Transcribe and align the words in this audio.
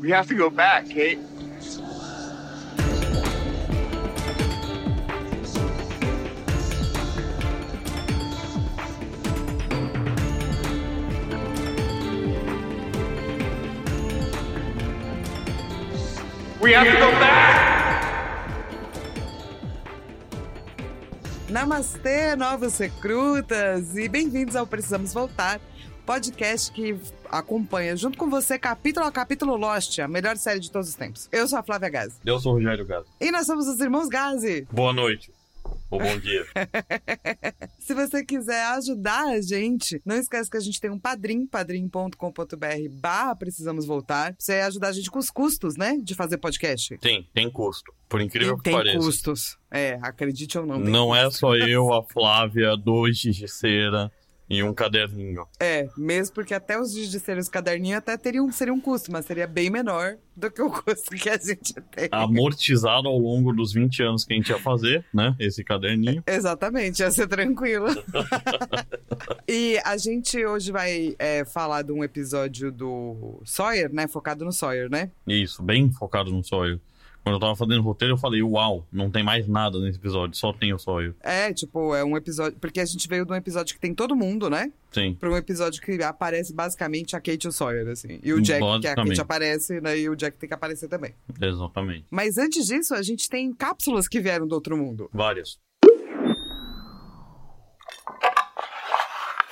We 0.00 0.08
have 0.12 0.26
to 0.28 0.34
go 0.34 0.48
back, 0.48 0.88
Kate. 0.88 1.18
We 16.62 16.72
have 16.72 16.86
to 16.86 16.96
go 16.98 17.10
back! 17.18 17.60
Namastê, 21.50 22.34
novos 22.36 22.78
recrutas, 22.78 23.94
e 23.96 24.08
bem-vindos 24.08 24.56
ao 24.56 24.66
Precisamos 24.66 25.12
Voltar, 25.12 25.60
podcast 26.06 26.72
que 26.72 26.98
acompanha 27.30 27.96
junto 27.96 28.18
com 28.18 28.28
você 28.28 28.58
capítulo 28.58 29.06
a 29.06 29.12
capítulo 29.12 29.56
Lost, 29.56 29.98
a 30.00 30.08
melhor 30.08 30.36
série 30.36 30.60
de 30.60 30.70
todos 30.70 30.88
os 30.88 30.94
tempos. 30.94 31.28
Eu 31.32 31.46
sou 31.48 31.58
a 31.58 31.62
Flávia 31.62 31.88
Gazi. 31.88 32.16
Eu 32.24 32.38
sou 32.38 32.52
o 32.52 32.56
Rogério 32.56 32.84
Gato. 32.84 33.06
E 33.20 33.30
nós 33.30 33.46
somos 33.46 33.66
os 33.68 33.80
irmãos 33.80 34.08
Gazi. 34.08 34.66
Boa 34.72 34.92
noite. 34.92 35.30
Ou 35.90 35.98
bom 36.00 36.18
dia. 36.18 36.44
Se 37.78 37.94
você 37.94 38.24
quiser 38.24 38.64
ajudar 38.76 39.24
a 39.28 39.40
gente, 39.40 40.00
não 40.04 40.16
esquece 40.16 40.48
que 40.50 40.56
a 40.56 40.60
gente 40.60 40.80
tem 40.80 40.90
um 40.90 40.98
padrim, 40.98 41.46
padrim.com.br 41.46 42.16
barra 42.92 43.34
Precisamos 43.36 43.86
Voltar. 43.86 44.34
Você 44.38 44.54
ajudar 44.54 44.88
a 44.88 44.92
gente 44.92 45.10
com 45.10 45.18
os 45.18 45.30
custos, 45.30 45.76
né, 45.76 45.98
de 46.02 46.14
fazer 46.14 46.38
podcast. 46.38 46.96
tem, 46.98 47.28
tem 47.34 47.50
custo. 47.50 47.92
Por 48.08 48.20
incrível 48.20 48.54
E 48.54 48.56
que 48.58 48.62
tem 48.64 48.72
pareça. 48.72 48.98
custos. 48.98 49.58
É, 49.70 49.98
acredite 50.02 50.58
ou 50.58 50.66
não. 50.66 50.80
tem 50.82 50.90
Não 50.92 51.14
é 51.14 51.24
custo. 51.24 51.40
só 51.40 51.54
eu, 51.56 51.92
a 51.92 52.02
Flávia, 52.10 52.76
dois 52.76 53.18
de 53.18 53.46
cera 53.48 54.10
e 54.50 54.64
um 54.64 54.74
caderninho. 54.74 55.46
É, 55.60 55.88
mesmo 55.96 56.34
porque 56.34 56.52
até 56.52 56.78
os 56.78 56.92
dias 56.92 57.08
de 57.08 57.20
ser 57.20 57.38
os 57.38 57.48
caderninhos 57.48 57.98
até 57.98 58.16
teriam, 58.16 58.50
seria 58.50 58.74
um 58.74 58.80
custo, 58.80 59.12
mas 59.12 59.24
seria 59.24 59.46
bem 59.46 59.70
menor 59.70 60.16
do 60.34 60.50
que 60.50 60.60
o 60.60 60.68
custo 60.82 61.10
que 61.14 61.30
a 61.30 61.38
gente 61.38 61.72
tem. 61.72 62.08
Amortizado 62.10 63.06
ao 63.06 63.16
longo 63.16 63.52
dos 63.52 63.72
20 63.72 64.02
anos 64.02 64.24
que 64.24 64.32
a 64.32 64.36
gente 64.36 64.48
ia 64.48 64.58
fazer, 64.58 65.04
né? 65.14 65.36
Esse 65.38 65.62
caderninho. 65.62 66.24
Exatamente, 66.26 67.00
ia 67.00 67.10
ser 67.12 67.28
tranquilo. 67.28 67.86
e 69.46 69.78
a 69.84 69.96
gente 69.96 70.44
hoje 70.44 70.72
vai 70.72 71.14
é, 71.18 71.44
falar 71.44 71.82
de 71.82 71.92
um 71.92 72.02
episódio 72.02 72.72
do 72.72 73.40
Sawyer, 73.44 73.92
né? 73.92 74.08
Focado 74.08 74.44
no 74.44 74.52
Sawyer, 74.52 74.90
né? 74.90 75.12
Isso, 75.28 75.62
bem 75.62 75.92
focado 75.92 76.32
no 76.32 76.42
Sawyer. 76.42 76.80
Quando 77.22 77.36
eu 77.36 77.40
tava 77.40 77.54
fazendo 77.54 77.80
o 77.80 77.82
roteiro, 77.82 78.14
eu 78.14 78.18
falei, 78.18 78.42
uau, 78.42 78.86
não 78.90 79.10
tem 79.10 79.22
mais 79.22 79.46
nada 79.46 79.78
nesse 79.78 79.98
episódio, 79.98 80.36
só 80.36 80.52
tem 80.52 80.72
o 80.72 80.78
Sawyer. 80.78 81.14
É, 81.20 81.52
tipo, 81.52 81.94
é 81.94 82.02
um 82.02 82.16
episódio. 82.16 82.58
Porque 82.58 82.80
a 82.80 82.84
gente 82.84 83.06
veio 83.06 83.26
de 83.26 83.32
um 83.32 83.36
episódio 83.36 83.74
que 83.74 83.80
tem 83.80 83.94
todo 83.94 84.16
mundo, 84.16 84.48
né? 84.48 84.72
Sim. 84.90 85.14
Pra 85.14 85.30
um 85.30 85.36
episódio 85.36 85.80
que 85.82 86.02
aparece 86.02 86.54
basicamente 86.54 87.14
a 87.14 87.20
Kate 87.20 87.46
e 87.46 87.48
o 87.48 87.52
Sawyer, 87.52 87.86
assim. 87.88 88.18
E 88.22 88.32
o 88.32 88.40
Jack, 88.40 88.58
que 88.58 88.64
a 88.64 88.68
Basicamente. 88.68 89.08
Kate 89.08 89.20
aparece, 89.20 89.80
né? 89.80 89.98
E 89.98 90.08
o 90.08 90.16
Jack 90.16 90.38
tem 90.38 90.48
que 90.48 90.54
aparecer 90.54 90.88
também. 90.88 91.14
Exatamente. 91.40 92.06
Mas 92.10 92.38
antes 92.38 92.66
disso, 92.66 92.94
a 92.94 93.02
gente 93.02 93.28
tem 93.28 93.52
cápsulas 93.52 94.08
que 94.08 94.18
vieram 94.18 94.46
do 94.46 94.54
outro 94.54 94.76
mundo. 94.76 95.10
Várias. 95.12 95.58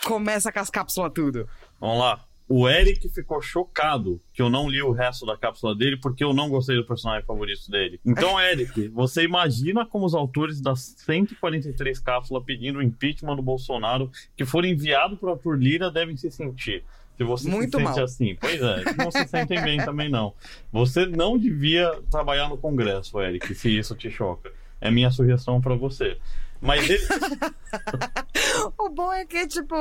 Começa 0.05 0.51
com 0.51 0.59
as 0.59 0.71
cápsulas 0.71 1.13
tudo. 1.15 1.47
Vamos 1.79 1.99
lá. 1.99 2.28
O 2.49 2.67
Eric 2.67 3.09
ficou 3.11 3.43
chocado 3.43 4.21
que 4.33 4.41
eu 4.41 4.49
não 4.49 4.69
li 4.69 4.81
o 4.81 4.91
resto 4.91 5.27
da 5.27 5.37
cápsula 5.37 5.75
dele 5.77 5.99
porque 5.99 6.25
eu 6.25 6.33
não 6.33 6.49
gostei 6.49 6.77
do 6.77 6.85
personagem 6.87 7.27
favorito 7.27 7.71
dele. 7.71 8.01
Então, 8.05 8.41
Eric, 8.43 8.89
você 8.89 9.23
imagina 9.23 9.85
como 9.85 10.07
os 10.07 10.15
autores 10.15 10.61
das 10.61 10.95
143 10.99 11.99
cápsulas 12.01 12.43
pedindo 12.45 12.79
o 12.79 12.83
impeachment 12.83 13.37
do 13.37 13.43
Bolsonaro 13.43 14.11
que 14.35 14.47
foram 14.47 14.69
enviados 14.69 15.19
para 15.19 15.33
Arthur 15.33 15.59
Lira 15.59 15.91
devem 15.91 16.17
se 16.17 16.31
sentir. 16.31 16.83
Se 17.19 17.25
você 17.25 17.51
Muito 17.51 17.77
se 17.77 17.85
sente 17.85 17.97
mal. 17.97 18.05
assim. 18.05 18.37
Pois 18.41 18.63
é, 18.63 18.85
não 18.97 19.11
se 19.11 19.27
sentem 19.27 19.61
bem 19.61 19.79
também 19.85 20.09
não. 20.09 20.33
Você 20.73 21.05
não 21.05 21.37
devia 21.37 21.91
trabalhar 22.11 22.49
no 22.49 22.57
Congresso, 22.57 23.21
Eric, 23.21 23.55
se 23.55 23.77
isso 23.77 23.95
te 23.97 24.09
choca. 24.09 24.53
É 24.81 24.91
minha 24.91 25.11
sugestão 25.11 25.61
para 25.61 25.75
você. 25.75 26.17
Mas 26.61 26.89
ele, 26.91 26.99
O 28.79 28.89
bom 28.89 29.13
é 29.13 29.25
que, 29.25 29.47
tipo, 29.47 29.75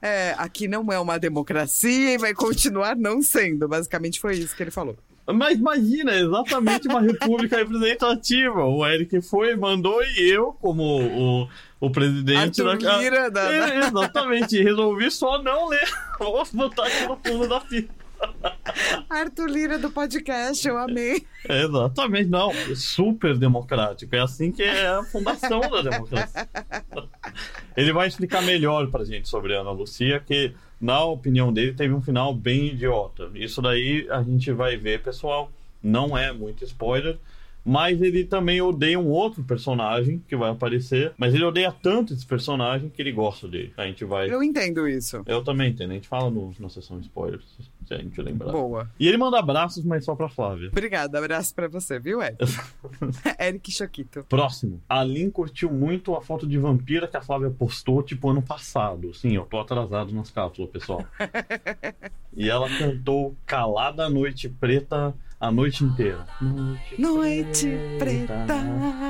é, 0.00 0.34
aqui 0.38 0.68
não 0.68 0.92
é 0.92 0.98
uma 0.98 1.18
democracia 1.18 2.14
e 2.14 2.18
vai 2.18 2.32
continuar 2.34 2.94
não 2.96 3.20
sendo. 3.22 3.66
Basicamente 3.66 4.20
foi 4.20 4.36
isso 4.36 4.54
que 4.54 4.62
ele 4.62 4.70
falou. 4.70 4.96
Mas 5.26 5.58
imagina, 5.58 6.14
exatamente 6.14 6.86
uma 6.86 7.00
república 7.00 7.56
representativa. 7.56 8.62
O 8.64 8.86
Eric 8.86 9.22
foi, 9.22 9.56
mandou 9.56 10.02
e 10.04 10.30
eu, 10.30 10.52
como 10.60 10.82
o, 10.82 11.48
o 11.80 11.90
presidente 11.90 12.62
da 12.62 12.74
Lira 12.98 13.30
da- 13.30 13.52
É, 13.52 13.78
exatamente, 13.86 14.62
resolvi 14.62 15.10
só 15.10 15.42
não 15.42 15.68
ler. 15.68 15.88
Vou 16.20 16.46
botar 16.52 16.86
aqui 16.86 17.06
no 17.06 17.16
fundo 17.24 17.48
da 17.48 17.60
fita. 17.62 18.03
Arthur 19.08 19.48
Lira 19.48 19.78
do 19.78 19.90
podcast, 19.90 20.66
eu 20.66 20.76
amei. 20.78 21.24
É, 21.48 21.64
exatamente, 21.64 22.28
não. 22.28 22.52
Super 22.74 23.36
democrático. 23.36 24.14
É 24.14 24.20
assim 24.20 24.50
que 24.50 24.62
é 24.62 24.86
a 24.86 25.04
fundação 25.04 25.60
da 25.60 25.82
democracia. 25.82 26.48
Ele 27.76 27.92
vai 27.92 28.08
explicar 28.08 28.42
melhor 28.42 28.90
pra 28.90 29.04
gente 29.04 29.28
sobre 29.28 29.56
a 29.56 29.60
Ana 29.60 29.70
Lucia, 29.70 30.20
que, 30.20 30.54
na 30.80 31.04
opinião 31.04 31.52
dele, 31.52 31.72
teve 31.72 31.92
um 31.92 32.00
final 32.00 32.34
bem 32.34 32.68
idiota. 32.68 33.30
Isso 33.34 33.60
daí 33.60 34.06
a 34.10 34.22
gente 34.22 34.50
vai 34.52 34.76
ver, 34.76 35.02
pessoal. 35.02 35.50
Não 35.82 36.16
é 36.16 36.32
muito 36.32 36.64
spoiler. 36.64 37.18
Mas 37.64 38.02
ele 38.02 38.24
também 38.24 38.60
odeia 38.60 38.98
um 38.98 39.08
outro 39.08 39.42
personagem 39.42 40.22
que 40.28 40.36
vai 40.36 40.50
aparecer. 40.50 41.12
Mas 41.16 41.32
ele 41.34 41.44
odeia 41.44 41.72
tanto 41.72 42.12
esse 42.12 42.26
personagem 42.26 42.90
que 42.90 43.00
ele 43.00 43.12
gosta 43.12 43.48
dele. 43.48 43.72
A 43.76 43.86
gente 43.86 44.04
vai. 44.04 44.30
Eu 44.30 44.42
entendo 44.42 44.86
isso. 44.86 45.22
Eu 45.26 45.42
também 45.42 45.70
entendo. 45.70 45.92
A 45.92 45.94
gente 45.94 46.08
fala 46.08 46.30
no, 46.30 46.52
na 46.58 46.68
sessão 46.68 47.00
spoilers, 47.00 47.44
se 47.86 47.94
a 47.94 47.98
gente 47.98 48.20
lembrar. 48.20 48.52
Boa. 48.52 48.90
E 48.98 49.08
ele 49.08 49.16
manda 49.16 49.38
abraços, 49.38 49.84
mas 49.84 50.04
só 50.04 50.14
pra 50.14 50.28
Flávia. 50.28 50.68
Obrigada, 50.68 51.18
abraço 51.18 51.54
pra 51.54 51.68
você, 51.68 51.98
viu, 51.98 52.22
Eric? 52.22 52.44
Eric 53.38 53.72
Choquito. 53.72 54.24
Próximo. 54.28 54.82
A 54.88 55.02
Lin 55.02 55.30
curtiu 55.30 55.72
muito 55.72 56.14
a 56.14 56.20
foto 56.20 56.46
de 56.46 56.58
vampira 56.58 57.08
que 57.08 57.16
a 57.16 57.22
Flávia 57.22 57.50
postou, 57.50 58.02
tipo, 58.02 58.28
ano 58.28 58.42
passado. 58.42 59.14
Sim, 59.14 59.36
eu 59.36 59.44
tô 59.44 59.58
atrasado 59.58 60.12
nas 60.12 60.30
cápsulas, 60.30 60.70
pessoal. 60.70 61.04
e 62.36 62.48
ela 62.48 62.68
cantou 62.78 63.36
Calada 63.46 64.04
a 64.04 64.10
Noite 64.10 64.48
Preta 64.48 65.14
a 65.44 65.50
noite 65.50 65.84
inteira. 65.84 66.26
Noite, 66.40 67.00
Noite 67.00 67.68
preta. 67.98 68.62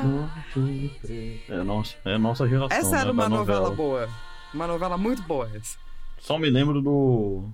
Noite 0.04 0.98
preta. 1.00 1.52
É 1.52 1.62
nossa, 1.62 1.96
é 2.04 2.18
nossa 2.18 2.48
geração. 2.48 2.76
Essa 2.76 2.90
né, 2.90 3.00
era 3.02 3.12
uma 3.12 3.22
da 3.24 3.28
novela 3.28 3.70
boa. 3.70 4.08
Uma 4.52 4.66
novela 4.66 4.98
muito 4.98 5.22
boa 5.22 5.48
essa. 5.54 5.78
Só 6.18 6.38
me 6.38 6.50
lembro 6.50 6.82
do. 6.82 7.44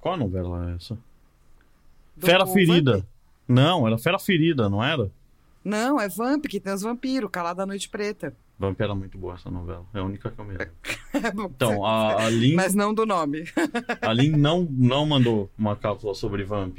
Qual 0.00 0.16
novela 0.16 0.70
é 0.70 0.74
essa? 0.76 0.98
Do 2.16 2.26
Fera 2.26 2.46
Ferida. 2.46 2.92
Vamp. 2.92 3.04
Não, 3.46 3.86
era 3.86 3.96
Fera 3.98 4.18
Ferida, 4.18 4.68
não 4.68 4.82
era? 4.82 5.10
Não, 5.64 6.00
é 6.00 6.08
Vamp, 6.08 6.46
que 6.46 6.60
tem 6.60 6.72
os 6.72 6.82
vampiros, 6.82 7.30
Calada 7.30 7.58
da 7.58 7.66
Noite 7.66 7.88
Preta. 7.88 8.34
Vamp 8.58 8.80
era 8.80 8.94
muito 8.94 9.16
boa 9.16 9.34
essa 9.34 9.50
novela. 9.50 9.84
É 9.94 10.00
a 10.00 10.04
única 10.04 10.30
que 10.30 10.38
eu 10.38 10.44
me 10.44 10.52
lembro. 10.56 10.74
Bom, 11.34 11.44
Então, 11.54 11.84
a, 11.84 12.24
a 12.24 12.30
Lin, 12.30 12.54
Mas 12.54 12.74
não 12.74 12.92
do 12.92 13.06
nome. 13.06 13.44
a 14.02 14.12
Lin 14.12 14.30
não, 14.30 14.66
não 14.70 15.06
mandou 15.06 15.48
uma 15.56 15.76
cápsula 15.76 16.14
sobre 16.14 16.42
Vamp. 16.44 16.78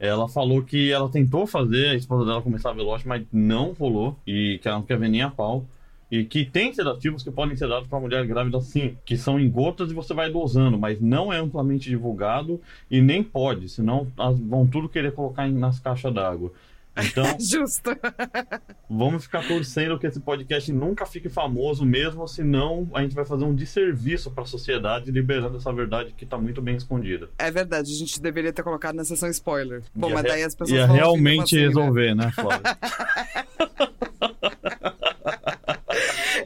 Ela 0.00 0.26
falou 0.26 0.62
que 0.62 0.90
ela 0.90 1.08
tentou 1.10 1.46
fazer 1.46 1.90
a 1.90 1.94
esposa 1.94 2.24
dela 2.24 2.40
começar 2.40 2.70
a 2.70 2.72
ver 2.72 2.82
Lost, 2.82 3.04
mas 3.04 3.22
não 3.30 3.72
rolou. 3.72 4.16
E 4.26 4.58
que 4.62 4.66
ela 4.66 4.78
não 4.78 4.84
quer 4.84 4.98
ver 4.98 5.10
nem 5.10 5.20
a 5.20 5.30
pau. 5.30 5.66
E 6.10 6.24
que 6.24 6.44
tem 6.44 6.72
sedativos 6.72 7.22
que 7.22 7.30
podem 7.30 7.54
ser 7.54 7.68
dados 7.68 7.86
para 7.88 8.00
mulher 8.00 8.26
grávida 8.26 8.60
sim, 8.60 8.96
que 9.04 9.16
são 9.16 9.38
em 9.38 9.48
gotas 9.48 9.92
e 9.92 9.94
você 9.94 10.12
vai 10.12 10.28
dosando, 10.28 10.76
mas 10.76 11.00
não 11.00 11.32
é 11.32 11.36
amplamente 11.36 11.88
divulgado 11.88 12.60
e 12.90 13.00
nem 13.00 13.22
pode, 13.22 13.68
senão 13.68 14.08
vão 14.48 14.66
tudo 14.66 14.88
querer 14.88 15.12
colocar 15.12 15.46
nas 15.48 15.78
caixas 15.78 16.12
d'água. 16.12 16.52
Então, 17.04 17.24
Justo. 17.40 17.90
Vamos 18.88 19.24
ficar 19.24 19.46
torcendo 19.46 19.98
que 19.98 20.06
esse 20.06 20.20
podcast 20.20 20.72
nunca 20.72 21.06
fique 21.06 21.28
famoso 21.28 21.84
mesmo, 21.84 22.26
senão 22.26 22.88
a 22.94 23.02
gente 23.02 23.14
vai 23.14 23.24
fazer 23.24 23.44
um 23.44 23.54
desserviço 23.54 24.30
para 24.30 24.44
a 24.44 24.46
sociedade 24.46 25.10
liberando 25.10 25.56
essa 25.56 25.72
verdade 25.72 26.12
que 26.16 26.26
tá 26.26 26.36
muito 26.38 26.60
bem 26.60 26.76
escondida. 26.76 27.28
É 27.38 27.50
verdade, 27.50 27.92
a 27.92 27.96
gente 27.96 28.20
deveria 28.20 28.52
ter 28.52 28.62
colocado 28.62 28.94
na 28.96 29.04
sessão 29.04 29.28
spoiler. 29.30 29.82
Bom, 29.94 30.08
Ia 30.08 30.14
mas 30.14 30.24
daí 30.24 30.42
as 30.42 30.54
pessoas 30.54 30.78
Ia 30.78 30.86
vão 30.86 30.96
ouvir 30.96 31.02
realmente 31.02 31.56
assim, 31.56 31.56
né? 31.56 31.66
resolver, 31.68 32.14
né, 32.14 32.32
Flávia? 32.32 32.78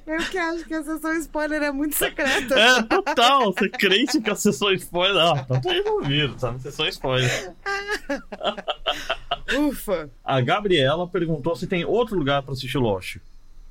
Eu 0.06 0.18
que 0.30 0.38
acho 0.38 0.64
que 0.64 0.74
a 0.74 0.82
sessão 0.82 1.12
spoiler 1.18 1.62
é 1.62 1.72
muito 1.72 1.96
secreta. 1.96 2.54
é, 2.54 2.82
total. 2.82 3.52
Você 3.52 3.68
crente 3.68 4.20
que 4.20 4.30
a 4.30 4.36
sessão 4.36 4.72
spoiler. 4.72 5.20
Ah, 5.20 5.44
tá 5.44 5.60
tudo 5.60 5.72
resolvido, 5.72 6.36
tá 6.36 6.52
na 6.52 6.58
sessão 6.60 6.86
spoiler. 6.88 7.54
Ufa. 9.58 10.10
A 10.24 10.40
Gabriela 10.40 11.06
perguntou 11.08 11.54
se 11.56 11.66
tem 11.66 11.84
outro 11.84 12.16
lugar 12.16 12.42
para 12.42 12.52
assistir 12.52 12.78
Lost 12.78 13.16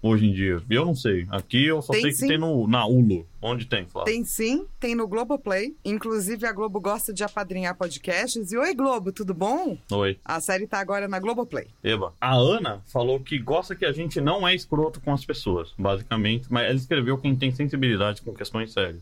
hoje 0.01 0.25
em 0.27 0.33
dia. 0.33 0.61
Eu 0.69 0.83
não 0.85 0.93
sei. 0.93 1.25
Aqui 1.29 1.65
eu 1.65 1.81
só 1.81 1.93
Tem 1.93 2.01
sei 2.01 2.11
que 2.11 2.17
sim. 2.17 2.27
tem 2.27 2.37
no, 2.37 2.67
na 2.67 2.85
Hulu. 2.85 3.25
Onde 3.41 3.65
tem, 3.65 3.85
Flávia? 3.85 4.11
Tem 4.13 4.25
sim, 4.25 4.65
tem 4.77 4.95
no 4.95 5.07
Globoplay. 5.07 5.73
Inclusive, 5.85 6.45
a 6.45 6.51
Globo 6.51 6.81
gosta 6.81 7.13
de 7.13 7.23
apadrinhar 7.23 7.73
podcasts. 7.77 8.51
E 8.51 8.57
oi, 8.57 8.73
Globo, 8.75 9.13
tudo 9.13 9.33
bom? 9.33 9.77
Oi. 9.91 10.17
A 10.25 10.41
série 10.41 10.67
tá 10.67 10.79
agora 10.79 11.07
na 11.07 11.19
Globoplay. 11.19 11.67
Eba. 11.81 12.13
A 12.19 12.35
Ana 12.35 12.81
falou 12.91 13.17
que 13.19 13.39
gosta 13.39 13.75
que 13.75 13.85
a 13.85 13.93
gente 13.93 14.19
não 14.19 14.45
é 14.45 14.53
escroto 14.53 14.99
com 14.99 15.13
as 15.13 15.23
pessoas, 15.23 15.73
basicamente. 15.77 16.47
Mas 16.49 16.65
ela 16.65 16.75
escreveu 16.75 17.17
quem 17.17 17.33
tem 17.33 17.51
sensibilidade 17.55 18.21
com 18.21 18.33
questões 18.33 18.73
sérias. 18.73 19.01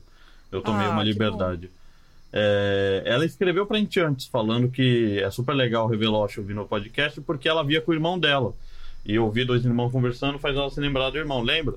Eu 0.51 0.61
tomei 0.61 0.85
Ah, 0.85 0.91
uma 0.91 1.01
que 1.03 1.09
liberdade. 1.09 1.71
É, 2.33 3.03
ela 3.05 3.25
escreveu 3.25 3.65
pra 3.65 3.77
gente 3.77 3.99
antes, 3.99 4.27
falando 4.27 4.69
que 4.69 5.19
é 5.19 5.29
super 5.29 5.53
legal 5.53 5.85
o 5.85 5.89
Reveloche 5.89 6.39
ouvir 6.39 6.53
no 6.53 6.65
podcast, 6.65 7.19
porque 7.21 7.49
ela 7.49 7.63
via 7.63 7.81
com 7.81 7.91
o 7.91 7.93
irmão 7.93 8.17
dela. 8.17 8.53
E 9.05 9.17
ouvir 9.17 9.45
dois 9.45 9.65
irmãos 9.65 9.91
conversando 9.91 10.39
faz 10.39 10.55
ela 10.55 10.69
se 10.69 10.79
lembrar 10.79 11.09
do 11.09 11.17
irmão, 11.17 11.41
lembra? 11.41 11.75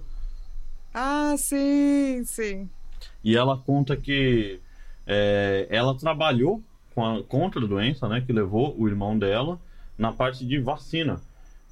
Ah, 0.93 1.35
sim, 1.37 2.23
sim. 2.25 2.69
E 3.23 3.37
ela 3.37 3.57
conta 3.57 3.97
que 3.97 4.61
é, 5.07 5.67
ela 5.71 5.95
trabalhou 5.97 6.63
com 6.95 7.05
a, 7.05 7.23
contra 7.25 7.65
a 7.65 7.67
doença, 7.67 8.09
né? 8.09 8.23
Que 8.25 8.33
levou 8.33 8.75
o 8.79 8.87
irmão 8.87 9.19
dela 9.19 9.59
na 9.99 10.13
parte 10.13 10.45
de 10.47 10.59
vacina. 10.59 11.21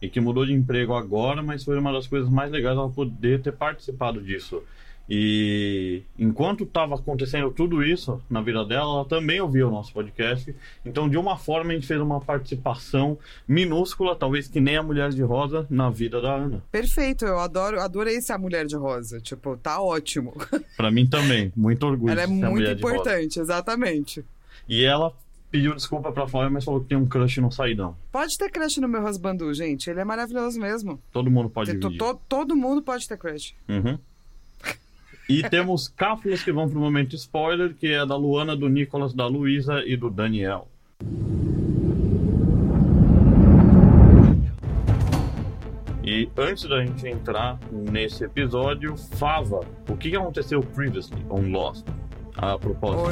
E 0.00 0.08
que 0.08 0.20
mudou 0.20 0.44
de 0.44 0.52
emprego 0.52 0.94
agora, 0.94 1.42
mas 1.42 1.62
foi 1.62 1.78
uma 1.78 1.92
das 1.92 2.08
coisas 2.08 2.28
mais 2.28 2.50
legais 2.50 2.76
ela 2.76 2.90
poder 2.90 3.40
ter 3.40 3.52
participado 3.52 4.20
disso. 4.20 4.62
E 5.08 6.02
enquanto 6.18 6.64
estava 6.64 6.94
acontecendo 6.94 7.50
tudo 7.50 7.82
isso 7.82 8.20
na 8.30 8.40
vida 8.40 8.64
dela, 8.64 8.94
ela 8.94 9.04
também 9.04 9.40
ouvia 9.40 9.66
o 9.66 9.70
nosso 9.70 9.92
podcast. 9.92 10.54
Então, 10.86 11.08
de 11.08 11.16
uma 11.16 11.36
forma, 11.36 11.72
a 11.72 11.74
gente 11.74 11.86
fez 11.86 12.00
uma 12.00 12.20
participação 12.20 13.18
minúscula, 13.46 14.16
talvez 14.16 14.48
que 14.48 14.60
nem 14.60 14.76
a 14.76 14.82
Mulher 14.82 15.10
de 15.10 15.22
Rosa, 15.22 15.66
na 15.68 15.90
vida 15.90 16.20
da 16.20 16.34
Ana. 16.34 16.62
Perfeito, 16.70 17.24
eu 17.24 17.38
adoro, 17.38 17.80
adorei 17.80 18.20
ser 18.20 18.32
a 18.32 18.38
mulher 18.38 18.64
de 18.66 18.76
rosa. 18.76 19.20
Tipo, 19.20 19.56
tá 19.56 19.80
ótimo. 19.82 20.34
Pra 20.76 20.90
mim 20.90 21.06
também, 21.06 21.52
muito 21.56 21.84
orgulho. 21.86 22.12
Ela 22.12 22.22
é 22.22 22.26
muito 22.26 22.70
importante, 22.70 23.38
exatamente. 23.40 24.24
E 24.68 24.84
ela 24.84 25.12
pediu 25.50 25.74
desculpa 25.74 26.10
pra 26.10 26.26
Flávia, 26.26 26.48
mas 26.50 26.64
falou 26.64 26.80
que 26.80 26.86
tem 26.86 26.96
um 26.96 27.06
crush 27.06 27.38
no 27.40 27.52
saidão. 27.52 27.94
Pode 28.10 28.38
ter 28.38 28.50
crush 28.50 28.78
no 28.80 28.88
meu 28.88 29.02
Rosbandu, 29.02 29.52
gente. 29.52 29.90
Ele 29.90 30.00
é 30.00 30.04
maravilhoso 30.04 30.58
mesmo. 30.58 30.98
Todo 31.12 31.30
mundo 31.30 31.50
pode 31.50 31.74
To- 31.74 31.78
dividir. 31.78 31.98
to- 31.98 32.20
todo 32.26 32.56
mundo 32.56 32.80
pode 32.80 33.06
ter 33.06 33.18
crush. 33.18 33.54
Uhum. 33.68 33.98
E 35.28 35.42
temos 35.48 35.88
cápsulas 35.88 36.42
que 36.42 36.52
vão 36.52 36.68
pro 36.68 36.78
momento 36.80 37.14
spoiler, 37.16 37.74
que 37.74 37.86
é 37.88 38.04
da 38.04 38.16
Luana, 38.16 38.56
do 38.56 38.68
Nicolas, 38.68 39.14
da 39.14 39.26
Luísa 39.26 39.82
e 39.86 39.96
do 39.96 40.10
Daniel. 40.10 40.68
E 46.04 46.28
antes 46.36 46.64
da 46.68 46.84
gente 46.84 47.06
entrar 47.06 47.58
nesse 47.70 48.24
episódio, 48.24 48.96
Fava, 48.96 49.60
o 49.88 49.96
que 49.96 50.14
aconteceu 50.16 50.60
previously 50.60 51.24
on 51.30 51.50
Lost? 51.50 51.86
A 52.36 52.58
propósito, 52.58 53.02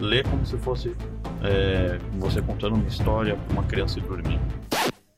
Ou- 0.00 0.06
lê 0.06 0.22
como 0.22 0.46
se 0.46 0.56
fosse 0.56 0.96
é, 1.42 1.98
você 2.18 2.40
contando 2.40 2.76
uma 2.76 2.86
história 2.88 3.36
pra 3.36 3.52
uma 3.52 3.64
criança 3.64 4.00
dormir. 4.00 4.40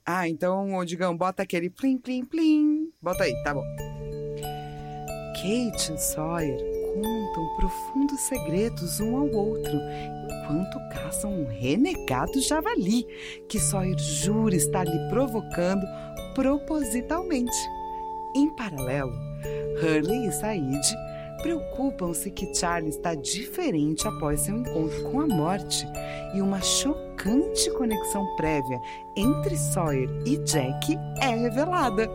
Ah, 0.04 0.28
então, 0.28 0.84
Digão, 0.84 1.16
bota 1.16 1.42
aquele 1.44 1.70
plim, 1.70 1.96
plim, 1.96 2.24
plim. 2.24 2.88
Bota 3.00 3.22
aí, 3.22 3.32
tá 3.44 3.54
bom. 3.54 3.62
Kate 5.32 5.92
e 5.92 5.98
Sawyer 5.98 6.58
contam 6.94 7.56
profundos 7.56 8.20
segredos 8.20 9.00
um 9.00 9.16
ao 9.16 9.30
outro 9.30 9.72
enquanto 10.24 10.78
caçam 10.92 11.32
um 11.32 11.46
renegado 11.46 12.40
javali 12.40 13.06
que 13.48 13.58
Sawyer 13.58 13.98
jura 13.98 14.54
estar 14.54 14.84
lhe 14.84 15.08
provocando 15.08 15.84
propositalmente. 16.34 17.56
Em 18.34 18.48
paralelo, 18.50 19.12
Hurley 19.82 20.28
e 20.28 20.32
Said 20.32 20.96
preocupam-se 21.42 22.30
que 22.30 22.54
Charlie 22.54 22.90
está 22.90 23.14
diferente 23.14 24.06
após 24.06 24.40
seu 24.40 24.56
encontro 24.56 25.10
com 25.10 25.20
a 25.20 25.26
morte 25.26 25.86
e 26.34 26.40
uma 26.40 26.60
chocante 26.60 27.70
conexão 27.72 28.24
prévia 28.36 28.80
entre 29.16 29.56
Sawyer 29.56 30.08
e 30.24 30.38
Jack 30.38 30.96
é 31.20 31.28
revelada. 31.34 32.08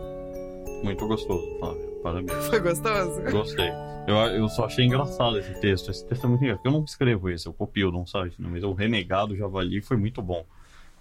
Muito 0.84 1.08
gostoso, 1.08 1.44
Flávio. 1.60 1.87
Parabéns. 2.08 2.48
Foi 2.48 2.60
gostoso? 2.62 3.22
Gostei. 3.32 3.70
Eu, 4.08 4.16
eu 4.16 4.48
só 4.48 4.66
achei 4.66 4.86
engraçado 4.86 5.38
esse 5.38 5.60
texto. 5.60 5.92
Esse 5.92 6.06
texto 6.06 6.24
é 6.24 6.30
muito 6.30 6.42
engraçado. 6.42 6.66
Eu 6.66 6.72
não 6.72 6.84
escrevo 6.86 7.30
esse, 7.30 7.46
eu 7.46 7.54
copio 7.54 7.92
de 7.92 7.98
um 7.98 8.06
site, 8.06 8.42
né? 8.42 8.48
mas 8.50 8.64
o 8.64 8.72
Renegado 8.72 9.36
Javali 9.36 9.82
foi 9.82 9.98
muito 9.98 10.22
bom. 10.22 10.46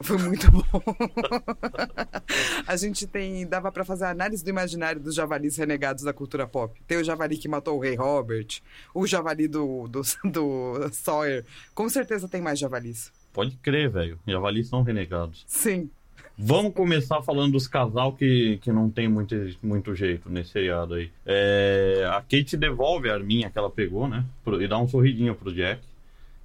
Foi 0.00 0.18
muito 0.18 0.50
bom. 0.50 0.64
a 2.66 2.76
gente 2.76 3.06
tem. 3.06 3.46
Dava 3.46 3.70
pra 3.70 3.84
fazer 3.84 4.06
a 4.06 4.10
análise 4.10 4.44
do 4.44 4.50
imaginário 4.50 5.00
dos 5.00 5.14
javalis 5.14 5.56
renegados 5.56 6.02
da 6.02 6.12
cultura 6.12 6.46
pop. 6.46 6.78
Tem 6.86 6.98
o 6.98 7.04
javali 7.04 7.38
que 7.38 7.48
matou 7.48 7.76
o 7.76 7.80
rei 7.80 7.94
Robert, 7.94 8.60
o 8.92 9.06
javali 9.06 9.46
do, 9.46 9.86
do, 9.88 10.02
do 10.24 10.90
Sawyer. 10.92 11.46
Com 11.74 11.88
certeza 11.88 12.28
tem 12.28 12.42
mais 12.42 12.58
javalis. 12.58 13.12
Pode 13.32 13.56
crer, 13.58 13.88
velho. 13.88 14.18
Javalis 14.26 14.68
são 14.68 14.82
renegados. 14.82 15.44
Sim. 15.46 15.88
Vamos 16.38 16.74
começar 16.74 17.22
falando 17.22 17.52
dos 17.52 17.66
casal 17.66 18.12
que, 18.12 18.58
que 18.60 18.70
não 18.70 18.90
tem 18.90 19.08
muito, 19.08 19.34
muito 19.62 19.94
jeito 19.94 20.28
nesse 20.28 20.50
seriado 20.50 20.94
aí. 20.94 21.10
É, 21.24 22.06
a 22.10 22.20
Kate 22.20 22.58
devolve 22.58 23.08
a 23.08 23.14
arminha 23.14 23.48
que 23.48 23.58
ela 23.58 23.70
pegou, 23.70 24.06
né? 24.06 24.22
E 24.60 24.68
dá 24.68 24.78
um 24.78 24.86
sorridinho 24.86 25.34
pro 25.34 25.54
Jack. 25.54 25.80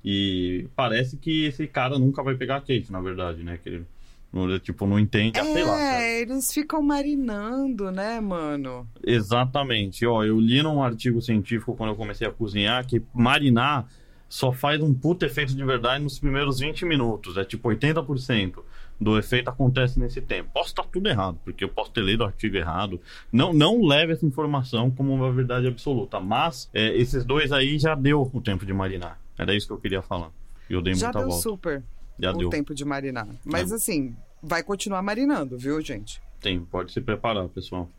E 0.03 0.65
parece 0.77 1.17
que 1.17 1.45
esse 1.45 1.67
cara 1.67 1.99
nunca 1.99 2.23
vai 2.23 2.35
pegar 2.35 2.57
a 2.57 2.61
Kate, 2.61 2.89
na 2.89 3.01
verdade, 3.01 3.43
né? 3.43 3.59
Que 3.61 3.67
ele, 3.67 4.59
tipo, 4.61 4.87
não 4.87 4.97
entende. 4.97 5.37
Ah, 5.37 5.43
sei 5.43 5.63
lá. 5.65 6.01
É, 6.01 6.21
eles 6.21 6.53
ficam 6.53 6.81
marinando, 6.81 7.91
né, 7.91 8.21
mano? 8.21 8.87
Exatamente. 9.05 10.05
Ó, 10.05 10.23
eu 10.23 10.39
li 10.39 10.63
num 10.63 10.81
artigo 10.81 11.21
científico 11.21 11.75
quando 11.75 11.89
eu 11.89 11.97
comecei 11.97 12.25
a 12.25 12.31
cozinhar 12.31 12.87
que 12.87 13.01
marinar 13.13 13.85
só 14.29 14.53
faz 14.53 14.81
um 14.81 14.93
puto 14.93 15.25
efeito 15.25 15.53
de 15.53 15.65
verdade 15.65 16.01
nos 16.01 16.17
primeiros 16.17 16.59
20 16.59 16.85
minutos. 16.85 17.35
É 17.35 17.43
tipo 17.43 17.67
80% 17.67 18.63
do 19.01 19.17
efeito 19.17 19.49
acontece 19.49 19.99
nesse 19.99 20.21
tempo. 20.21 20.51
Posso 20.53 20.69
estar 20.69 20.83
tudo 20.83 21.09
errado, 21.09 21.39
porque 21.43 21.63
eu 21.63 21.69
posso 21.69 21.89
ter 21.91 22.03
lido 22.03 22.21
o 22.21 22.27
artigo 22.27 22.55
errado. 22.55 23.01
Não, 23.31 23.51
não 23.51 23.83
leve 23.83 24.13
essa 24.13 24.25
informação 24.25 24.91
como 24.91 25.11
uma 25.11 25.31
verdade 25.31 25.65
absoluta. 25.65 26.19
Mas 26.19 26.69
é, 26.71 26.95
esses 26.95 27.25
dois 27.25 27.51
aí 27.51 27.79
já 27.79 27.95
deu 27.95 28.29
o 28.31 28.39
tempo 28.41 28.63
de 28.63 28.71
marinar. 28.71 29.19
Era 29.37 29.55
isso 29.55 29.65
que 29.65 29.73
eu 29.73 29.79
queria 29.79 30.03
falar. 30.03 30.29
E 30.69 30.73
eu 30.73 30.81
dei 30.83 30.93
Já 30.93 31.07
muita 31.07 31.19
deu 31.19 31.27
volta. 31.29 31.41
super 31.41 31.83
Já 32.19 32.31
o 32.31 32.37
deu. 32.37 32.49
tempo 32.51 32.75
de 32.75 32.85
marinar. 32.85 33.27
Mas 33.43 33.71
É. 33.71 33.75
assim, 33.75 34.15
vai 34.41 34.61
continuar 34.61 35.01
marinando, 35.01 35.57
viu, 35.57 35.81
gente? 35.81 36.21
Tem, 36.39 36.59
pode 36.59 36.91
se 36.93 37.01
preparar, 37.01 37.47
pessoal. 37.49 37.89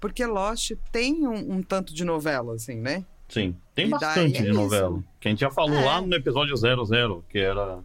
Porque 0.00 0.26
Lost 0.26 0.72
tem 0.90 1.24
um, 1.26 1.54
um 1.58 1.62
tanto 1.62 1.94
de 1.94 2.04
novela, 2.04 2.54
assim, 2.54 2.74
né? 2.80 3.04
Sim, 3.28 3.54
tem 3.74 3.86
E 3.86 3.90
daí 3.90 4.00
bastante 4.00 4.38
é 4.38 4.42
de 4.42 4.50
isso. 4.50 4.60
novela. 4.60 5.02
Que 5.20 5.28
a 5.28 5.30
gente 5.30 5.40
já 5.40 5.50
falou 5.50 5.76
É. 5.78 5.84
lá 5.84 6.00
no 6.00 6.12
episódio 6.14 6.54
00, 6.56 7.24
que 7.30 7.38
era 7.38 7.78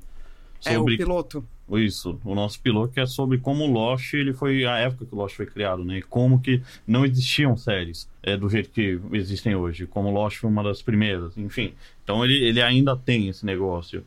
É 0.65 0.71
o 0.71 0.80
sobre 0.80 0.98
piloto. 0.98 1.45
isso, 1.74 2.19
o 2.24 2.36
nosso 2.36 2.59
piloto 2.62 2.94
que 2.94 3.00
é 3.00 3.06
sobre 3.06 3.38
como 3.38 3.63
o 3.65 3.71
Lost, 3.71 4.13
ele 4.13 4.33
foi 4.33 4.65
a 4.65 4.77
época 4.77 5.06
que 5.06 5.13
o 5.13 5.18
Lost 5.18 5.36
foi 5.36 5.45
criado, 5.45 5.83
né? 5.83 6.01
Como 6.09 6.39
que 6.39 6.62
não 6.86 7.06
existiam 7.06 7.56
séries 7.57 8.09
é, 8.24 8.38
do 8.38 8.50
jeito 8.50 8.69
que 8.69 9.00
existem 9.13 9.56
hoje, 9.56 9.86
como 9.86 10.09
o 10.09 10.12
Lost 10.12 10.38
foi 10.38 10.50
uma 10.50 10.63
das 10.63 10.81
primeiras, 10.81 11.38
enfim. 11.38 11.74
Então 12.04 12.24
ele, 12.24 12.44
ele 12.44 12.62
ainda 12.62 12.95
tem 12.95 13.27
esse 13.27 13.45
negócio 13.45 14.04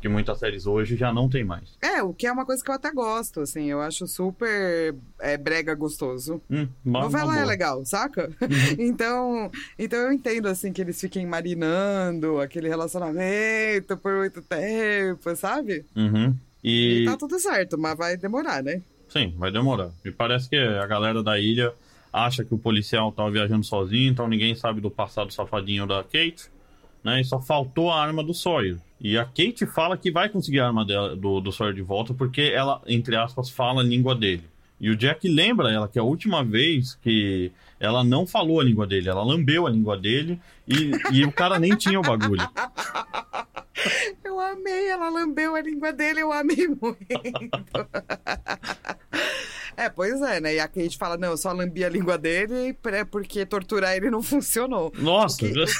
que 0.00 0.08
muitas 0.08 0.38
séries 0.38 0.66
hoje 0.66 0.96
já 0.96 1.12
não 1.12 1.28
tem 1.28 1.44
mais. 1.44 1.76
É, 1.80 2.02
o 2.02 2.14
que 2.14 2.26
é 2.26 2.32
uma 2.32 2.46
coisa 2.46 2.64
que 2.64 2.70
eu 2.70 2.74
até 2.74 2.90
gosto, 2.90 3.40
assim. 3.40 3.66
Eu 3.66 3.80
acho 3.80 4.06
super 4.06 4.94
é, 5.20 5.36
brega 5.36 5.74
gostoso. 5.74 6.40
Hum, 6.50 6.66
Novela 6.84 7.38
é 7.38 7.44
legal, 7.44 7.84
saca? 7.84 8.30
então, 8.78 9.50
então 9.78 9.98
eu 9.98 10.12
entendo, 10.12 10.46
assim, 10.48 10.72
que 10.72 10.80
eles 10.80 11.00
fiquem 11.00 11.26
marinando 11.26 12.40
aquele 12.40 12.68
relacionamento 12.68 13.96
por 13.98 14.16
muito 14.16 14.40
tempo, 14.42 15.36
sabe? 15.36 15.84
Uhum. 15.94 16.34
E 16.64 17.02
E 17.02 17.04
tá 17.04 17.16
tudo 17.16 17.38
certo, 17.38 17.78
mas 17.78 17.96
vai 17.96 18.16
demorar, 18.16 18.62
né? 18.62 18.80
Sim, 19.08 19.34
vai 19.36 19.50
demorar. 19.50 19.90
E 20.04 20.10
parece 20.10 20.48
que 20.48 20.56
a 20.56 20.86
galera 20.86 21.22
da 21.22 21.38
ilha 21.38 21.72
acha 22.12 22.44
que 22.44 22.54
o 22.54 22.58
policial 22.58 23.12
tava 23.12 23.30
viajando 23.30 23.64
sozinho, 23.64 24.10
então 24.10 24.28
ninguém 24.28 24.54
sabe 24.54 24.80
do 24.80 24.90
passado 24.90 25.32
safadinho 25.32 25.86
da 25.86 26.02
Kate, 26.02 26.50
né? 27.02 27.20
E 27.20 27.24
só 27.24 27.40
faltou 27.40 27.90
a 27.90 28.00
arma 28.00 28.22
do 28.22 28.34
Sawyer. 28.34 28.78
E 29.00 29.16
a 29.16 29.24
Kate 29.24 29.66
fala 29.66 29.96
que 29.96 30.10
vai 30.10 30.28
conseguir 30.28 30.60
a 30.60 30.66
arma 30.66 30.84
dela, 30.84 31.16
do, 31.16 31.40
do 31.40 31.52
Sawyer 31.52 31.74
de 31.74 31.82
volta 31.82 32.12
porque 32.12 32.52
ela, 32.54 32.82
entre 32.86 33.16
aspas, 33.16 33.48
fala 33.48 33.80
a 33.80 33.84
língua 33.84 34.14
dele. 34.14 34.44
E 34.80 34.88
o 34.88 34.96
Jack 34.96 35.28
lembra 35.28 35.70
ela 35.70 35.86
que 35.86 35.98
a 35.98 36.02
última 36.02 36.42
vez 36.42 36.94
que 37.02 37.52
ela 37.78 38.02
não 38.02 38.26
falou 38.26 38.60
a 38.60 38.64
língua 38.64 38.86
dele, 38.86 39.10
ela 39.10 39.22
lambeu 39.22 39.66
a 39.66 39.70
língua 39.70 39.96
dele 39.96 40.40
e, 40.66 40.90
e 41.12 41.24
o 41.24 41.30
cara 41.30 41.58
nem 41.58 41.76
tinha 41.76 42.00
o 42.00 42.02
bagulho. 42.02 42.40
Eu 44.22 44.38
amei, 44.38 44.88
ela 44.88 45.08
lambeu 45.08 45.54
a 45.54 45.60
língua 45.60 45.92
dele, 45.92 46.20
eu 46.20 46.30
amei 46.30 46.68
muito. 46.68 46.98
é, 49.74 49.88
pois 49.88 50.20
é, 50.20 50.38
né? 50.38 50.54
E 50.54 50.60
a 50.60 50.68
Kate 50.68 50.98
fala, 50.98 51.16
não, 51.16 51.30
eu 51.30 51.36
só 51.36 51.50
lambi 51.52 51.82
a 51.82 51.88
língua 51.88 52.18
dele 52.18 52.76
é 52.84 53.04
porque 53.04 53.46
torturar 53.46 53.96
ele 53.96 54.10
não 54.10 54.22
funcionou. 54.22 54.92
Nossa, 54.98 55.46
Ok. 55.46 55.64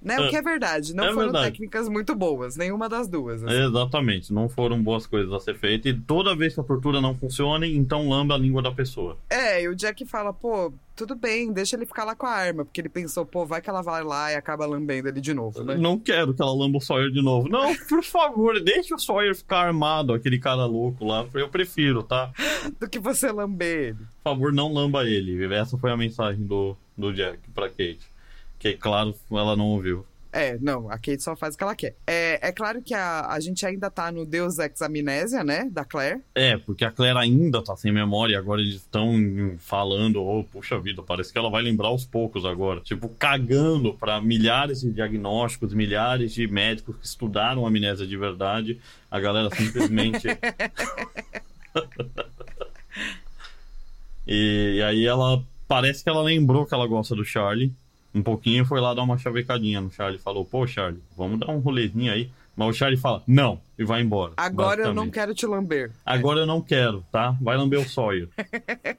Né? 0.00 0.18
O 0.20 0.28
que 0.30 0.36
é 0.36 0.42
verdade, 0.42 0.94
não 0.94 1.04
É 1.04 1.08
foram 1.12 1.24
verdade. 1.24 1.46
técnicas 1.52 1.88
muito 1.88 2.14
boas, 2.14 2.56
nenhuma 2.56 2.88
das 2.88 3.08
duas. 3.08 3.42
assim. 3.42 3.54
exatamente, 3.62 4.32
não 4.32 4.48
foram 4.48 4.80
boas 4.82 5.06
coisas 5.06 5.32
a 5.32 5.40
ser 5.40 5.56
feitas. 5.56 5.92
E 5.92 5.94
toda 5.94 6.36
vez 6.36 6.54
que 6.54 6.60
a 6.60 6.64
tortura 6.64 7.00
não 7.00 7.16
funciona, 7.16 7.66
então 7.66 8.08
lamba 8.08 8.34
a 8.34 8.38
língua 8.38 8.62
da 8.62 8.70
pessoa. 8.70 9.16
É, 9.28 9.62
e 9.62 9.68
o 9.68 9.74
Jack 9.74 10.04
fala, 10.06 10.32
pô, 10.32 10.72
tudo 10.94 11.14
bem, 11.14 11.52
deixa 11.52 11.76
ele 11.76 11.86
ficar 11.86 12.04
lá 12.04 12.14
com 12.14 12.26
a 12.26 12.30
arma, 12.30 12.64
porque 12.64 12.80
ele 12.80 12.88
pensou, 12.88 13.24
pô, 13.26 13.44
vai 13.44 13.60
que 13.60 13.68
ela 13.70 13.82
vai 13.82 14.02
lá 14.04 14.32
e 14.32 14.36
acaba 14.36 14.66
lambendo 14.66 15.08
ele 15.08 15.20
de 15.20 15.34
novo, 15.34 15.62
né? 15.64 15.76
Não 15.76 15.98
quero 15.98 16.32
que 16.34 16.42
ela 16.42 16.52
lamba 16.54 16.78
o 16.78 16.80
Sawyer 16.80 17.10
de 17.10 17.22
novo. 17.22 17.48
Não, 17.48 17.74
por 17.88 18.02
favor, 18.02 18.60
deixa 18.60 18.94
o 18.94 18.98
Sawyer 18.98 19.34
ficar 19.34 19.66
armado, 19.66 20.12
aquele 20.12 20.38
cara 20.38 20.64
louco 20.64 21.04
lá. 21.04 21.26
Eu 21.34 21.48
prefiro, 21.48 22.02
tá? 22.02 22.30
Do 22.80 22.88
que 22.88 22.98
você 22.98 23.30
lamber 23.32 23.88
ele. 23.88 23.98
Por 24.22 24.32
favor, 24.32 24.52
não 24.52 24.72
lamba 24.72 25.04
ele. 25.04 25.52
Essa 25.54 25.76
foi 25.78 25.90
a 25.90 25.96
mensagem 25.96 26.44
do, 26.46 26.76
do 26.96 27.12
Jack 27.12 27.38
pra 27.54 27.68
Kate. 27.68 28.00
Que, 28.58 28.74
claro, 28.74 29.14
ela 29.30 29.56
não 29.56 29.66
ouviu. 29.66 30.04
É, 30.30 30.58
não, 30.58 30.90
a 30.90 30.98
Kate 30.98 31.22
só 31.22 31.34
faz 31.34 31.54
o 31.54 31.58
que 31.58 31.64
ela 31.64 31.74
quer. 31.74 31.96
É, 32.06 32.48
é 32.48 32.52
claro 32.52 32.82
que 32.82 32.92
a, 32.92 33.26
a 33.28 33.40
gente 33.40 33.64
ainda 33.64 33.90
tá 33.90 34.12
no 34.12 34.26
Deus 34.26 34.58
Ex 34.58 34.82
Amnésia, 34.82 35.42
né? 35.42 35.68
Da 35.70 35.86
Claire. 35.86 36.20
É, 36.34 36.58
porque 36.58 36.84
a 36.84 36.90
Claire 36.90 37.16
ainda 37.16 37.62
tá 37.62 37.74
sem 37.76 37.90
memória 37.90 38.34
e 38.34 38.36
agora 38.36 38.60
eles 38.60 38.74
estão 38.74 39.56
falando, 39.58 40.22
oh, 40.22 40.44
puxa 40.44 40.78
vida, 40.78 41.02
parece 41.02 41.32
que 41.32 41.38
ela 41.38 41.48
vai 41.48 41.62
lembrar 41.62 41.88
aos 41.88 42.04
poucos 42.04 42.44
agora. 42.44 42.80
Tipo, 42.80 43.08
cagando 43.08 43.94
pra 43.94 44.20
milhares 44.20 44.82
de 44.82 44.92
diagnósticos, 44.92 45.72
milhares 45.72 46.34
de 46.34 46.46
médicos 46.46 46.96
que 46.96 47.06
estudaram 47.06 47.66
amnésia 47.66 48.06
de 48.06 48.16
verdade. 48.16 48.78
A 49.10 49.18
galera 49.18 49.48
simplesmente. 49.54 50.28
e, 54.26 54.74
e 54.76 54.82
aí 54.82 55.06
ela. 55.06 55.42
Parece 55.66 56.04
que 56.04 56.08
ela 56.08 56.22
lembrou 56.22 56.64
que 56.64 56.74
ela 56.74 56.86
gosta 56.86 57.14
do 57.14 57.24
Charlie 57.24 57.74
um 58.18 58.22
pouquinho 58.22 58.64
foi 58.64 58.80
lá 58.80 58.92
dar 58.94 59.02
uma 59.02 59.18
chavecadinha 59.18 59.80
no 59.80 59.90
Charlie. 59.90 60.18
Falou, 60.18 60.44
pô, 60.44 60.66
Charlie, 60.66 61.02
vamos 61.16 61.38
dar 61.38 61.50
um 61.50 61.58
rolezinho 61.58 62.12
aí. 62.12 62.30
Mas 62.56 62.68
o 62.68 62.72
Charlie 62.72 62.98
fala, 62.98 63.22
não, 63.26 63.60
e 63.78 63.84
vai 63.84 64.02
embora. 64.02 64.32
Agora 64.36 64.82
eu 64.82 64.94
não 64.94 65.08
quero 65.08 65.34
te 65.34 65.46
lamber. 65.46 65.92
Agora 66.04 66.40
eu 66.40 66.46
não 66.46 66.60
quero, 66.60 67.04
tá? 67.12 67.36
Vai 67.40 67.56
lamber 67.56 67.80
o 67.80 67.88
Sawyer. 67.88 68.28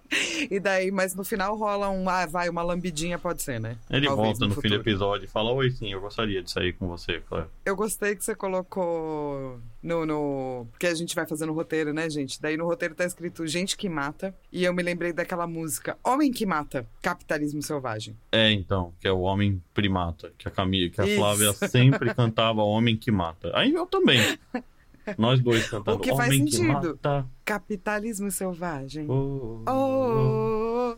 E 0.49 0.59
daí, 0.59 0.89
mas 0.89 1.13
no 1.13 1.23
final 1.23 1.55
rola 1.55 1.89
um, 1.89 2.07
ah, 2.09 2.25
vai, 2.25 2.49
uma 2.49 2.63
lambidinha 2.63 3.19
pode 3.19 3.41
ser, 3.41 3.59
né? 3.59 3.77
Ele 3.89 4.07
Talvez 4.07 4.39
volta 4.39 4.55
no, 4.55 4.61
fim 4.61 4.69
do 4.69 4.75
episódio 4.75 5.25
e 5.25 5.27
fala, 5.27 5.51
oi 5.51 5.69
sim, 5.69 5.91
eu 5.91 6.01
gostaria 6.01 6.41
de 6.41 6.49
sair 6.49 6.73
com 6.73 6.87
você, 6.87 7.19
Claire. 7.27 7.47
Eu 7.65 7.75
gostei 7.75 8.15
que 8.15 8.23
você 8.23 8.33
colocou 8.33 9.59
no, 9.81 10.05
no. 10.05 10.67
Porque 10.71 10.87
a 10.87 10.95
gente 10.95 11.15
vai 11.15 11.25
fazendo 11.25 11.51
o 11.51 11.55
roteiro, 11.55 11.93
né, 11.93 12.09
gente? 12.09 12.41
Daí 12.41 12.57
no 12.57 12.65
roteiro 12.65 12.95
tá 12.95 13.05
escrito 13.05 13.45
Gente 13.45 13.77
que 13.77 13.89
Mata. 13.89 14.33
E 14.51 14.63
eu 14.63 14.73
me 14.73 14.83
lembrei 14.83 15.13
daquela 15.13 15.47
música 15.47 15.97
Homem 16.03 16.31
que 16.31 16.45
Mata, 16.45 16.87
Capitalismo 17.01 17.61
Selvagem. 17.61 18.15
É, 18.31 18.51
então, 18.51 18.93
que 18.99 19.07
é 19.07 19.11
o 19.11 19.21
Homem 19.21 19.61
Primata, 19.73 20.31
que 20.37 20.47
a 20.47 20.51
Camila, 20.51 20.89
que 20.89 21.01
a 21.01 21.05
Isso. 21.05 21.17
Flávia 21.17 21.53
sempre 21.53 22.13
cantava 22.15 22.61
Homem 22.61 22.97
que 22.97 23.11
Mata. 23.11 23.51
Aí 23.53 23.73
eu 23.73 23.85
também. 23.85 24.19
Nós 25.17 25.39
dois 25.41 25.67
cantando 25.69 25.97
O 25.97 25.99
que 25.99 26.09
faz 26.15 26.29
Homem 26.29 26.39
sentido. 26.49 26.61
que 26.61 26.67
Mata. 27.07 27.25
Capitalismo 27.45 28.29
Selvagem. 28.31 29.05
Oh, 29.09 29.63
Oh! 29.67 30.95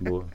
Boa. 0.00 0.26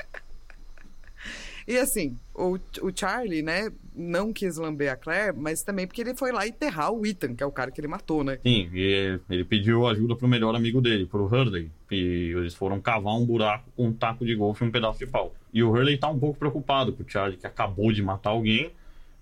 E 1.68 1.78
assim, 1.80 2.16
o, 2.36 2.60
o 2.84 2.92
Charlie, 2.96 3.42
né, 3.42 3.72
não 3.96 4.32
quis 4.32 4.56
lamber 4.58 4.92
a 4.92 4.96
Claire, 4.96 5.36
mas 5.36 5.64
também 5.64 5.88
porque 5.88 6.00
ele 6.02 6.14
foi 6.14 6.32
lá 6.32 6.46
enterrar 6.48 6.92
o 6.92 7.04
Ethan, 7.08 7.34
que 7.34 7.42
é 7.42 7.46
o 7.46 7.52
cara 7.52 7.72
que 7.72 7.82
ele 7.82 7.88
matou, 7.88 8.24
né? 8.24 8.38
Sim, 8.44 8.70
e 8.72 9.20
ele 9.28 9.44
pediu 9.44 9.88
ajuda 9.88 10.16
pro 10.16 10.28
melhor 10.28 10.54
amigo 10.56 10.80
dele, 10.80 11.08
pro 11.08 11.26
Hurley. 11.26 11.72
E 11.90 12.34
eles 12.38 12.54
foram 12.54 12.80
cavar 12.80 13.16
um 13.16 13.26
buraco 13.26 13.68
com 13.76 13.88
um 13.88 13.94
taco 13.94 14.24
de 14.24 14.36
golfe 14.36 14.64
e 14.64 14.68
um 14.68 14.72
pedaço 14.72 15.00
de 15.00 15.08
pau. 15.08 15.34
E 15.52 15.64
o 15.64 15.72
Hurley 15.72 15.98
tá 15.98 16.08
um 16.08 16.20
pouco 16.20 16.38
preocupado 16.38 16.94
com 16.94 17.02
o 17.02 17.10
Charlie, 17.10 17.38
que 17.38 17.48
acabou 17.48 17.92
de 17.92 18.04
matar 18.04 18.30
alguém 18.30 18.70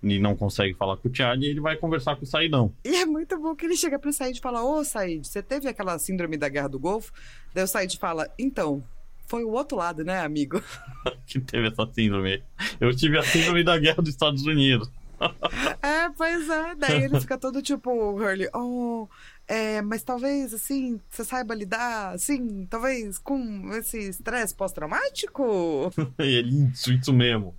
e 0.04 0.20
não 0.20 0.36
consegue 0.36 0.74
falar 0.74 0.98
com 0.98 1.08
o 1.08 1.16
Charlie, 1.16 1.48
e 1.48 1.52
ele 1.52 1.62
vai 1.62 1.78
conversar 1.78 2.16
com 2.16 2.24
o 2.24 2.28
Saidão. 2.28 2.74
E 2.84 2.96
é 2.96 3.06
muito 3.06 3.38
bom 3.40 3.56
que 3.56 3.66
ele 3.66 3.78
chega 3.78 3.98
pro 3.98 4.12
Said 4.12 4.38
e 4.38 4.42
fala: 4.42 4.64
Ô, 4.64 4.84
Said, 4.84 5.26
você 5.26 5.42
teve 5.42 5.70
aquela 5.70 5.98
síndrome 5.98 6.38
da 6.38 6.50
guerra 6.50 6.68
do 6.68 6.80
Golfo? 6.80 7.14
Daí 7.54 7.64
o 7.64 7.68
Said 7.68 7.98
fala: 7.98 8.30
Então, 8.38 8.84
foi 9.28 9.44
o 9.44 9.52
outro 9.52 9.78
lado, 9.78 10.04
né, 10.04 10.20
amigo? 10.20 10.62
que 11.26 11.40
teve 11.40 11.68
essa 11.68 11.90
síndrome. 11.94 12.44
Eu 12.80 12.96
tive 12.96 13.18
a 13.18 13.24
síndrome 13.24 13.64
da 13.64 13.78
guerra 13.78 14.02
dos 14.02 14.10
Estados 14.10 14.46
Unidos. 14.46 14.90
é, 15.82 16.10
pois 16.10 16.50
é. 16.50 16.76
Daí 16.76 17.04
ele 17.04 17.20
fica 17.20 17.38
todo 17.38 17.62
tipo, 17.62 17.90
o 17.90 18.16
Hurley, 18.16 18.50
oh. 18.54 19.08
É, 19.48 19.82
mas 19.82 20.04
talvez, 20.04 20.54
assim, 20.54 21.00
você 21.10 21.24
saiba 21.24 21.54
lidar, 21.54 22.14
assim, 22.14 22.66
talvez 22.70 23.18
com 23.20 23.74
esse 23.74 23.98
estresse 24.10 24.56
pós-traumático? 24.56 25.92
Ele, 26.18 26.70
isso, 26.72 26.94
isso 26.94 27.12
mesmo. 27.12 27.54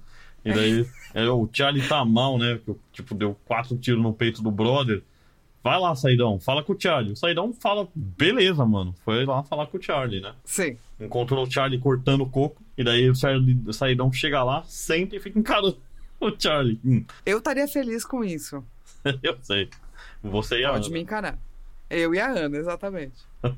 E 0.45 0.53
daí, 0.53 0.87
é, 1.15 1.29
o 1.29 1.49
Charlie 1.53 1.87
tá 1.89 2.05
mal, 2.05 2.39
né? 2.39 2.61
Tipo, 2.93 3.15
deu 3.15 3.37
quatro 3.45 3.77
tiros 3.77 4.03
no 4.03 4.13
peito 4.13 4.43
do 4.43 4.51
brother. 4.51 5.03
Vai 5.63 5.81
lá, 5.81 5.95
Saidão, 5.97 6.39
fala 6.39 6.63
com 6.63 6.75
o 6.75 6.81
Charlie. 6.81 7.13
O 7.13 7.17
Saidão 7.17 7.51
fala, 7.55 7.89
beleza, 7.95 8.67
mano. 8.67 8.95
Foi 9.05 9.25
lá 9.25 9.43
falar 9.43 9.67
com 9.69 9.79
o 9.79 9.83
Charlie, 9.83 10.21
né? 10.21 10.35
Sim. 10.45 10.77
Encontrou 11.01 11.43
o 11.47 11.51
Charlie 11.51 11.79
cortando 11.81 12.21
o 12.21 12.29
coco. 12.29 12.63
E 12.77 12.85
daí 12.85 13.09
o, 13.09 13.15
Charlie, 13.15 13.59
o 13.67 13.73
Saidão 13.73 14.13
chega 14.13 14.43
lá, 14.45 14.63
senta 14.67 15.17
e 15.17 15.21
fica 15.21 15.39
encarando 15.39 15.79
o 16.21 16.31
Charlie. 16.39 16.79
Hum, 16.85 17.05
Eu 17.25 17.39
estaria 17.39 17.67
feliz 17.67 18.05
com 18.05 18.23
isso. 18.23 18.63
eu 19.23 19.39
sei. 19.41 19.71
Você 20.23 20.61
e 20.61 20.65
a 20.67 20.73
Pode 20.73 20.87
Ana. 20.87 20.93
me 20.95 21.01
encarar. 21.01 21.39
Eu 21.89 22.15
e 22.15 22.21
a 22.21 22.29
Ana, 22.31 22.59
exatamente. 22.59 23.15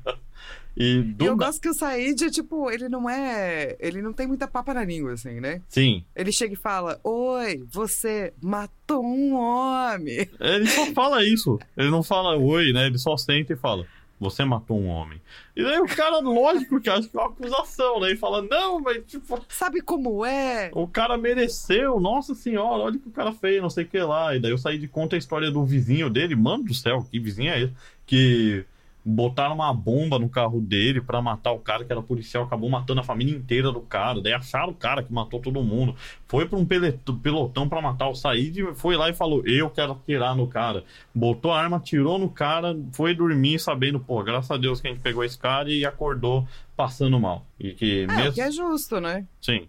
E 0.79 0.97
E 0.97 1.01
do 1.03 1.25
eu 1.25 1.35
na- 1.35 1.45
gosto 1.45 1.59
que 1.61 1.69
o 1.69 1.73
Said, 1.73 2.29
tipo, 2.29 2.69
ele 2.69 2.87
não 2.87 3.09
é. 3.09 3.75
Ele 3.79 4.01
não 4.01 4.13
tem 4.13 4.27
muita 4.27 4.47
papa 4.47 4.73
na 4.73 4.83
língua, 4.83 5.13
assim, 5.13 5.39
né? 5.39 5.61
Sim. 5.67 6.03
Ele 6.15 6.31
chega 6.31 6.53
e 6.53 6.57
fala: 6.57 6.99
Oi, 7.03 7.63
você 7.71 8.31
matou 8.41 9.03
um 9.03 9.33
homem. 9.35 10.29
Ele 10.39 10.67
só 10.67 10.85
fala 10.93 11.23
isso. 11.25 11.57
Ele 11.75 11.89
não 11.89 12.03
fala 12.03 12.37
oi, 12.37 12.71
né? 12.73 12.85
Ele 12.85 12.97
só 12.99 13.17
senta 13.17 13.53
e 13.53 13.55
fala: 13.55 13.85
Você 14.19 14.45
matou 14.45 14.79
um 14.79 14.87
homem. 14.87 15.19
E 15.55 15.63
daí 15.63 15.79
o 15.79 15.87
cara, 15.87 16.19
lógico 16.19 16.79
que 16.79 16.89
acha 16.89 17.07
que 17.07 17.17
é 17.17 17.19
uma 17.19 17.29
acusação, 17.29 17.99
né? 17.99 18.11
E 18.11 18.15
fala: 18.15 18.43
Não, 18.43 18.79
mas 18.79 19.03
tipo, 19.07 19.39
Sabe 19.49 19.81
como 19.81 20.23
é? 20.23 20.69
o 20.73 20.87
cara 20.87 21.17
mereceu. 21.17 21.99
Nossa 21.99 22.35
senhora, 22.35 22.83
olha 22.83 22.97
o 22.97 22.99
que 22.99 23.09
o 23.09 23.11
cara 23.11 23.33
fez, 23.33 23.59
não 23.61 23.69
sei 23.71 23.83
o 23.83 23.87
que 23.87 23.97
lá. 23.99 24.35
E 24.35 24.39
daí 24.39 24.51
eu 24.51 24.57
saí 24.59 24.77
de 24.77 24.87
conta 24.87 25.15
a 25.15 25.19
história 25.19 25.49
do 25.49 25.65
vizinho 25.65 26.07
dele. 26.09 26.35
Mano 26.35 26.63
do 26.65 26.73
céu, 26.75 27.03
que 27.09 27.19
vizinho 27.19 27.51
é 27.51 27.61
esse? 27.63 27.73
Que 28.05 28.63
botaram 29.09 29.55
uma 29.55 29.73
bomba 29.73 30.19
no 30.19 30.27
carro 30.27 30.59
dele 30.59 30.99
pra 30.99 31.21
matar 31.21 31.51
o 31.53 31.59
cara 31.59 31.85
que 31.85 31.91
era 31.91 32.01
policial, 32.01 32.43
acabou 32.43 32.69
matando 32.69 32.99
a 32.99 33.03
família 33.03 33.33
inteira 33.35 33.71
do 33.71 33.79
cara. 33.79 34.21
Daí 34.21 34.33
acharam 34.33 34.69
o 34.71 34.75
cara 34.75 35.01
que 35.01 35.13
matou 35.13 35.39
todo 35.39 35.63
mundo. 35.63 35.95
Foi 36.27 36.45
pra 36.47 36.59
um 36.59 36.65
pelotão 36.65 37.69
pra 37.69 37.81
matar 37.81 38.09
o 38.09 38.15
Said, 38.15 38.57
foi 38.75 38.97
lá 38.97 39.09
e 39.09 39.13
falou: 39.13 39.41
Eu 39.47 39.69
quero 39.69 39.93
atirar 39.93 40.35
no 40.35 40.45
cara. 40.47 40.83
Botou 41.15 41.51
a 41.51 41.61
arma, 41.61 41.77
atirou 41.77 42.19
no 42.19 42.29
cara, 42.29 42.77
foi 42.91 43.15
dormir 43.15 43.59
sabendo, 43.59 43.99
pô, 43.99 44.21
graças 44.23 44.51
a 44.51 44.57
Deus 44.57 44.81
que 44.81 44.87
a 44.87 44.91
gente 44.91 45.01
pegou 45.01 45.23
esse 45.23 45.37
cara 45.37 45.71
e 45.71 45.85
acordou 45.85 46.45
passando 46.75 47.19
mal. 47.19 47.45
E 47.59 47.71
que 47.71 48.01
É, 48.03 48.07
mesmo. 48.07 48.33
que 48.33 48.41
é 48.41 48.51
justo, 48.51 48.99
né? 48.99 49.25
Sim. 49.41 49.67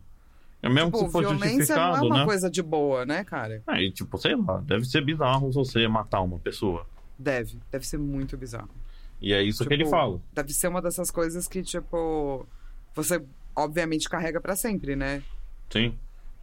É 0.61 0.69
mesmo 0.69 0.91
Tipo, 0.91 0.99
que 0.99 1.07
se 1.07 1.13
for 1.13 1.21
violência 1.21 1.77
não 1.77 1.97
é 1.97 2.01
uma 2.01 2.19
né? 2.19 2.25
coisa 2.25 2.51
de 2.51 2.61
boa, 2.61 3.07
né, 3.07 3.23
cara? 3.23 3.63
Aí, 3.65 3.93
tipo, 3.93 4.19
sei 4.19 4.35
lá, 4.35 4.59
deve 4.59 4.85
ser 4.85 5.05
bizarro 5.05 5.53
você 5.53 5.87
matar 5.87 6.21
uma 6.21 6.41
pessoa. 6.41 6.85
Deve. 7.17 7.57
Deve 7.71 7.87
ser 7.87 7.99
muito 7.99 8.37
bizarro. 8.37 8.69
E 9.21 9.33
é 9.33 9.43
isso 9.43 9.65
que 9.65 9.71
Tipo, 9.71 9.83
ele 9.83 9.87
fala. 9.91 10.21
Deve 10.33 10.53
ser 10.53 10.69
uma 10.69 10.81
dessas 10.81 11.11
coisas 11.11 11.49
que, 11.49 11.63
tipo, 11.63 12.47
você 12.95 13.23
obviamente 13.55 14.09
carrega 14.09 14.41
pra 14.41 14.55
sempre, 14.55 14.95
né? 14.95 15.23
Sim. 15.71 15.95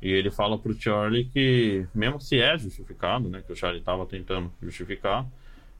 E 0.01 0.11
ele 0.11 0.29
fala 0.29 0.57
pro 0.57 0.73
Charlie 0.73 1.25
que, 1.25 1.87
mesmo 1.95 2.19
se 2.19 2.39
é 2.39 2.57
justificado, 2.57 3.29
né? 3.29 3.41
Que 3.45 3.53
o 3.53 3.55
Charlie 3.55 3.81
tava 3.81 4.05
tentando 4.05 4.51
justificar, 4.61 5.25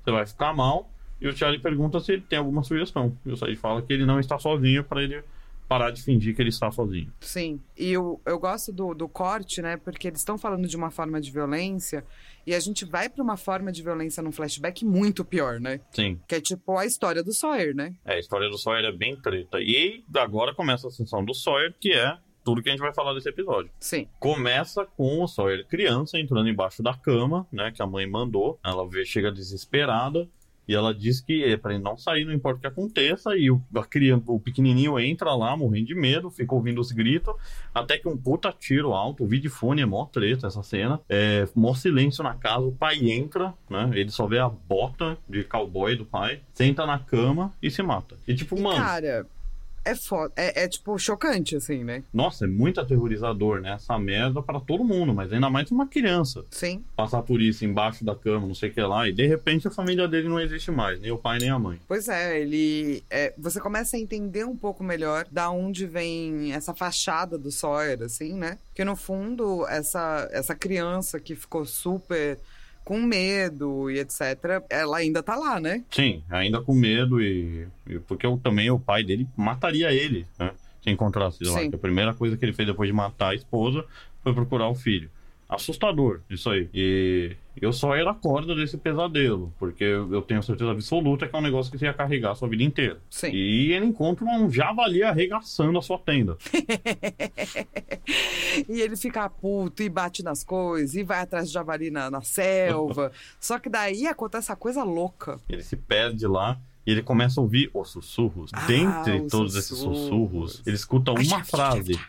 você 0.04 0.12
vai 0.12 0.26
ficar 0.26 0.54
mal. 0.54 0.90
E 1.20 1.28
o 1.28 1.36
Charlie 1.36 1.62
pergunta 1.62 2.00
se 2.00 2.14
ele 2.14 2.22
tem 2.22 2.40
alguma 2.40 2.64
sugestão. 2.64 3.18
E 3.26 3.32
o 3.32 3.38
Said 3.38 3.56
fala 3.58 3.82
que 3.82 3.92
ele 3.92 4.06
não 4.06 4.20
está 4.20 4.38
sozinho 4.40 4.84
para 4.84 5.04
ele 5.04 5.24
parar 5.68 5.92
de 5.92 6.02
fingir 6.02 6.36
que 6.36 6.42
ele 6.42 6.50
está 6.50 6.72
sozinho. 6.72 7.12
Sim. 7.20 7.60
E 7.78 7.92
eu, 7.92 8.22
eu 8.26 8.40
gosto 8.40 8.72
do, 8.72 8.94
do 8.94 9.08
corte, 9.08 9.62
né? 9.62 9.78
Porque 9.78 10.08
eles 10.08 10.20
estão 10.20 10.38
falando 10.38 10.68
de 10.68 10.76
uma 10.76 10.92
forma 10.92 11.20
de 11.20 11.32
violência 11.32 12.06
e 12.46 12.54
a 12.54 12.60
gente 12.60 12.86
vai 12.86 13.10
pra 13.10 13.24
uma 13.24 13.38
forma 13.38 13.72
de 13.72 13.82
violência 13.82 14.22
num 14.22 14.32
flashback 14.32 14.86
muito 14.86 15.26
pior, 15.26 15.60
né? 15.60 15.82
Sim. 15.92 16.20
Que 16.28 16.36
é 16.36 16.42
tipo 16.42 16.78
a 16.78 16.86
história 16.86 17.24
do 17.24 17.34
Sawyer, 17.34 17.76
né? 17.76 17.96
É, 18.06 18.16
a 18.16 18.20
história 18.20 18.50
do 18.50 18.58
Sawyer 18.58 18.86
é 18.86 18.92
bem 18.92 19.16
treta. 19.16 19.60
E 19.60 20.04
agora 20.16 20.54
começa 20.54 20.88
a 20.88 20.92
sessão 20.92 21.24
do 21.24 21.34
Sawyer, 21.34 21.74
que 21.80 21.92
é 21.92 22.18
tudo 22.44 22.62
que 22.62 22.70
a 22.70 22.72
gente 22.72 22.82
vai 22.82 22.94
falar 22.94 23.16
desse 23.16 23.28
episódio. 23.28 23.72
Sim. 23.80 24.08
Começa 24.20 24.86
com 24.86 25.24
o 25.24 25.28
Sawyer 25.28 25.66
criança 25.66 26.20
entrando 26.20 26.48
embaixo 26.48 26.84
da 26.84 26.94
cama, 26.94 27.48
né, 27.52 27.72
que 27.72 27.82
a 27.82 27.88
mãe 27.88 28.08
mandou. 28.08 28.60
Ela 28.64 28.88
vê, 28.88 29.04
chega 29.04 29.32
desesperada 29.32 30.30
e 30.68 30.76
ela 30.76 30.94
diz 30.94 31.22
que 31.22 31.44
é 31.44 31.58
pra 31.58 31.74
ele 31.74 31.84
não 31.84 31.98
sair, 31.98 32.26
não 32.26 32.34
importa 32.34 32.58
o 32.58 32.62
que 32.62 32.68
aconteça. 32.68 33.36
E 33.36 33.50
o, 33.52 33.62
a 33.76 33.84
criança, 33.84 34.24
o 34.28 34.40
pequenininho 34.40 35.00
entra 35.00 35.34
lá, 35.34 35.56
morrendo 35.56 35.88
de 35.88 35.96
medo, 35.96 36.30
fica 36.30 36.54
ouvindo 36.56 36.82
os 36.82 36.92
gritos, 36.92 37.34
até 37.74 37.98
que 37.98 38.08
um 38.08 38.18
puta 38.18 38.52
tiro 38.52 38.94
alto, 38.94 39.24
o 39.24 39.28
videofone 39.28 39.82
é 39.82 39.86
mó 39.86 40.06
treta 40.06 40.48
essa 40.48 40.64
cena. 40.64 41.00
É, 41.10 41.48
mó 41.56 41.74
silêncio 41.74 42.24
na 42.24 42.34
casa, 42.34 42.66
o 42.66 42.72
pai 42.72 43.10
entra, 43.10 43.54
né, 43.70 43.90
ele 43.94 44.10
só 44.10 44.26
vê 44.28 44.40
a 44.40 44.50
bota 44.50 45.18
de 45.30 45.44
cowboy 45.44 45.96
do 45.96 46.06
pai, 46.06 46.42
senta 46.54 46.86
na 46.86 47.00
cama 47.00 47.54
e 47.62 47.70
se 47.70 47.82
mata. 47.84 48.16
E 48.28 48.34
tipo, 48.34 48.58
E, 48.58 48.62
mano... 48.62 48.78
cara, 48.78 49.28
é 49.86 49.96
foda. 49.96 50.34
É, 50.36 50.64
é, 50.64 50.68
tipo 50.68 50.98
chocante, 50.98 51.56
assim, 51.56 51.84
né? 51.84 52.04
Nossa, 52.12 52.46
é 52.46 52.48
muito 52.48 52.82
aterrorizador, 52.82 53.62
né? 53.62 53.74
Essa 53.74 53.98
merda 53.98 54.42
pra 54.42 54.60
todo 54.60 54.84
mundo, 54.84 55.14
mas 55.14 55.32
ainda 55.32 55.50
mais 55.50 55.72
uma 55.72 55.88
criança. 55.88 56.44
Sim. 56.50 56.84
Passar 56.96 57.22
por 57.22 57.42
isso 57.42 57.64
embaixo 57.64 58.04
da 58.04 58.16
cama, 58.16 58.48
não 58.48 58.56
sei 58.56 58.70
o 58.70 58.74
que 58.74 58.82
lá, 58.82 59.08
e 59.08 59.14
de 59.14 59.26
repente 59.28 59.68
a 59.68 59.72
família 59.72 60.08
dele 60.08 60.28
não 60.28 60.40
existe 60.40 60.72
mais, 60.72 61.00
nem 61.00 61.12
o 61.12 61.18
pai 61.18 61.38
nem 61.38 61.50
a 61.50 61.60
mãe. 61.60 61.80
Pois 61.88 62.10
é, 62.10 62.40
ele. 62.40 63.04
é, 63.10 63.34
você 63.38 63.60
começa 63.60 63.96
a 63.96 64.00
entender 64.00 64.44
um 64.46 64.58
pouco 64.58 64.84
melhor 64.84 65.26
da 65.32 65.50
onde 65.52 65.86
vem 65.86 66.54
essa 66.54 66.74
fachada 66.74 67.38
do 67.38 67.52
Sawyer, 67.52 68.02
assim, 68.02 68.34
né? 68.34 68.58
Que 68.74 68.84
no 68.84 68.96
fundo, 68.96 69.66
essa, 69.68 70.28
essa 70.32 70.56
criança 70.56 71.20
que 71.20 71.36
ficou 71.36 71.66
super 71.66 72.40
com 72.86 73.02
medo 73.02 73.90
e 73.90 74.00
etc., 74.00 74.64
ela 74.70 74.98
ainda 74.98 75.24
tá 75.24 75.36
lá, 75.36 75.60
né? 75.60 75.84
Sim, 75.90 76.24
ainda 76.30 76.62
com 76.62 76.74
medo 76.74 77.20
e. 77.20 77.68
e 77.88 78.00
porque 78.00 78.26
eu, 78.26 78.38
também 78.38 78.70
o 78.70 78.80
pai 78.80 79.04
dele 79.04 79.28
mataria 79.36 79.92
ele, 79.92 80.26
né? 80.38 80.52
Se 80.82 80.92
encontrasse 80.92 81.44
lá. 81.44 81.62
A 81.62 81.78
primeira 81.80 82.14
coisa 82.14 82.38
que 82.38 82.46
ele 82.46 82.54
fez 82.54 82.68
depois 82.68 82.88
de 82.88 82.94
matar 82.94 83.30
a 83.30 83.36
esposa 83.36 83.84
foi 84.22 84.34
procurar 84.36 84.70
o 84.70 84.76
filho. 84.76 85.10
Assustador 85.56 86.22
isso 86.30 86.50
aí. 86.50 86.70
E 86.74 87.36
eu 87.60 87.72
só 87.72 87.96
era 87.96 88.14
corda 88.14 88.54
desse 88.54 88.78
pesadelo, 88.78 89.54
porque 89.58 89.84
eu 89.84 90.22
tenho 90.22 90.44
certeza 90.44 90.72
absoluta 90.72 91.28
que 91.28 91.36
é 91.36 91.40
um 91.40 91.42
negócio 91.42 91.72
que 91.72 91.78
você 91.78 91.86
ia 91.86 91.94
carregar 91.94 92.32
a 92.32 92.36
sua 92.36 92.48
vida 92.48 92.64
inteira. 92.64 93.00
Sim. 93.10 93.32
E 93.32 93.72
ele 93.72 93.86
encontra 93.86 94.26
um 94.26 94.50
javali 94.50 95.04
arregaçando 95.04 95.78
a 95.78 95.82
sua 95.82 95.98
tenda. 95.98 96.38
E 98.70 98.82
ele 98.82 98.96
fica 98.96 99.30
puto 99.30 99.84
e 99.84 99.90
bate 99.90 100.24
nas 100.24 100.44
coisas 100.44 100.96
e 100.96 101.04
vai 101.04 101.20
atrás 101.20 101.48
de 101.48 101.54
javali 101.54 101.92
na, 101.92 102.10
na 102.10 102.22
selva. 102.22 103.12
Só 103.40 103.60
que 103.60 103.70
daí 103.70 104.08
acontece 104.08 104.46
essa 104.46 104.56
coisa 104.56 104.84
louca. 104.84 105.40
Ele 105.50 105.64
se 105.64 105.76
perde 105.76 106.26
lá 106.28 106.58
e 106.86 106.92
ele 106.92 107.02
começa 107.02 107.40
a 107.40 107.44
ouvir 107.44 107.70
os 107.74 107.90
sussurros. 107.90 108.52
Ah, 108.54 108.66
Dentre 108.66 109.22
os 109.22 109.32
todos 109.32 109.56
esses 109.56 109.78
sussurros. 109.78 110.00
sussurros, 110.00 110.64
ele 110.66 110.76
escuta 110.76 111.12
uma 111.12 111.44
frase 111.44 112.00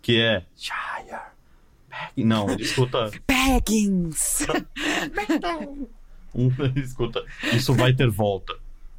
que 0.00 0.20
é 0.20 0.44
Shire. 0.54 1.35
Peg-" 2.14 2.24
Não, 2.26 2.50
ele 2.50 2.62
escuta. 2.62 3.10
Peggins! 3.26 4.46
um- 6.34 6.50
ele 6.58 6.80
escuta. 6.80 7.24
Isso 7.52 7.74
vai 7.74 7.92
ter 7.94 8.08
volta. 8.08 8.54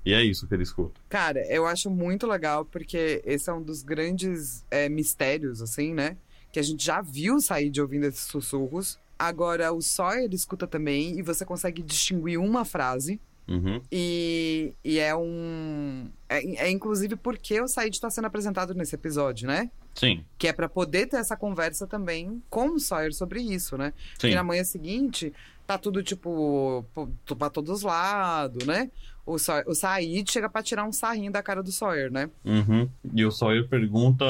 E 0.05 0.13
é 0.13 0.23
isso 0.23 0.47
que 0.47 0.53
ele 0.53 0.63
escuta. 0.63 0.99
Cara, 1.09 1.45
eu 1.47 1.65
acho 1.65 1.89
muito 1.89 2.25
legal 2.25 2.63
porque 2.63 3.21
esse 3.25 3.49
é 3.49 3.53
um 3.53 3.61
dos 3.61 3.83
grandes 3.83 4.63
é, 4.71 4.87
mistérios, 4.87 5.61
assim, 5.61 5.93
né? 5.93 6.15
Que 6.51 6.59
a 6.59 6.63
gente 6.63 6.83
já 6.85 7.01
viu 7.01 7.41
sair 7.41 7.69
de 7.69 7.81
ouvindo 7.81 8.05
esses 8.05 8.21
sussurros. 8.21 8.97
Agora, 9.19 9.73
o 9.73 9.81
Sawyer 9.81 10.29
escuta 10.31 10.65
também 10.65 11.19
e 11.19 11.21
você 11.21 11.43
consegue 11.43 11.81
distinguir 11.81 12.39
uma 12.39 12.63
frase. 12.63 13.19
Uhum. 13.47 13.81
E, 13.91 14.73
e 14.83 14.99
é 14.99 15.15
um. 15.15 16.09
É, 16.29 16.67
é 16.67 16.71
inclusive 16.71 17.15
porque 17.15 17.59
o 17.61 17.67
Said 17.67 17.93
está 17.93 18.09
sendo 18.09 18.27
apresentado 18.27 18.73
nesse 18.73 18.95
episódio, 18.95 19.47
né? 19.47 19.69
Sim, 19.97 20.23
Que 20.37 20.47
é 20.47 20.53
pra 20.53 20.69
poder 20.69 21.07
ter 21.07 21.17
essa 21.17 21.35
conversa 21.35 21.87
também 21.87 22.41
com 22.49 22.69
o 22.69 22.79
Sawyer 22.79 23.13
sobre 23.13 23.41
isso, 23.41 23.77
né? 23.77 23.93
sim. 24.19 24.27
E 24.29 24.35
na 24.35 24.43
manhã 24.43 24.63
seguinte, 24.63 25.33
tá 25.65 25.77
tudo, 25.77 26.03
tipo, 26.03 26.85
po- 26.93 27.09
pra 27.35 27.49
todos 27.49 27.71
os 27.71 27.81
lados, 27.81 28.65
né? 28.65 28.91
O, 29.25 29.37
Sawyer, 29.39 29.65
o 29.67 29.73
Said 29.75 30.31
chega 30.31 30.47
pra 30.49 30.61
tirar 30.61 30.85
um 30.85 30.91
sarrinho 30.91 31.31
da 31.31 31.41
cara 31.41 31.61
do 31.63 31.71
Sawyer, 31.71 32.11
né? 32.11 32.29
Uhum. 32.45 32.87
E 33.13 33.25
o 33.25 33.31
Sawyer 33.31 33.67
pergunta 33.67 34.23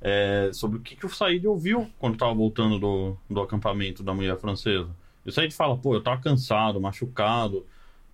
é, 0.00 0.50
sobre 0.54 0.78
o 0.78 0.80
que, 0.80 0.96
que 0.96 1.04
o 1.06 1.10
Said 1.10 1.46
ouviu 1.46 1.90
quando 1.98 2.16
tava 2.16 2.32
voltando 2.32 2.78
do, 2.78 3.16
do 3.28 3.40
acampamento 3.40 4.02
da 4.02 4.14
mulher 4.14 4.38
francesa. 4.38 4.88
E 5.26 5.28
o 5.28 5.32
Said 5.32 5.52
fala, 5.52 5.76
pô, 5.76 5.94
eu 5.94 6.02
tava 6.02 6.20
cansado, 6.22 6.80
machucado. 6.80 7.66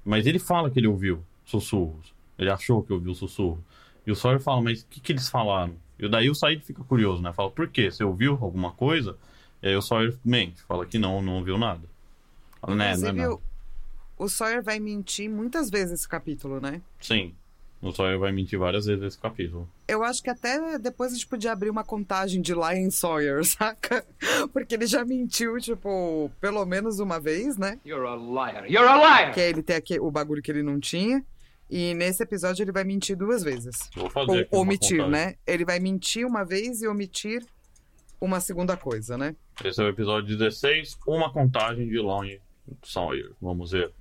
Mas 0.05 0.27
ele 0.27 0.39
fala 0.39 0.71
que 0.71 0.79
ele 0.81 0.89
ouviu 0.89 1.23
sussurros. 1.45 2.13
Ele 2.39 2.51
achou 2.51 2.83
que 2.83 2.93
ouviu 2.93 3.15
sussurro. 3.15 3.63
E 4.07 4.11
o 4.11 4.17
Sawyer 4.17 4.41
fala, 4.41 4.61
mas 4.63 4.83
o 4.83 4.87
que, 4.89 5.01
que 5.01 5.13
eles 5.13 5.29
falaram? 5.29 5.75
E 5.99 6.09
daí 6.09 6.29
o 6.29 6.35
Said 6.35 6.63
fica 6.65 6.83
curioso, 6.85 7.23
né? 7.23 7.33
Fala, 7.33 7.51
por 7.51 7.69
quê? 7.69 7.91
Você 7.91 8.05
ouviu 8.05 8.39
alguma 8.41 8.73
coisa? 8.73 9.17
E 9.63 9.69
aí 9.69 9.77
o 9.77 9.83
Sawyer 9.83 10.15
mente, 10.25 10.61
fala 10.63 10.85
que 10.85 10.99
não, 10.99 11.23
não 11.23 11.37
ouviu 11.37 11.57
nada. 11.59 11.83
Fala, 12.61 12.75
né, 12.77 12.85
não 12.85 12.91
é 12.91 12.93
Inclusive, 12.93 13.19
nada. 13.19 13.35
o, 13.35 14.25
o 14.25 14.29
Sawyer 14.29 14.63
vai 14.63 14.79
mentir 14.79 15.31
muitas 15.31 15.71
vezes 15.71 15.93
nesse 15.93 16.09
capítulo, 16.09 16.61
né? 16.61 16.83
Sim. 17.01 17.35
O 17.81 17.93
Sawyer 17.93 18.19
vai 18.19 18.33
mentir 18.33 18.59
várias 18.59 18.87
vezes 18.87 19.03
nesse 19.03 19.19
capítulo. 19.19 19.69
Eu 19.87 20.03
acho 20.03 20.23
que 20.23 20.31
até 20.31 20.79
depois 20.79 21.13
a 21.13 21.15
gente 21.15 21.27
podia 21.27 21.53
abrir 21.53 21.71
uma 21.71 21.85
contagem 21.85 22.41
de 22.41 22.53
Lion 22.55 22.91
Sawyer, 22.91 23.45
saca? 23.47 24.05
Porque 24.53 24.75
ele 24.75 24.87
já 24.87 25.05
mentiu, 25.05 25.59
tipo, 25.59 26.31
pelo 26.41 26.65
menos 26.65 26.99
uma 26.99 27.21
vez, 27.21 27.57
né? 27.57 27.79
You're 27.85 28.07
a 28.07 28.17
liar. 28.17 28.71
You're 28.71 28.89
a 28.89 28.97
liar. 28.97 29.33
Que 29.33 29.41
é 29.41 29.49
ele 29.51 29.63
ter 29.63 29.75
aqui, 29.75 30.01
o 30.01 30.11
bagulho 30.11 30.43
que 30.43 30.51
ele 30.51 30.63
não 30.63 30.81
tinha. 30.81 31.25
E 31.69 31.95
nesse 31.95 32.23
episódio 32.23 32.63
ele 32.63 32.73
vai 32.73 32.85
mentir 32.85 33.17
duas 33.17 33.43
vezes. 33.43 33.77
Vou 33.95 34.09
fazer 34.09 34.49
Ou 34.51 34.61
omitir, 34.61 35.07
né? 35.09 35.35
Ele 35.47 35.65
vai 35.65 35.81
mentir 35.81 36.27
uma 36.27 36.45
vez 36.45 36.81
e 36.83 36.87
omitir 36.87 37.45
uma 38.21 38.41
segunda 38.41 38.77
coisa, 38.77 39.19
né? 39.19 39.35
Esse 39.65 39.81
é 39.81 39.85
o 39.85 39.89
episódio 39.89 40.37
16, 40.37 40.97
uma 41.07 41.33
contagem 41.33 41.89
de 41.89 41.99
Long 41.99 42.29
Sawyer. 42.83 43.33
Vamos 43.41 43.73
ver 43.73 43.93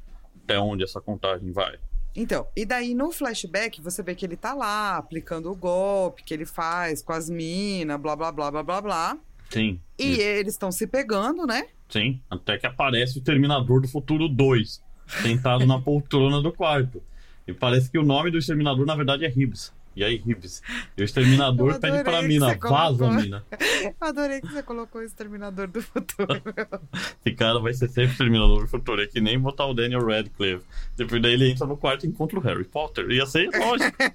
até 0.44 0.60
onde 0.60 0.84
essa 0.84 1.02
contagem 1.02 1.52
vai. 1.52 1.78
Então, 2.16 2.48
e 2.56 2.66
daí 2.66 2.94
no 2.94 3.12
flashback 3.12 3.82
você 3.82 4.02
vê 4.02 4.16
que 4.16 4.26
ele 4.26 4.38
tá 4.38 4.54
lá 4.54 4.96
aplicando 4.96 5.52
o 5.52 5.56
golpe 5.56 6.24
que 6.24 6.34
ele 6.34 6.46
faz 6.46 7.02
com 7.02 7.12
as 7.12 7.30
minas, 7.30 8.00
blá 8.00 8.16
blá 8.16 8.32
blá 8.32 8.52
blá 8.52 8.64
blá 8.64 8.82
blá. 8.82 9.18
Sim. 9.50 9.80
E 10.00 10.20
eles 10.20 10.54
estão 10.54 10.72
se 10.72 10.88
pegando, 10.88 11.46
né? 11.46 11.68
Sim, 11.90 12.22
até 12.30 12.58
que 12.58 12.66
aparece 12.66 13.20
o 13.20 13.22
Terminador 13.22 13.82
do 13.82 13.88
Futuro 13.88 14.28
2, 14.28 14.82
sentado 15.22 15.66
na 15.66 15.80
poltrona 15.80 16.42
do 16.42 16.52
quarto. 16.52 17.02
E 17.48 17.54
parece 17.54 17.92
que 17.92 17.98
o 17.98 18.04
nome 18.04 18.32
do 18.32 18.38
exterminador, 18.38 18.86
na 18.86 18.96
verdade, 18.96 19.26
é 19.26 19.30
Hibbs. 19.30 19.74
E 19.96 20.04
aí, 20.04 20.22
Hibbs? 20.26 20.62
E 20.98 21.02
o 21.02 21.06
exterminador 21.06 21.80
pede 21.80 22.04
pra 22.04 22.22
mina, 22.22 22.54
vaza, 22.58 22.98
colocou. 22.98 23.12
mina. 23.14 23.46
Eu 23.82 23.96
adorei 24.02 24.42
que 24.42 24.48
você 24.48 24.62
colocou 24.62 25.00
o 25.00 25.04
Exterminador 25.06 25.68
do 25.68 25.82
Futuro. 25.82 26.28
Esse 27.24 27.34
cara 27.36 27.60
vai 27.60 27.74
ser 27.74 27.88
sempre 27.88 28.12
Exterminador 28.12 28.64
do 28.64 28.68
Futuro. 28.68 29.02
É 29.02 29.08
que 29.08 29.22
nem 29.22 29.40
botar 29.40 29.66
o 29.68 29.74
Daniel 29.74 30.06
Radcliffe. 30.06 30.66
Depois 30.98 31.22
daí 31.22 31.34
ele 31.34 31.50
entra 31.50 31.66
no 31.66 31.78
quarto 31.78 32.06
e 32.06 32.10
encontra 32.10 32.38
o 32.38 32.42
Harry 32.42 32.66
Potter. 32.66 33.10
Ia 33.10 33.26
ser 33.26 33.50
lógico. 33.58 33.96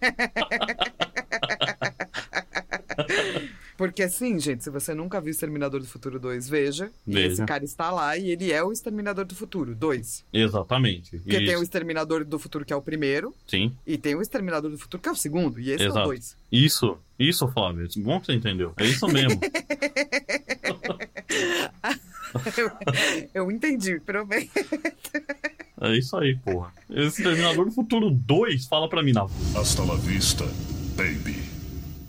Porque 3.80 4.02
assim, 4.02 4.38
gente, 4.38 4.62
se 4.62 4.68
você 4.68 4.92
nunca 4.92 5.18
viu 5.22 5.30
Exterminador 5.30 5.80
do 5.80 5.86
Futuro 5.86 6.20
2, 6.20 6.50
veja. 6.50 6.90
E 7.06 7.14
Veja. 7.14 7.32
esse 7.32 7.46
cara 7.46 7.64
está 7.64 7.90
lá 7.90 8.14
e 8.14 8.30
ele 8.30 8.52
é 8.52 8.62
o 8.62 8.70
Exterminador 8.70 9.24
do 9.24 9.34
Futuro 9.34 9.74
2. 9.74 10.22
Exatamente. 10.30 11.16
Porque 11.16 11.38
tem 11.38 11.48
o 11.48 11.52
Isso. 11.54 11.62
Exterminador 11.62 12.22
do 12.22 12.38
Futuro 12.38 12.62
que 12.62 12.74
é 12.74 12.76
o 12.76 12.82
primeiro 12.82 13.34
Sim, 13.46 13.74
e 13.86 13.96
tem 13.96 14.14
o 14.14 14.20
Exterminador 14.20 14.70
do 14.70 14.76
Futuro 14.76 15.02
que 15.02 15.08
é 15.08 15.12
o 15.12 15.16
segundo. 15.16 15.58
E 15.58 15.70
esse 15.70 15.84
é 15.84 15.86
o 15.86 15.92
Exato. 15.92 16.08
dois. 16.08 16.36
isso. 16.52 16.98
Isso, 17.18 17.48
Flávio. 17.48 17.88
Bom 17.96 18.20
que 18.20 18.26
você 18.26 18.34
entendeu. 18.34 18.74
É 18.76 18.84
isso 18.84 19.08
mesmo. 19.08 19.40
eu, 22.58 22.70
eu 23.32 23.50
entendi, 23.50 23.98
prometo. 24.00 24.50
É 25.80 25.96
isso 25.96 26.18
aí, 26.18 26.36
porra. 26.36 26.70
Esse 26.90 27.22
Terminador 27.22 27.64
do 27.64 27.72
Futuro 27.72 28.10
2 28.10 28.66
fala 28.66 28.90
pra 28.90 29.02
mina. 29.02 29.24
Hasta 29.56 29.82
la 29.84 29.94
vista, 29.96 30.44
baby. 30.96 31.39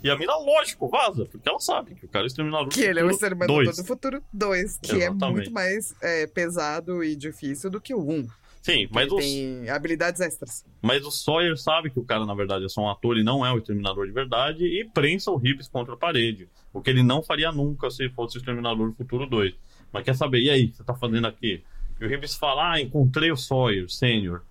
E 0.02 0.10
a 0.10 0.16
mina, 0.16 0.36
lógico, 0.36 0.88
vaza. 0.88 1.26
Porque 1.26 1.48
ela 1.48 1.60
sabe 1.60 1.94
que 1.94 2.06
o 2.06 2.08
cara 2.08 2.24
é 2.24 2.26
o 2.26 2.28
Exterminador 2.28 2.68
do 2.68 2.74
Que 2.74 2.80
ele 2.82 3.00
é 3.00 3.04
o 3.04 3.10
Futuro 3.10 3.14
Exterminador 3.14 3.64
2. 3.64 3.76
do 3.76 3.84
Futuro 3.84 4.22
2, 4.32 4.78
que 4.78 4.92
é 4.92 4.96
Exatamente. 4.96 5.32
muito 5.32 5.52
mais 5.52 5.94
é, 6.02 6.26
pesado 6.26 7.04
e 7.04 7.14
difícil 7.14 7.70
do 7.70 7.80
que 7.80 7.94
o 7.94 8.00
1. 8.00 8.26
Sim, 8.62 8.88
mas 8.92 9.06
Ele 9.06 9.14
o, 9.14 9.16
tem 9.18 9.70
habilidades 9.70 10.20
extras. 10.20 10.64
mas 10.80 11.04
o 11.04 11.10
Sawyer 11.10 11.56
sabe 11.56 11.90
que 11.90 11.98
o 11.98 12.04
cara, 12.04 12.24
na 12.24 12.32
verdade, 12.32 12.64
é 12.64 12.68
só 12.68 12.80
um 12.82 12.88
ator 12.88 13.18
e 13.18 13.24
não 13.24 13.44
é 13.44 13.52
o 13.52 13.58
Exterminador 13.58 14.06
de 14.06 14.12
verdade 14.12 14.64
e 14.64 14.84
prensa 14.84 15.32
o 15.32 15.36
Hibbs 15.36 15.66
contra 15.66 15.94
a 15.94 15.96
parede. 15.96 16.48
O 16.72 16.80
que 16.80 16.88
ele 16.88 17.02
não 17.02 17.22
faria 17.22 17.50
nunca 17.50 17.90
se 17.90 18.08
fosse 18.10 18.36
o 18.36 18.38
Exterminador 18.38 18.90
do 18.90 18.94
Futuro 18.96 19.26
2. 19.26 19.52
Mas 19.92 20.04
quer 20.04 20.14
saber, 20.14 20.40
e 20.40 20.48
aí, 20.48 20.64
o 20.66 20.70
que 20.70 20.76
você 20.76 20.84
tá 20.84 20.94
fazendo 20.94 21.26
aqui? 21.26 21.62
E 22.00 22.04
o 22.04 22.12
Hibbs 22.12 22.36
fala, 22.36 22.72
ah, 22.72 22.80
encontrei 22.80 23.32
o 23.32 23.36
Sawyer, 23.36 23.90
sênior. 23.90 24.42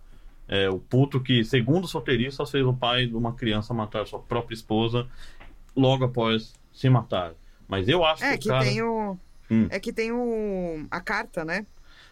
É, 0.46 0.70
o 0.70 0.78
puto 0.78 1.22
que, 1.22 1.46
segundo 1.46 1.86
os 1.86 1.94
roteiristas, 1.94 2.52
fez 2.52 2.66
o 2.66 2.74
pai 2.74 3.08
de 3.08 3.16
uma 3.16 3.34
criança 3.34 3.74
matar 3.74 4.06
sua 4.06 4.20
própria 4.20 4.54
esposa 4.54 5.08
logo 5.76 6.06
após 6.06 6.54
se 6.74 6.90
matar. 6.90 7.34
Mas 7.68 7.88
eu 7.88 8.04
acho 8.04 8.24
É 8.24 8.34
que 8.38 8.44
que 8.44 8.50
o 8.50 8.52
cara... 8.52 8.66
tem 8.66 8.82
o. 8.82 9.18
Hum. 9.50 9.68
É 9.70 9.80
que 9.80 9.92
tem 9.94 10.12
o. 10.12 10.86
a 10.90 11.00
carta, 11.02 11.44
né? 11.46 11.66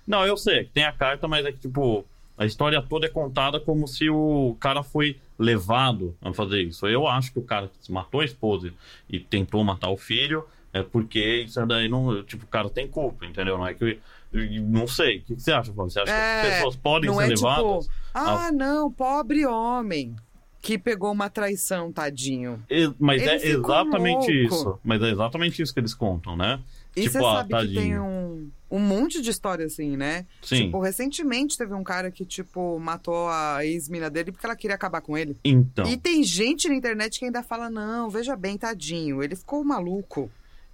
Não, 0.07 0.25
eu 0.25 0.35
sei, 0.37 0.63
que 0.65 0.71
tem 0.71 0.85
a 0.85 0.91
carta, 0.91 1.27
mas 1.27 1.45
é 1.45 1.51
que, 1.51 1.59
tipo, 1.59 2.03
a 2.37 2.45
história 2.45 2.81
toda 2.81 3.05
é 3.05 3.09
contada 3.09 3.59
como 3.59 3.87
se 3.87 4.09
o 4.09 4.55
cara 4.59 4.81
foi 4.83 5.17
levado 5.37 6.15
a 6.21 6.33
fazer 6.33 6.61
isso. 6.63 6.87
Eu 6.87 7.07
acho 7.07 7.31
que 7.31 7.39
o 7.39 7.43
cara 7.43 7.69
que 7.81 7.91
matou 7.91 8.21
a 8.21 8.25
esposa 8.25 8.73
e 9.09 9.19
tentou 9.19 9.63
matar 9.63 9.89
o 9.89 9.97
filho 9.97 10.45
é 10.73 10.81
porque 10.83 11.43
isso 11.45 11.63
daí 11.65 11.87
não. 11.89 12.23
Tipo, 12.23 12.45
o 12.45 12.47
cara 12.47 12.69
tem 12.69 12.87
culpa, 12.87 13.25
entendeu? 13.25 13.57
Não 13.57 13.67
é 13.67 13.73
que. 13.73 13.99
Não 14.31 14.87
sei. 14.87 15.17
O 15.17 15.21
que 15.23 15.35
que 15.35 15.41
você 15.41 15.51
acha, 15.51 15.73
Flávio? 15.73 15.91
Você 15.91 15.99
acha 15.99 16.11
que 16.11 16.17
É, 16.17 16.41
as 16.41 16.53
pessoas 16.55 16.75
podem 16.75 17.13
ser 17.13 17.23
é 17.23 17.27
levadas? 17.27 17.85
tipo. 17.85 17.93
Ah, 18.13 18.51
não, 18.51 18.91
pobre 18.91 19.45
homem 19.45 20.15
que 20.61 20.77
pegou 20.77 21.11
uma 21.11 21.29
traição, 21.29 21.91
tadinho. 21.91 22.61
E- 22.69 22.91
Mas 22.99 23.21
Ele 23.21 23.29
é 23.31 23.47
exatamente 23.47 24.31
louco. 24.31 24.55
isso. 24.55 24.79
Mas 24.83 25.01
é 25.01 25.09
exatamente 25.11 25.61
isso 25.61 25.73
que 25.73 25.79
eles 25.79 25.93
contam, 25.93 26.35
né? 26.35 26.59
E 26.95 27.01
Tipo, 27.03 27.13
você 27.13 27.17
ah, 27.19 27.21
sabe 27.21 27.49
que 27.53 27.65
tem 27.67 27.73
tadinho. 27.75 28.03
um, 28.03 28.51
um 28.71 28.79
monte 28.79 29.21
de 29.21 29.29
história 29.29 29.65
assim, 29.65 29.95
né? 29.95 30.25
Sim. 30.41 30.65
Tipo, 30.65 30.79
recentemente 30.81 31.57
teve 31.57 31.73
um 31.73 31.83
cara 31.83 32.11
que, 32.11 32.25
tipo, 32.25 32.77
matou 32.79 33.29
a 33.29 33.65
ex-mina 33.65 34.09
dele 34.09 34.31
porque 34.31 34.45
ela 34.45 34.55
queria 34.55 34.75
acabar 34.75 34.99
com 35.01 35.17
ele. 35.17 35.37
Então. 35.45 35.87
E 35.87 35.95
tem 35.95 36.23
gente 36.23 36.67
na 36.67 36.75
internet 36.75 37.19
que 37.19 37.25
ainda 37.25 37.41
fala, 37.43 37.69
não, 37.69 38.09
veja 38.09 38.35
bem, 38.35 38.57
tadinho, 38.57 39.23
ele 39.23 39.35
ficou 39.35 39.63
maluco. 39.63 40.29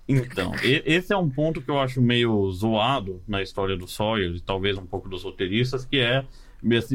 Então, 0.07 0.51
esse 0.63 1.11
é 1.11 1.17
um 1.17 1.29
ponto 1.29 1.61
que 1.61 1.69
eu 1.69 1.79
acho 1.79 1.99
meio 2.01 2.49
zoado 2.51 3.21
na 3.27 3.41
história 3.41 3.75
do 3.75 3.87
Sawyer 3.87 4.35
e 4.35 4.39
talvez 4.39 4.77
um 4.77 4.85
pouco 4.85 5.09
dos 5.09 5.23
roteiristas, 5.23 5.83
que 5.83 5.97
é 5.97 6.23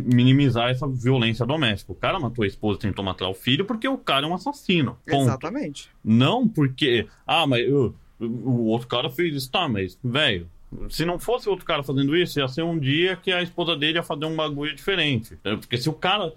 minimizar 0.04 0.70
essa 0.70 0.86
violência 0.86 1.46
doméstica. 1.46 1.92
O 1.92 1.94
cara 1.94 2.18
matou 2.18 2.42
a 2.42 2.46
esposa 2.46 2.78
e 2.78 2.82
tentou 2.82 3.04
matar 3.04 3.28
o 3.28 3.34
filho 3.34 3.64
porque 3.64 3.86
o 3.88 3.96
cara 3.96 4.26
é 4.26 4.28
um 4.28 4.34
assassino. 4.34 4.98
Ponto. 5.06 5.22
Exatamente. 5.22 5.88
Não 6.04 6.48
porque, 6.48 7.06
ah, 7.26 7.46
mas 7.46 7.66
uh, 7.70 7.94
o 8.20 8.66
outro 8.66 8.88
cara 8.88 9.08
fez 9.08 9.34
isso, 9.34 9.50
tá, 9.50 9.68
mas, 9.68 9.98
velho, 10.02 10.48
se 10.88 11.04
não 11.04 11.18
fosse 11.18 11.48
outro 11.48 11.64
cara 11.64 11.82
fazendo 11.82 12.16
isso, 12.16 12.38
ia 12.38 12.48
ser 12.48 12.62
um 12.62 12.78
dia 12.78 13.16
que 13.16 13.32
a 13.32 13.42
esposa 13.42 13.76
dele 13.76 13.98
ia 13.98 14.02
fazer 14.02 14.24
um 14.24 14.36
bagulho 14.36 14.74
diferente. 14.74 15.38
É, 15.44 15.56
Porque 15.56 15.78
se 15.78 15.88
o 15.88 15.92
cara. 15.92 16.32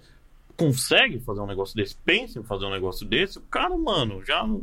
consegue 0.56 1.18
fazer 1.18 1.40
um 1.40 1.46
negócio 1.46 1.74
desse, 1.74 1.96
pensa 2.04 2.38
em 2.38 2.44
fazer 2.44 2.64
um 2.64 2.70
negócio 2.70 3.04
desse, 3.04 3.38
o 3.38 3.42
cara, 3.42 3.76
mano, 3.76 4.24
já 4.24 4.46
não, 4.46 4.62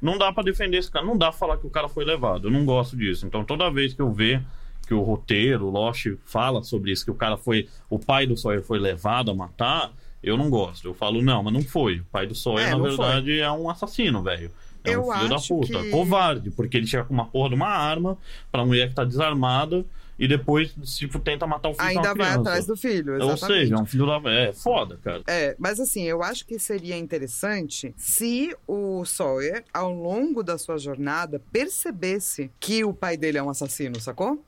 não 0.00 0.16
dá 0.16 0.32
pra 0.32 0.42
defender 0.42 0.78
esse 0.78 0.90
cara. 0.90 1.04
Não 1.04 1.16
dá 1.16 1.28
pra 1.28 1.38
falar 1.38 1.58
que 1.58 1.66
o 1.66 1.70
cara 1.70 1.88
foi 1.88 2.04
levado. 2.06 2.48
Eu 2.48 2.50
não 2.50 2.64
gosto 2.64 2.96
disso. 2.96 3.26
Então 3.26 3.44
toda 3.44 3.70
vez 3.70 3.92
que 3.92 4.00
eu 4.00 4.10
ver 4.10 4.42
que 4.86 4.94
o 4.94 5.02
roteiro, 5.02 5.66
o 5.66 5.70
Lost 5.70 6.06
fala 6.24 6.62
sobre 6.62 6.92
isso, 6.92 7.04
que 7.04 7.10
o 7.10 7.14
cara 7.14 7.36
foi. 7.36 7.68
O 7.90 7.98
pai 7.98 8.26
do 8.26 8.36
Sawyer 8.36 8.62
foi 8.62 8.78
levado 8.78 9.30
a 9.30 9.34
matar, 9.34 9.92
eu 10.22 10.36
não 10.36 10.48
gosto. 10.48 10.86
Eu 10.88 10.94
falo, 10.94 11.20
não, 11.22 11.42
mas 11.42 11.52
não 11.52 11.62
foi. 11.62 12.00
O 12.00 12.04
pai 12.04 12.26
do 12.26 12.34
Sawyer, 12.34 12.68
É, 12.68 12.70
na 12.74 12.78
verdade, 12.82 13.40
é 13.40 13.50
um 13.50 13.68
assassino, 13.68 14.22
velho. 14.22 14.50
É 14.84 14.94
Eu 14.94 15.08
um 15.08 15.12
filho 15.12 15.28
da 15.28 15.36
puta. 15.40 15.82
que- 15.82 15.90
Covarde, 15.90 16.50
porque 16.52 16.76
ele 16.76 16.86
chega 16.86 17.04
com 17.04 17.12
uma 17.12 17.26
porra 17.26 17.48
de 17.48 17.54
uma 17.56 17.68
arma 17.68 18.16
pra 18.52 18.64
mulher 18.64 18.88
que 18.88 18.94
tá 18.94 19.04
desarmada 19.04 19.84
e 20.18 20.26
depois, 20.28 20.72
tipo, 20.96 21.18
tenta 21.18 21.46
matar 21.46 21.68
o 21.70 21.74
filho 21.74 21.88
Ainda 21.88 22.14
vai 22.14 22.30
atrás 22.30 22.64
do 22.66 22.74
filho, 22.76 23.16
exatamente. 23.16 23.30
Ou 23.30 23.36
seja, 23.48 23.74
é 23.74 23.78
um 23.78 23.84
filho 23.84 24.06
da. 24.06 24.30
É 24.30 24.52
foda, 24.52 24.98
cara. 25.02 25.22
É, 25.26 25.54
mas 25.58 25.78
assim, 25.80 26.04
eu 26.04 26.22
acho 26.22 26.46
que 26.46 26.58
seria 26.58 26.96
interessante 26.96 27.92
se 27.98 28.56
o 28.66 29.04
Sawyer, 29.04 29.64
ao 29.74 29.92
longo 29.92 30.42
da 30.42 30.56
sua 30.56 30.78
jornada, 30.78 31.42
percebesse 31.52 32.50
que 32.60 32.84
o 32.84 32.94
pai 32.94 33.16
dele 33.16 33.38
é 33.38 33.42
um 33.42 33.50
assassino, 33.50 34.00
sacou? 34.00 34.42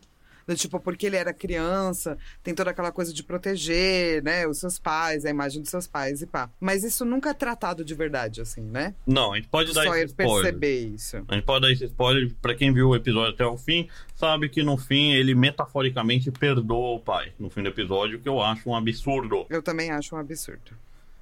Do 0.48 0.56
tipo, 0.56 0.80
porque 0.80 1.04
ele 1.04 1.16
era 1.16 1.30
criança, 1.34 2.16
tem 2.42 2.54
toda 2.54 2.70
aquela 2.70 2.90
coisa 2.90 3.12
de 3.12 3.22
proteger, 3.22 4.22
né, 4.22 4.46
os 4.48 4.56
seus 4.56 4.78
pais, 4.78 5.26
a 5.26 5.28
imagem 5.30 5.60
dos 5.60 5.70
seus 5.70 5.86
pais 5.86 6.22
e 6.22 6.26
pá. 6.26 6.48
Mas 6.58 6.82
isso 6.82 7.04
nunca 7.04 7.28
é 7.28 7.34
tratado 7.34 7.84
de 7.84 7.94
verdade, 7.94 8.40
assim, 8.40 8.62
né? 8.62 8.94
Não, 9.06 9.34
a 9.34 9.36
gente 9.36 9.48
pode 9.48 9.72
O 9.72 9.74
dar 9.74 9.82
esse 9.82 9.90
Sawyer 9.90 10.06
spoiler. 10.06 10.42
perceber 10.44 10.78
isso. 10.86 11.22
A 11.28 11.34
gente 11.34 11.44
pode 11.44 11.60
dar 11.66 11.70
esse 11.70 11.84
spoiler 11.84 12.32
pra 12.40 12.54
quem 12.54 12.72
viu 12.72 12.88
o 12.88 12.96
episódio 12.96 13.34
até 13.34 13.44
o 13.44 13.58
fim, 13.58 13.90
sabe 14.16 14.48
que 14.48 14.62
no 14.62 14.78
fim 14.78 15.12
ele 15.12 15.34
metaforicamente 15.34 16.30
perdoa 16.30 16.96
o 16.96 16.98
pai. 17.00 17.30
No 17.38 17.50
fim 17.50 17.62
do 17.62 17.68
episódio, 17.68 18.18
que 18.18 18.28
eu 18.28 18.40
acho 18.40 18.70
um 18.70 18.74
absurdo. 18.74 19.44
Eu 19.50 19.62
também 19.62 19.90
acho 19.90 20.16
um 20.16 20.18
absurdo. 20.18 20.72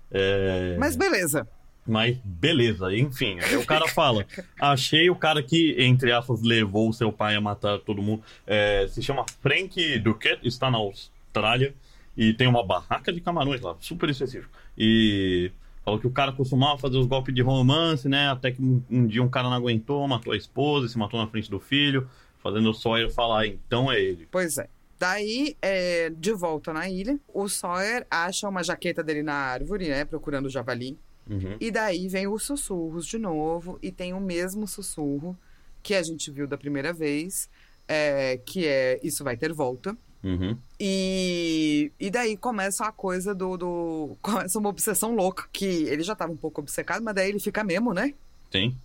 É... 0.09 0.77
Mas 0.79 0.95
beleza. 0.95 1.49
Mas 1.87 2.17
beleza, 2.25 2.95
enfim. 2.97 3.39
Aí 3.41 3.57
o 3.57 3.65
cara 3.65 3.87
fala: 3.89 4.27
achei 4.61 5.09
o 5.09 5.15
cara 5.15 5.43
que, 5.43 5.77
entre 5.79 6.13
aspas, 6.13 6.43
levou 6.43 6.89
o 6.89 6.93
seu 6.93 7.13
pai 7.13 7.37
a 7.37 7.41
matar 7.41 7.79
todo 7.79 8.03
mundo. 8.03 8.23
É, 8.47 8.87
se 8.89 9.03
chama 9.03 9.25
Frank 9.41 9.99
Duquette, 10.01 10.47
está 10.47 10.71
na 10.71 10.79
Austrália 10.79 11.75
e 12.17 12.33
tem 12.33 12.47
uma 12.47 12.65
barraca 12.65 13.13
de 13.13 13.21
camarões 13.21 13.61
lá, 13.61 13.77
super 13.79 14.09
específico. 14.09 14.53
E 14.77 15.51
falou 15.85 16.01
que 16.01 16.07
o 16.07 16.11
cara 16.11 16.33
costumava 16.33 16.79
fazer 16.79 16.97
os 16.99 17.07
golpes 17.07 17.35
de 17.35 17.43
romance, 17.43 18.09
né? 18.09 18.29
Até 18.29 18.51
que 18.51 18.61
um, 18.61 18.83
um 18.91 19.07
dia 19.07 19.23
um 19.23 19.29
cara 19.29 19.49
não 19.49 19.57
aguentou, 19.57 20.07
matou 20.09 20.33
a 20.33 20.37
esposa, 20.37 20.89
se 20.89 20.99
matou 20.99 21.21
na 21.21 21.29
frente 21.29 21.51
do 21.51 21.61
filho, 21.61 22.09
fazendo 22.43 22.71
o 22.71 22.75
Sawyer 22.75 23.11
falar: 23.11 23.47
então 23.47 23.93
é 23.93 24.01
ele. 24.01 24.27
Pois 24.31 24.59
é. 24.59 24.69
Daí, 24.99 25.55
é, 25.61 26.09
de 26.09 26.33
volta 26.33 26.73
na 26.73 26.89
ilha, 26.89 27.19
o 27.33 27.49
Sawyer 27.49 28.07
acha 28.11 28.49
uma 28.49 28.65
jaqueta 28.65 29.03
dele 29.03 29.23
na 29.23 29.35
árvore, 29.35 29.89
né? 29.89 30.07
Procurando 30.07 30.47
o 30.47 30.51
javali. 30.51 30.99
Uhum. 31.29 31.57
E 31.61 31.71
daí 31.71 32.09
vem 32.09 32.27
os 32.27 32.45
sussurros 32.45 33.07
de 33.07 33.19
novo, 33.19 33.79
e 33.83 33.91
tem 33.91 34.13
o 34.13 34.21
mesmo 34.21 34.67
sussurro 34.67 35.37
que 35.83 35.95
a 35.95 36.03
gente 36.03 36.31
viu 36.31 36.47
da 36.47 36.59
primeira 36.59 36.93
vez, 36.93 37.49
é, 37.87 38.39
que 38.45 38.67
é 38.67 38.99
Isso 39.03 39.23
vai 39.23 39.37
ter 39.37 39.53
volta. 39.53 39.97
Uhum. 40.23 40.59
E, 40.81 41.93
e 42.01 42.11
daí 42.11 42.37
começa 42.37 42.85
a 42.85 42.93
coisa 42.93 43.35
do, 43.35 43.57
do. 43.57 44.17
Começa 44.23 44.59
uma 44.59 44.69
obsessão 44.69 45.15
louca, 45.15 45.49
que 45.53 45.65
ele 45.65 46.03
já 46.03 46.17
tava 46.17 46.33
um 46.33 46.37
pouco 46.37 46.61
obcecado, 46.61 47.03
mas 47.05 47.15
daí 47.15 47.29
ele 47.29 47.39
fica 47.39 47.63
mesmo, 47.63 47.95
né? 47.95 48.13
Tem. 48.51 48.77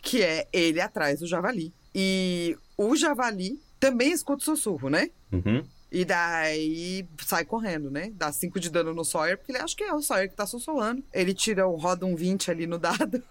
Que 0.00 0.22
é 0.22 0.48
ele 0.52 0.80
atrás 0.80 1.20
do 1.20 1.26
javali. 1.26 1.72
E 1.94 2.56
o 2.78 2.96
javali 2.96 3.60
também 3.78 4.12
escuta 4.12 4.42
o 4.42 4.44
sussurro, 4.44 4.88
né? 4.88 5.10
Uhum. 5.30 5.62
E 5.92 6.06
daí 6.06 7.06
sai 7.18 7.44
correndo, 7.44 7.90
né? 7.90 8.10
Dá 8.14 8.32
5 8.32 8.58
de 8.58 8.70
dano 8.70 8.94
no 8.94 9.04
Sawyer, 9.04 9.36
porque 9.36 9.52
ele 9.52 9.58
acha 9.58 9.76
que 9.76 9.84
é 9.84 9.92
o 9.92 10.00
Sawyer 10.00 10.30
que 10.30 10.34
tá 10.34 10.46
sussurrando. 10.46 11.04
Ele 11.12 11.34
tira 11.34 11.66
o 11.66 11.76
roda 11.76 12.06
um 12.06 12.16
20 12.16 12.50
ali 12.50 12.66
no 12.66 12.78
dado. 12.78 13.22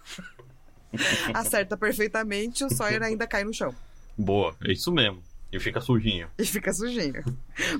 acerta 1.34 1.76
perfeitamente, 1.76 2.64
o 2.64 2.70
Sawyer 2.70 3.02
ainda 3.02 3.26
cai 3.26 3.42
no 3.42 3.52
chão. 3.52 3.74
Boa, 4.16 4.54
é 4.64 4.72
isso 4.72 4.92
mesmo. 4.92 5.20
E 5.52 5.58
fica 5.58 5.80
sujinho. 5.80 6.28
E 6.38 6.46
fica 6.46 6.72
sujinho. 6.72 7.22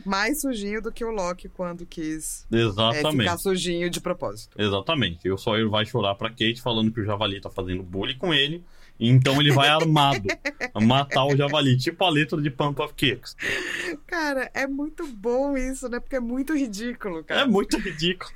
Mais 0.04 0.40
sujinho 0.40 0.82
do 0.82 0.90
que 0.90 1.04
o 1.04 1.10
Loki 1.10 1.48
quando 1.48 1.86
quis 1.86 2.44
é, 2.52 2.56
Exatamente. 2.56 3.20
ficar 3.20 3.38
sujinho 3.38 3.88
de 3.88 4.00
propósito. 4.00 4.60
Exatamente. 4.60 5.26
E 5.26 5.30
o 5.30 5.38
Sawyer 5.38 5.70
vai 5.70 5.86
chorar 5.86 6.16
pra 6.16 6.28
Kate 6.28 6.60
falando 6.60 6.90
que 6.90 7.00
o 7.00 7.04
Javali 7.04 7.40
tá 7.40 7.48
fazendo 7.48 7.82
bullying 7.84 8.18
com 8.18 8.34
ele. 8.34 8.62
Então 9.08 9.40
ele 9.40 9.52
vai 9.52 9.68
armado 9.68 10.28
matar 10.80 11.24
o 11.26 11.36
Javali, 11.36 11.76
tipo 11.76 12.04
a 12.04 12.10
letra 12.10 12.40
de 12.40 12.50
Pump 12.50 12.80
of 12.80 12.94
Kicks. 12.94 13.36
Cara, 14.06 14.50
é 14.54 14.66
muito 14.66 15.06
bom 15.06 15.56
isso, 15.56 15.88
né? 15.88 15.98
Porque 15.98 16.16
é 16.16 16.20
muito 16.20 16.54
ridículo, 16.54 17.18
É 17.20 17.22
cara. 17.24 17.46
muito 17.46 17.76
ridículo. 17.78 18.30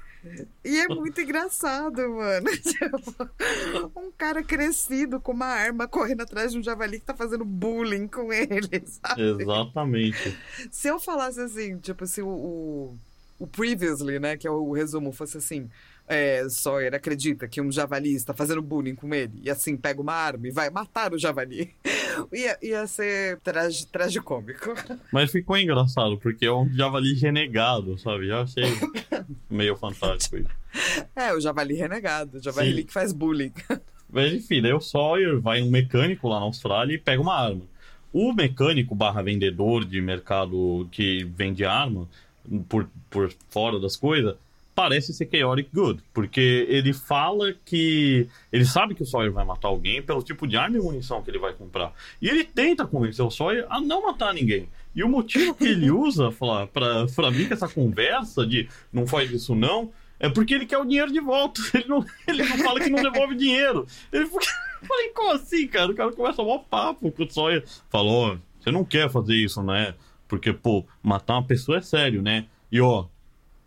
E 0.64 0.78
é 0.78 0.88
muito 0.88 1.20
engraçado, 1.20 2.02
mano. 2.10 2.46
Tipo, 2.58 4.00
um 4.00 4.10
cara 4.10 4.42
crescido 4.42 5.20
com 5.20 5.30
uma 5.32 5.46
arma 5.46 5.86
correndo 5.86 6.22
atrás 6.22 6.50
de 6.50 6.58
um 6.58 6.62
javali 6.62 6.98
que 6.98 7.06
tá 7.06 7.14
fazendo 7.14 7.44
bullying 7.44 8.08
com 8.08 8.32
ele, 8.32 8.82
sabe? 8.86 9.22
Exatamente. 9.22 10.36
Se 10.70 10.88
eu 10.88 10.98
falasse 10.98 11.40
assim, 11.40 11.78
tipo, 11.78 12.06
se 12.06 12.22
o, 12.22 12.28
o, 12.28 12.98
o 13.38 13.46
previously, 13.46 14.18
né, 14.18 14.36
que 14.36 14.48
é 14.48 14.50
o, 14.50 14.72
resumo, 14.72 15.12
fosse 15.12 15.38
assim, 15.38 15.70
é, 16.08 16.48
Sawyer 16.48 16.94
acredita 16.94 17.48
que 17.48 17.60
um 17.60 17.70
javali 17.70 18.14
está 18.14 18.32
fazendo 18.32 18.62
bullying 18.62 18.94
com 18.94 19.12
ele, 19.12 19.40
e 19.42 19.50
assim 19.50 19.76
pega 19.76 20.00
uma 20.00 20.14
arma 20.14 20.46
e 20.46 20.50
vai 20.50 20.70
matar 20.70 21.12
o 21.12 21.18
javali, 21.18 21.74
ia, 22.32 22.56
ia 22.62 22.86
ser 22.86 23.40
tragi, 23.40 23.86
tragicômico. 23.86 24.74
Mas 25.12 25.30
ficou 25.30 25.56
engraçado, 25.56 26.16
porque 26.18 26.46
é 26.46 26.52
um 26.52 26.72
Javali 26.72 27.14
renegado, 27.14 27.98
sabe? 27.98 28.28
Já 28.28 28.42
achei 28.42 28.64
meio 29.50 29.76
fantástico 29.76 30.36
isso. 30.36 30.48
É, 31.14 31.32
o 31.32 31.40
javali 31.40 31.74
renegado, 31.74 32.38
o 32.38 32.42
javali 32.42 32.76
Sim. 32.76 32.84
que 32.84 32.92
faz 32.92 33.12
bullying. 33.12 33.52
Mas 34.08 34.32
enfim, 34.32 34.62
daí 34.62 34.72
o 34.72 34.80
Sawyer 34.80 35.40
vai 35.40 35.62
um 35.62 35.70
mecânico 35.70 36.28
lá 36.28 36.38
na 36.38 36.46
Austrália 36.46 36.94
e 36.94 36.98
pega 36.98 37.20
uma 37.20 37.34
arma. 37.34 37.62
O 38.12 38.32
mecânico 38.32 38.94
barra 38.94 39.22
vendedor 39.22 39.84
de 39.84 40.00
mercado 40.00 40.88
que 40.92 41.24
vende 41.24 41.64
arma 41.64 42.08
por, 42.68 42.88
por 43.10 43.32
fora 43.50 43.80
das 43.80 43.96
coisas 43.96 44.36
parece 44.76 45.14
ser 45.14 45.26
Chaotic 45.32 45.70
Good, 45.72 46.02
porque 46.12 46.66
ele 46.68 46.92
fala 46.92 47.54
que 47.64 48.28
ele 48.52 48.66
sabe 48.66 48.94
que 48.94 49.02
o 49.02 49.06
Sawyer 49.06 49.32
vai 49.32 49.42
matar 49.42 49.68
alguém 49.68 50.02
pelo 50.02 50.22
tipo 50.22 50.46
de 50.46 50.58
arma 50.58 50.76
e 50.76 50.80
munição 50.80 51.22
que 51.22 51.30
ele 51.30 51.38
vai 51.38 51.54
comprar. 51.54 51.94
E 52.20 52.28
ele 52.28 52.44
tenta 52.44 52.86
convencer 52.86 53.24
o 53.24 53.30
Sawyer 53.30 53.66
a 53.70 53.80
não 53.80 54.02
matar 54.02 54.34
ninguém. 54.34 54.68
E 54.94 55.02
o 55.02 55.08
motivo 55.08 55.54
que 55.54 55.64
ele 55.64 55.90
usa 55.90 56.30
pra 56.70 57.30
vir 57.30 57.48
com 57.48 57.54
essa 57.54 57.66
conversa 57.66 58.46
de 58.46 58.68
não 58.92 59.06
faz 59.06 59.30
isso 59.30 59.54
não, 59.54 59.90
é 60.20 60.28
porque 60.28 60.52
ele 60.52 60.66
quer 60.66 60.76
o 60.76 60.84
dinheiro 60.84 61.10
de 61.10 61.20
volta. 61.20 61.60
Ele 61.74 61.88
não, 61.88 62.04
ele 62.26 62.42
não 62.42 62.58
fala 62.58 62.80
que 62.80 62.88
não 62.88 63.02
devolve 63.02 63.34
dinheiro. 63.34 63.86
Ele 64.12 64.26
fica... 64.26 64.44
Eu 64.80 64.86
falei, 64.86 65.08
como 65.08 65.32
assim, 65.32 65.66
cara? 65.66 65.90
O 65.90 65.94
cara 65.94 66.12
começa 66.12 66.42
mó 66.42 66.58
papo 66.58 67.10
com 67.10 67.22
o 67.22 67.30
Sawyer. 67.30 67.64
Falou, 67.88 68.38
você 68.60 68.70
não 68.70 68.84
quer 68.84 69.10
fazer 69.10 69.34
isso, 69.34 69.62
né? 69.62 69.94
Porque, 70.28 70.52
pô, 70.52 70.84
matar 71.02 71.34
uma 71.34 71.46
pessoa 71.46 71.78
é 71.78 71.80
sério, 71.80 72.22
né? 72.22 72.46
E, 72.70 72.80
ó, 72.80 73.06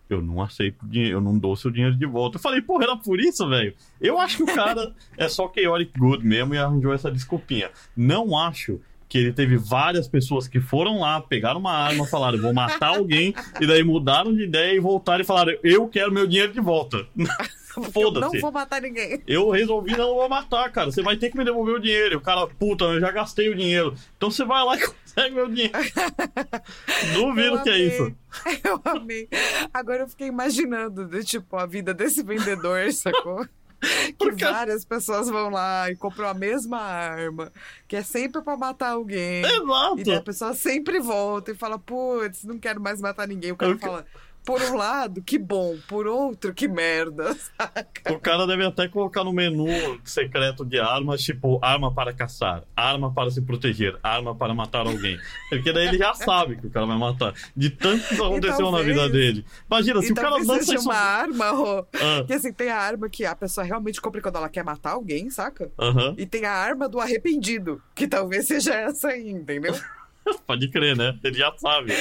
eu 0.10 0.22
não 0.22 0.41
aceito 0.41 0.86
dinheiro, 0.88 1.17
eu 1.17 1.22
não 1.22 1.38
dou 1.38 1.56
seu 1.56 1.69
dinheiro 1.72 1.95
de 1.95 2.06
volta. 2.06 2.38
Eu 2.38 2.41
falei, 2.41 2.62
porra, 2.62 2.86
era 2.86 2.98
por 2.98 3.19
isso, 3.19 3.48
velho? 3.48 3.74
Eu 4.02 4.19
acho 4.19 4.38
que 4.38 4.43
o 4.43 4.56
cara 4.56 4.93
é 5.17 5.30
só 5.30 5.52
chaotic 5.54 5.91
good 5.98 6.26
mesmo 6.26 6.56
e 6.56 6.58
arranjou 6.58 6.93
essa 6.93 7.12
desculpinha. 7.12 7.69
Não 7.95 8.38
acho 8.38 8.80
que 9.08 9.17
ele 9.17 9.34
teve 9.34 9.58
várias 9.58 10.08
pessoas 10.08 10.48
que 10.48 10.60
foram 10.60 11.00
lá, 11.00 11.19
pegaram 11.19 11.60
uma 11.60 11.74
arma, 11.74 12.06
falaram, 12.06 12.39
vou 12.39 12.54
matar 12.54 12.89
alguém, 12.89 13.34
e 13.60 13.65
daí 13.65 13.84
mudaram 13.84 14.34
de 14.36 14.43
ideia 14.43 14.76
e 14.76 14.80
voltaram 14.80 15.22
e 15.22 15.26
falaram, 15.26 15.58
eu 15.63 15.88
quero 15.88 16.12
meu 16.12 16.28
dinheiro 16.28 16.54
de 16.54 16.62
volta. 16.62 17.08
Eu 17.78 17.84
não 17.84 17.91
Foda-se. 17.91 18.39
vou 18.39 18.52
matar 18.52 18.82
ninguém. 18.82 19.22
Eu 19.28 19.50
resolvi 19.52 19.95
não 19.95 20.15
vou 20.15 20.28
matar, 20.28 20.69
cara. 20.72 20.91
Você 20.91 21.02
vai 21.02 21.15
ter 21.15 21.30
que 21.30 21.38
me 21.38 21.45
devolver 21.45 21.76
o 21.76 21.80
dinheiro. 21.80 22.17
O 22.17 22.22
cara, 22.22 22.48
puta, 22.48 22.86
eu 22.86 23.00
já 23.00 23.12
gastei 23.12 23.48
o 23.48 23.56
dinheiro. 23.56 23.93
Então 24.17 24.30
você 24.30 24.43
vai 24.43 24.63
lá 24.65 24.76
e 24.76 24.82
consegue 25.19 25.36
meu 25.36 25.47
dinheiro. 25.49 25.73
Duvido 27.13 27.63
que 27.63 27.69
é 27.69 27.77
isso. 27.79 28.15
Eu 28.63 28.82
amei. 28.86 29.27
Agora 29.73 30.03
eu 30.03 30.08
fiquei 30.08 30.27
imaginando, 30.27 31.05
de, 31.05 31.23
tipo, 31.23 31.55
a 31.58 31.65
vida 31.65 31.93
desse 31.93 32.21
vendedor, 32.23 32.91
sacou? 32.93 33.45
Que 33.82 34.13
Porque- 34.17 34.43
várias 34.43 34.84
pessoas 34.84 35.29
vão 35.29 35.49
lá 35.49 35.89
e 35.89 35.95
compram 35.95 36.27
a 36.27 36.34
mesma 36.34 36.79
arma, 36.82 37.49
que 37.88 37.95
é 37.95 38.03
sempre 38.03 38.41
pra 38.41 38.58
matar 38.58 38.89
alguém. 38.91 39.39
E 39.39 39.41
daí 39.43 39.53
a 39.58 39.95
Exato. 40.01 40.23
pessoa 40.25 40.53
sempre 40.53 40.99
volta 40.99 41.51
e 41.51 41.55
fala, 41.55 41.79
putz, 41.79 42.43
não 42.43 42.60
quero 42.60 42.82
mais 42.82 42.99
matar 42.99 43.25
ninguém. 43.27 43.51
O 43.53 43.55
cara 43.55 43.71
Eu 43.71 43.77
que- 43.77 43.86
fala, 43.86 44.05
por 44.49 44.62
um 44.63 44.75
lado, 44.75 45.21
que 45.21 45.38
bom, 45.38 45.77
por 45.88 46.07
outro, 46.07 46.53
que 46.53 46.67
merda, 46.67 47.35
saca? 47.57 48.12
O 48.13 48.19
cara 48.19 48.47
deve 48.47 48.65
até 48.65 48.88
colocar 48.88 49.23
no 49.23 49.31
menu 49.31 49.67
secreto 50.03 50.65
de 50.65 50.79
armas, 50.79 51.21
tipo, 51.21 51.59
arma 51.63 51.93
para 51.93 52.12
caçar, 52.13 52.63
arma 52.75 53.13
para 53.13 53.29
se 53.29 53.41
proteger, 53.41 53.95
arma 54.01 54.33
para 54.35 54.53
matar 54.55 54.88
alguém. 54.88 55.19
Porque 55.49 55.71
daí 55.71 55.88
ele 55.89 55.97
já 55.99 56.13
sabe 56.17 56.55
que 56.57 56.65
o 56.67 56.69
cara 56.71 56.85
vai 56.88 56.97
matar. 56.97 57.33
De 57.55 57.69
tanto 57.69 58.07
que 58.07 58.13
isso 58.15 58.23
aconteceu 58.23 58.65
na 58.71 58.77
talvez- 58.77 58.88
vida 58.88 59.09
dele. 59.09 59.45
Imagina, 59.69 60.01
se 60.01 60.12
o 60.12 60.15
cara 60.15 60.29
lança 60.38 60.63
seja 60.63 60.75
isso. 60.75 60.89
uma 60.89 60.95
arma, 60.97 61.49
Rô, 61.51 61.85
Ah, 61.93 62.23
que 62.25 62.33
assim, 62.33 62.51
tem 62.51 62.69
a 62.69 62.77
arma 62.77 63.07
que 63.09 63.25
a 63.25 63.35
pessoa 63.35 63.63
realmente 63.65 64.01
compra 64.01 64.21
quando 64.21 64.38
ela 64.38 64.49
quer 64.49 64.63
matar 64.63 64.91
alguém, 64.93 65.29
saca? 65.29 65.69
E 66.17 66.25
tem 66.25 66.45
a 66.45 66.51
arma 66.53 66.89
do 66.89 66.99
arrependido, 66.99 67.81
que 67.93 68.07
talvez 68.07 68.47
seja 68.47 68.73
essa 68.73 69.09
aí, 69.09 69.29
entendeu? 69.29 69.75
pode 70.45 70.67
crer, 70.69 70.95
né? 70.95 71.17
Ele 71.23 71.38
já 71.38 71.51
sabe. 71.57 71.93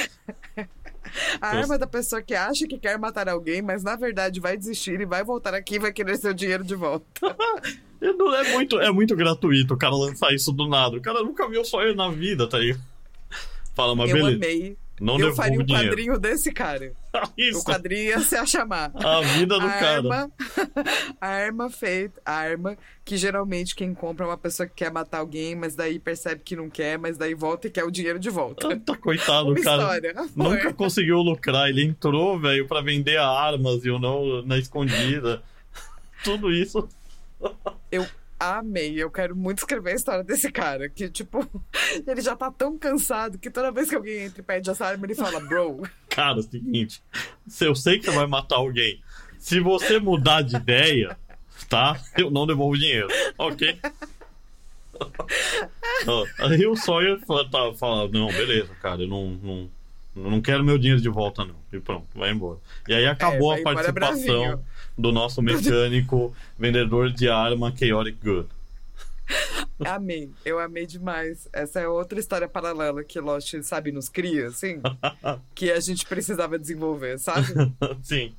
A 1.41 1.53
Eu- 1.55 1.59
arma 1.61 1.77
da 1.77 1.87
pessoa 1.87 2.21
que 2.21 2.33
acha 2.33 2.67
que 2.67 2.77
quer 2.77 2.97
matar 2.99 3.27
alguém, 3.29 3.61
mas 3.61 3.83
na 3.83 3.95
verdade 3.95 4.39
vai 4.39 4.55
desistir 4.57 4.99
e 5.01 5.05
vai 5.05 5.23
voltar 5.23 5.53
aqui 5.53 5.75
e 5.75 5.79
vai 5.79 5.91
querer 5.91 6.17
seu 6.17 6.33
dinheiro 6.33 6.63
de 6.63 6.75
volta. 6.75 7.05
Não 8.01 8.33
É 8.35 8.53
muito, 8.53 8.79
é 8.79 8.91
muito 8.91 9.15
gratuito 9.15 9.73
o 9.73 9.77
cara 9.77 9.93
lançar 9.95 10.33
isso 10.33 10.51
do 10.53 10.67
nada. 10.67 10.95
O 10.97 11.01
cara 11.01 11.21
nunca 11.21 11.47
viu 11.49 11.65
só 11.65 11.81
ele 11.83 11.95
na 11.95 12.09
vida, 12.09 12.47
tá 12.47 12.57
aí. 12.57 12.75
Fala, 13.75 13.95
mas 13.95 14.09
eu 14.09 14.17
beleza. 14.17 14.35
amei. 14.37 14.77
Não 14.99 15.19
eu 15.19 15.33
faria 15.35 15.57
o 15.59 15.61
um 15.61 15.65
dinheiro. 15.65 15.87
quadrinho 15.89 16.19
desse 16.19 16.51
cara. 16.51 16.91
Isso, 17.37 17.59
O 17.59 17.63
quadrinho 17.63 18.01
ia 18.09 18.19
se 18.19 18.35
a 18.35 18.45
chamar. 18.45 18.91
a 18.95 19.21
vida 19.21 19.59
do 19.59 19.65
a 19.65 19.69
cara. 19.71 19.95
arma, 19.97 20.31
a 21.19 21.27
arma 21.27 21.69
feita, 21.69 22.21
a 22.25 22.33
arma 22.33 22.77
que 23.05 23.17
geralmente 23.17 23.73
quem 23.75 23.93
compra 23.93 24.25
é 24.25 24.29
uma 24.29 24.37
pessoa 24.37 24.67
que 24.67 24.75
quer 24.75 24.91
matar 24.91 25.19
alguém, 25.19 25.55
mas 25.55 25.75
daí 25.75 25.97
percebe 25.99 26.41
que 26.43 26.55
não 26.55 26.69
quer, 26.69 26.97
mas 26.99 27.17
daí 27.17 27.33
volta 27.33 27.67
e 27.67 27.71
quer 27.71 27.83
o 27.83 27.91
dinheiro 27.91 28.19
de 28.19 28.29
volta. 28.29 28.77
Tá 28.81 28.95
coitado, 28.97 29.47
Uma 29.49 29.61
cara. 29.61 29.81
história. 29.81 30.13
Nunca 30.35 30.61
Foi. 30.63 30.73
conseguiu 30.73 31.17
lucrar. 31.19 31.69
Ele 31.69 31.83
entrou, 31.83 32.39
velho, 32.39 32.67
pra 32.67 32.81
vender 32.81 33.17
armas 33.17 33.83
e 33.83 33.87
eu 33.87 33.97
não 33.99 34.41
na 34.43 34.57
escondida. 34.57 35.41
Tudo 36.23 36.51
isso. 36.51 36.87
Eu 37.91 38.05
amei. 38.39 38.93
Eu 39.01 39.11
quero 39.11 39.35
muito 39.35 39.59
escrever 39.59 39.91
a 39.91 39.95
história 39.95 40.23
desse 40.23 40.51
cara. 40.51 40.87
Que, 40.89 41.09
tipo, 41.09 41.45
ele 42.07 42.21
já 42.21 42.35
tá 42.35 42.49
tão 42.51 42.77
cansado 42.77 43.37
que 43.37 43.49
toda 43.49 43.71
vez 43.71 43.89
que 43.89 43.95
alguém 43.95 44.25
entra 44.25 44.39
e 44.39 44.43
pede 44.43 44.69
essa 44.69 44.85
arma, 44.85 45.05
ele 45.05 45.15
fala, 45.15 45.39
bro. 45.39 45.81
Cara, 46.09 46.37
é 46.37 46.39
o 46.39 46.43
seguinte. 46.43 47.03
Se 47.47 47.65
eu 47.65 47.75
sei 47.75 47.99
que 47.99 48.05
você 48.05 48.11
vai 48.11 48.27
matar 48.27 48.55
alguém, 48.57 49.01
se 49.37 49.59
você 49.59 49.99
mudar 49.99 50.41
de 50.41 50.55
ideia, 50.55 51.17
tá? 51.69 51.99
Eu 52.17 52.31
não 52.31 52.47
devolvo 52.47 52.77
dinheiro. 52.77 53.07
Ok? 53.37 53.77
Aí 56.39 56.65
o 56.67 56.75
Sawyer 56.75 57.19
fala, 57.25 57.75
fala, 57.75 58.07
não, 58.09 58.27
beleza, 58.27 58.73
cara, 58.81 59.01
eu 59.03 59.07
não, 59.07 59.29
não, 59.31 59.69
não 60.15 60.41
quero 60.41 60.63
meu 60.63 60.77
dinheiro 60.77 61.01
de 61.01 61.09
volta, 61.09 61.45
não. 61.45 61.55
E 61.71 61.79
pronto, 61.79 62.07
vai 62.15 62.31
embora. 62.31 62.59
E 62.87 62.93
aí 62.93 63.07
acabou 63.07 63.53
É, 63.53 63.57
a 63.57 63.59
embora 63.59 63.93
participação. 63.93 64.63
Do 64.99 65.11
nosso 65.11 65.41
mecânico, 65.41 66.35
vendedor 66.57 67.11
de 67.11 67.29
arma 67.29 67.73
Chaotic 67.75 68.17
Good. 68.23 68.47
Amei. 69.85 70.29
Eu 70.43 70.59
amei 70.59 70.85
demais. 70.85 71.47
Essa 71.53 71.79
é 71.79 71.87
outra 71.87 72.19
história 72.19 72.49
paralela 72.49 73.03
que 73.03 73.19
Lost, 73.19 73.53
sabe, 73.61 73.91
nos 73.91 74.09
cria, 74.09 74.47
assim. 74.47 74.81
que 75.55 75.71
a 75.71 75.79
gente 75.79 76.05
precisava 76.05 76.59
desenvolver, 76.59 77.17
sabe? 77.17 77.47
Sim. 78.03 78.33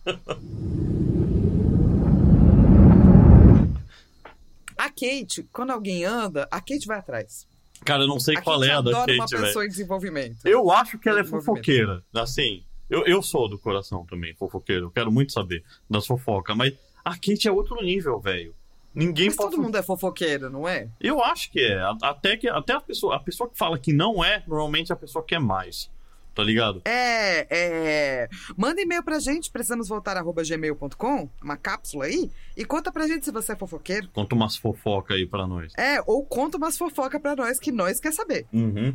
A 4.77 4.89
Kate, 4.91 5.49
quando 5.53 5.71
alguém 5.71 6.05
anda, 6.05 6.47
a 6.51 6.61
Kate 6.61 6.87
vai 6.87 6.99
atrás. 6.99 7.47
Cara, 7.85 8.03
eu 8.03 8.09
não 8.09 8.21
sei 8.21 8.37
A 8.37 8.43
qual 8.43 8.59
Kate 8.61 8.71
é 8.71 8.75
a 8.75 8.81
da 8.83 8.91
uma 8.91 9.07
Kate, 9.07 9.31
velho. 9.31 9.47
pessoa 9.47 9.65
em 9.65 9.69
desenvolvimento. 9.69 10.37
Eu 10.45 10.71
acho 10.71 10.99
que 10.99 11.09
ela 11.09 11.21
é 11.21 11.25
fofoqueira. 11.25 12.03
Assim, 12.15 12.63
eu, 12.91 13.07
eu 13.07 13.23
sou 13.23 13.49
do 13.49 13.59
coração 13.59 14.05
também, 14.05 14.35
fofoqueiro. 14.35 14.87
Eu 14.87 14.91
quero 14.91 15.11
muito 15.11 15.33
saber 15.33 15.65
das 15.89 16.07
fofocas, 16.07 16.57
mas 16.57 16.75
a 17.05 17.13
Kate 17.13 17.49
é 17.49 17.53
outro 17.53 17.77
nível, 17.83 18.21
velho. 18.21 18.55
Ninguém 18.95 19.27
Mas 19.27 19.37
pode. 19.37 19.51
todo 19.53 19.63
mundo 19.63 19.77
é 19.77 19.83
fofoqueiro, 19.83 20.51
não 20.51 20.69
é? 20.69 20.89
Eu 21.01 21.23
acho 21.23 21.51
que 21.53 21.61
é. 21.61 21.81
Até, 22.03 22.37
que, 22.37 22.49
até 22.49 22.73
a, 22.73 22.81
pessoa, 22.81 23.15
a 23.17 23.21
pessoa 23.21 23.49
que 23.49 23.57
fala 23.57 23.79
que 23.79 23.93
não 23.93 24.25
é, 24.25 24.43
normalmente 24.49 24.91
é 24.91 24.95
a 24.95 24.99
pessoa 24.99 25.25
que 25.25 25.35
é 25.35 25.39
mais. 25.39 25.89
Tá 26.35 26.43
ligado? 26.45 26.83
É, 26.85 27.47
é. 27.51 28.29
Manda 28.57 28.81
e-mail 28.81 29.03
pra 29.03 29.19
gente, 29.19 29.51
precisamos 29.51 29.89
voltar 29.89 30.17
arroba 30.17 30.43
gmail.com, 30.43 31.29
uma 31.43 31.57
cápsula 31.57 32.05
aí, 32.07 32.31
e 32.57 32.65
conta 32.65 32.91
pra 32.91 33.07
gente 33.07 33.25
se 33.25 33.33
você 33.33 33.53
é 33.53 33.57
fofoqueiro. 33.57 34.09
Conta 34.13 34.35
umas 34.35 34.57
fofocas 34.57 35.17
aí 35.17 35.27
pra 35.27 35.47
nós. 35.47 35.73
É, 35.77 36.01
ou 36.07 36.25
conta 36.25 36.57
umas 36.57 36.79
fofocas 36.79 37.21
pra 37.21 37.37
nós 37.37 37.59
que 37.59 37.73
nós 37.73 38.01
quer 38.01 38.13
saber. 38.13 38.47
Uhum. 38.53 38.95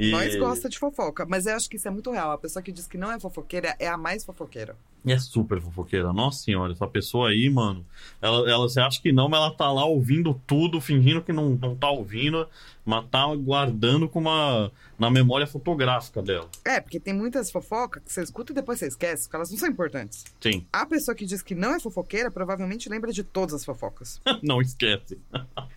E... 0.00 0.10
Nós 0.10 0.34
gosta 0.34 0.66
de 0.66 0.78
fofoca, 0.78 1.26
mas 1.26 1.44
eu 1.44 1.54
acho 1.54 1.68
que 1.68 1.76
isso 1.76 1.86
é 1.86 1.90
muito 1.90 2.10
real. 2.10 2.32
A 2.32 2.38
pessoa 2.38 2.62
que 2.62 2.72
diz 2.72 2.86
que 2.86 2.96
não 2.96 3.12
é 3.12 3.20
fofoqueira 3.20 3.76
é 3.78 3.86
a 3.86 3.98
mais 3.98 4.24
fofoqueira. 4.24 4.74
E 5.04 5.12
é 5.12 5.18
super 5.18 5.60
fofoqueira. 5.60 6.10
Nossa 6.10 6.42
senhora, 6.42 6.72
essa 6.72 6.86
pessoa 6.86 7.28
aí, 7.28 7.50
mano. 7.50 7.84
Ela, 8.20 8.50
ela 8.50 8.66
você 8.66 8.80
acha 8.80 9.00
que 9.00 9.12
não, 9.12 9.28
mas 9.28 9.40
ela 9.40 9.50
tá 9.50 9.70
lá 9.70 9.84
ouvindo 9.84 10.40
tudo, 10.46 10.80
fingindo 10.80 11.20
que 11.20 11.34
não, 11.34 11.50
não 11.50 11.76
tá 11.76 11.90
ouvindo, 11.90 12.48
mas 12.82 13.04
tá 13.10 13.26
guardando 13.36 14.08
com 14.08 14.20
uma. 14.20 14.72
na 14.98 15.10
memória 15.10 15.46
fotográfica 15.46 16.22
dela. 16.22 16.48
É, 16.64 16.80
porque 16.80 16.98
tem 16.98 17.12
muitas 17.12 17.50
fofocas 17.50 18.02
que 18.02 18.10
você 18.10 18.22
escuta 18.22 18.52
e 18.52 18.54
depois 18.54 18.78
você 18.78 18.86
esquece, 18.86 19.24
porque 19.24 19.36
elas 19.36 19.50
não 19.50 19.58
são 19.58 19.68
importantes. 19.68 20.24
Sim. 20.40 20.66
A 20.72 20.86
pessoa 20.86 21.14
que 21.14 21.26
diz 21.26 21.42
que 21.42 21.54
não 21.54 21.74
é 21.74 21.80
fofoqueira 21.80 22.30
provavelmente 22.30 22.88
lembra 22.88 23.12
de 23.12 23.22
todas 23.22 23.54
as 23.54 23.64
fofocas. 23.66 24.18
não 24.42 24.62
esquece. 24.62 25.18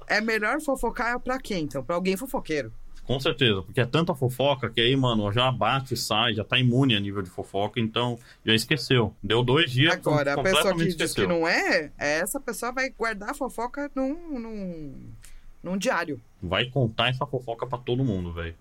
É 0.08 0.22
melhor 0.22 0.62
fofocar 0.62 1.20
pra 1.20 1.40
quem, 1.40 1.66
então? 1.66 1.84
Pra 1.84 1.96
alguém 1.96 2.16
fofoqueiro. 2.16 2.72
Com 3.06 3.20
certeza, 3.20 3.62
porque 3.62 3.82
é 3.82 3.86
tanta 3.86 4.16
fofoca 4.16 4.70
que 4.70 4.80
aí, 4.80 4.96
mano, 4.96 5.32
já 5.32 5.52
bate, 5.52 5.96
sai, 5.98 6.34
já 6.34 6.44
tá 6.44 6.58
imune 6.58 6.96
a 6.96 7.00
nível 7.00 7.22
de 7.22 7.30
fofoca, 7.30 7.80
então 7.80 8.18
já 8.46 8.54
esqueceu. 8.56 9.14
Deu 9.22 9.44
dois 9.44 9.72
dias, 9.72 9.94
Agora, 9.94 10.34
a 10.34 10.42
pessoa 10.42 10.44
que 10.44 10.70
completamente 10.70 10.88
diz 10.88 10.96
que 10.96 11.04
esqueceu. 11.04 11.28
não 11.28 11.48
é, 11.48 11.92
essa 11.98 12.40
pessoa 12.40 12.72
vai 12.72 12.90
guardar 12.90 13.32
a 13.32 13.34
fofoca 13.34 13.92
num, 13.94 14.40
num, 14.40 14.94
num 15.62 15.78
diário. 15.78 16.22
Vai 16.42 16.66
contar 16.66 17.10
essa 17.10 17.26
fofoca 17.26 17.68
pra 17.68 17.78
todo 17.78 18.04
mundo, 18.04 18.32
velho. 18.32 18.56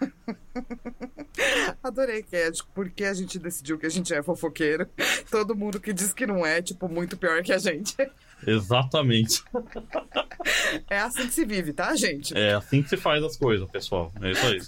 Adorei 1.82 2.24
é, 2.32 2.50
tipo, 2.50 2.68
porque 2.74 3.04
a 3.04 3.14
gente 3.14 3.38
decidiu 3.38 3.78
que 3.78 3.86
a 3.86 3.90
gente 3.90 4.14
é 4.14 4.22
fofoqueiro. 4.22 4.88
Todo 5.30 5.54
mundo 5.54 5.80
que 5.80 5.92
diz 5.92 6.12
que 6.12 6.26
não 6.26 6.44
é, 6.44 6.62
tipo, 6.62 6.88
muito 6.88 7.16
pior 7.16 7.42
que 7.42 7.52
a 7.52 7.58
gente. 7.58 7.96
Exatamente. 8.46 9.42
É 10.90 10.98
assim 10.98 11.26
que 11.26 11.32
se 11.32 11.44
vive, 11.44 11.72
tá, 11.72 11.94
gente? 11.96 12.36
É 12.36 12.54
assim 12.54 12.82
que 12.82 12.88
se 12.88 12.96
faz 12.96 13.22
as 13.22 13.36
coisas, 13.36 13.68
pessoal. 13.70 14.12
É 14.20 14.30
isso 14.30 14.46
aí. 14.46 14.60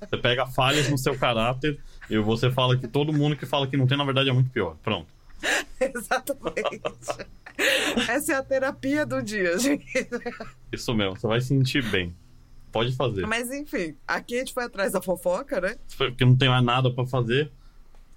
Você 0.00 0.16
pega 0.16 0.46
falhas 0.46 0.88
no 0.90 0.98
seu 0.98 1.18
caráter 1.18 1.78
e 2.10 2.18
você 2.18 2.50
fala 2.50 2.76
que 2.76 2.88
todo 2.88 3.12
mundo 3.12 3.36
que 3.36 3.46
fala 3.46 3.66
que 3.66 3.76
não 3.76 3.86
tem, 3.86 3.96
na 3.96 4.04
verdade, 4.04 4.28
é 4.28 4.32
muito 4.32 4.50
pior. 4.50 4.76
Pronto. 4.82 5.12
Exatamente. 5.80 6.80
Essa 8.08 8.32
é 8.32 8.36
a 8.36 8.42
terapia 8.42 9.06
do 9.06 9.22
dia, 9.22 9.58
gente. 9.58 10.08
Isso 10.72 10.94
mesmo, 10.94 11.18
você 11.18 11.26
vai 11.26 11.40
sentir 11.40 11.82
bem. 11.90 12.14
Pode 12.70 12.94
fazer. 12.94 13.26
Mas 13.26 13.50
enfim, 13.50 13.96
aqui 14.06 14.36
a 14.36 14.38
gente 14.40 14.52
foi 14.52 14.64
atrás 14.64 14.92
da 14.92 15.00
fofoca, 15.00 15.60
né? 15.60 15.76
Porque 15.96 16.24
não 16.24 16.36
tem 16.36 16.48
mais 16.48 16.62
nada 16.62 16.92
pra 16.92 17.06
fazer. 17.06 17.50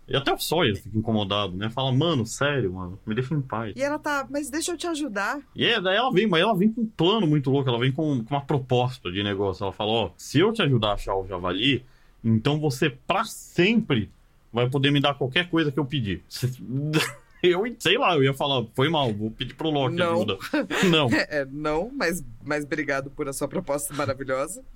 E 0.07 0.15
até 0.15 0.33
o 0.33 0.37
Sawyer 0.37 0.75
fica 0.75 0.97
incomodado, 0.97 1.55
né? 1.55 1.69
Fala, 1.69 1.91
mano, 1.91 2.25
sério, 2.25 2.73
mano, 2.73 2.99
me 3.05 3.15
deixa 3.15 3.33
em 3.33 3.41
paz. 3.41 3.73
E 3.75 3.81
ela 3.81 3.97
tá, 3.97 4.27
mas 4.29 4.49
deixa 4.49 4.71
eu 4.71 4.77
te 4.77 4.87
ajudar. 4.87 5.39
E 5.55 5.65
é, 5.65 5.79
daí 5.79 5.95
ela 5.95 6.11
vem, 6.11 6.27
mas 6.27 6.41
ela 6.41 6.55
vem 6.55 6.71
com 6.71 6.81
um 6.81 6.87
plano 6.87 7.25
muito 7.25 7.49
louco, 7.49 7.69
ela 7.69 7.79
vem 7.79 7.91
com, 7.91 8.23
com 8.23 8.35
uma 8.35 8.41
proposta 8.41 9.11
de 9.11 9.23
negócio. 9.23 9.63
Ela 9.63 9.71
fala, 9.71 9.91
ó, 9.91 10.11
se 10.17 10.39
eu 10.39 10.51
te 10.51 10.61
ajudar 10.61 10.89
a 10.89 10.93
achar 10.93 11.15
o 11.15 11.25
javali, 11.25 11.85
então 12.23 12.59
você 12.59 12.89
pra 12.89 13.23
sempre 13.23 14.09
vai 14.51 14.69
poder 14.69 14.91
me 14.91 14.99
dar 14.99 15.13
qualquer 15.13 15.49
coisa 15.49 15.71
que 15.71 15.79
eu 15.79 15.85
pedir. 15.85 16.23
Eu 17.43 17.63
sei 17.79 17.97
lá, 17.97 18.13
eu 18.15 18.23
ia 18.23 18.33
falar, 18.33 18.63
foi 18.75 18.87
mal, 18.89 19.11
vou 19.13 19.31
pedir 19.31 19.55
pro 19.55 19.69
Loki 19.69 19.95
Não. 19.95 20.13
ajuda. 20.13 20.37
Não. 20.89 21.09
É, 21.11 21.45
não, 21.51 21.89
mas, 21.93 22.23
mas 22.43 22.63
obrigado 22.63 23.09
por 23.09 23.27
a 23.27 23.33
sua 23.33 23.47
proposta 23.47 23.93
maravilhosa. 23.95 24.63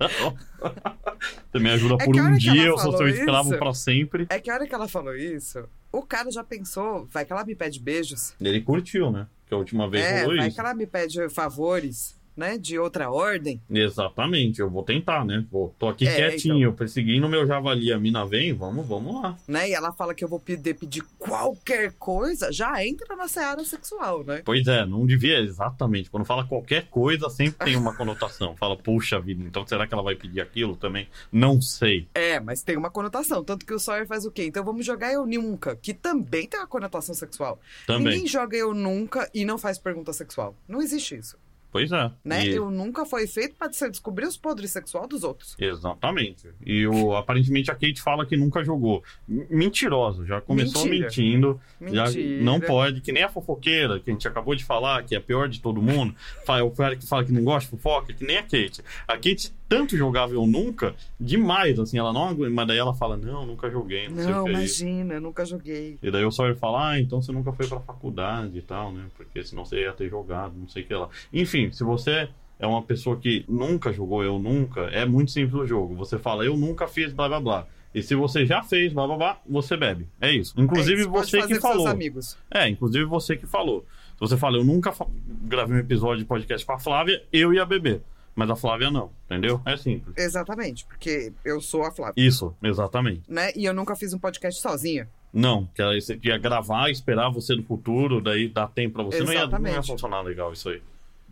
Você 1.52 1.58
me 1.58 1.70
ajuda 1.70 1.96
É 2.00 2.04
por 2.04 2.16
um 2.16 2.36
dia, 2.36 2.64
eu 2.66 2.78
sou 2.78 2.96
seu 2.96 3.08
escravo 3.08 3.50
isso- 3.50 3.58
pra 3.58 3.72
sempre. 3.74 4.26
É 4.28 4.40
que 4.40 4.50
a 4.50 4.54
hora 4.54 4.66
que 4.66 4.74
ela 4.74 4.88
falou 4.88 5.14
isso, 5.14 5.64
o 5.92 6.02
cara 6.02 6.30
já 6.30 6.42
pensou, 6.42 7.06
vai 7.10 7.24
que 7.24 7.32
ela 7.32 7.44
me 7.44 7.54
pede 7.54 7.80
beijos. 7.80 8.34
Ele 8.40 8.60
curtiu, 8.60 9.10
né? 9.10 9.26
Que 9.46 9.54
a 9.54 9.56
última 9.56 9.88
vez 9.88 10.04
É, 10.04 10.22
rolou 10.22 10.36
vai 10.36 10.48
isso. 10.48 10.54
que 10.56 10.60
ela 10.60 10.74
me 10.74 10.86
pede 10.86 11.28
favores, 11.28 12.15
né? 12.36 12.58
De 12.58 12.78
outra 12.78 13.10
ordem. 13.10 13.60
Exatamente, 13.70 14.60
eu 14.60 14.68
vou 14.68 14.82
tentar, 14.82 15.24
né? 15.24 15.44
Vou, 15.50 15.74
tô 15.78 15.88
aqui 15.88 16.06
É, 16.06 16.14
quietinho, 16.14 16.72
perseguindo 16.72 17.28
meu 17.28 17.46
javali, 17.46 17.92
a 17.92 17.98
mina 17.98 18.26
vem, 18.26 18.52
vamos, 18.52 18.86
vamos 18.86 19.22
lá. 19.22 19.36
né? 19.48 19.68
E 19.70 19.72
ela 19.74 19.92
fala 19.92 20.14
que 20.14 20.22
eu 20.24 20.28
vou 20.28 20.38
poder 20.40 20.74
pedir 20.74 21.02
qualquer 21.18 21.92
coisa, 21.94 22.52
já 22.52 22.84
entra 22.84 23.16
na 23.16 23.28
seara 23.28 23.64
sexual, 23.64 24.24
né? 24.24 24.42
Pois 24.44 24.66
é, 24.66 24.84
não 24.84 25.06
devia 25.06 25.38
exatamente. 25.40 26.10
Quando 26.10 26.24
fala 26.24 26.46
qualquer 26.46 26.86
coisa, 26.88 27.28
sempre 27.30 27.64
tem 27.64 27.76
uma 27.76 27.94
conotação. 27.94 28.54
Fala, 28.58 28.76
puxa 28.76 29.18
vida, 29.20 29.42
então 29.42 29.66
será 29.66 29.86
que 29.86 29.94
ela 29.94 30.02
vai 30.02 30.14
pedir 30.14 30.40
aquilo 30.40 30.76
também? 30.76 31.08
Não 31.32 31.60
sei. 31.60 32.06
É, 32.14 32.38
mas 32.40 32.62
tem 32.62 32.76
uma 32.76 32.90
conotação. 32.90 33.42
Tanto 33.44 33.64
que 33.66 33.72
o 33.74 33.78
Sawyer 33.78 34.06
faz 34.06 34.24
o 34.24 34.30
quê? 34.30 34.44
Então 34.46 34.64
vamos 34.64 34.84
jogar 34.84 35.12
eu 35.12 35.26
nunca, 35.26 35.76
que 35.76 35.92
também 35.94 36.46
tem 36.46 36.58
uma 36.60 36.66
conotação 36.66 37.14
sexual. 37.14 37.58
Também. 37.86 38.12
Ninguém 38.14 38.26
joga 38.26 38.56
eu 38.56 38.74
nunca 38.74 39.28
e 39.34 39.44
não 39.44 39.58
faz 39.58 39.78
pergunta 39.78 40.12
sexual. 40.12 40.54
Não 40.68 40.80
existe 40.80 41.16
isso. 41.16 41.36
Pois 41.70 41.92
é. 41.92 42.10
Né? 42.24 42.46
E- 42.46 42.54
Eu 42.54 42.70
nunca 42.70 43.04
foi 43.04 43.26
feito 43.26 43.54
pra 43.56 43.70
você 43.70 43.90
descobrir 43.90 44.26
os 44.26 44.36
podres 44.36 44.70
sexual 44.70 45.06
dos 45.06 45.22
outros. 45.24 45.54
Exatamente. 45.58 46.48
E 46.64 46.86
o, 46.86 47.14
aparentemente 47.14 47.70
a 47.70 47.74
Kate 47.74 48.00
fala 48.00 48.24
que 48.24 48.36
nunca 48.36 48.64
jogou. 48.64 49.02
Mentirosa, 49.50 50.24
já 50.24 50.40
começou 50.40 50.82
Mentira. 50.84 51.04
mentindo. 51.06 51.60
Já 51.92 52.04
Mentira. 52.04 52.42
não 52.44 52.60
pode, 52.60 53.00
que 53.00 53.12
nem 53.12 53.22
a 53.22 53.28
fofoqueira, 53.28 54.00
que 54.00 54.10
a 54.10 54.12
gente 54.12 54.26
acabou 54.26 54.54
de 54.54 54.64
falar, 54.64 55.02
que 55.04 55.14
é 55.14 55.18
a 55.18 55.20
pior 55.20 55.48
de 55.48 55.60
todo 55.60 55.82
mundo. 55.82 56.14
Fala- 56.44 56.64
O 56.64 56.70
cara 56.70 56.96
que 56.96 57.06
fala 57.06 57.24
que 57.24 57.32
não 57.32 57.44
gosta 57.44 57.70
de 57.70 57.76
fofoca, 57.76 58.12
que 58.12 58.24
nem 58.24 58.38
a 58.38 58.42
Kate. 58.42 58.82
A 59.06 59.14
Kate 59.14 59.52
tanto 59.68 59.96
jogava 59.96 60.32
eu 60.32 60.46
nunca, 60.46 60.94
demais, 61.18 61.78
assim, 61.78 61.98
ela 61.98 62.12
não 62.12 62.28
agu- 62.28 62.50
Mas 62.50 62.66
daí 62.68 62.78
ela 62.78 62.94
fala, 62.94 63.16
não, 63.16 63.44
nunca 63.46 63.70
joguei, 63.70 64.08
não, 64.08 64.24
Não, 64.24 64.46
é 64.48 64.50
imagina, 64.50 65.14
eu 65.14 65.20
nunca 65.20 65.44
joguei. 65.44 65.98
E 66.02 66.10
daí 66.10 66.24
o 66.24 66.30
Sawyer 66.30 66.56
fala, 66.56 66.90
ah, 66.90 67.00
então 67.00 67.20
você 67.20 67.32
nunca 67.32 67.52
foi 67.52 67.66
pra 67.66 67.80
faculdade 67.80 68.58
e 68.58 68.62
tal, 68.62 68.92
né? 68.92 69.04
Porque 69.16 69.42
senão 69.42 69.64
você 69.64 69.80
ia 69.82 69.92
ter 69.92 70.08
jogado, 70.08 70.54
não 70.56 70.68
sei 70.68 70.82
o 70.82 70.86
que 70.86 70.94
lá. 70.94 71.08
Enfim, 71.32 71.70
se 71.72 71.82
você 71.84 72.28
é 72.58 72.66
uma 72.66 72.82
pessoa 72.82 73.16
que 73.16 73.44
nunca 73.48 73.92
jogou 73.92 74.22
Eu 74.24 74.38
Nunca, 74.38 74.82
é 74.92 75.04
muito 75.04 75.30
simples 75.30 75.54
o 75.60 75.66
jogo. 75.66 75.94
Você 75.96 76.18
fala, 76.18 76.44
eu 76.44 76.56
nunca 76.56 76.86
fiz 76.86 77.12
blá 77.12 77.28
blá 77.28 77.40
blá. 77.40 77.66
E 77.94 78.02
se 78.02 78.14
você 78.14 78.44
já 78.44 78.62
fez, 78.62 78.92
blá 78.92 79.06
blá 79.06 79.16
blá, 79.16 79.40
você 79.48 79.74
bebe. 79.76 80.06
É 80.20 80.30
isso. 80.30 80.52
Inclusive 80.58 80.98
É 80.98 81.00
isso, 81.00 81.10
você 81.10 81.46
que 81.46 81.54
falou. 81.60 81.88
amigos. 81.88 82.36
É, 82.50 82.68
inclusive 82.68 83.04
você 83.06 83.36
que 83.36 83.46
falou. 83.46 83.86
Se 84.14 84.20
você 84.20 84.36
fala, 84.36 84.56
eu 84.58 84.64
nunca 84.64 84.92
fa- 84.92 85.06
gravei 85.42 85.76
um 85.76 85.80
episódio 85.80 86.18
de 86.18 86.24
podcast 86.24 86.64
com 86.66 86.72
a 86.72 86.78
Flávia, 86.78 87.22
eu 87.32 87.52
ia 87.54 87.64
beber. 87.66 88.00
Mas 88.36 88.50
a 88.50 88.54
Flávia 88.54 88.90
não, 88.90 89.10
entendeu? 89.24 89.60
É 89.64 89.76
simples. 89.76 90.14
Exatamente, 90.16 90.84
porque 90.84 91.32
eu 91.44 91.60
sou 91.60 91.82
a 91.84 91.90
Flávia, 91.90 92.14
Isso, 92.16 92.54
exatamente. 92.62 93.22
né? 93.26 93.50
E 93.56 93.64
eu 93.64 93.72
nunca 93.72 93.96
fiz 93.96 94.12
um 94.12 94.18
podcast 94.18 94.60
sozinha. 94.60 95.08
Não, 95.32 95.66
que 95.74 95.82
aí 95.82 96.00
você 96.00 96.18
ia 96.22 96.38
gravar, 96.38 96.90
esperar 96.90 97.30
você 97.30 97.56
no 97.56 97.62
futuro, 97.62 98.20
daí 98.20 98.48
dá 98.48 98.68
tempo 98.68 98.96
pra 98.96 99.04
você. 99.04 99.24
Não 99.24 99.32
ia, 99.32 99.46
não 99.46 99.66
ia 99.66 99.82
funcionar 99.82 100.20
legal 100.20 100.52
isso 100.52 100.68
aí. 100.68 100.82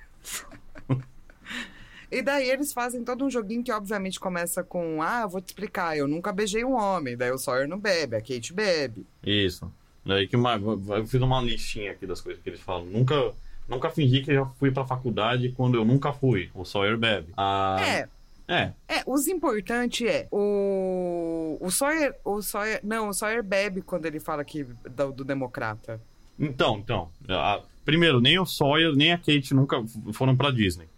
E 2.11 2.23
daí 2.23 2.51
eles 2.51 2.73
fazem 2.73 3.05
todo 3.05 3.25
um 3.25 3.31
joguinho 3.31 3.63
que 3.63 3.71
obviamente 3.71 4.19
começa 4.19 4.65
com 4.65 5.01
Ah, 5.01 5.21
eu 5.23 5.29
vou 5.29 5.41
te 5.41 5.49
explicar, 5.49 5.97
eu 5.97 6.09
nunca 6.09 6.33
beijei 6.33 6.65
um 6.65 6.75
homem. 6.75 7.17
Daí 7.17 7.31
o 7.31 7.39
Sawyer 7.39 7.69
não 7.69 7.79
bebe, 7.79 8.17
a 8.17 8.21
Kate 8.21 8.53
bebe. 8.53 9.07
Isso. 9.25 9.73
Daí 10.05 10.27
que 10.27 10.37
mais? 10.37 10.61
Eu 10.61 11.07
fiz 11.07 11.21
uma 11.23 11.41
listinha 11.41 11.93
aqui 11.93 12.07
das 12.09 12.21
coisas 12.21 12.43
que 12.43 12.51
eles 12.51 12.61
falam. 12.61 12.85
Nunca, 12.87 13.33
nunca 13.71 13.89
fingi 13.91 14.23
que 14.23 14.31
eu 14.33 14.35
já 14.35 14.47
fui 14.59 14.71
pra 14.71 14.85
faculdade 14.85 15.51
quando 15.57 15.77
eu 15.77 15.85
nunca 15.85 16.13
fui. 16.13 16.51
O 16.55 16.65
Sawyer 16.65 16.99
bebe. 16.99 17.33
Ah, 17.37 17.77
É, 17.81 18.09
É, 18.49 18.73
é, 18.89 19.03
os 19.07 19.29
importantes 19.29 20.07
é 20.09 20.27
o 20.31 21.57
o 21.61 21.71
Sawyer, 21.71 22.15
o 22.25 22.43
Sawyer, 22.43 22.81
não, 22.83 23.09
o 23.09 23.13
Sawyer 23.15 23.43
bebe 23.45 23.81
quando 23.81 24.07
ele 24.07 24.19
fala 24.19 24.45
que 24.45 24.65
do, 24.65 25.13
do 25.13 25.25
democrata. 25.25 26.01
Então, 26.39 26.79
então. 26.79 27.11
a- 27.29 27.61
primeiro, 27.85 28.21
nem 28.21 28.39
o 28.41 28.47
Sawyer 28.47 28.93
nem 28.95 29.13
a 29.13 29.19
Kate 29.19 29.55
nunca 29.55 29.83
foram 30.13 30.37
pra 30.37 30.51
Disney. 30.51 30.89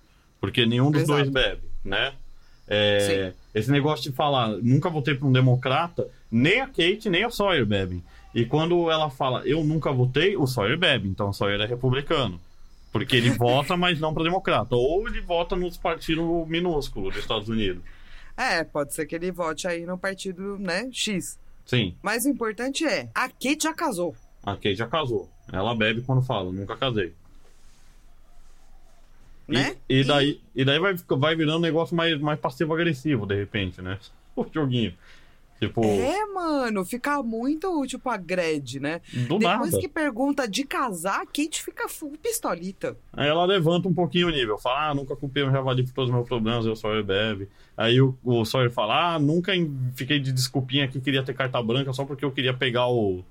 Porque 0.40 0.64
nenhum 0.66 0.90
dos 0.90 1.02
Exato. 1.02 1.18
dois 1.18 1.28
bebe, 1.30 1.62
né? 1.84 2.12
É, 2.66 3.32
esse 3.54 3.70
negócio 3.70 4.10
de 4.10 4.16
falar, 4.16 4.48
nunca 4.62 4.88
votei 4.88 5.14
pra 5.14 5.26
um 5.28 5.32
democrata, 5.32 6.08
nem 6.30 6.60
a 6.60 6.66
Kate 6.66 7.10
nem 7.10 7.26
o 7.26 7.30
Sawyer 7.30 7.66
bebem. 7.66 8.02
E 8.34 8.46
quando 8.46 8.90
ela 8.90 9.10
fala, 9.10 9.42
eu 9.46 9.62
nunca 9.62 9.92
votei, 9.92 10.36
o 10.36 10.46
Sawyer 10.46 10.78
bebe. 10.78 11.06
Então 11.08 11.28
o 11.28 11.32
Sawyer 11.34 11.60
é 11.60 11.66
republicano. 11.66 12.40
Porque 12.92 13.16
ele 13.16 13.30
vota, 13.30 13.76
mas 13.76 13.98
não 13.98 14.12
pra 14.12 14.22
democrata. 14.22 14.76
Ou 14.76 15.08
ele 15.08 15.20
vota 15.22 15.56
nos 15.56 15.76
partidos 15.78 16.46
minúsculos 16.46 17.14
dos 17.14 17.22
Estados 17.22 17.48
Unidos. 17.48 17.82
É, 18.36 18.62
pode 18.64 18.92
ser 18.94 19.06
que 19.06 19.14
ele 19.14 19.32
vote 19.32 19.66
aí 19.66 19.84
no 19.86 19.96
partido, 19.98 20.58
né, 20.58 20.88
X. 20.92 21.38
Sim, 21.64 21.94
Mas 22.02 22.24
o 22.24 22.28
importante 22.28 22.84
é, 22.84 23.08
a 23.14 23.28
Kate 23.28 23.62
já 23.62 23.72
casou. 23.72 24.14
a 24.42 24.52
Kate 24.54 24.74
já 24.74 24.86
casou. 24.86 25.30
Ela 25.52 25.74
bebe 25.74 26.02
quando 26.02 26.20
fala, 26.22 26.50
nunca 26.52 26.76
casei. 26.76 27.12
E- 29.48 29.52
Né? 29.52 29.76
E, 29.88 30.04
daí, 30.04 30.40
e 30.54 30.64
daí 30.64 30.78
vai, 30.78 30.94
vai 30.94 31.34
virando 31.36 31.58
um 31.58 31.62
negócio 31.62 31.94
mais, 31.96 32.18
mais 32.20 32.38
passivo-agressivo, 32.38 33.26
de 33.26 33.34
repente, 33.36 33.80
né? 33.80 33.98
O 34.34 34.46
joguinho. 34.52 34.94
Tipo, 35.62 35.84
É, 35.84 36.26
mano, 36.26 36.84
fica 36.84 37.22
muito, 37.22 37.86
tipo, 37.86 38.10
agrede, 38.10 38.80
né? 38.80 39.00
do 39.28 39.38
Depois 39.38 39.70
nada. 39.70 39.78
que 39.78 39.86
pergunta 39.88 40.48
de 40.48 40.64
casar, 40.64 41.20
a 41.22 41.26
Kate 41.26 41.62
fica 41.62 41.88
full 41.88 42.14
pistolita. 42.20 42.96
Aí 43.12 43.28
ela 43.28 43.44
levanta 43.44 43.86
um 43.86 43.94
pouquinho 43.94 44.26
o 44.26 44.30
nível. 44.30 44.58
Fala, 44.58 44.88
ah, 44.90 44.94
nunca 44.94 45.14
culpei 45.14 45.44
um 45.44 45.52
javali 45.52 45.84
por 45.84 45.92
todos 45.92 46.10
os 46.10 46.14
meus 46.16 46.26
problemas, 46.26 46.66
eu 46.66 46.74
Sawyer 46.74 47.04
bebe. 47.04 47.48
Aí 47.76 48.00
o, 48.00 48.18
o 48.24 48.44
Sawyer 48.44 48.72
fala, 48.72 49.14
ah, 49.14 49.18
nunca 49.20 49.52
fiquei 49.94 50.18
de 50.18 50.32
desculpinha 50.32 50.86
aqui, 50.86 51.00
queria 51.00 51.22
ter 51.22 51.32
carta 51.32 51.62
branca 51.62 51.92
só 51.92 52.04
porque 52.04 52.24
eu 52.24 52.32
queria 52.32 52.52
pegar 52.52 52.88
o, 52.88 53.24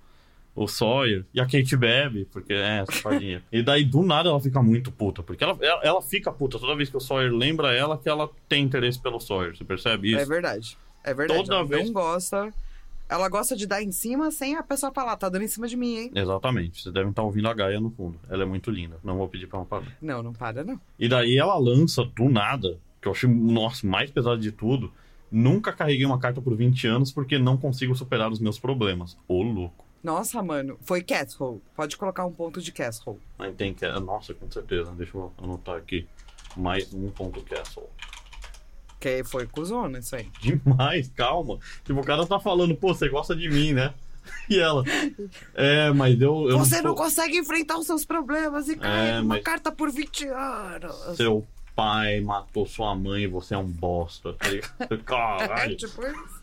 o 0.56 0.67
Sawyer. 0.70 1.26
E 1.34 1.41
a 1.41 1.44
Kate 1.46 1.76
bebe, 1.76 2.24
porque 2.32 2.54
é, 2.54 2.86
safadinha. 2.86 3.44
e 3.52 3.62
daí, 3.62 3.84
do 3.84 4.04
nada, 4.04 4.30
ela 4.30 4.39
fica 4.39 4.62
muito 4.63 4.89
puta. 4.89 5.22
Porque 5.22 5.44
ela, 5.44 5.58
ela, 5.62 5.82
ela 5.84 6.02
fica 6.02 6.32
puta 6.32 6.58
toda 6.58 6.78
vez 6.78 6.89
que 6.89 6.96
o 6.96 7.02
Sawyer 7.02 7.30
lembra 7.34 7.74
ela 7.74 7.98
que 7.98 8.08
ela 8.08 8.30
tem 8.48 8.63
interesse 8.63 9.02
pelo 9.02 9.20
Sawyer. 9.20 9.54
Você 9.58 9.65
percebe 9.65 10.15
É 10.15 10.22
isso? 10.22 10.30
verdade. 10.30 10.78
É 11.04 11.14
verdade. 11.14 11.42
Toda 11.44 11.56
ela 11.56 11.66
vez- 11.66 11.86
não 11.86 11.94
gosta. 11.94 12.54
Ela 13.10 13.28
gosta 13.28 13.58
de 13.58 13.68
dar 13.68 13.84
em 13.84 13.92
cima 13.92 14.32
sem 14.32 14.56
a 14.56 14.64
pessoa 14.64 14.90
falar, 14.94 15.18
tá 15.18 15.28
dando 15.28 15.44
em 15.44 15.48
cima 15.48 15.68
de 15.68 15.76
mim, 15.76 15.98
hein? 15.98 16.12
Exatamente. 16.16 16.82
Vocês 16.82 16.94
devem 16.94 17.10
estar 17.10 17.24
ouvindo 17.24 17.50
a 17.50 17.54
Gaia 17.54 17.78
no 17.80 17.90
fundo. 17.90 18.18
Ela 18.30 18.44
é 18.44 18.46
muito 18.46 18.72
linda. 18.72 18.98
Não 19.04 19.18
vou 19.18 19.28
pedir 19.28 19.48
pra 19.48 19.60
ela 19.60 19.66
parar. 19.66 19.98
Não, 20.02 20.24
não 20.24 20.32
para, 20.32 20.64
não. 20.64 20.80
E 20.98 21.10
daí 21.10 21.38
ela 21.38 21.58
lança 21.58 22.06
do 22.06 22.30
nada, 22.30 22.78
que 23.02 23.10
eu 23.10 23.12
achei, 23.12 23.30
nossa, 23.30 23.86
mais 23.86 24.10
pesado 24.10 24.40
de 24.40 24.52
tudo. 24.54 24.94
Nunca 25.30 25.74
carreguei 25.74 26.06
uma 26.06 26.20
carta 26.20 26.42
por 26.42 26.56
20 26.56 26.88
anos 26.88 27.12
porque 27.12 27.38
não 27.38 27.58
consigo 27.58 27.94
superar 27.96 28.32
os 28.32 28.40
meus 28.40 28.58
problemas. 28.58 29.18
Ô, 29.28 29.42
louco. 29.44 29.86
Nossa, 30.02 30.42
mano, 30.42 30.78
foi 30.82 31.02
Castle. 31.04 31.62
Pode 31.76 31.98
colocar 31.98 32.26
um 32.26 32.32
ponto 32.32 32.62
de 32.62 32.72
Castle. 32.72 33.20
Aí 33.38 33.52
tem 33.52 33.74
que. 33.74 33.86
Nossa, 34.00 34.34
com 34.34 34.50
certeza. 34.50 34.90
Deixa 34.94 35.18
eu 35.18 35.34
anotar 35.38 35.76
aqui. 35.76 36.08
Mais 36.56 36.94
um 36.94 37.10
ponto 37.10 37.42
castle. 37.42 37.90
Que 39.02 39.24
foi 39.26 39.46
cuzona 39.48 40.00
isso 40.00 40.16
aí. 40.16 40.30
Demais, 40.40 41.12
calma. 41.16 41.58
Tipo, 41.84 42.00
o 42.00 42.04
cara 42.06 42.26
tá 42.26 42.40
falando, 42.40 42.76
pô, 42.76 42.94
você 42.94 43.10
gosta 43.10 43.36
de 43.36 43.50
mim, 43.50 43.74
né? 43.74 43.94
E 44.48 44.60
ela. 44.60 44.84
É, 45.56 45.92
mas 45.92 46.22
eu. 46.22 46.48
eu 46.48 46.60
Você 46.60 46.80
não 46.82 46.94
consegue 46.94 47.38
enfrentar 47.40 47.78
os 47.80 47.88
seus 47.88 48.06
problemas 48.06 48.70
e 48.70 48.76
carrega 48.78 49.18
uma 49.22 49.36
mas- 49.36 49.44
carta 49.44 49.72
por 49.72 49.92
20 49.92 50.28
anos. 50.28 51.18
Seu 51.18 51.44
pai 51.76 52.22
matou 52.22 52.68
sua 52.68 52.94
mãe 52.96 53.24
e 53.24 53.28
você 53.28 53.56
é 53.56 53.58
um 53.58 53.66
bosta. 53.66 54.34
tá 54.34 54.48
ligado? 54.48 54.72
É 54.94 54.98
Caralho. 54.98 55.76
tipo 55.76 56.02
isso. 56.06 56.42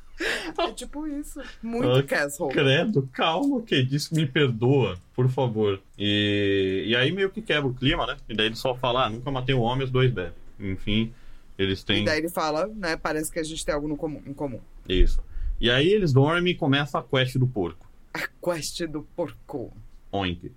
É 0.59 0.73
tipo 0.73 1.07
isso. 1.07 1.40
Muito 1.62 1.88
Ah, 1.99 2.03
Castle. 2.03 2.49
Credo, 2.49 3.09
calma, 3.12 3.62
que 3.62 3.81
disse 3.85 4.12
me 4.12 4.27
perdoa, 4.27 4.99
por 5.14 5.29
favor. 5.29 5.81
E, 5.97 6.87
e 6.88 6.97
aí 6.97 7.12
meio 7.12 7.31
que 7.31 7.40
quebra 7.40 7.71
o 7.71 7.75
clima, 7.75 8.05
né? 8.09 8.16
E 8.29 8.35
daí 8.35 8.47
ele 8.47 8.57
só 8.57 8.75
fala, 8.75 9.05
ah, 9.07 9.11
nunca 9.11 9.31
matei 9.31 9.55
um 9.55 9.61
homem, 9.61 9.85
os 9.85 9.90
dois 9.92 10.11
bebem. 10.11 10.33
Enfim, 10.59 11.12
eles 11.59 11.83
têm 11.83 12.03
E 12.03 12.05
daí 12.05 12.18
ele 12.18 12.29
fala, 12.29 12.66
né? 12.68 12.97
Parece 12.97 13.31
que 13.33 13.38
a 13.38 13.42
gente 13.42 13.64
tem 13.64 13.75
algo 13.75 13.88
no 13.88 13.97
comum, 13.97 14.23
em 14.27 14.33
comum. 14.33 14.61
isso. 14.88 15.21
E 15.61 15.68
aí 15.71 15.88
eles 15.88 16.12
dormem 16.12 16.53
e 16.53 16.57
começa 16.57 16.99
a 16.99 17.03
quest 17.03 17.37
do 17.37 17.47
porco. 17.47 17.85
A 18.14 18.21
quest 18.42 18.83
do 18.87 19.03
porco. 19.16 19.73
Oink. 20.12 20.53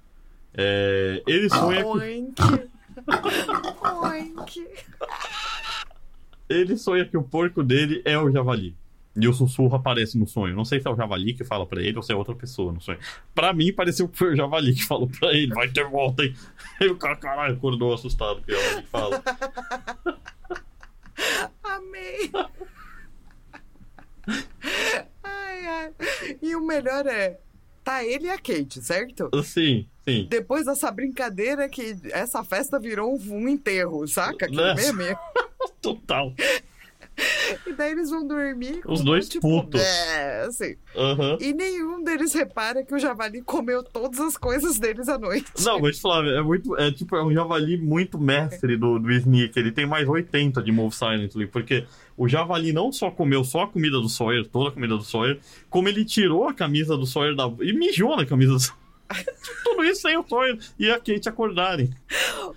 É, 0.54 1.24
ele 1.26 1.50
sonha 1.50 1.82
que, 1.82 1.90
Oink. 1.90 2.42
Oink. 4.04 4.68
ele 6.50 6.78
sonha 6.78 7.06
que 7.06 7.18
o 7.18 7.24
porco 7.24 7.64
dele 7.64 8.02
é 8.06 8.18
o 8.18 8.30
javali. 8.32 8.76
E 9.16 9.28
o 9.28 9.34
sussurro 9.34 9.76
aparece 9.76 10.18
no 10.18 10.26
sonho. 10.26 10.56
Não 10.56 10.64
sei 10.64 10.80
se 10.80 10.88
é 10.88 10.92
o 10.92 10.96
javali 10.96 11.34
que 11.34 11.44
fala 11.44 11.66
pra 11.66 11.82
ele 11.82 11.98
ou 11.98 12.04
se 12.04 12.14
é 12.14 12.16
outra 12.16 12.34
pessoa 12.34 12.72
no 12.72 12.80
sonho. 12.80 13.00
Pra 13.36 13.52
mim, 13.54 13.74
pareceu 13.74 14.08
que 14.08 14.18
foi 14.18 14.34
o 14.34 14.36
javali 14.38 14.74
que 14.74 14.86
falou 14.86 15.10
pra 15.10 15.34
ele. 15.34 15.54
Vai 15.54 15.68
ter 15.70 15.86
volta 15.90 16.24
aí. 16.24 16.34
Aí 16.80 16.88
o 16.88 16.96
cara, 16.96 17.16
caralho, 17.18 17.56
acordou 17.56 17.94
assustado 17.94 18.42
que 18.42 18.54
o 18.54 18.56
javali 18.56 18.86
fala. 18.88 19.24
Amei. 21.64 22.32
Ai, 25.24 25.66
ai. 25.68 25.94
E 26.42 26.56
o 26.56 26.62
melhor 26.66 27.06
é, 27.08 27.40
tá 27.84 28.04
ele 28.04 28.28
e 28.28 28.30
a 28.30 28.38
Kate, 28.38 28.82
certo? 28.82 29.30
Sim, 29.44 29.88
sim. 30.06 30.28
Depois 30.30 30.66
dessa 30.66 30.92
brincadeira 30.92 31.68
que 31.70 31.96
essa 32.12 32.44
festa 32.44 32.80
virou 32.80 33.18
um, 33.18 33.48
enterro, 33.48 34.08
saca? 34.08 34.46
Aquele 34.46 34.62
Né? 34.74 34.92
meme. 34.92 35.16
Total. 35.82 36.34
E 37.66 37.74
daí 37.74 37.92
eles 37.92 38.10
vão 38.10 38.28
dormir 38.28 38.82
com 38.82 38.92
Os 38.92 39.04
dois 39.04 39.30
tipo, 39.30 39.48
putos. 39.48 39.82
É, 39.82 40.42
assim. 40.42 40.76
Aham. 40.96 41.38
E 41.40 41.54
nenhum 41.54 42.04
deles 42.04 42.34
repara 42.34 42.84
que 42.84 42.94
o 42.94 43.00
javali 43.00 43.42
comeu 43.42 43.84
todas 43.84 44.20
as 44.20 44.38
coisas 44.38 44.78
deles 44.80 45.08
à 45.08 45.18
noite. 45.18 45.46
Não, 45.64 45.80
mas 45.80 46.00
Flávio, 46.00 46.32
é 46.32 46.42
muito. 46.42 46.76
É 46.78 46.92
tipo, 46.92 47.16
é 47.16 47.24
um 47.24 47.34
javali 47.34 47.78
muito 47.78 48.20
mestre 48.20 48.78
do, 48.78 49.00
do 49.00 49.12
Sneak. 49.12 49.58
Ele 49.58 49.72
tem 49.72 49.86
mais 49.86 50.08
80 50.08 50.62
de 50.62 50.72
Move 50.72 50.96
Silently, 50.96 51.48
porque 51.48 51.86
o 52.18 52.28
javali 52.28 52.74
não 52.74 52.92
só 52.92 53.10
comeu 53.10 53.44
só 53.44 53.64
a 53.64 53.68
comida 53.68 54.00
do 54.00 54.10
Sawyer, 54.10 54.46
toda 54.48 54.70
a 54.70 54.72
comida 54.72 54.98
do 54.98 55.04
Sawyer, 55.04 55.40
como 55.70 55.88
ele 55.88 56.06
tirou 56.06 56.48
a 56.48 56.54
camisa 56.54 56.98
do 56.98 57.06
Sawyer 57.06 57.36
da. 57.36 57.52
e 57.62 57.74
mijou 57.74 58.16
na 58.16 58.26
camisa 58.26 58.54
do 58.54 58.60
Sawyer. 58.60 58.81
Tudo 59.64 59.84
isso 59.84 60.02
sem 60.02 60.18
o 60.18 60.28
Sawyer 60.28 60.58
e 60.78 60.90
a 60.90 60.98
Kate 60.98 61.30
acordarem. 61.30 61.94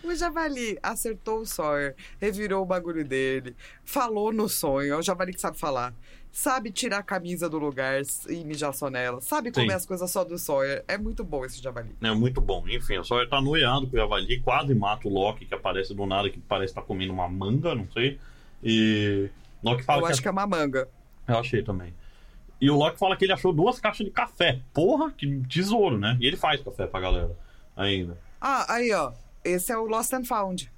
O 0.02 0.14
javali 0.14 0.78
acertou 0.82 1.40
o 1.40 1.46
Sawyer, 1.46 1.94
revirou 2.20 2.62
o 2.62 2.66
bagulho 2.66 3.04
dele, 3.04 3.54
falou 3.84 4.32
no 4.32 4.48
sonho. 4.48 4.94
É 4.94 4.96
o 4.96 5.02
javali 5.02 5.32
que 5.32 5.40
sabe 5.40 5.58
falar. 5.58 5.94
Sabe 6.32 6.72
tirar 6.72 6.98
a 6.98 7.02
camisa 7.02 7.48
do 7.48 7.58
lugar 7.58 8.02
e 8.28 8.44
mijar 8.44 8.74
só 8.74 8.90
nela. 8.90 9.20
Sabe 9.20 9.52
comer 9.52 9.70
Sim. 9.70 9.76
as 9.76 9.86
coisas 9.86 10.10
só 10.10 10.24
do 10.24 10.36
Sawyer. 10.36 10.84
É 10.88 10.98
muito 10.98 11.22
bom 11.22 11.44
esse 11.44 11.62
javali. 11.62 11.94
É 12.02 12.12
muito 12.12 12.40
bom. 12.40 12.64
Enfim, 12.68 12.98
o 12.98 13.04
Sawyer 13.04 13.28
tá 13.28 13.40
noiado 13.40 13.86
com 13.86 13.96
o 13.96 14.00
javali, 14.00 14.40
quase 14.40 14.74
mata 14.74 15.06
o 15.06 15.12
Loki, 15.12 15.46
que 15.46 15.54
aparece 15.54 15.94
do 15.94 16.04
nada, 16.06 16.28
que 16.28 16.40
parece 16.40 16.72
estar 16.72 16.82
comendo 16.82 17.12
uma 17.12 17.28
manga, 17.28 17.74
não 17.74 17.88
sei. 17.92 18.18
E. 18.62 19.30
Loki 19.62 19.84
fala 19.84 20.00
Eu 20.00 20.06
que 20.06 20.12
acho 20.12 20.22
que 20.22 20.28
é 20.28 20.30
uma 20.30 20.46
manga. 20.46 20.88
Eu 21.28 21.38
achei 21.38 21.62
também. 21.62 21.94
E 22.64 22.70
o 22.70 22.76
Loki 22.76 22.98
fala 22.98 23.14
que 23.14 23.24
ele 23.26 23.32
achou 23.32 23.52
duas 23.52 23.78
caixas 23.78 24.06
de 24.06 24.10
café. 24.10 24.60
Porra, 24.72 25.10
que 25.12 25.26
tesouro, 25.48 25.98
né? 25.98 26.16
E 26.18 26.26
ele 26.26 26.36
faz 26.36 26.62
café 26.62 26.86
pra 26.86 26.98
galera 27.00 27.30
ainda. 27.76 28.16
Ah, 28.40 28.64
aí 28.74 28.90
ó. 28.92 29.12
Esse 29.44 29.70
é 29.70 29.76
o 29.76 29.84
Lost 29.84 30.10
and 30.14 30.24
Found. 30.24 30.72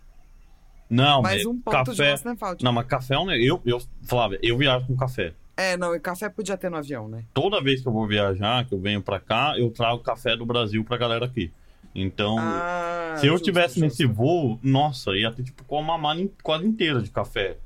Não, 0.90 1.22
Mais 1.22 1.36
mas 1.38 1.46
um 1.46 1.60
ponto 1.60 1.90
de 1.92 1.96
café. 1.96 2.10
Lost 2.12 2.26
and 2.26 2.36
Found. 2.36 2.64
Não, 2.64 2.72
mas 2.72 2.86
café 2.86 3.14
é 3.14 3.18
um. 3.18 3.30
Eu, 3.30 3.62
eu, 3.64 3.80
Flávia, 4.02 4.38
eu 4.42 4.56
viajo 4.58 4.86
com 4.86 4.96
café. 4.96 5.32
É, 5.56 5.76
não, 5.76 5.94
e 5.94 6.00
café 6.00 6.28
podia 6.28 6.56
ter 6.56 6.70
no 6.70 6.76
avião, 6.76 7.08
né? 7.08 7.24
Toda 7.32 7.62
vez 7.62 7.80
que 7.80 7.86
eu 7.88 7.92
vou 7.92 8.06
viajar, 8.06 8.64
que 8.66 8.74
eu 8.74 8.80
venho 8.80 9.00
pra 9.00 9.18
cá, 9.20 9.54
eu 9.56 9.70
trago 9.70 10.00
café 10.02 10.36
do 10.36 10.44
Brasil 10.44 10.84
pra 10.84 10.96
galera 10.96 11.24
aqui. 11.24 11.52
Então, 11.94 12.36
Ah, 12.38 13.14
se 13.16 13.26
eu 13.26 13.32
justo, 13.34 13.44
tivesse 13.44 13.80
justo. 13.80 13.84
nesse 13.84 14.04
voo, 14.04 14.58
nossa, 14.62 15.12
ia 15.16 15.30
ter 15.32 15.44
tipo 15.44 15.64
uma 15.74 15.96
mala 15.96 16.20
quase 16.42 16.66
inteira 16.66 17.00
de 17.00 17.10
café. 17.10 17.56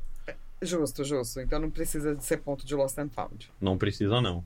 Justo, 0.63 1.05
justo. 1.05 1.41
Então 1.41 1.59
não 1.59 1.71
precisa 1.71 2.15
de 2.15 2.25
ser 2.25 2.39
ponto 2.39 2.67
de 2.67 2.75
Lost 2.75 2.99
and 2.99 3.09
Found. 3.09 3.51
Não 3.61 3.79
precisa, 3.79 4.21
não. 4.21 4.45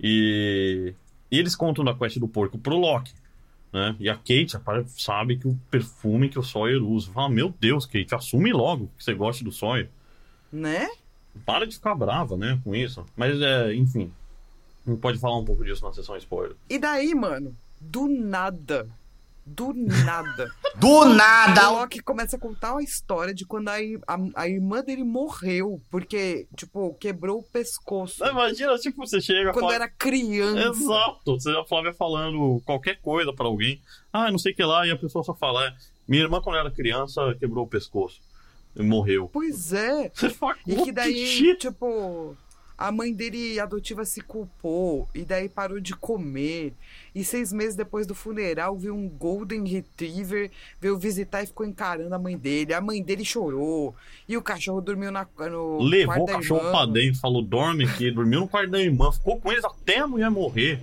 E, 0.00 0.94
e 1.30 1.38
eles 1.38 1.56
contam 1.56 1.84
da 1.84 1.94
quest 1.94 2.18
do 2.18 2.28
porco 2.28 2.58
pro 2.58 2.76
Loki. 2.76 3.12
Né? 3.72 3.96
E 3.98 4.08
a 4.08 4.14
Kate 4.14 4.52
sabe 4.96 5.36
que 5.36 5.48
o 5.48 5.58
perfume 5.70 6.28
que 6.28 6.38
o 6.38 6.42
Sawyer 6.42 6.82
usa. 6.82 7.10
Fala, 7.12 7.28
meu 7.28 7.52
Deus, 7.60 7.84
Kate, 7.84 8.14
assume 8.14 8.52
logo 8.52 8.90
que 8.96 9.04
você 9.04 9.12
gosta 9.12 9.44
do 9.44 9.52
Sawyer. 9.52 9.90
Né? 10.52 10.88
Para 11.44 11.66
de 11.66 11.74
ficar 11.74 11.94
brava, 11.94 12.36
né, 12.36 12.58
com 12.64 12.74
isso. 12.74 13.04
Mas, 13.14 13.40
é, 13.40 13.74
enfim. 13.74 14.12
A 14.86 14.90
gente 14.90 15.00
pode 15.00 15.18
falar 15.18 15.36
um 15.38 15.44
pouco 15.44 15.64
disso 15.64 15.84
na 15.84 15.92
sessão 15.92 16.16
spoiler. 16.16 16.56
E 16.70 16.78
daí, 16.78 17.14
mano, 17.14 17.54
do 17.80 18.08
nada, 18.08 18.88
do 19.46 19.72
nada, 19.72 20.50
Do 20.76 20.88
o 20.88 21.04
nada! 21.06 21.70
Loki 21.70 22.00
começa 22.00 22.36
a 22.36 22.38
contar 22.38 22.76
a 22.76 22.82
história 22.82 23.32
de 23.32 23.46
quando 23.46 23.68
a, 23.68 23.76
a, 24.06 24.18
a 24.42 24.48
irmã 24.48 24.82
dele 24.82 25.04
morreu, 25.04 25.80
porque, 25.90 26.46
tipo, 26.56 26.92
quebrou 27.00 27.38
o 27.38 27.42
pescoço. 27.42 28.22
Imagina, 28.26 28.76
tipo, 28.76 29.06
você 29.06 29.20
chega 29.20 29.52
Quando 29.52 29.64
fala- 29.66 29.74
era 29.76 29.88
criança. 29.88 30.68
Exato. 30.68 31.38
Você 31.38 31.50
a 31.52 31.64
Flávia 31.64 31.94
falando 31.94 32.60
qualquer 32.66 33.00
coisa 33.00 33.32
pra 33.32 33.46
alguém. 33.46 33.80
Ah, 34.12 34.30
não 34.30 34.38
sei 34.38 34.52
o 34.52 34.56
que 34.56 34.64
lá. 34.64 34.86
E 34.86 34.90
a 34.90 34.96
pessoa 34.98 35.22
só 35.24 35.32
fala, 35.32 35.64
é, 35.66 35.72
minha 36.06 36.22
irmã 36.24 36.40
quando 36.42 36.58
era 36.58 36.70
criança 36.70 37.34
quebrou 37.38 37.64
o 37.64 37.68
pescoço. 37.68 38.20
E 38.74 38.82
morreu. 38.82 39.30
Pois 39.32 39.72
é. 39.72 40.10
Você 40.12 40.28
fala, 40.28 40.56
E 40.66 40.72
"What 40.72 40.84
que 40.84 40.92
daí, 40.92 41.26
shit?" 41.26 41.56
tipo, 41.60 42.36
a 42.78 42.92
mãe 42.92 43.12
dele 43.12 43.58
adotiva 43.58 44.04
se 44.04 44.20
culpou, 44.20 45.08
e 45.14 45.24
daí 45.24 45.48
parou 45.48 45.80
de 45.80 45.94
comer. 45.94 46.74
E 47.14 47.24
seis 47.24 47.52
meses 47.52 47.74
depois 47.74 48.06
do 48.06 48.14
funeral, 48.14 48.76
viu 48.76 48.94
um 48.94 49.08
Golden 49.08 49.66
Retriever, 49.66 50.50
veio 50.80 50.98
visitar 50.98 51.42
e 51.42 51.46
ficou 51.46 51.64
encarando 51.64 52.14
a 52.14 52.18
mãe 52.18 52.36
dele. 52.36 52.74
A 52.74 52.80
mãe 52.80 53.02
dele 53.02 53.24
chorou. 53.24 53.94
E 54.28 54.36
o 54.36 54.42
cachorro 54.42 54.80
dormiu 54.82 55.10
na, 55.10 55.26
no 55.50 55.82
Levou 55.82 56.24
o 56.24 56.26
cachorro 56.26 56.60
irmã. 56.60 56.70
pra 56.70 56.86
dentro, 56.86 57.20
falou, 57.20 57.42
dorme 57.42 57.84
aqui, 57.84 58.10
dormiu 58.10 58.40
no 58.40 58.48
quarto 58.48 58.70
da 58.70 58.80
irmã, 58.80 59.10
ficou 59.10 59.40
com 59.40 59.50
eles 59.50 59.64
até 59.64 60.00
a 60.00 60.06
mulher 60.06 60.30
morrer. 60.30 60.78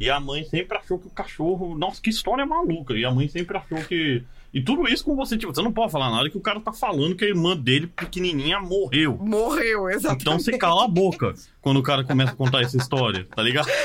E 0.00 0.10
a 0.10 0.20
mãe 0.20 0.44
sempre 0.44 0.78
achou 0.78 0.98
que 0.98 1.08
o 1.08 1.10
cachorro. 1.10 1.76
Nossa, 1.76 2.00
que 2.00 2.10
história 2.10 2.46
maluca. 2.46 2.94
E 2.94 3.04
a 3.04 3.10
mãe 3.10 3.28
sempre 3.28 3.56
achou 3.56 3.82
que. 3.84 4.24
E 4.52 4.62
tudo 4.62 4.88
isso 4.88 5.04
com 5.04 5.14
você, 5.14 5.36
tipo, 5.36 5.54
você 5.54 5.60
não 5.62 5.72
pode 5.72 5.92
falar 5.92 6.10
nada 6.10 6.30
que 6.30 6.38
o 6.38 6.40
cara 6.40 6.58
tá 6.60 6.72
falando 6.72 7.14
que 7.14 7.24
a 7.24 7.28
irmã 7.28 7.54
dele, 7.56 7.86
pequenininha, 7.86 8.58
morreu. 8.60 9.16
Morreu, 9.20 9.90
exatamente. 9.90 10.22
Então 10.22 10.38
você 10.38 10.56
cala 10.56 10.84
a 10.86 10.88
boca 10.88 11.34
quando 11.60 11.76
o 11.78 11.82
cara 11.82 12.02
começa 12.02 12.32
a 12.32 12.36
contar 12.36 12.62
essa 12.62 12.76
história, 12.76 13.26
tá 13.34 13.42
ligado? 13.42 13.68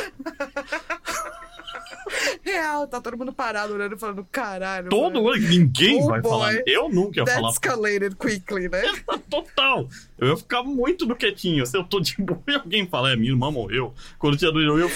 Real, 2.43 2.87
tá 2.87 3.01
todo 3.01 3.17
mundo 3.17 3.33
parado 3.33 3.73
olhando 3.73 3.95
e 3.95 3.99
falando, 3.99 4.25
caralho. 4.31 4.89
Todo 4.89 5.21
mundo, 5.21 5.35
ninguém 5.37 6.01
Oh 6.03 6.07
vai 6.07 6.21
boy. 6.21 6.31
falar. 6.31 6.53
Eu 6.67 6.89
nunca 6.89 7.19
ia 7.19 7.25
That 7.25 7.35
falar. 7.39 7.51
escalated 7.51 8.15
quickly, 8.15 8.69
né? 8.69 8.81
Total. 9.29 9.87
Eu 10.17 10.29
ia 10.29 10.37
ficar 10.37 10.61
muito 10.63 11.05
do 11.05 11.15
quietinho. 11.15 11.65
Se 11.65 11.75
eu 11.77 11.83
tô 11.83 11.99
de 11.99 12.15
boa 12.19 12.39
e 12.47 12.55
alguém 12.55 12.87
falar, 12.87 13.13
é, 13.13 13.15
minha 13.15 13.31
irmã 13.31 13.49
morreu. 13.49 13.93
Quando 14.19 14.37
tinha 14.37 14.51
dois, 14.51 14.65
eu 14.67 14.89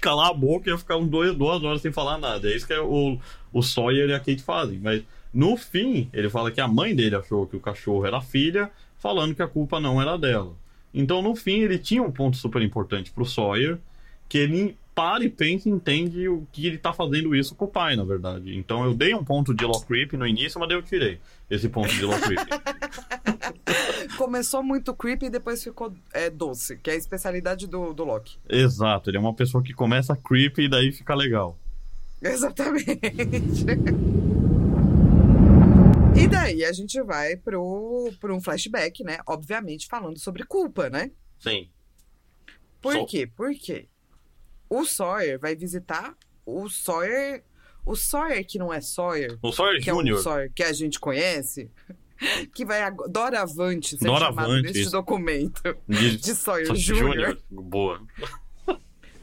calar 0.00 0.30
a 0.30 0.34
boca 0.34 0.68
e 0.68 0.72
ia 0.72 0.78
ficar 0.78 0.96
uns 0.96 1.08
dois, 1.08 1.34
duas 1.34 1.62
horas 1.62 1.82
sem 1.82 1.92
falar 1.92 2.18
nada. 2.18 2.48
É 2.48 2.56
isso 2.56 2.66
que 2.66 2.72
é 2.72 2.80
o, 2.80 3.18
o 3.52 3.62
Sawyer 3.62 4.08
e 4.08 4.14
a 4.14 4.18
Kate 4.18 4.42
fazem. 4.42 4.78
Mas 4.78 5.02
no 5.32 5.56
fim, 5.56 6.08
ele 6.12 6.28
fala 6.28 6.50
que 6.50 6.60
a 6.60 6.68
mãe 6.68 6.94
dele 6.94 7.16
achou 7.16 7.46
que 7.46 7.56
o 7.56 7.60
cachorro 7.60 8.06
era 8.06 8.18
a 8.18 8.22
filha, 8.22 8.70
falando 8.98 9.34
que 9.34 9.42
a 9.42 9.48
culpa 9.48 9.78
não 9.78 10.00
era 10.00 10.16
dela. 10.16 10.54
Então, 10.92 11.20
no 11.22 11.36
fim, 11.36 11.60
ele 11.60 11.78
tinha 11.78 12.02
um 12.02 12.10
ponto 12.10 12.36
super 12.36 12.62
importante 12.62 13.10
pro 13.12 13.24
Sawyer, 13.24 13.78
que 14.28 14.38
ele 14.38 14.76
para 14.94 15.22
e 15.22 15.30
pensa 15.30 15.68
e 15.68 15.72
entende 15.72 16.28
o 16.28 16.44
que 16.50 16.66
ele 16.66 16.76
tá 16.76 16.92
fazendo 16.92 17.32
isso 17.32 17.54
com 17.54 17.66
o 17.66 17.68
pai, 17.68 17.94
na 17.94 18.02
verdade. 18.02 18.56
Então, 18.58 18.84
eu 18.84 18.92
dei 18.92 19.14
um 19.14 19.22
ponto 19.22 19.54
de 19.54 19.64
Law 19.64 19.80
Creep 19.82 20.14
no 20.14 20.26
início, 20.26 20.58
mas 20.58 20.68
daí 20.68 20.76
eu 20.76 20.82
tirei 20.82 21.20
esse 21.48 21.68
ponto 21.68 21.88
de 21.88 22.04
Law 22.04 22.18
Creep. 22.18 22.40
Começou 24.18 24.60
muito 24.62 24.92
creepy 24.92 25.26
e 25.26 25.30
depois 25.30 25.62
ficou 25.62 25.94
é, 26.12 26.28
doce, 26.28 26.76
que 26.78 26.90
é 26.90 26.94
a 26.94 26.96
especialidade 26.96 27.68
do, 27.68 27.92
do 27.94 28.04
Loki. 28.04 28.36
Exato, 28.48 29.10
ele 29.10 29.16
é 29.16 29.20
uma 29.20 29.34
pessoa 29.34 29.62
que 29.62 29.72
começa 29.72 30.16
creepy 30.16 30.64
e 30.64 30.68
daí 30.68 30.90
fica 30.90 31.14
legal. 31.14 31.56
Exatamente. 32.22 33.64
E 36.16 36.26
daí 36.26 36.64
a 36.64 36.72
gente 36.72 37.00
vai 37.02 37.36
pro, 37.36 38.10
pro 38.20 38.34
um 38.34 38.40
flashback, 38.40 39.04
né? 39.04 39.18
Obviamente 39.26 39.86
falando 39.86 40.18
sobre 40.18 40.44
culpa, 40.44 40.90
né? 40.90 41.10
Sim. 41.38 41.68
Por 42.80 42.92
Só- 42.94 43.06
quê? 43.06 43.26
Por 43.26 43.52
quê? 43.54 43.86
O 44.68 44.84
Sawyer 44.84 45.38
vai 45.38 45.54
visitar 45.54 46.14
o 46.44 46.68
Sawyer. 46.68 47.44
O 47.86 47.94
Sawyer 47.94 48.44
que 48.46 48.58
não 48.58 48.72
é 48.72 48.80
Sawyer, 48.80 49.38
O 49.40 49.52
Sawyer 49.52 49.82
que 49.82 49.90
é. 49.90 50.16
Sawyer 50.18 50.52
que 50.54 50.62
a 50.62 50.72
gente 50.72 50.98
conhece, 50.98 51.70
que 52.54 52.64
vai. 52.64 52.90
Doravante 53.08 53.96
ser 53.96 54.04
Doravante, 54.04 54.34
chamado 54.34 54.62
neste 54.62 54.90
documento 54.90 55.62
de 55.88 56.16
de 56.16 56.34
Sawyer 56.34 56.66
Sawyer 56.66 56.76
Jr. 56.76 57.38
Boa. 57.50 58.02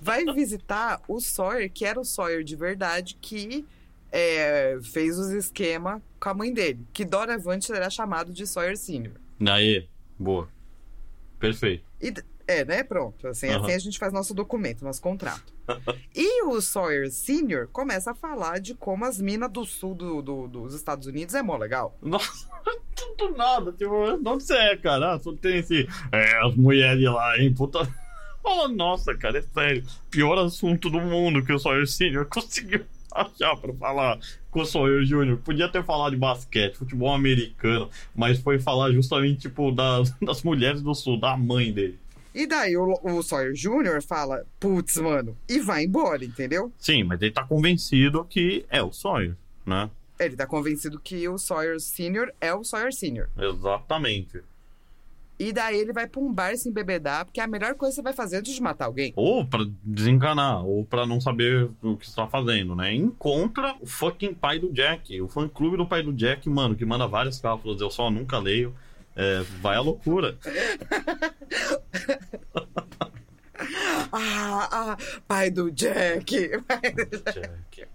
Vai 0.05 0.23
visitar 0.33 1.01
o 1.07 1.19
Sawyer, 1.19 1.71
que 1.71 1.83
era 1.83 1.99
o 1.99 2.05
Sawyer 2.05 2.43
de 2.43 2.55
verdade, 2.55 3.17
que 3.19 3.65
é, 4.11 4.77
fez 4.83 5.17
os 5.17 5.29
esquemas 5.31 5.99
com 6.19 6.29
a 6.29 6.33
mãe 6.33 6.53
dele. 6.53 6.79
Que 6.93 7.03
doravante 7.03 7.65
será 7.65 7.89
chamado 7.89 8.31
de 8.31 8.45
Sawyer 8.45 8.77
Senior. 8.77 9.15
Aí, 9.49 9.87
boa. 10.17 10.47
Perfeito. 11.39 11.83
E, 11.99 12.13
é, 12.47 12.63
né? 12.63 12.83
Pronto. 12.83 13.27
Assim, 13.27 13.47
Aham. 13.49 13.63
assim 13.63 13.73
a 13.73 13.79
gente 13.79 13.97
faz 13.97 14.13
nosso 14.13 14.33
documento, 14.33 14.83
nosso 14.85 15.01
contrato. 15.01 15.53
e 16.15 16.43
o 16.43 16.61
Sawyer 16.61 17.09
Senior 17.11 17.67
começa 17.71 18.11
a 18.11 18.15
falar 18.15 18.59
de 18.59 18.75
como 18.75 19.03
as 19.05 19.19
minas 19.19 19.51
do 19.51 19.65
sul 19.65 19.95
do- 19.95 20.21
do- 20.21 20.47
dos 20.47 20.75
Estados 20.75 21.07
Unidos 21.07 21.33
é 21.33 21.41
mó 21.41 21.57
legal. 21.57 21.97
Nossa, 22.01 22.47
tudo 22.95 23.35
nada. 23.35 23.71
Tipo, 23.73 23.91
onde 24.23 24.43
você 24.43 24.53
é, 24.55 24.77
cara? 24.77 25.13
Ah, 25.15 25.19
só 25.19 25.33
tem 25.33 25.57
esse. 25.57 25.87
É, 26.11 26.45
as 26.45 26.55
mulheres 26.55 27.03
lá, 27.05 27.37
hein? 27.39 27.51
Puta. 27.53 27.79
Fala, 28.45 28.67
nossa, 28.67 29.15
cara, 29.15 29.39
é 29.39 29.41
sério. 29.41 29.83
Pior 30.11 30.37
assunto 30.37 30.87
do 30.87 31.01
mundo 31.01 31.43
que 31.43 31.51
o 31.51 31.57
Sawyer 31.57 31.87
Senior 31.87 32.27
conseguiu 32.29 32.85
achar 33.11 33.57
pra 33.57 33.73
falar 33.73 34.19
com 34.51 34.61
o 34.61 34.65
Sawyer 34.65 35.03
Jr. 35.03 35.37
Podia 35.37 35.67
ter 35.67 35.83
falado 35.83 36.11
de 36.11 36.17
basquete, 36.17 36.75
futebol 36.75 37.11
americano, 37.11 37.89
mas 38.15 38.39
foi 38.39 38.59
falar 38.59 38.91
justamente, 38.91 39.41
tipo, 39.41 39.71
das, 39.71 40.11
das 40.21 40.43
mulheres 40.43 40.83
do 40.83 40.93
sul, 40.93 41.19
da 41.19 41.35
mãe 41.35 41.73
dele. 41.73 41.97
E 42.35 42.45
daí 42.45 42.77
o, 42.77 42.99
o 43.01 43.23
Sawyer 43.23 43.53
Jr. 43.53 43.99
fala, 44.07 44.45
putz, 44.59 44.97
mano, 44.97 45.35
e 45.49 45.59
vai 45.59 45.85
embora, 45.85 46.23
entendeu? 46.23 46.71
Sim, 46.77 47.03
mas 47.03 47.19
ele 47.23 47.31
tá 47.31 47.43
convencido 47.43 48.23
que 48.25 48.63
é 48.69 48.83
o 48.83 48.91
Sawyer, 48.91 49.35
né? 49.65 49.89
Ele 50.19 50.35
tá 50.35 50.45
convencido 50.45 50.99
que 50.99 51.27
o 51.27 51.39
Sawyer 51.39 51.79
Senior 51.79 52.31
é 52.39 52.53
o 52.53 52.63
Sawyer 52.63 52.93
Senior. 52.93 53.27
Exatamente. 53.37 54.43
E 55.37 55.51
daí 55.51 55.77
ele 55.77 55.91
vai 55.91 56.07
pra 56.07 56.21
um 56.21 56.31
bar 56.31 56.55
se 56.55 56.69
embebedar, 56.69 57.25
porque 57.25 57.39
é 57.39 57.43
a 57.43 57.47
melhor 57.47 57.75
coisa 57.75 57.91
que 57.91 57.95
você 57.95 58.01
vai 58.01 58.13
fazer 58.13 58.37
antes 58.37 58.53
de 58.53 58.61
matar 58.61 58.85
alguém. 58.85 59.11
Ou 59.15 59.45
pra 59.45 59.65
desencanar, 59.83 60.65
ou 60.65 60.85
pra 60.85 61.05
não 61.05 61.19
saber 61.19 61.69
o 61.81 61.97
que 61.97 62.05
está 62.05 62.25
fazendo, 62.27 62.75
né? 62.75 62.93
Encontra 62.93 63.75
o 63.81 63.85
fucking 63.85 64.33
pai 64.33 64.59
do 64.59 64.71
Jack, 64.71 65.19
o 65.21 65.27
fã 65.27 65.47
clube 65.47 65.77
do 65.77 65.85
pai 65.85 66.01
do 66.01 66.13
Jack, 66.13 66.49
mano, 66.49 66.75
que 66.75 66.85
manda 66.85 67.07
várias 67.07 67.39
cápsulas, 67.39 67.81
eu 67.81 67.91
só 67.91 68.09
nunca 68.09 68.39
leio. 68.39 68.73
É, 69.15 69.41
vai 69.61 69.75
à 69.75 69.81
loucura. 69.81 70.37
Ah, 74.11 74.69
ah, 74.71 74.97
pai 75.27 75.49
do 75.49 75.71
Jack. 75.71 76.49
Jack. 77.33 77.87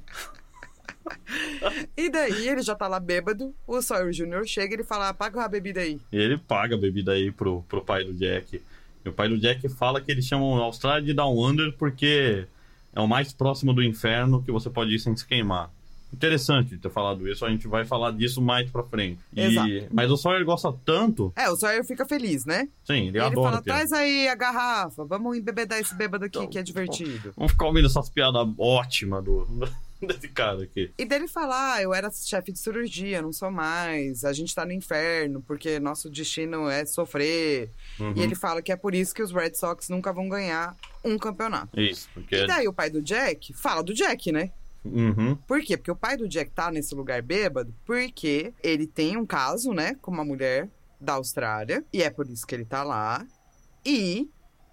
E 1.96 2.10
daí 2.10 2.48
ele 2.48 2.62
já 2.62 2.74
tá 2.74 2.86
lá 2.88 2.98
bêbado, 3.00 3.54
o 3.66 3.80
Sawyer 3.82 4.10
Jr. 4.12 4.44
chega 4.46 4.74
e 4.74 4.76
ele 4.76 4.84
fala, 4.84 5.12
paga 5.14 5.42
a 5.44 5.48
bebida 5.48 5.80
aí. 5.80 6.00
E 6.12 6.16
ele 6.16 6.36
paga 6.38 6.74
a 6.74 6.78
bebida 6.78 7.12
aí 7.12 7.30
pro, 7.30 7.62
pro 7.68 7.82
pai 7.84 8.04
do 8.04 8.12
Jack. 8.14 8.60
E 9.04 9.08
o 9.08 9.12
pai 9.12 9.28
do 9.28 9.38
Jack 9.38 9.68
fala 9.68 10.00
que 10.00 10.10
eles 10.10 10.24
chamam 10.26 10.56
a 10.58 10.64
Austrália 10.64 11.02
de 11.02 11.12
Down 11.14 11.38
Under 11.46 11.72
porque 11.76 12.46
é 12.94 13.00
o 13.00 13.06
mais 13.08 13.32
próximo 13.32 13.72
do 13.72 13.82
inferno 13.82 14.42
que 14.42 14.52
você 14.52 14.68
pode 14.68 14.94
ir 14.94 14.98
sem 14.98 15.16
se 15.16 15.26
queimar. 15.26 15.70
Interessante 16.12 16.76
ter 16.76 16.90
falado 16.90 17.28
isso, 17.28 17.46
a 17.46 17.50
gente 17.50 17.68
vai 17.68 17.84
falar 17.84 18.10
disso 18.10 18.42
mais 18.42 18.68
pra 18.68 18.82
frente. 18.82 19.20
E- 19.32 19.42
Exato. 19.42 19.70
mas 19.92 20.10
o 20.10 20.16
Sawyer 20.16 20.44
gosta 20.44 20.72
tanto, 20.84 21.32
É, 21.36 21.48
o 21.48 21.54
Sawyer 21.56 21.84
fica 21.84 22.04
feliz, 22.04 22.44
né? 22.44 22.68
sim, 22.84 23.06
ele 23.06 23.08
ele 23.10 23.20
adora 23.20 23.50
fala, 23.50 23.62
piada. 23.62 23.78
traz 23.86 23.92
aí 23.92 24.26
a 24.26 24.34
garrafa, 24.34 25.04
vamos 25.04 25.36
embebedar 25.38 25.78
esse 25.78 25.94
bêbado 25.94 26.24
aqui 26.24 26.36
Então, 26.38 26.50
que 26.50 26.58
é 26.58 26.62
divertido. 26.64 27.32
Vamos 27.36 27.52
ficar 27.52 27.66
ouvindo 27.66 27.86
essas 27.86 28.10
piadas 28.10 28.44
ótimas 28.58 29.22
do, 29.24 29.44
desse 30.06 30.28
cara 30.28 30.62
aqui. 30.62 30.92
E 30.96 31.04
dele 31.04 31.28
falar, 31.28 31.74
ah, 31.74 31.82
eu 31.82 31.92
era 31.92 32.10
chefe 32.10 32.52
de 32.52 32.58
cirurgia, 32.58 33.22
não 33.22 33.32
sou 33.32 33.50
mais, 33.50 34.24
a 34.24 34.32
gente 34.32 34.54
tá 34.54 34.64
no 34.64 34.72
inferno, 34.72 35.42
porque 35.42 35.78
nosso 35.78 36.08
destino 36.08 36.68
é 36.68 36.84
sofrer. 36.86 37.70
Uhum. 37.98 38.14
E 38.16 38.22
ele 38.22 38.34
fala 38.34 38.62
que 38.62 38.72
é 38.72 38.76
por 38.76 38.94
isso 38.94 39.14
que 39.14 39.22
os 39.22 39.32
Red 39.32 39.54
Sox 39.54 39.88
nunca 39.88 40.12
vão 40.12 40.28
ganhar 40.28 40.76
um 41.04 41.18
campeonato. 41.18 41.78
Isso, 41.78 42.08
porque. 42.14 42.36
E 42.36 42.46
daí 42.46 42.66
o 42.66 42.72
pai 42.72 42.90
do 42.90 43.02
Jack 43.02 43.52
fala 43.54 43.82
do 43.82 43.94
Jack, 43.94 44.32
né? 44.32 44.50
Uhum. 44.84 45.36
Por 45.36 45.60
quê? 45.60 45.76
Porque 45.76 45.90
o 45.90 45.96
pai 45.96 46.16
do 46.16 46.28
Jack 46.28 46.50
tá 46.52 46.70
nesse 46.70 46.94
lugar 46.94 47.20
bêbado 47.20 47.74
porque 47.84 48.54
ele 48.62 48.86
tem 48.86 49.16
um 49.16 49.26
caso, 49.26 49.72
né, 49.72 49.96
com 50.00 50.10
uma 50.10 50.24
mulher 50.24 50.68
da 50.98 51.14
Austrália, 51.14 51.84
e 51.92 52.02
é 52.02 52.10
por 52.10 52.28
isso 52.28 52.46
que 52.46 52.54
ele 52.54 52.64
tá 52.64 52.82
lá. 52.82 53.26
E 53.84 54.28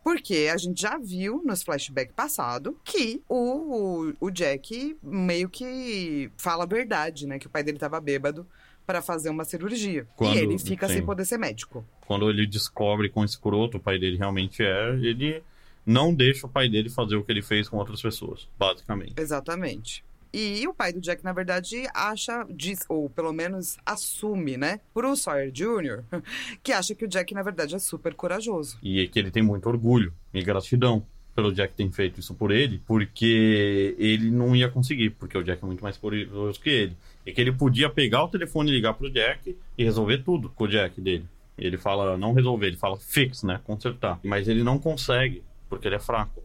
porque 0.07 0.49
a 0.49 0.55
gente 0.55 0.81
já 0.83 0.97
viu 0.97 1.41
nos 1.45 1.63
flashbacks 1.63 2.15
passado 2.15 2.79
que 2.85 3.21
o, 3.27 4.05
o, 4.07 4.13
o 4.21 4.31
Jack 4.31 4.95
meio 5.03 5.49
que 5.49 6.31
fala 6.37 6.63
a 6.63 6.65
verdade, 6.65 7.27
né? 7.27 7.37
Que 7.37 7.47
o 7.47 7.49
pai 7.49 7.61
dele 7.61 7.77
tava 7.77 7.99
bêbado 7.99 8.47
pra 8.85 9.01
fazer 9.01 9.29
uma 9.29 9.43
cirurgia. 9.43 10.07
Quando- 10.15 10.37
e 10.37 10.39
ele 10.39 10.57
fica 10.57 10.87
sim. 10.87 10.93
sem 10.93 11.05
poder 11.05 11.25
ser 11.25 11.37
médico. 11.37 11.85
Quando 12.05 12.29
ele 12.29 12.47
descobre 12.47 13.09
quão 13.09 13.25
escroto 13.25 13.75
o 13.75 13.79
pai 13.81 13.99
dele 13.99 14.15
realmente 14.15 14.63
é, 14.63 14.93
ele 14.93 15.43
não 15.85 16.13
deixa 16.13 16.47
o 16.47 16.49
pai 16.49 16.69
dele 16.69 16.89
fazer 16.89 17.17
o 17.17 17.23
que 17.25 17.29
ele 17.33 17.41
fez 17.41 17.67
com 17.67 17.75
outras 17.75 18.01
pessoas, 18.01 18.47
basicamente. 18.57 19.15
Exatamente. 19.17 20.05
E 20.33 20.67
o 20.67 20.73
pai 20.73 20.93
do 20.93 21.01
Jack, 21.01 21.23
na 21.23 21.33
verdade, 21.33 21.87
acha, 21.93 22.45
diz, 22.49 22.79
ou 22.89 23.09
pelo 23.09 23.31
menos 23.33 23.77
assume, 23.85 24.57
né, 24.57 24.79
pro 24.93 25.15
Sawyer 25.15 25.51
Jr., 25.51 26.03
que 26.61 26.71
acha 26.71 26.93
que 26.93 27.05
o 27.05 27.07
Jack, 27.07 27.33
na 27.33 27.43
verdade, 27.43 27.75
é 27.75 27.79
super 27.79 28.13
corajoso. 28.13 28.77
E 28.81 29.01
é 29.01 29.07
que 29.07 29.17
ele 29.17 29.31
tem 29.31 29.43
muito 29.43 29.67
orgulho 29.67 30.13
e 30.33 30.41
gratidão 30.43 31.05
pelo 31.37 31.53
Jack 31.53 31.75
ter 31.75 31.91
feito 31.91 32.19
isso 32.19 32.33
por 32.33 32.49
ele, 32.49 32.81
porque 32.87 33.95
ele 33.99 34.31
não 34.31 34.55
ia 34.55 34.67
conseguir, 34.69 35.11
porque 35.11 35.37
o 35.37 35.43
Jack 35.43 35.63
é 35.63 35.67
muito 35.67 35.83
mais 35.83 35.95
poderoso 35.95 36.59
que 36.59 36.69
ele. 36.69 36.97
E 37.25 37.31
que 37.31 37.39
ele 37.39 37.51
podia 37.51 37.89
pegar 37.91 38.23
o 38.23 38.27
telefone 38.27 38.71
e 38.71 38.73
ligar 38.73 38.95
pro 38.95 39.09
Jack 39.11 39.55
e 39.77 39.83
resolver 39.83 40.23
tudo 40.23 40.49
com 40.49 40.63
o 40.63 40.67
Jack 40.67 40.99
dele. 40.99 41.27
Ele 41.55 41.77
fala, 41.77 42.17
não 42.17 42.33
resolver, 42.33 42.67
ele 42.67 42.77
fala 42.77 42.97
fix, 42.97 43.43
né? 43.43 43.59
Consertar. 43.63 44.19
Mas 44.23 44.47
ele 44.47 44.63
não 44.63 44.79
consegue, 44.79 45.43
porque 45.69 45.87
ele 45.87 45.95
é 45.95 45.99
fraco. 45.99 46.41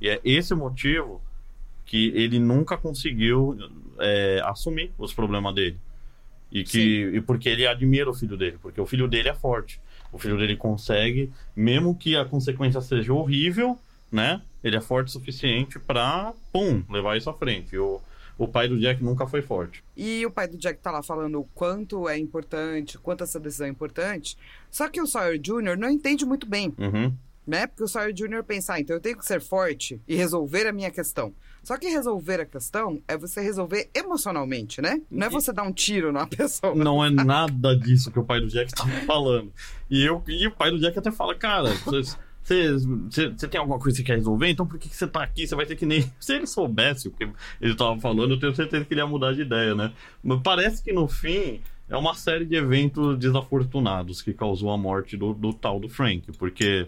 E 0.00 0.08
é 0.10 0.20
esse 0.22 0.54
motivo 0.54 1.22
que 1.86 2.08
ele 2.14 2.38
nunca 2.38 2.76
conseguiu 2.76 3.56
é, 3.98 4.42
assumir 4.44 4.92
os 4.98 5.14
problemas 5.14 5.54
dele. 5.54 5.78
E, 6.50 6.62
que, 6.64 7.10
e 7.14 7.20
porque 7.20 7.48
ele 7.48 7.66
admira 7.66 8.10
o 8.10 8.14
filho 8.14 8.36
dele, 8.36 8.58
porque 8.60 8.80
o 8.80 8.86
filho 8.86 9.08
dele 9.08 9.28
é 9.28 9.34
forte. 9.34 9.80
O 10.12 10.18
filho 10.18 10.36
dele 10.36 10.56
consegue, 10.56 11.32
mesmo 11.54 11.94
que 11.94 12.16
a 12.16 12.24
consequência 12.24 12.80
seja 12.80 13.12
horrível, 13.12 13.78
né? 14.10 14.40
Ele 14.62 14.76
é 14.76 14.80
forte 14.80 15.08
o 15.08 15.10
suficiente 15.10 15.78
pra, 15.78 16.32
pum, 16.52 16.82
levar 16.90 17.16
isso 17.16 17.28
à 17.28 17.34
frente. 17.34 17.76
O, 17.76 18.00
o 18.38 18.46
pai 18.48 18.68
do 18.68 18.78
Jack 18.78 19.02
nunca 19.02 19.26
foi 19.26 19.42
forte. 19.42 19.82
E 19.96 20.24
o 20.24 20.30
pai 20.30 20.46
do 20.48 20.56
Jack 20.56 20.80
tá 20.80 20.90
lá 20.90 21.02
falando 21.02 21.40
o 21.40 21.44
quanto 21.54 22.08
é 22.08 22.18
importante, 22.18 22.98
quanto 22.98 23.24
essa 23.24 23.40
decisão 23.40 23.66
é 23.66 23.70
importante. 23.70 24.36
Só 24.70 24.88
que 24.88 25.00
o 25.00 25.06
Sawyer 25.06 25.38
Jr. 25.38 25.76
não 25.76 25.90
entende 25.90 26.24
muito 26.24 26.46
bem, 26.46 26.72
Uhum. 26.78 27.12
Né? 27.46 27.66
Porque 27.66 27.84
o 27.84 27.88
Sawyer 27.88 28.12
Jr. 28.12 28.42
pensa, 28.44 28.74
ah, 28.74 28.80
então 28.80 28.96
eu 28.96 29.00
tenho 29.00 29.16
que 29.16 29.24
ser 29.24 29.40
forte 29.40 30.00
e 30.06 30.16
resolver 30.16 30.66
a 30.66 30.72
minha 30.72 30.90
questão. 30.90 31.32
Só 31.62 31.76
que 31.76 31.88
resolver 31.88 32.40
a 32.40 32.46
questão 32.46 33.02
é 33.08 33.16
você 33.16 33.40
resolver 33.40 33.90
emocionalmente, 33.94 34.80
né? 34.80 35.00
Não 35.10 35.26
é 35.26 35.30
você 35.30 35.52
dar 35.52 35.64
um 35.64 35.72
tiro 35.72 36.12
na 36.12 36.26
pessoa. 36.28 36.74
Não 36.74 37.04
é 37.04 37.10
nada 37.10 37.76
disso 37.76 38.10
que 38.10 38.18
o 38.18 38.24
pai 38.24 38.40
do 38.40 38.48
Jack 38.48 38.72
tava 38.72 38.90
falando. 39.06 39.52
E, 39.90 40.04
eu, 40.04 40.22
e 40.28 40.46
o 40.46 40.52
pai 40.52 40.70
do 40.70 40.78
Jack 40.78 40.98
até 40.98 41.10
fala, 41.10 41.34
cara, 41.34 41.70
você 42.46 43.48
tem 43.48 43.58
alguma 43.58 43.80
coisa 43.80 43.96
que 43.96 44.02
você 44.02 44.06
quer 44.06 44.16
resolver? 44.16 44.48
Então 44.48 44.64
por 44.66 44.78
que, 44.78 44.88
que 44.88 44.96
você 44.96 45.08
tá 45.08 45.22
aqui? 45.22 45.46
Você 45.46 45.56
vai 45.56 45.66
ter 45.66 45.74
que 45.74 45.84
nem. 45.84 46.08
Se 46.20 46.34
ele 46.34 46.46
soubesse 46.46 47.08
o 47.08 47.10
que 47.10 47.28
ele 47.60 47.74
tava 47.74 47.98
falando, 47.98 48.34
eu 48.34 48.38
tenho 48.38 48.54
certeza 48.54 48.84
que 48.84 48.94
ele 48.94 49.00
ia 49.00 49.06
mudar 49.06 49.32
de 49.32 49.42
ideia, 49.42 49.74
né? 49.74 49.92
Mas 50.22 50.40
parece 50.42 50.82
que 50.82 50.92
no 50.92 51.08
fim 51.08 51.60
é 51.88 51.96
uma 51.96 52.14
série 52.14 52.44
de 52.44 52.54
eventos 52.54 53.18
desafortunados 53.18 54.22
que 54.22 54.32
causou 54.32 54.70
a 54.70 54.78
morte 54.78 55.16
do, 55.16 55.34
do 55.34 55.52
tal 55.52 55.80
do 55.80 55.88
Frank. 55.88 56.30
Porque. 56.38 56.86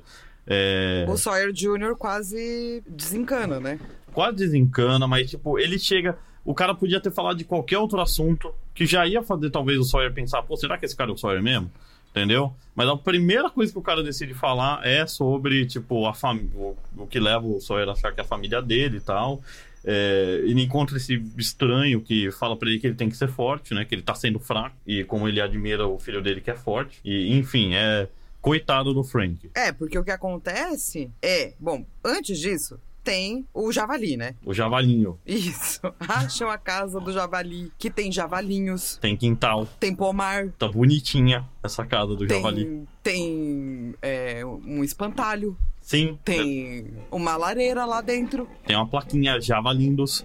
É, 0.49 1.05
O 1.09 1.17
Sawyer 1.17 1.53
Jr. 1.53 1.95
quase 1.97 2.83
desencana, 2.87 3.61
né? 3.61 3.79
quase 4.13 4.39
desencana, 4.39 5.07
mas 5.07 5.31
tipo, 5.31 5.59
ele 5.59 5.79
chega. 5.79 6.19
O 6.45 6.55
cara 6.55 6.75
podia 6.75 7.01
ter 7.01 7.13
falado 7.13 7.37
de 7.37 7.45
qualquer 7.45 7.79
outro 7.79 8.01
assunto 8.01 8.53
que 8.75 8.87
já 8.87 9.07
ia 9.07 9.23
fazer 9.23 9.51
talvez 9.51 9.79
o 9.79 9.85
Sawyer 9.85 10.13
pensar, 10.13 10.43
pô, 10.43 10.57
será 10.57 10.79
que 10.79 10.87
esse 10.87 10.97
cara 10.97 11.11
é 11.11 11.15
o 11.15 11.17
Sawyer 11.17 11.43
mesmo? 11.43 11.71
Entendeu? 12.11 12.53
Mas 12.75 12.89
a 12.89 12.97
primeira 12.97 13.51
coisa 13.51 13.71
que 13.71 13.79
o 13.79 13.83
cara 13.83 14.03
decide 14.03 14.35
falar 14.35 14.85
é 14.85 15.07
sobre, 15.07 15.67
tipo, 15.67 16.07
a 16.07 16.15
fam... 16.15 16.41
o, 16.55 17.07
que 17.07 17.21
leva 17.21 17.47
o 17.47 17.61
Sawyer 17.61 17.89
a 17.89 17.93
achar 17.93 18.13
que 18.13 18.21
é 18.21 18.25
a 18.25 18.27
família 18.27 18.63
dele 18.63 18.97
e 18.97 19.01
tal. 19.01 19.43
É, 19.85 20.41
ele 20.43 20.63
encontra 20.63 20.97
esse 20.97 21.23
estranho 21.37 22.01
que 22.01 22.31
fala 22.33 22.57
pra 22.57 22.69
ele 22.69 22.79
que 22.79 22.87
ele 22.87 22.97
tem 22.97 23.09
que 23.09 23.17
ser 23.17 23.29
forte, 23.29 23.73
né? 23.75 23.85
Que 23.85 23.95
ele 23.95 24.03
tá 24.03 24.15
sendo 24.15 24.41
fraco. 24.41 24.75
E 24.87 25.05
como 25.05 25.29
ele 25.29 25.41
admira 25.41 25.87
o 25.87 25.99
filho 25.99 26.21
dele 26.21 26.41
que 26.41 26.51
é 26.51 26.57
forte. 26.57 26.99
E, 27.05 27.37
enfim, 27.37 27.75
é. 27.75 28.09
Coitado 28.41 28.95
do 28.95 29.03
Frank. 29.05 29.51
É, 29.55 29.72
porque 29.72 29.99
o 29.99 30.05
que 30.05 30.11
acontece 30.11 31.11
é, 31.20 31.55
bom, 31.59 31.84
antes 32.05 32.39
disso, 32.39 32.78
tem 33.03 33.47
o 33.55 33.72
javali, 33.72 34.16
né? 34.16 34.34
O 34.45 34.53
javalinho. 34.55 35.18
Isso. 35.26 35.80
Acham 36.09 36.49
a 36.51 36.59
casa 36.59 37.01
do 37.01 37.12
javali, 37.12 37.72
que 37.78 37.91
tem 37.91 38.12
javalinhos, 38.12 38.97
Tem 39.01 39.16
quintal. 39.16 39.66
tem 39.80 39.95
pomar, 39.95 40.49
Tá 40.59 40.68
bonitinha 40.68 41.49
essa 41.62 41.84
casa 41.86 42.14
do 42.14 42.28
javali. 42.28 42.64
tem, 42.64 42.89
tem 43.03 43.95
é, 44.03 44.45
um 44.45 44.84
espantalho, 44.84 45.57
Sim. 45.80 46.18
tem 46.24 46.86
uma 47.11 47.36
lareira 47.36 47.84
lá 47.86 48.01
dentro 48.03 48.47
Tem 48.66 48.76
uma 48.76 48.86
plaquinha 48.86 49.41
Javalindos. 49.41 50.22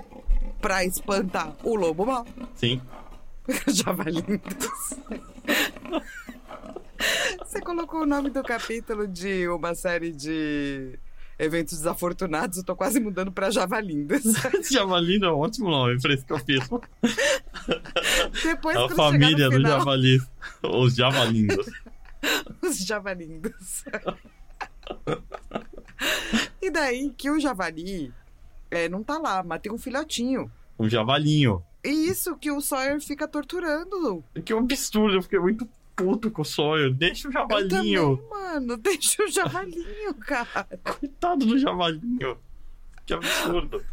pra 0.61 0.83
espantar 0.85 1.55
o 1.63 1.75
lobo 1.75 2.05
mal. 2.05 2.25
Sim. 2.55 2.81
Javalindos. 3.67 4.93
Colocou 7.73 8.03
o 8.03 8.05
nome 8.05 8.29
do 8.29 8.43
capítulo 8.43 9.07
de 9.07 9.47
uma 9.47 9.73
série 9.73 10.11
de 10.11 10.93
eventos 11.39 11.79
desafortunados, 11.79 12.59
eu 12.59 12.63
tô 12.63 12.75
quase 12.75 12.99
mudando 12.99 13.31
pra 13.31 13.49
Javalindos. 13.49 14.21
Javalindo 14.71 15.25
é 15.25 15.33
um 15.33 15.39
ótimo 15.39 15.71
nome 15.71 15.99
pra 15.99 16.13
esse 16.13 16.23
capítulo. 16.23 16.83
Depois, 18.43 18.77
É 18.77 18.79
a 18.79 18.89
família 18.89 19.49
do 19.49 19.55
final, 19.55 19.79
Javali. 19.79 20.21
Os 20.61 20.95
Javalindos. 20.95 21.65
os 22.61 22.77
javalindos. 22.77 23.83
e 26.61 26.69
daí 26.69 27.09
que 27.17 27.31
o 27.31 27.39
javali 27.39 28.13
é, 28.69 28.87
não 28.87 29.03
tá 29.03 29.17
lá, 29.17 29.41
mas 29.41 29.61
tem 29.61 29.71
um 29.71 29.79
filhotinho. 29.79 30.51
Um 30.77 30.87
javalinho. 30.87 31.63
E 31.83 31.89
isso 31.89 32.37
que 32.37 32.51
o 32.51 32.61
Sawyer 32.61 33.01
fica 33.01 33.27
torturando. 33.27 34.23
Que 34.45 34.53
absurdo, 34.53 35.15
eu 35.15 35.23
fiquei 35.23 35.39
muito 35.39 35.67
puto 35.95 36.29
com 36.31 36.41
o 36.41 36.45
Sawyer. 36.45 36.93
Deixa 36.93 37.27
o 37.27 37.29
Eu 37.29 37.33
javalinho. 37.33 38.17
também, 38.17 38.29
mano. 38.29 38.77
Deixa 38.77 39.23
o 39.23 39.27
javalinho, 39.31 40.13
cara. 40.25 40.67
Coitado 40.83 41.45
do 41.45 41.57
javalinho. 41.57 42.37
Que 43.05 43.13
absurdo. 43.13 43.83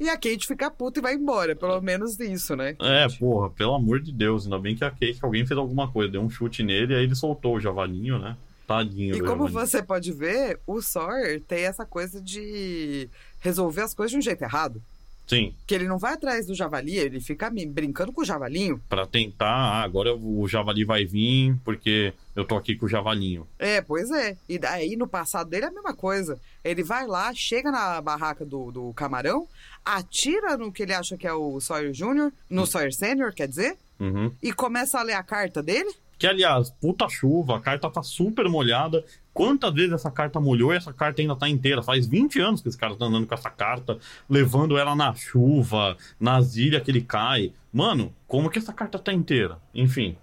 E 0.00 0.08
a 0.08 0.14
Kate 0.16 0.46
fica 0.46 0.70
puta 0.70 1.00
e 1.00 1.02
vai 1.02 1.14
embora. 1.14 1.56
Pelo 1.56 1.80
menos 1.80 2.18
isso, 2.20 2.54
né? 2.54 2.76
É, 2.80 3.08
porra, 3.18 3.50
pelo 3.50 3.74
amor 3.74 4.00
de 4.00 4.12
Deus. 4.12 4.44
Ainda 4.44 4.58
bem 4.58 4.76
que 4.76 4.84
a 4.84 4.90
Kate, 4.90 5.18
alguém 5.22 5.44
fez 5.46 5.58
alguma 5.58 5.90
coisa, 5.90 6.12
deu 6.12 6.20
um 6.22 6.30
chute 6.30 6.62
nele, 6.62 6.94
aí 6.94 7.02
ele 7.04 7.14
soltou 7.14 7.56
o 7.56 7.60
javalinho, 7.60 8.18
né? 8.18 8.36
Tadinho 8.66 9.16
E 9.16 9.20
como 9.20 9.48
javalinho. 9.48 9.52
você 9.66 9.82
pode 9.82 10.12
ver, 10.12 10.60
o 10.66 10.80
Sawyer 10.82 11.40
tem 11.40 11.64
essa 11.64 11.84
coisa 11.86 12.20
de 12.20 13.08
resolver 13.40 13.80
as 13.82 13.94
coisas 13.94 14.12
de 14.12 14.18
um 14.18 14.22
jeito 14.22 14.42
errado. 14.42 14.80
Sim, 15.28 15.54
Que 15.66 15.74
ele 15.74 15.86
não 15.86 15.98
vai 15.98 16.14
atrás 16.14 16.46
do 16.46 16.54
javali, 16.54 16.96
ele 16.96 17.20
fica 17.20 17.50
brincando 17.50 18.12
com 18.12 18.22
o 18.22 18.24
javalinho. 18.24 18.80
pra 18.88 19.06
tentar, 19.06 19.46
ah, 19.46 19.82
agora 19.82 20.14
o 20.16 20.48
javali 20.48 20.84
vai 20.84 21.04
vir 21.04 21.54
porque 21.64 22.14
eu 22.34 22.44
tô 22.46 22.56
aqui 22.56 22.74
com 22.74 22.86
o 22.86 22.88
javalinho. 22.88 23.46
É, 23.58 23.82
pois 23.82 24.10
é. 24.10 24.36
E 24.48 24.58
daí 24.58 24.96
no 24.96 25.06
passado 25.06 25.50
dele 25.50 25.66
é 25.66 25.68
a 25.68 25.72
mesma 25.72 25.94
coisa. 25.94 26.40
Ele 26.64 26.82
vai 26.82 27.06
lá, 27.06 27.30
chega 27.34 27.70
na 27.70 28.00
barraca 28.00 28.44
do, 28.44 28.70
do 28.72 28.92
camarão, 28.94 29.46
atira 29.84 30.56
no 30.56 30.72
que 30.72 30.82
ele 30.82 30.94
acha 30.94 31.16
que 31.16 31.26
é 31.26 31.32
o 31.32 31.60
Sawyer 31.60 31.92
Jr., 31.92 32.32
no 32.48 32.66
Sawyer 32.66 32.92
Sênior, 32.94 33.32
quer 33.34 33.48
dizer, 33.48 33.76
Uhum. 34.00 34.30
e 34.42 34.52
começa 34.52 34.98
a 34.98 35.02
ler 35.02 35.14
a 35.14 35.22
carta 35.22 35.62
dele. 35.62 35.90
Que, 36.18 36.26
aliás, 36.26 36.70
puta 36.80 37.08
chuva, 37.08 37.56
a 37.56 37.60
carta 37.60 37.88
tá 37.90 38.02
super 38.02 38.48
molhada. 38.48 39.04
Quantas 39.38 39.72
vezes 39.72 39.92
essa 39.92 40.10
carta 40.10 40.40
molhou 40.40 40.72
e 40.72 40.76
essa 40.76 40.92
carta 40.92 41.22
ainda 41.22 41.36
tá 41.36 41.48
inteira? 41.48 41.82
Faz 41.82 42.06
20 42.06 42.40
anos 42.40 42.60
que 42.60 42.68
esse 42.68 42.76
cara 42.76 42.96
tá 42.96 43.04
andando 43.04 43.26
com 43.26 43.34
essa 43.34 43.50
carta, 43.50 43.98
levando 44.28 44.76
ela 44.76 44.96
na 44.96 45.14
chuva, 45.14 45.96
nas 46.18 46.56
ilhas 46.56 46.82
que 46.82 46.90
ele 46.90 47.02
cai. 47.02 47.52
Mano, 47.72 48.12
como 48.26 48.50
que 48.50 48.58
essa 48.58 48.72
carta 48.72 48.98
tá 48.98 49.12
inteira? 49.12 49.58
Enfim, 49.74 50.16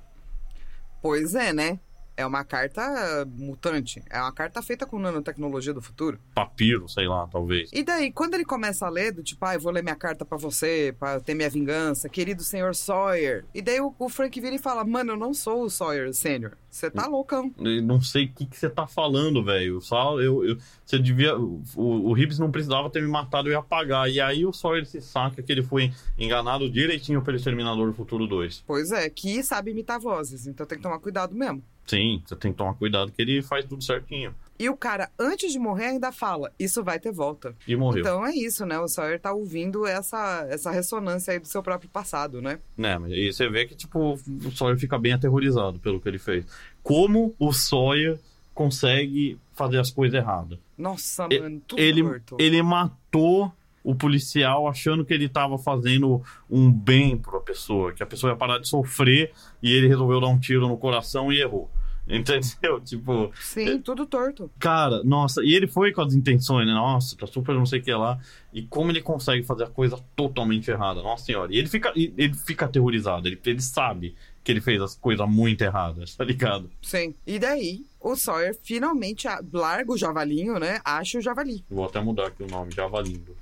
Pois 1.06 1.36
é, 1.36 1.54
né? 1.54 1.80
É 2.18 2.26
uma 2.26 2.44
carta 2.44 3.26
mutante. 3.36 4.02
É 4.10 4.20
uma 4.20 4.32
carta 4.32 4.62
feita 4.62 4.86
com 4.86 5.00
nanotecnologia 5.00 5.74
do 5.74 5.82
futuro. 5.82 6.20
papiro, 6.34 6.88
sei 6.88 7.08
lá, 7.08 7.28
talvez. 7.28 7.70
E 7.74 7.84
daí, 7.84 8.12
quando 8.12 8.36
ele 8.36 8.46
começa 8.46 8.86
a 8.86 8.90
ler, 8.90 9.12
do 9.12 9.24
tipo, 9.24 9.46
ah, 9.46 9.56
eu 9.56 9.60
vou 9.60 9.72
ler 9.72 9.84
minha 9.84 9.96
carta 9.96 10.24
pra 10.24 10.38
você, 10.38 10.96
pra 10.98 11.20
ter 11.20 11.34
minha 11.34 11.50
vingança, 11.50 12.08
querido 12.08 12.44
senhor 12.44 12.74
Sawyer. 12.76 13.46
E 13.54 13.62
daí 13.62 13.80
o, 13.82 13.94
o 13.98 14.10
Frank 14.10 14.40
vira 14.40 14.56
e 14.56 14.60
fala, 14.60 14.84
mano, 14.84 15.14
eu 15.14 15.18
não 15.18 15.34
sou 15.34 15.64
o 15.64 15.70
Sawyer 15.70 16.14
Sênior. 16.14 16.54
Você 16.70 16.92
tá 16.92 17.08
loucão. 17.08 17.54
Eu 17.58 17.82
não 17.82 18.02
sei 18.02 18.26
o 18.26 18.34
que 18.34 18.50
você 18.52 18.70
tá 18.70 18.86
falando, 18.86 19.42
velho. 19.44 19.80
Só 19.80 20.20
eu, 20.20 20.58
você 20.86 21.00
devia. 21.00 21.38
O, 21.38 21.64
o 21.78 22.18
Hibbs 22.18 22.38
não 22.38 22.52
precisava 22.52 22.90
ter 22.90 23.02
me 23.02 23.08
matado, 23.08 23.48
eu 23.48 23.54
ia 23.54 23.62
pagar. 23.62 24.10
E 24.10 24.20
aí 24.20 24.46
o 24.46 24.52
Sawyer 24.52 24.86
se 24.86 25.00
saca 25.00 25.42
que 25.42 25.52
ele 25.52 25.64
foi 25.64 25.94
enganado 26.18 26.70
direitinho 26.70 27.22
pelo 27.22 27.38
Exterminador 27.38 27.88
do 27.88 27.94
Futuro 27.94 28.28
2. 28.28 28.66
Pois 28.68 28.92
é, 28.92 29.10
que 29.10 29.42
sabe 29.42 29.72
imitar 29.72 30.02
vozes, 30.02 30.48
então 30.48 30.66
tem 30.66 30.78
que 30.78 30.84
tomar 30.84 31.00
cuidado 31.00 31.34
mesmo. 31.34 31.64
Sim, 31.88 32.22
você 32.26 32.36
tem 32.36 32.52
que 32.52 32.58
tomar 32.58 32.74
cuidado 32.74 33.12
que 33.12 33.22
ele 33.22 33.42
faz 33.42 33.64
tudo 33.66 33.84
certinho. 33.84 34.34
E 34.58 34.70
o 34.70 34.78
cara, 34.78 35.12
antes 35.20 35.52
de 35.52 35.60
morrer, 35.60 35.88
ainda 35.88 36.12
fala: 36.12 36.52
Isso 36.58 36.84
vai 36.84 37.00
ter 37.00 37.12
volta. 37.12 37.54
E 37.68 37.76
morreu. 37.76 38.00
Então 38.02 38.26
é 38.26 38.34
isso, 38.34 38.66
né? 38.66 38.80
O 38.80 38.88
Sawyer 38.88 39.20
tá 39.20 39.34
ouvindo 39.34 39.86
essa, 39.86 40.48
essa 40.50 40.72
ressonância 40.72 41.34
aí 41.34 41.40
do 41.40 41.48
seu 41.48 41.62
próprio 41.62 41.90
passado, 41.90 42.42
né? 42.42 42.60
Né, 42.78 42.98
mas 42.98 43.12
aí 43.12 43.32
você 43.34 43.50
vê 43.50 43.66
que, 43.66 43.76
tipo, 43.76 44.14
o 44.14 44.52
Sawyer 44.52 44.78
fica 44.78 44.98
bem 44.98 45.14
aterrorizado 45.14 45.78
pelo 45.80 46.00
que 46.00 46.08
ele 46.08 46.18
fez. 46.18 46.46
Como 46.82 47.36
o 47.38 47.52
Sawyer 47.52 48.18
consegue 48.54 49.38
fazer 49.54 49.78
as 49.80 49.92
coisas 49.92 50.18
erradas? 50.18 50.58
Nossa, 50.78 51.28
mano, 51.28 51.62
tudo 51.68 51.80
Ele, 51.82 52.02
torto. 52.02 52.38
ele 52.40 52.62
matou 52.64 53.52
o 53.86 53.96
policial 53.96 54.68
achando 54.68 55.06
que 55.06 55.14
ele 55.14 55.30
tava 55.30 55.58
fazendo 55.58 56.22
um 56.50 56.72
bem 56.72 57.16
pra 57.18 57.40
pessoa, 57.40 57.94
que 57.94 58.02
a 58.04 58.06
pessoa 58.06 58.32
ia 58.34 58.38
parar 58.38 58.58
de 58.58 58.68
sofrer 58.68 59.32
e 59.62 59.72
ele 59.72 59.88
resolveu 59.88 60.20
dar 60.20 60.28
um 60.28 60.40
tiro 60.40 60.68
no 60.68 60.76
coração 60.78 61.32
e 61.32 61.40
errou. 61.40 61.70
Entendeu? 62.08 62.80
Tipo, 62.82 63.32
Sim, 63.42 63.80
tudo 63.82 64.06
torto. 64.06 64.52
cara, 64.60 65.04
nossa, 65.04 65.44
e 65.44 65.56
ele 65.56 65.66
foi 65.66 65.92
com 65.92 66.02
as 66.02 66.14
intenções, 66.14 66.68
né? 66.68 66.74
Nossa, 66.74 67.18
tá 67.18 67.26
super 67.26 67.56
não 67.56 67.66
sei 67.66 67.80
o 67.80 67.84
que 67.84 67.92
lá. 67.92 68.20
E 68.54 68.62
como 68.62 68.92
ele 68.92 69.02
consegue 69.02 69.42
fazer 69.44 69.64
a 69.64 69.70
coisa 69.70 69.98
totalmente 70.16 70.70
errada, 70.70 71.02
nossa 71.02 71.26
senhora. 71.26 71.52
E 71.52 71.58
ele 71.58 71.68
fica, 71.68 71.92
ele 71.96 72.34
fica 72.34 72.66
aterrorizado, 72.66 73.28
ele, 73.28 73.40
ele 73.44 73.60
sabe 73.62 74.16
que 74.44 74.52
ele 74.52 74.62
fez 74.62 74.80
as 74.80 74.96
coisas 74.96 75.28
muito 75.28 75.64
erradas, 75.64 76.16
tá 76.16 76.24
ligado? 76.24 76.70
Sim. 76.80 77.16
E 77.26 77.40
daí, 77.40 77.84
o 78.00 78.16
Sawyer 78.16 78.56
finalmente 78.64 79.28
a- 79.28 79.42
larga 79.52 79.92
o 79.92 79.98
javalinho, 79.98 80.60
né? 80.60 80.80
Acha 80.86 81.18
o 81.18 81.22
javali. 81.22 81.66
Vou 81.68 81.86
até 81.86 82.00
mudar 82.00 82.28
aqui 82.28 82.44
o 82.44 82.48
nome, 82.48 82.72
Javalindo. 82.72 83.36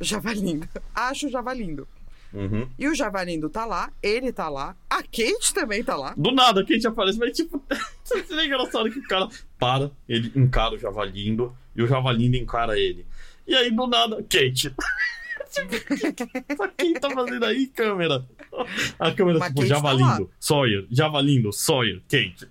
Javalindo. 0.00 0.68
Acha 0.94 1.26
o 1.26 1.30
javalindo. 1.30 1.86
Uhum. 2.32 2.68
E 2.76 2.88
o 2.88 2.94
javalindo 2.94 3.48
tá 3.48 3.64
lá, 3.64 3.92
ele 4.02 4.32
tá 4.32 4.48
lá, 4.48 4.76
a 4.90 5.02
Kate 5.02 5.54
também 5.54 5.84
tá 5.84 5.94
lá. 5.94 6.14
Do 6.16 6.32
nada, 6.32 6.62
a 6.62 6.64
Kate 6.64 6.84
aparece, 6.84 7.16
mas 7.16 7.36
tipo, 7.36 7.62
você 8.02 8.24
é 8.34 8.46
engraçado 8.46 8.90
que 8.90 8.98
o 8.98 9.06
cara 9.06 9.28
para, 9.56 9.90
ele 10.08 10.32
encara 10.34 10.74
o 10.74 10.78
Javalindo 10.78 11.56
e 11.76 11.82
o 11.82 11.86
Javalindo 11.86 12.36
encara 12.36 12.76
ele. 12.76 13.06
E 13.46 13.54
aí, 13.54 13.70
do 13.70 13.86
nada, 13.86 14.16
Kate. 14.22 14.74
Tipo, 15.54 16.68
Quem 16.76 16.94
tá 16.94 17.08
fazendo 17.10 17.44
aí, 17.44 17.68
câmera? 17.68 18.26
A 18.98 19.12
câmera, 19.12 19.38
Mas 19.38 19.48
tipo, 19.50 19.60
Kate 19.60 19.68
tá 19.68 19.74
Javalindo, 19.76 20.30
Sawyer, 20.40 20.86
Javalindo, 20.90 21.52
Sawyer, 21.52 22.02
Kate. 22.08 22.48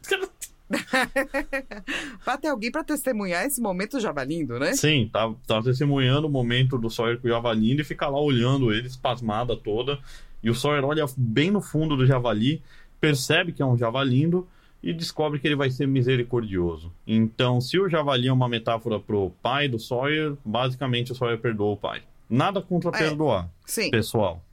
Pra 2.24 2.38
ter 2.38 2.48
alguém 2.48 2.72
pra 2.72 2.84
testemunhar 2.84 3.46
esse 3.46 3.62
momento 3.62 4.00
javalindo, 4.00 4.60
né? 4.60 4.74
Sim, 4.74 5.10
tá, 5.12 5.32
tá 5.48 5.62
testemunhando 5.62 6.28
o 6.28 6.30
momento 6.30 6.78
do 6.78 6.90
Sawyer 6.90 7.20
com 7.20 7.28
o 7.28 7.30
Javalindo 7.32 7.82
e 7.82 7.86
fica 7.86 8.08
lá 8.08 8.20
olhando 8.20 8.72
ele, 8.74 8.88
espasmada 8.88 9.56
toda. 9.56 10.00
E 10.42 10.50
o 10.50 10.56
Sawyer 10.56 10.84
olha 10.84 11.06
bem 11.18 11.52
no 11.52 11.62
fundo 11.62 11.96
do 11.96 12.06
Javali, 12.06 12.62
percebe 13.00 13.52
que 13.52 13.62
é 13.62 13.66
um 13.66 13.78
Javalindo 13.78 14.48
e 14.82 14.94
descobre 14.94 15.40
que 15.40 15.48
ele 15.48 15.56
vai 15.56 15.70
ser 15.70 15.88
misericordioso. 15.88 16.92
Então, 17.08 17.62
se 17.62 17.80
o 17.80 17.88
Javali 17.90 18.28
é 18.28 18.34
uma 18.34 18.50
metáfora 18.50 19.00
pro 19.00 19.32
pai 19.42 19.68
do 19.68 19.80
Sawyer, 19.80 20.34
basicamente 20.44 21.12
o 21.12 21.16
Sawyer 21.16 21.38
perdoa 21.40 21.74
o 21.74 21.78
pai. 21.78 22.02
Nada 22.30 22.62
contra 22.62 22.90
É. 22.90 22.98
perdoar, 22.98 23.50
Sim. 23.66 23.90
pessoal. 23.92 24.44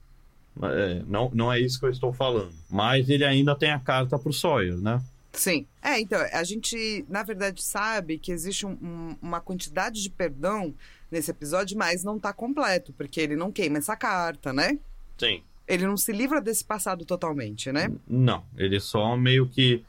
É, 0.61 1.01
não, 1.07 1.31
não 1.33 1.51
é 1.51 1.59
isso 1.59 1.79
que 1.79 1.85
eu 1.85 1.89
estou 1.89 2.11
falando. 2.13 2.51
Mas 2.69 3.09
ele 3.09 3.23
ainda 3.25 3.55
tem 3.55 3.71
a 3.71 3.79
carta 3.79 4.17
pro 4.19 4.31
Sawyer, 4.33 4.77
né? 4.77 5.01
Sim. 5.33 5.65
É, 5.81 5.99
então, 5.99 6.19
a 6.33 6.43
gente, 6.43 7.05
na 7.07 7.23
verdade, 7.23 7.63
sabe 7.63 8.17
que 8.17 8.31
existe 8.31 8.65
um- 8.65 8.77
um- 8.81 9.15
uma 9.21 9.39
quantidade 9.39 10.01
de 10.01 10.09
perdão 10.09 10.73
nesse 11.09 11.31
episódio, 11.31 11.77
mas 11.77 12.03
não 12.03 12.19
tá 12.19 12.33
completo, 12.33 12.93
porque 12.93 13.21
ele 13.21 13.35
não 13.35 13.51
queima 13.51 13.77
essa 13.77 13.95
carta, 13.95 14.51
né? 14.51 14.77
Sim. 15.17 15.41
Ele 15.67 15.85
não 15.87 15.95
se 15.95 16.11
livra 16.11 16.41
desse 16.41 16.65
passado 16.65 17.05
totalmente, 17.05 17.71
né? 17.71 17.89
Não, 18.07 18.43
ele 18.57 18.79
só 18.79 19.15
meio 19.15 19.47
que 19.47 19.83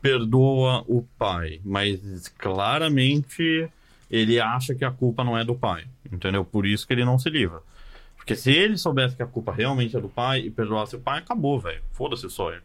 perdoa 0.00 0.82
o 0.88 1.02
pai, 1.18 1.60
mas 1.64 2.28
claramente 2.38 3.68
ele 4.10 4.38
acha 4.40 4.74
que 4.74 4.84
a 4.84 4.90
culpa 4.90 5.24
não 5.24 5.36
é 5.36 5.44
do 5.44 5.54
pai, 5.54 5.84
entendeu? 6.10 6.44
Por 6.44 6.64
isso 6.64 6.86
que 6.86 6.92
ele 6.92 7.04
não 7.04 7.18
se 7.18 7.28
livra. 7.28 7.60
Porque 8.16 8.34
se 8.36 8.50
ele 8.50 8.76
soubesse 8.78 9.14
que 9.16 9.22
a 9.22 9.26
culpa 9.26 9.52
realmente 9.52 9.96
é 9.96 10.00
do 10.00 10.08
pai 10.08 10.40
e 10.40 10.50
perdoasse 10.50 10.96
o 10.96 11.00
pai, 11.00 11.18
acabou, 11.20 11.60
velho. 11.60 11.82
Foda-se 11.92 12.26
o 12.26 12.30
Sawyer. 12.30 12.62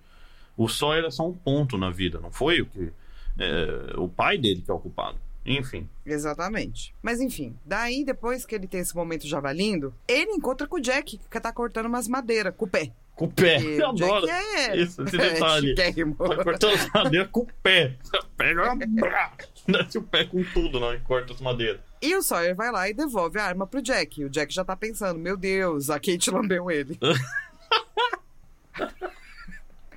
O 0.57 0.67
Sawyer 0.67 1.05
é 1.05 1.11
só 1.11 1.27
um 1.27 1.33
ponto 1.33 1.77
na 1.77 1.89
vida, 1.89 2.19
não 2.19 2.31
foi 2.31 2.61
o 2.61 2.65
que. 2.65 2.91
é, 3.39 3.93
o 3.97 4.07
pai 4.07 4.37
dele 4.37 4.61
que 4.61 4.69
é 4.69 4.73
o 4.73 4.79
culpado. 4.79 5.17
Enfim. 5.43 5.89
Exatamente. 6.05 6.93
Mas 7.01 7.19
enfim, 7.19 7.55
daí 7.65 8.03
depois 8.05 8.45
que 8.45 8.53
ele 8.53 8.67
tem 8.67 8.79
esse 8.81 8.95
momento 8.95 9.25
javalindo, 9.27 9.91
ele 10.07 10.31
encontra 10.31 10.67
com 10.67 10.75
o 10.77 10.81
Jack, 10.81 11.17
que 11.17 11.39
tá 11.39 11.51
cortando 11.51 11.87
umas 11.87 12.07
madeiras 12.07 12.53
com 12.55 12.65
o 12.65 12.67
pé. 12.67 12.91
Com 13.15 13.25
o 13.25 13.31
pé. 13.31 13.59
E 13.59 13.77
Eu 13.81 13.89
adoro. 13.89 14.27
é... 14.29 14.77
Isso, 14.77 15.01
esse 15.01 15.17
detalhe. 15.17 15.69
chiquérrimo. 15.69 16.13
Tá 16.15 16.43
cortando 16.43 16.73
as 16.75 16.87
madeiras 16.93 17.29
com 17.31 17.39
o 17.39 17.47
pé. 17.63 17.95
Pega. 18.37 18.77
Desce 19.67 19.97
o 19.97 20.03
pé 20.03 20.25
com 20.25 20.43
tudo, 20.53 20.79
não, 20.79 20.93
e 20.93 20.99
corta 20.99 21.33
as 21.33 21.41
madeiras. 21.41 21.81
E 22.03 22.15
o 22.15 22.21
Sawyer 22.21 22.55
vai 22.55 22.71
lá 22.71 22.87
e 22.89 22.93
devolve 22.93 23.39
a 23.39 23.43
arma 23.45 23.65
pro 23.65 23.81
Jack. 23.81 24.21
E 24.21 24.25
o 24.25 24.29
Jack 24.29 24.53
já 24.53 24.63
tá 24.63 24.75
pensando, 24.75 25.17
meu 25.19 25.35
Deus, 25.37 25.89
a 25.89 25.95
Kate 25.99 26.29
lambeu 26.29 26.69
ele. 26.69 26.99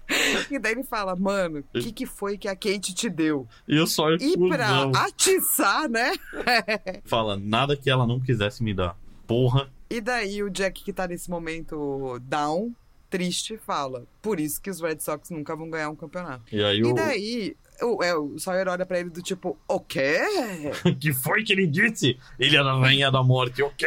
e 0.50 0.59
daí 0.59 0.72
ele 0.72 0.84
fala, 0.84 1.16
mano, 1.16 1.64
o 1.74 1.78
que, 1.80 1.92
que 1.92 2.07
foi 2.07 2.36
que 2.36 2.48
a 2.48 2.55
Kate 2.55 2.94
te 2.94 3.09
deu? 3.09 3.46
E 3.66 3.78
o 3.78 3.86
Sawyer 3.86 4.18
E 4.20 4.36
pra 4.36 4.90
atiçar, 5.05 5.88
né? 5.88 6.12
fala 7.05 7.36
nada 7.36 7.76
que 7.76 7.90
ela 7.90 8.07
não 8.07 8.20
quisesse 8.20 8.62
me 8.62 8.74
dar. 8.74 8.96
Porra. 9.26 9.70
E 9.88 10.00
daí 10.00 10.42
o 10.42 10.50
Jack, 10.50 10.82
que 10.84 10.92
tá 10.92 11.07
nesse 11.07 11.30
momento 11.30 12.18
down, 12.22 12.74
triste, 13.09 13.57
fala, 13.57 14.05
por 14.20 14.40
isso 14.40 14.61
que 14.61 14.68
os 14.68 14.80
Red 14.80 14.98
Sox 14.98 15.30
nunca 15.30 15.55
vão 15.55 15.70
ganhar 15.70 15.88
um 15.88 15.96
campeonato. 15.96 16.42
E 16.50 16.62
aí 16.62 16.78
E 16.78 16.84
o. 16.84 16.94
daí, 16.94 17.57
o, 17.80 18.02
é, 18.02 18.14
o 18.16 18.38
Sawyer 18.38 18.68
olha 18.68 18.84
pra 18.84 18.98
ele 18.98 19.11
do 19.11 19.22
tipo, 19.22 19.57
o 19.68 19.80
quê? 19.80 20.20
que 21.00 21.12
foi 21.12 21.44
que 21.44 21.52
ele 21.52 21.66
disse? 21.66 22.18
Ilha 22.38 22.62
da 22.64 22.74
Rainha 22.74 23.11
da 23.11 23.22
Morte. 23.22 23.62
O 23.62 23.70
quê? 23.70 23.86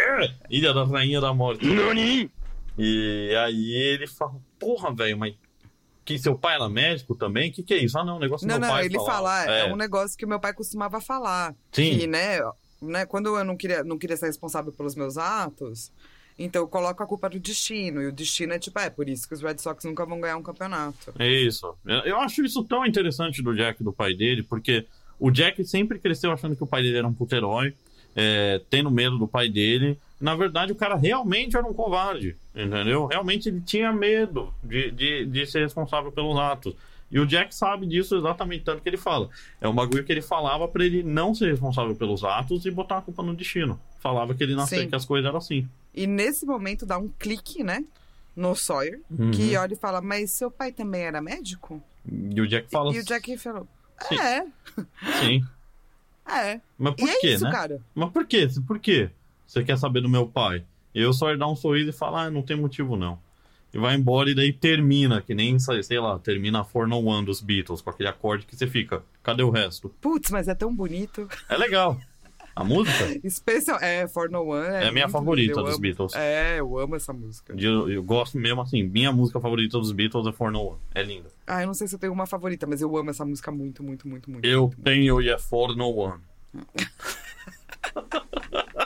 Ilha 0.50 0.74
da 0.74 0.86
Rainha 0.86 1.20
da 1.20 1.34
Morte. 1.34 1.66
Nani? 1.66 2.32
E 2.78 3.36
aí 3.44 3.72
ele 3.74 4.08
fala, 4.08 4.36
porra, 4.60 4.94
velho, 4.94 5.18
mas. 5.18 5.34
Que 6.08 6.18
seu 6.18 6.38
pai 6.38 6.56
era 6.56 6.70
médico 6.70 7.14
também? 7.16 7.52
Que 7.52 7.62
que 7.62 7.74
é 7.74 7.84
isso? 7.84 8.00
Ah, 8.00 8.06
não, 8.06 8.16
um 8.16 8.20
negócio 8.20 8.48
que 8.48 8.54
Não, 8.54 8.58
meu 8.60 8.70
não, 8.70 8.76
pai 8.76 8.86
ele 8.86 8.96
falava. 8.96 9.12
fala, 9.44 9.58
é. 9.58 9.60
É, 9.60 9.74
um 9.74 9.76
negócio 9.76 10.18
que 10.18 10.24
o 10.24 10.28
meu 10.28 10.40
pai 10.40 10.54
costumava 10.54 11.02
falar. 11.02 11.54
Sim. 11.74 12.00
Que, 12.00 12.08
né, 12.08 12.40
né, 12.82 13.06
quando 13.06 13.38
eu 13.38 13.44
não 13.44 13.58
queria, 13.58 13.84
não 13.84 13.98
queria 13.98 14.16
ser 14.16 14.28
responsável 14.28 14.72
pelos 14.72 14.96
meus 14.96 15.18
atos, 15.18 15.92
então 16.40 16.62
eu 16.62 16.68
coloco 16.70 17.04
a 17.04 17.06
culpa 17.06 17.30
do 17.30 17.38
destino. 17.38 18.02
E 18.02 18.08
o 18.08 18.12
destino 18.14 18.54
é 18.54 18.60
tipo, 18.60 18.80
é 18.80 18.90
por 18.90 19.10
isso 19.10 19.28
que 19.28 19.34
os 19.34 19.42
Red 19.42 19.58
Sox 19.58 19.84
nunca 19.84 20.06
vão 20.06 20.22
ganhar 20.22 20.38
um 20.38 20.44
campeonato. 20.44 21.14
É 21.20 21.30
isso. 21.30 21.76
Eu 22.06 22.18
acho 22.22 22.42
isso 22.46 22.64
tão 22.64 22.86
interessante 22.86 23.42
do 23.44 23.54
Jack 23.54 23.82
e 23.82 23.84
do 23.84 23.92
pai 23.92 24.14
dele, 24.14 24.44
porque 24.44 24.86
o 25.20 25.30
Jack 25.30 25.62
sempre 25.66 26.00
cresceu 26.00 26.32
achando 26.32 26.56
que 26.56 26.64
o 26.64 26.68
pai 26.68 26.84
dele 26.84 27.00
era 27.00 27.08
um 27.08 27.14
puto 27.14 27.36
herói, 27.36 27.76
é, 28.16 28.62
tendo 28.70 28.90
medo 28.90 29.18
do 29.18 29.28
pai 29.28 29.50
dele. 29.50 30.00
Na 30.20 30.36
verdade, 30.36 30.72
o 30.72 30.76
cara 30.76 30.96
realmente 30.96 31.56
era 31.56 31.66
um 31.66 31.74
covarde, 31.74 32.36
entendeu? 32.56 33.06
Realmente 33.06 33.50
ele 33.50 33.62
tinha 33.62 33.94
medo 33.94 34.52
de, 34.64 34.90
de, 34.92 35.26
de 35.26 35.46
ser 35.46 35.62
responsável 35.62 36.12
pelos 36.12 36.38
atos. 36.38 36.76
E 37.10 37.20
o 37.20 37.26
Jack 37.26 37.56
sabe 37.56 37.86
disso 37.86 38.16
exatamente 38.18 38.64
tanto 38.66 38.82
que 38.82 38.90
ele 38.90 38.98
fala. 38.98 39.30
É 39.62 39.68
um 39.68 39.74
bagulho 39.76 40.04
que 40.04 40.12
ele 40.12 40.22
falava 40.22 40.68
pra 40.68 40.84
ele 40.84 41.04
não 41.04 41.34
ser 41.34 41.52
responsável 41.52 41.96
pelos 41.96 42.24
atos 42.24 42.66
e 42.66 42.72
botar 42.72 42.98
a 42.98 43.02
culpa 43.02 43.24
no 43.24 43.34
destino. 43.36 43.80
Falava 44.00 44.34
que 44.34 44.44
ele 44.44 44.56
nasceu 44.56 44.80
Sim. 44.82 44.90
que 44.90 44.96
as 44.96 45.06
coisas 45.06 45.28
eram 45.28 45.38
assim. 45.38 45.68
E 45.94 46.06
nesse 46.06 46.46
momento 46.46 46.86
dá 46.86 46.98
um 46.98 47.08
clique, 47.08 47.64
né, 47.64 47.86
no 48.36 48.56
Sawyer, 48.56 49.00
Uhum. 49.10 49.32
que 49.32 49.56
olha 49.56 49.74
e 49.74 49.78
fala, 49.78 50.02
mas 50.02 50.32
seu 50.32 50.52
pai 50.52 50.72
também 50.72 51.04
era 51.04 51.22
médico? 51.22 51.82
E 52.12 52.42
o 52.42 52.48
Jack 52.48 52.70
fala 52.70 52.94
E 52.94 53.00
o 53.00 53.06
Jack 53.06 53.38
falou, 53.38 53.68
Sim. 54.10 54.20
é, 54.20 54.46
sim. 55.20 55.46
é. 56.30 56.60
Mas 56.78 56.94
por 56.96 57.08
e 57.08 57.12
é 57.12 57.20
quê, 57.20 57.34
isso, 57.34 57.44
né? 57.46 57.52
cara. 57.52 57.82
Mas 57.96 58.12
por 58.12 58.26
quê? 58.26 58.48
Por 58.68 58.80
quê? 58.80 59.10
Você 59.48 59.64
quer 59.64 59.78
saber 59.78 60.02
do 60.02 60.10
meu 60.10 60.28
pai? 60.28 60.64
E 60.94 61.02
eu 61.02 61.14
só 61.14 61.34
dar 61.36 61.48
um 61.48 61.56
sorriso 61.56 61.90
e 61.90 61.94
falar, 61.94 62.24
ah, 62.26 62.30
não 62.30 62.42
tem 62.42 62.58
motivo 62.58 62.98
não. 62.98 63.18
E 63.74 63.78
vai 63.78 63.96
embora 63.96 64.30
e 64.30 64.36
daí 64.36 64.52
termina, 64.52 65.22
que 65.22 65.34
nem, 65.34 65.58
sei 65.60 66.00
lá, 66.00 66.18
termina 66.20 66.62
a 66.62 66.64
For 66.64 66.88
No 66.88 67.04
One 67.06 67.26
dos 67.26 67.42
Beatles, 67.42 67.82
com 67.82 67.90
aquele 67.90 68.10
acorde 68.10 68.46
que 68.46 68.56
você 68.56 68.68
fica. 68.68 69.04
Cadê 69.24 69.44
o 69.44 69.50
resto? 69.50 69.90
Putz, 70.02 70.32
mas 70.32 70.48
é 70.48 70.56
tão 70.56 70.76
bonito. 70.76 71.28
É 71.50 71.58
legal. 71.58 71.98
A 72.56 72.64
música? 72.64 73.20
Especial, 73.24 73.78
é, 73.80 74.08
For 74.08 74.32
No 74.32 74.48
One. 74.50 74.66
É, 74.68 74.86
É 74.86 74.88
a 74.88 74.92
minha 74.92 75.06
muito 75.06 75.12
favorita 75.12 75.62
dos 75.62 75.74
amo. 75.74 75.80
Beatles. 75.80 76.14
É, 76.16 76.60
eu 76.60 76.80
amo 76.80 76.96
essa 76.96 77.14
música. 77.14 77.54
Eu, 77.56 77.88
eu 77.88 78.02
gosto 78.04 78.36
mesmo 78.40 78.62
assim, 78.62 78.82
minha 78.82 79.12
música 79.12 79.40
favorita 79.40 79.78
dos 79.78 79.92
Beatles 79.92 80.26
é 80.26 80.32
For 80.32 80.52
No 80.52 80.70
One. 80.70 80.80
É 80.96 81.04
linda. 81.04 81.30
Ah, 81.46 81.62
eu 81.62 81.68
não 81.68 81.76
sei 81.76 81.88
se 81.88 81.94
eu 81.94 82.00
tenho 82.00 82.12
uma 82.14 82.26
favorita, 82.26 82.66
mas 82.66 82.82
eu 82.82 82.98
amo 82.98 83.12
essa 83.12 83.24
música 83.24 83.52
muito, 83.52 83.84
muito, 83.84 84.08
muito, 84.08 84.32
muito. 84.32 84.44
Eu 84.46 84.74
tenho 84.84 85.22
e 85.22 85.30
é 85.30 85.38
For 85.38 85.76
No 85.76 85.90
One. 85.96 86.22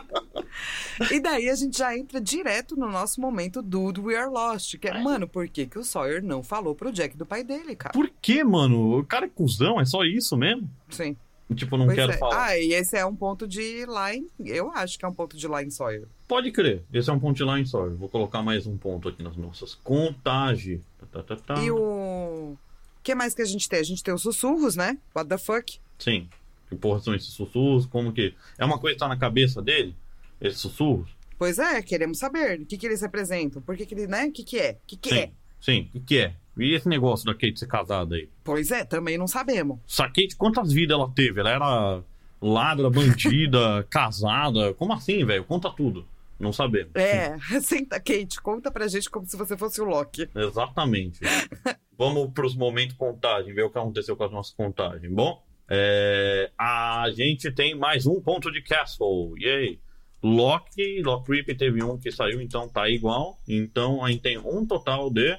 E 1.12 1.20
daí 1.20 1.49
a 1.49 1.55
gente 1.55 1.78
já 1.78 1.97
entra 1.97 2.20
direto 2.20 2.76
no 2.76 2.89
nosso 2.89 3.20
momento 3.20 3.62
Dude, 3.62 3.99
We 4.01 4.16
Are 4.16 4.30
Lost. 4.30 4.78
Que 4.78 4.88
é, 4.88 5.01
mano, 5.01 5.28
por 5.28 5.47
que, 5.47 5.66
que 5.66 5.80
o 5.80 5.84
Sawyer 5.84 6.24
não 6.24 6.43
falou 6.43 6.76
pro 6.76 6.91
Jack 6.91 7.18
do 7.18 7.26
pai 7.26 7.43
dele, 7.43 7.76
cara? 7.76 7.93
Por 7.93 8.09
que, 8.22 8.43
mano? 8.43 8.99
O 8.99 9.05
cara 9.05 9.26
é 9.26 9.30
cuzão, 9.30 9.80
é 9.80 9.86
só 9.86 10.03
isso 10.03 10.38
mesmo? 10.38 10.70
Sim. 10.89 11.16
Tipo, 11.55 11.78
não 11.78 11.86
Pois 11.86 11.97
quero 11.97 12.12
é. 12.14 12.18
falar. 12.18 12.45
Ah, 12.45 12.57
e 12.57 12.74
esse 12.74 12.97
é 12.97 13.05
um 13.05 13.16
ponto 13.16 13.47
de 13.47 13.86
line. 13.86 14.28
Eu 14.39 14.72
acho 14.72 14.97
que 14.97 15.03
é 15.03 15.07
um 15.07 15.14
ponto 15.14 15.36
de 15.36 15.47
line 15.47 15.70
Sawyer. 15.70 16.07
Pode 16.28 16.51
crer. 16.51 16.82
Esse 16.93 17.09
é 17.09 17.14
um 17.14 17.20
ponto 17.20 17.43
line 17.43 17.66
só. 17.66 17.86
Eu 17.86 17.97
Vou 17.97 18.07
colocar 18.07 18.41
mais 18.41 18.66
um 18.66 18.78
ponto 18.78 19.09
aqui 19.09 19.22
nas 19.22 19.36
nossas 19.36 19.76
contagens. 19.76 20.82
Tá, 20.97 21.24
tá, 21.24 21.36
tá, 21.36 21.55
tá. 21.55 21.62
E 21.62 21.70
o. 21.72 22.55
O 22.55 23.03
que 23.03 23.16
mais 23.16 23.34
que 23.34 23.41
a 23.41 23.45
gente 23.45 23.68
tem? 23.68 23.80
A 23.80 23.84
gente 23.84 24.03
tem 24.03 24.14
os 24.14 24.22
sussurros, 24.22 24.76
né? 24.76 24.97
What 25.16 25.28
the 25.28 25.38
fuck? 25.38 25.80
Sim. 25.97 26.30
Que 26.70 26.76
porra 26.76 26.99
são 26.99 27.14
esses 27.14 27.34
sussurros? 27.34 27.86
Como 27.86 28.14
que. 28.14 28.34
É 28.57 28.64
uma 28.64 28.80
coisa 28.80 28.95
que 28.95 28.99
tá 28.99 29.07
na 29.07 29.18
cabeça 29.18 29.62
dele? 29.62 29.95
Esses 30.41 30.59
sussurros? 30.59 31.09
Pois 31.37 31.59
é, 31.59 31.81
queremos 31.81 32.17
saber. 32.19 32.59
O 32.59 32.65
que, 32.65 32.77
que 32.77 32.85
eles 32.85 33.01
representam? 33.01 33.61
Por 33.61 33.77
que, 33.77 33.85
que 33.85 33.95
ele, 33.95 34.07
né? 34.07 34.25
O 34.25 34.31
que, 34.31 34.43
que 34.43 34.59
é? 34.59 34.71
O 34.71 34.87
que, 34.87 34.97
que 34.97 35.09
Sim. 35.09 35.15
é? 35.19 35.31
Sim. 35.59 35.81
O 35.89 35.91
que, 35.93 35.99
que 36.01 36.17
é? 36.19 36.35
E 36.57 36.75
esse 36.75 36.87
negócio 36.87 37.25
da 37.25 37.33
Kate 37.33 37.57
ser 37.57 37.67
casada 37.67 38.15
aí? 38.15 38.29
Pois 38.43 38.71
é, 38.71 38.83
também 38.83 39.17
não 39.17 39.27
sabemos. 39.27 39.79
Essa 39.87 40.07
Kate, 40.07 40.35
quantas 40.35 40.73
vidas 40.73 40.97
ela 40.97 41.09
teve? 41.09 41.39
Ela 41.39 41.49
era 41.51 42.03
ladra, 42.41 42.89
bandida, 42.89 43.83
casada. 43.89 44.73
Como 44.73 44.93
assim, 44.93 45.23
velho? 45.23 45.43
Conta 45.45 45.69
tudo. 45.71 46.05
Não 46.39 46.51
sabemos. 46.51 46.91
É, 46.95 47.37
senta, 47.61 47.99
Kate, 47.99 48.41
conta 48.41 48.71
pra 48.71 48.87
gente 48.87 49.09
como 49.09 49.25
se 49.27 49.37
você 49.37 49.55
fosse 49.55 49.79
o 49.79 49.85
Loki. 49.85 50.27
Exatamente. 50.35 51.19
Vamos 51.97 52.31
para 52.33 52.47
os 52.47 52.55
momentos 52.55 52.97
contagem, 52.97 53.53
ver 53.53 53.63
o 53.63 53.69
que 53.69 53.77
aconteceu 53.77 54.17
com 54.17 54.23
as 54.23 54.31
nossas 54.31 54.53
contagens. 54.53 55.11
Bom, 55.13 55.41
é, 55.69 56.51
a 56.57 57.05
gente 57.15 57.51
tem 57.51 57.75
mais 57.75 58.07
um 58.07 58.19
ponto 58.19 58.51
de 58.51 58.61
Castle. 58.61 59.35
Yay! 59.39 59.79
Loki, 60.24 61.01
Lock 61.01 61.32
Rip 61.32 61.55
teve 61.55 61.84
um 61.84 61.97
que 61.97 62.11
saiu, 62.11 62.41
então 62.41 62.67
tá 62.69 62.89
igual. 62.89 63.38
Então 63.47 64.03
a 64.03 64.11
gente 64.11 64.22
tem 64.22 64.38
um 64.38 64.65
total 64.65 65.09
de. 65.09 65.38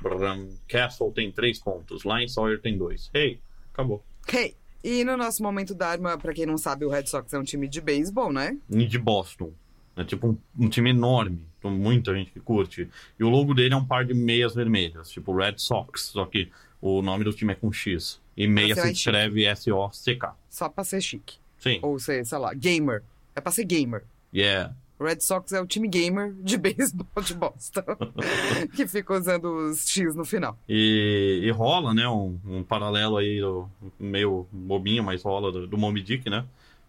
Brum, 0.00 0.48
Castle 0.66 1.12
tem 1.12 1.30
três 1.30 1.60
pontos. 1.60 2.04
Line 2.04 2.28
Sawyer 2.28 2.60
tem 2.60 2.76
dois. 2.76 3.10
Hey, 3.14 3.38
acabou. 3.72 4.02
Ok. 4.22 4.56
E 4.82 5.04
no 5.04 5.16
nosso 5.16 5.42
momento 5.42 5.74
da 5.74 5.88
arma, 5.88 6.18
pra 6.18 6.32
quem 6.32 6.44
não 6.44 6.58
sabe, 6.58 6.84
o 6.84 6.90
Red 6.90 7.06
Sox 7.06 7.32
é 7.32 7.38
um 7.38 7.44
time 7.44 7.68
de 7.68 7.80
beisebol, 7.80 8.32
né? 8.32 8.58
E 8.68 8.84
de 8.84 8.98
Boston. 8.98 9.52
É 9.96 10.02
tipo 10.02 10.28
um, 10.28 10.38
um 10.58 10.68
time 10.68 10.90
enorme. 10.90 11.46
Tem 11.60 11.70
muita 11.70 12.12
gente 12.14 12.32
que 12.32 12.40
curte. 12.40 12.88
E 13.18 13.22
o 13.22 13.28
logo 13.28 13.54
dele 13.54 13.74
é 13.74 13.76
um 13.76 13.84
par 13.84 14.04
de 14.04 14.12
meias 14.12 14.54
vermelhas, 14.54 15.10
tipo 15.10 15.32
Red 15.36 15.58
Sox. 15.58 16.06
Só 16.06 16.26
que 16.26 16.50
o 16.80 17.00
nome 17.00 17.22
do 17.22 17.32
time 17.32 17.52
é 17.52 17.54
com 17.54 17.72
X. 17.72 18.20
E 18.36 18.48
meia 18.48 18.74
se 18.74 18.90
escreve 18.90 19.44
S-O-C-K. 19.44 20.36
Só 20.50 20.68
pra 20.68 20.82
ser 20.82 21.00
chique. 21.00 21.36
Sim. 21.58 21.78
Ou 21.82 21.98
ser, 21.98 22.26
sei 22.26 22.38
lá, 22.38 22.52
gamer. 22.52 23.04
É 23.36 23.40
pra 23.40 23.52
ser 23.52 23.64
gamer. 23.64 24.04
Yeah. 24.34 24.74
Red 25.00 25.20
Sox 25.20 25.52
é 25.52 25.60
o 25.60 25.66
time 25.66 25.88
gamer 25.88 26.32
de 26.42 26.56
beisebol 26.58 27.06
de 27.24 27.34
Boston. 27.34 27.82
que 28.74 28.86
fica 28.86 29.14
usando 29.18 29.46
os 29.70 29.88
X 29.88 30.14
no 30.14 30.24
final. 30.24 30.56
E, 30.68 31.40
e 31.42 31.50
rola, 31.50 31.92
né, 31.92 32.08
um, 32.08 32.38
um 32.46 32.62
paralelo 32.62 33.16
aí, 33.16 33.40
do- 33.40 33.68
meio 33.98 34.46
bobinho, 34.52 35.02
mas 35.02 35.22
rola 35.24 35.50
do, 35.50 35.66
do 35.66 35.76
Moby 35.76 36.02
Dick, 36.02 36.30
né? 36.30 36.44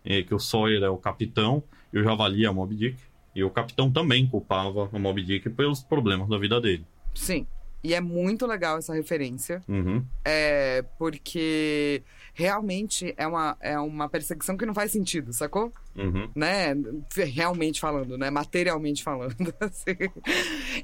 E 0.06 0.24
que 0.24 0.36
o 0.36 0.39
Sawyer 0.39 0.84
é 0.84 0.89
o 0.89 0.98
capitão 0.98 1.64
e 1.91 1.98
o 1.98 2.04
Javali 2.04 2.46
é 2.46 2.50
o 2.50 2.54
Moby 2.54 2.76
Dick. 2.76 2.98
E 3.36 3.44
o 3.44 3.50
capitão 3.50 3.89
também 3.91 4.28
culpava 4.28 4.89
o 4.91 5.00
Moby 5.00 5.24
Dick 5.24 5.50
pelos 5.50 5.82
problemas 5.82 6.30
da 6.30 6.38
vida 6.38 6.62
dele. 6.62 6.86
Sim. 7.16 7.48
E 7.84 7.94
é 7.94 8.00
muito 8.00 8.46
legal 8.46 8.78
essa 8.78 8.94
referência. 8.94 9.62
Uhum. 9.68 10.06
É 10.24 10.84
porque 10.98 12.02
realmente 12.34 13.14
é 13.18 13.28
uma, 13.28 13.58
é 13.60 13.78
uma 13.80 14.08
perseguição 14.10 14.56
que 14.56 14.66
não 14.66 14.74
faz 14.74 14.92
sentido, 14.92 15.34
sacou? 15.34 15.72
Uhum. 15.96 16.28
né? 16.36 16.74
Realmente 17.16 17.80
falando, 17.80 18.18
né? 18.18 18.30
Materialmente 18.30 19.04
falando. 19.04 19.36
assim. 19.60 19.96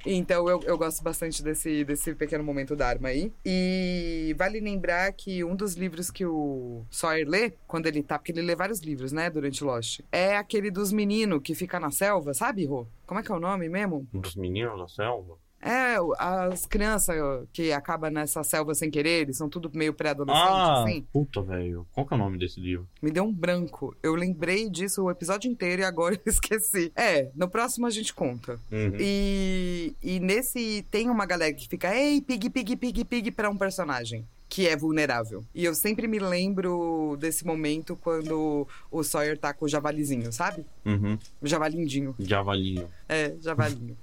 Então 0.06 0.48
eu, 0.48 0.62
eu 0.64 0.78
gosto 0.78 1.04
bastante 1.04 1.44
desse, 1.44 1.84
desse 1.84 2.14
pequeno 2.14 2.44
momento 2.44 2.76
da 2.76 2.88
arma 2.88 3.10
aí. 3.10 3.32
E 3.46 4.36
vale 4.38 4.60
lembrar 4.60 5.12
que 5.14 5.44
um 5.44 5.56
dos 5.56 5.76
livros 5.76 6.12
que 6.12 6.26
o 6.26 6.86
Sawyer 6.92 7.28
lê, 7.28 7.54
quando 7.66 7.88
ele 7.88 8.04
tá, 8.04 8.20
porque 8.20 8.32
ele 8.32 8.42
lê 8.42 8.56
vários 8.56 8.80
livros, 8.82 9.12
né, 9.12 9.30
durante 9.30 9.64
Lost, 9.64 10.02
é 10.12 10.38
aquele 10.38 10.70
dos 10.70 10.92
meninos 10.92 11.42
que 11.42 11.56
fica 11.56 11.80
na 11.80 11.92
selva, 11.92 12.34
sabe, 12.34 12.66
Rô? 12.66 12.88
Como 13.06 13.20
é 13.20 13.24
que 13.24 13.32
é 13.32 13.36
o 13.36 13.40
nome 13.40 13.68
mesmo? 13.70 14.08
Dos 14.14 14.36
meninos 14.36 14.78
da 14.78 14.88
selva. 14.88 15.38
É, 15.62 15.96
as 16.18 16.66
crianças 16.66 17.16
que 17.52 17.72
acabam 17.74 18.10
nessa 18.12 18.44
selva 18.44 18.74
sem 18.74 18.90
querer, 18.90 19.22
eles 19.24 19.38
são 19.38 19.50
tudo 19.50 19.70
meio 19.74 19.94
pré-adolescente, 19.94 20.42
Ah, 20.48 20.84
assim. 20.84 21.06
puta, 21.12 21.42
velho. 21.42 21.86
Qual 21.92 22.06
que 22.06 22.14
é 22.14 22.16
o 22.16 22.20
nome 22.20 22.38
desse 22.38 22.60
livro? 22.62 22.88
Me 23.02 23.12
deu 23.12 23.24
um 23.26 23.34
branco. 23.34 23.96
Eu 24.02 24.16
lembrei 24.16 24.70
disso 24.70 25.04
o 25.04 25.12
episódio 25.12 25.52
inteiro 25.52 25.82
e 25.82 25.86
agora 25.86 26.16
eu 26.16 26.22
esqueci. 26.32 26.92
É, 26.96 27.30
no 27.36 27.50
próximo 27.50 27.86
a 27.86 27.90
gente 27.90 28.14
conta. 28.14 28.54
Uhum. 28.72 28.94
E, 29.00 29.96
e 30.02 30.20
nesse 30.20 30.86
tem 30.90 31.10
uma 31.10 31.26
galera 31.26 31.54
que 31.54 31.68
fica, 31.68 31.94
ei, 31.96 32.22
pig, 32.22 32.50
pig, 32.50 32.76
pig, 32.78 33.04
pig, 33.06 33.32
pra 33.32 33.50
um 33.50 33.58
personagem. 33.58 34.26
Que 34.48 34.68
é 34.68 34.76
vulnerável. 34.76 35.46
E 35.54 35.64
eu 35.64 35.76
sempre 35.76 36.08
me 36.08 36.18
lembro 36.18 37.16
desse 37.20 37.46
momento 37.46 37.96
quando 37.96 38.68
o 38.90 39.04
Sawyer 39.04 39.38
tá 39.38 39.54
com 39.54 39.66
o 39.66 39.70
javalizinho, 39.70 40.32
sabe? 40.34 40.66
Uhum. 40.84 41.20
O 41.40 41.46
javalindinho. 41.48 42.16
Javalinho. 42.18 42.90
É, 43.08 43.36
javalinho. 43.40 43.96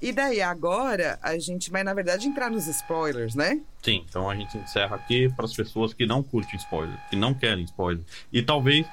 E 0.00 0.12
daí, 0.12 0.40
agora, 0.40 1.18
a 1.22 1.38
gente 1.38 1.70
vai, 1.70 1.82
na 1.82 1.94
verdade, 1.94 2.26
entrar 2.26 2.50
nos 2.50 2.66
spoilers, 2.66 3.34
né? 3.34 3.60
Sim, 3.82 4.04
então 4.08 4.28
a 4.28 4.34
gente 4.34 4.56
encerra 4.58 4.96
aqui 4.96 5.28
para 5.28 5.44
as 5.44 5.54
pessoas 5.54 5.92
que 5.94 6.06
não 6.06 6.22
curtem 6.22 6.56
spoiler, 6.56 6.96
que 7.08 7.16
não 7.16 7.34
querem 7.34 7.64
spoiler. 7.64 8.04
E 8.32 8.42
talvez 8.42 8.86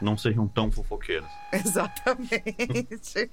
não 0.00 0.16
sejam 0.16 0.48
tão 0.48 0.70
fofoqueiras. 0.70 1.30
Exatamente. 1.52 3.30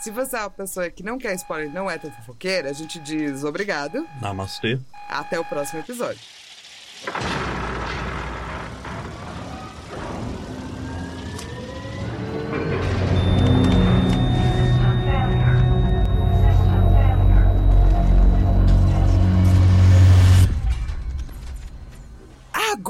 Se 0.00 0.10
você 0.10 0.36
é 0.36 0.40
uma 0.40 0.50
pessoa 0.50 0.90
que 0.90 1.02
não 1.02 1.18
quer 1.18 1.34
spoiler 1.34 1.70
e 1.70 1.72
não 1.72 1.90
é 1.90 1.98
tão 1.98 2.10
fofoqueira, 2.10 2.70
a 2.70 2.72
gente 2.72 2.98
diz 2.98 3.44
obrigado. 3.44 4.06
Namastê. 4.20 4.78
Até 5.08 5.38
o 5.38 5.44
próximo 5.44 5.80
episódio. 5.80 6.20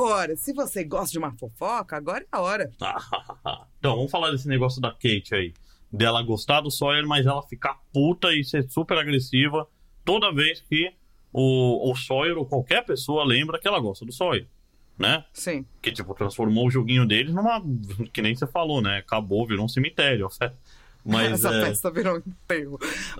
Agora, 0.00 0.34
se 0.34 0.54
você 0.54 0.82
gosta 0.82 1.12
de 1.12 1.18
uma 1.18 1.30
fofoca, 1.32 1.94
agora 1.94 2.24
é 2.24 2.26
a 2.32 2.40
hora. 2.40 2.70
então, 3.78 3.96
vamos 3.96 4.10
falar 4.10 4.30
desse 4.30 4.48
negócio 4.48 4.80
da 4.80 4.90
Kate 4.90 5.34
aí. 5.34 5.52
Dela 5.92 6.22
gostar 6.22 6.62
do 6.62 6.70
Sawyer, 6.70 7.06
mas 7.06 7.26
ela 7.26 7.42
ficar 7.42 7.78
puta 7.92 8.32
e 8.32 8.42
ser 8.42 8.66
super 8.70 8.96
agressiva 8.96 9.66
toda 10.02 10.32
vez 10.32 10.62
que 10.62 10.90
o, 11.30 11.90
o 11.90 11.94
Sawyer 11.94 12.38
ou 12.38 12.46
qualquer 12.46 12.82
pessoa 12.86 13.26
lembra 13.26 13.58
que 13.58 13.68
ela 13.68 13.78
gosta 13.78 14.06
do 14.06 14.12
Sawyer. 14.12 14.46
Né? 14.98 15.22
Sim. 15.34 15.66
Que, 15.82 15.92
tipo, 15.92 16.14
transformou 16.14 16.68
o 16.68 16.70
joguinho 16.70 17.06
deles 17.06 17.34
numa. 17.34 17.62
Que 18.10 18.22
nem 18.22 18.34
você 18.34 18.46
falou, 18.46 18.80
né? 18.80 18.98
Acabou, 18.98 19.46
virou 19.46 19.66
um 19.66 19.68
cemitério. 19.68 20.28
Mas. 21.04 21.32
Essa 21.32 21.54
é, 21.54 21.66
festa 21.66 21.90
virou 21.90 22.16
um 22.16 22.22
enterro. 22.26 22.78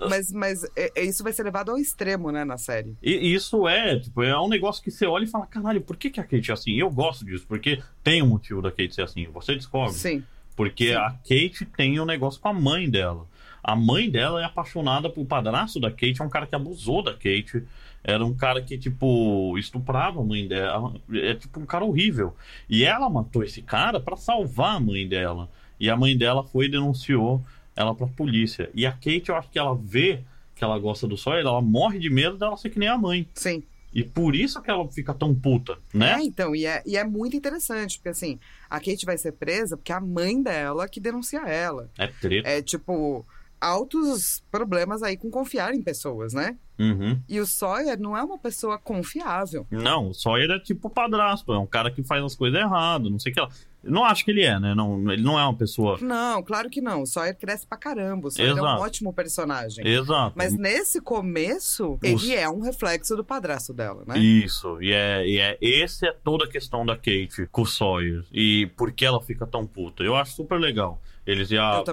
Mas, 0.09 0.31
mas 0.31 0.63
é- 0.75 0.91
é- 0.95 1.03
isso 1.03 1.23
vai 1.23 1.33
ser 1.33 1.43
levado 1.43 1.71
ao 1.71 1.77
extremo, 1.77 2.31
né, 2.31 2.43
na 2.43 2.57
série. 2.57 2.95
E 3.01 3.33
isso 3.33 3.67
é, 3.67 3.99
tipo, 3.99 4.21
é 4.23 4.39
um 4.39 4.47
negócio 4.47 4.83
que 4.83 4.91
você 4.91 5.05
olha 5.05 5.23
e 5.23 5.27
fala, 5.27 5.45
caralho, 5.45 5.81
por 5.81 5.97
que, 5.97 6.09
que 6.09 6.19
a 6.19 6.23
Kate 6.23 6.51
é 6.51 6.53
assim? 6.53 6.73
Eu 6.73 6.89
gosto 6.89 7.25
disso, 7.25 7.45
porque 7.47 7.81
tem 8.03 8.21
um 8.21 8.27
motivo 8.27 8.61
da 8.61 8.69
Kate 8.71 8.93
ser 8.93 9.03
assim. 9.03 9.27
Você 9.33 9.55
descobre. 9.55 9.93
Sim. 9.93 10.23
Porque 10.55 10.89
Sim. 10.89 10.95
a 10.95 11.11
Kate 11.11 11.65
tem 11.65 11.99
um 11.99 12.05
negócio 12.05 12.39
com 12.39 12.49
a 12.49 12.53
mãe 12.53 12.89
dela. 12.89 13.25
A 13.63 13.75
mãe 13.75 14.09
dela 14.09 14.41
é 14.41 14.45
apaixonada 14.45 15.09
por 15.09 15.25
padrasto 15.25 15.79
da 15.79 15.91
Kate, 15.91 16.21
é 16.21 16.23
um 16.23 16.29
cara 16.29 16.47
que 16.47 16.55
abusou 16.55 17.03
da 17.03 17.13
Kate. 17.13 17.63
Era 18.03 18.25
um 18.25 18.33
cara 18.33 18.61
que, 18.61 18.77
tipo, 18.77 19.55
estuprava 19.59 20.19
a 20.21 20.23
mãe 20.23 20.47
dela. 20.47 20.95
É 21.13 21.35
tipo 21.35 21.59
um 21.59 21.65
cara 21.65 21.85
horrível. 21.85 22.35
E 22.67 22.83
ela 22.83 23.07
matou 23.09 23.43
esse 23.43 23.61
cara 23.61 23.99
pra 23.99 24.15
salvar 24.17 24.77
a 24.77 24.79
mãe 24.79 25.07
dela. 25.07 25.47
E 25.79 25.89
a 25.89 25.95
mãe 25.95 26.17
dela 26.17 26.43
foi 26.43 26.65
e 26.65 26.71
denunciou 26.71 27.43
ela 27.81 27.95
pra 27.95 28.07
polícia. 28.07 28.69
E 28.73 28.85
a 28.85 28.91
Kate, 28.91 29.29
eu 29.29 29.35
acho 29.35 29.49
que 29.49 29.59
ela 29.59 29.75
vê 29.75 30.21
que 30.55 30.63
ela 30.63 30.77
gosta 30.77 31.07
do 31.07 31.17
Sawyer, 31.17 31.45
ela 31.45 31.61
morre 31.61 31.99
de 31.99 32.09
medo 32.09 32.37
dela 32.37 32.55
ser 32.55 32.69
que 32.69 32.79
nem 32.79 32.87
a 32.87 32.97
mãe. 32.97 33.27
Sim. 33.33 33.63
E 33.93 34.03
por 34.03 34.35
isso 34.35 34.61
que 34.61 34.71
ela 34.71 34.87
fica 34.87 35.13
tão 35.13 35.35
puta, 35.35 35.77
né? 35.93 36.13
É, 36.13 36.23
então, 36.23 36.55
e 36.55 36.65
é, 36.65 36.81
e 36.85 36.95
é 36.95 37.03
muito 37.03 37.35
interessante, 37.35 37.97
porque 37.97 38.09
assim, 38.09 38.39
a 38.69 38.79
Kate 38.79 39.05
vai 39.05 39.17
ser 39.17 39.33
presa 39.33 39.75
porque 39.75 39.91
é 39.91 39.95
a 39.95 39.99
mãe 39.99 40.41
dela 40.41 40.87
que 40.87 40.99
denuncia 40.99 41.41
ela. 41.41 41.89
É 41.97 42.07
treta. 42.07 42.47
É 42.47 42.61
tipo, 42.61 43.25
altos 43.61 44.43
problemas 44.51 45.03
aí 45.03 45.15
com 45.15 45.29
confiar 45.29 45.73
em 45.73 45.81
pessoas, 45.81 46.33
né? 46.33 46.57
Uhum. 46.79 47.21
E 47.29 47.39
o 47.39 47.45
Sawyer 47.45 47.99
não 47.99 48.17
é 48.17 48.23
uma 48.23 48.39
pessoa 48.39 48.79
confiável. 48.79 49.67
Não, 49.69 50.09
o 50.09 50.13
Sawyer 50.15 50.49
é 50.49 50.59
tipo 50.59 50.89
padrasto, 50.89 51.53
é 51.53 51.59
um 51.59 51.67
cara 51.67 51.91
que 51.91 52.01
faz 52.01 52.23
as 52.23 52.35
coisas 52.35 52.59
erradas, 52.59 53.11
não 53.11 53.19
sei 53.19 53.31
o 53.31 53.35
que 53.35 53.41
lá. 53.41 53.49
Eu 53.83 53.91
não 53.91 54.03
acho 54.03 54.23
que 54.23 54.29
ele 54.29 54.43
é, 54.43 54.59
né? 54.59 54.75
Não, 54.75 55.11
ele 55.11 55.23
não 55.23 55.39
é 55.39 55.43
uma 55.43 55.55
pessoa. 55.55 55.97
Não, 56.01 56.43
claro 56.43 56.69
que 56.69 56.79
não. 56.79 57.01
O 57.01 57.05
Sawyer 57.07 57.35
cresce 57.35 57.65
pra 57.65 57.77
caramba. 57.77 58.27
O 58.27 58.31
Sawyer 58.31 58.51
é 58.51 58.53
um 58.53 58.57
Exato. 58.57 58.81
ótimo 58.81 59.13
personagem. 59.13 59.87
Exato. 59.87 60.33
Mas 60.35 60.55
nesse 60.55 61.01
começo, 61.01 61.97
ele 62.03 62.33
é 62.35 62.47
um 62.47 62.61
reflexo 62.61 63.15
do 63.15 63.23
padrasto 63.23 63.73
dela, 63.73 64.03
né? 64.07 64.19
Isso, 64.19 64.79
e 64.81 64.91
é, 64.91 65.27
e 65.27 65.39
é. 65.39 65.57
Esse 65.59 66.07
é 66.07 66.11
toda 66.11 66.45
a 66.45 66.47
questão 66.47 66.85
da 66.85 66.95
Kate 66.95 67.47
com 67.51 67.63
o 67.63 67.65
Sawyer. 67.65 68.23
E 68.31 68.67
por 68.77 68.91
que 68.91 69.03
ela 69.03 69.21
fica 69.21 69.47
tão 69.47 69.65
puta. 69.65 70.03
Eu 70.03 70.15
acho 70.15 70.35
super 70.35 70.59
legal. 70.59 71.01
Eles 71.25 71.49
já, 71.49 71.83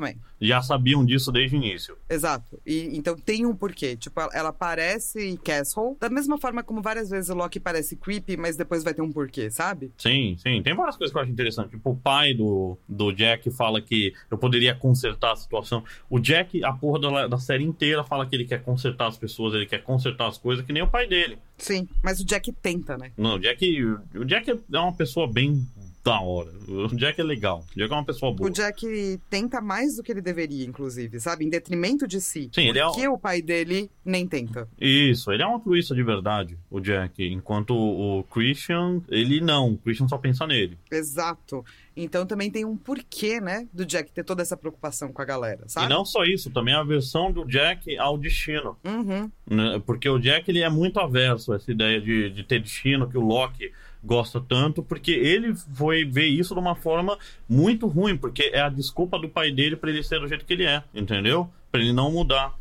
já 0.41 0.63
sabiam 0.63 1.05
disso 1.05 1.31
desde 1.31 1.57
o 1.57 1.59
início. 1.59 1.97
Exato. 2.09 2.59
E, 2.67 2.97
então 2.97 3.15
tem 3.17 3.45
um 3.45 3.55
porquê. 3.55 3.97
Tipo, 3.97 4.21
ela- 4.21 4.31
ela 4.33 4.53
parece 4.53 5.39
Castle, 5.45 5.97
da 6.01 6.09
mesma 6.09 6.39
forma 6.39 6.63
como 6.63 6.81
várias 6.81 7.11
vezes 7.11 7.29
o 7.31 7.35
Loki 7.35 7.61
parece 7.61 7.97
creepy, 7.97 8.37
mas 8.37 8.57
depois 8.57 8.83
vai 8.83 8.95
ter 8.95 9.03
um 9.03 9.13
porquê, 9.13 9.51
sabe? 9.51 9.93
Sim, 9.99 10.37
sim. 10.43 10.63
Tem 10.63 10.75
várias 10.75 10.97
coisas 10.97 11.13
que 11.13 11.19
eu 11.19 11.23
acho 11.23 11.31
interessante. 11.31 11.71
Tipo, 11.71 11.91
o 11.91 11.97
pai 11.97 12.33
do, 12.35 12.77
do 12.89 13.13
Jack 13.13 13.51
fala 13.51 13.81
que 13.83 14.15
eu 14.31 14.39
poderia 14.39 14.75
consertar 14.75 15.33
a 15.33 15.37
situação. 15.37 15.85
O 16.09 16.19
Jack, 16.19 16.63
a 16.65 16.73
porra 16.73 17.01
da, 17.01 17.27
da 17.29 17.39
série 17.39 17.65
inteira, 17.65 18.03
fala 18.05 18.27
que 18.27 18.35
ele 18.35 18.45
quer 18.47 18.63
consertar 18.63 19.09
as 19.09 19.19
pessoas, 19.19 19.55
ele 19.55 19.67
quer 19.67 19.83
consertar 19.83 20.27
as 20.29 20.39
coisas, 20.39 20.65
que 20.65 20.73
nem 20.73 20.83
o 20.83 20.89
pai 20.89 21.07
dele. 21.07 21.39
Sim. 21.59 21.87
Mas 22.03 22.21
o 22.21 22.25
Jack 22.25 22.51
tenta, 22.53 22.97
né? 22.97 23.13
Não, 23.17 23.35
o 23.35 23.39
Jack, 23.39 23.83
o 24.15 24.25
Jack 24.25 24.51
é 24.51 24.79
uma 24.79 24.95
pessoa 24.95 25.31
bem 25.31 25.67
da 26.09 26.21
hora. 26.21 26.51
O 26.69 26.89
Jack 26.97 27.21
é 27.21 27.25
legal. 27.25 27.65
O 27.75 27.79
Jack 27.79 27.93
é 27.93 27.97
uma 27.97 28.05
pessoa 28.05 28.33
boa. 28.33 28.49
O 28.49 28.53
Jack 28.53 29.21
tenta 29.31 29.61
mais 29.61 29.97
do 29.97 30.03
que 30.03 30.13
ele 30.13 30.21
deveria, 30.21 30.65
inclusive, 30.67 31.19
sabe? 31.21 31.45
Em 31.45 31.49
detrimento 31.49 32.07
de 32.07 32.21
si. 32.21 32.51
Sim, 32.53 32.69
ele 32.69 32.79
é 32.79 32.87
o- 32.87 32.93
Porque 32.93 33.09
o 33.09 33.19
pai 33.19 33.41
dele 33.43 33.91
nem 34.05 34.27
tenta. 34.27 34.69
Isso, 34.81 35.31
ele 35.33 35.43
é 35.43 35.47
um 35.47 35.53
altruísta 35.53 35.95
de 35.95 36.03
verdade, 36.03 36.59
o 36.71 36.81
Jack. 36.81 37.23
Enquanto 37.27 37.75
o 37.75 38.23
Christian, 38.25 39.01
ele 39.09 39.41
não. 39.41 39.73
O 39.73 39.79
Christian 39.79 40.09
só 40.09 40.19
pensa 40.19 40.47
nele. 40.47 40.79
Exato. 40.91 41.65
Então 41.97 42.25
também 42.25 42.49
tem 42.51 42.65
um 42.65 42.77
porquê, 42.77 43.41
né, 43.41 43.67
do 43.73 43.85
Jack 43.85 44.13
ter 44.13 44.23
toda 44.25 44.41
essa 44.41 44.57
preocupação 44.57 45.13
com 45.13 45.21
a 45.21 45.25
galera, 45.25 45.65
sabe? 45.67 45.87
E 45.87 45.89
não 45.89 46.05
só 46.05 46.23
isso, 46.23 46.49
também 46.51 46.73
a 46.75 46.85
versão 46.85 47.33
do 47.33 47.45
Jack 47.45 47.99
ao 47.99 48.17
destino. 48.17 48.77
Uhum. 48.85 49.29
né? 49.51 49.83
Porque 49.85 50.09
o 50.09 50.19
Jack 50.19 50.49
ele 50.49 50.61
é 50.61 50.69
muito 50.71 51.01
averso 51.01 51.53
a 51.53 51.57
essa 51.57 51.73
ideia 51.73 52.01
de, 52.01 52.31
de 52.31 52.45
ter 52.45 52.61
destino, 52.61 53.09
que 53.09 53.19
o 53.19 53.21
Loki 53.21 53.73
gosta 54.03 54.41
tanto, 54.41 54.83
porque 54.83 55.13
ele 55.13 55.55
foi 55.75 56.05
ver 56.05 56.27
isso 56.27 56.55
de 56.55 56.61
uma 56.61 56.75
forma 56.75 57.19
muito 57.49 57.87
ruim, 57.87 58.17
porque 58.17 58.51
é 58.53 58.61
a 58.61 58.69
desculpa 58.69 59.19
do 59.19 59.29
pai 59.29 59.51
dele 59.51 59.77
pra 59.77 59.91
ele 59.91 60.03
ser 60.03 60.21
do 60.21 60.29
jeito 60.29 60.45
que 60.45 60.53
ele 60.53 60.65
é, 60.65 60.83
entendeu? 60.95 61.49
Pra 61.71 61.81
ele 61.81 61.93
não 61.93 62.11
mudar. 62.13 62.55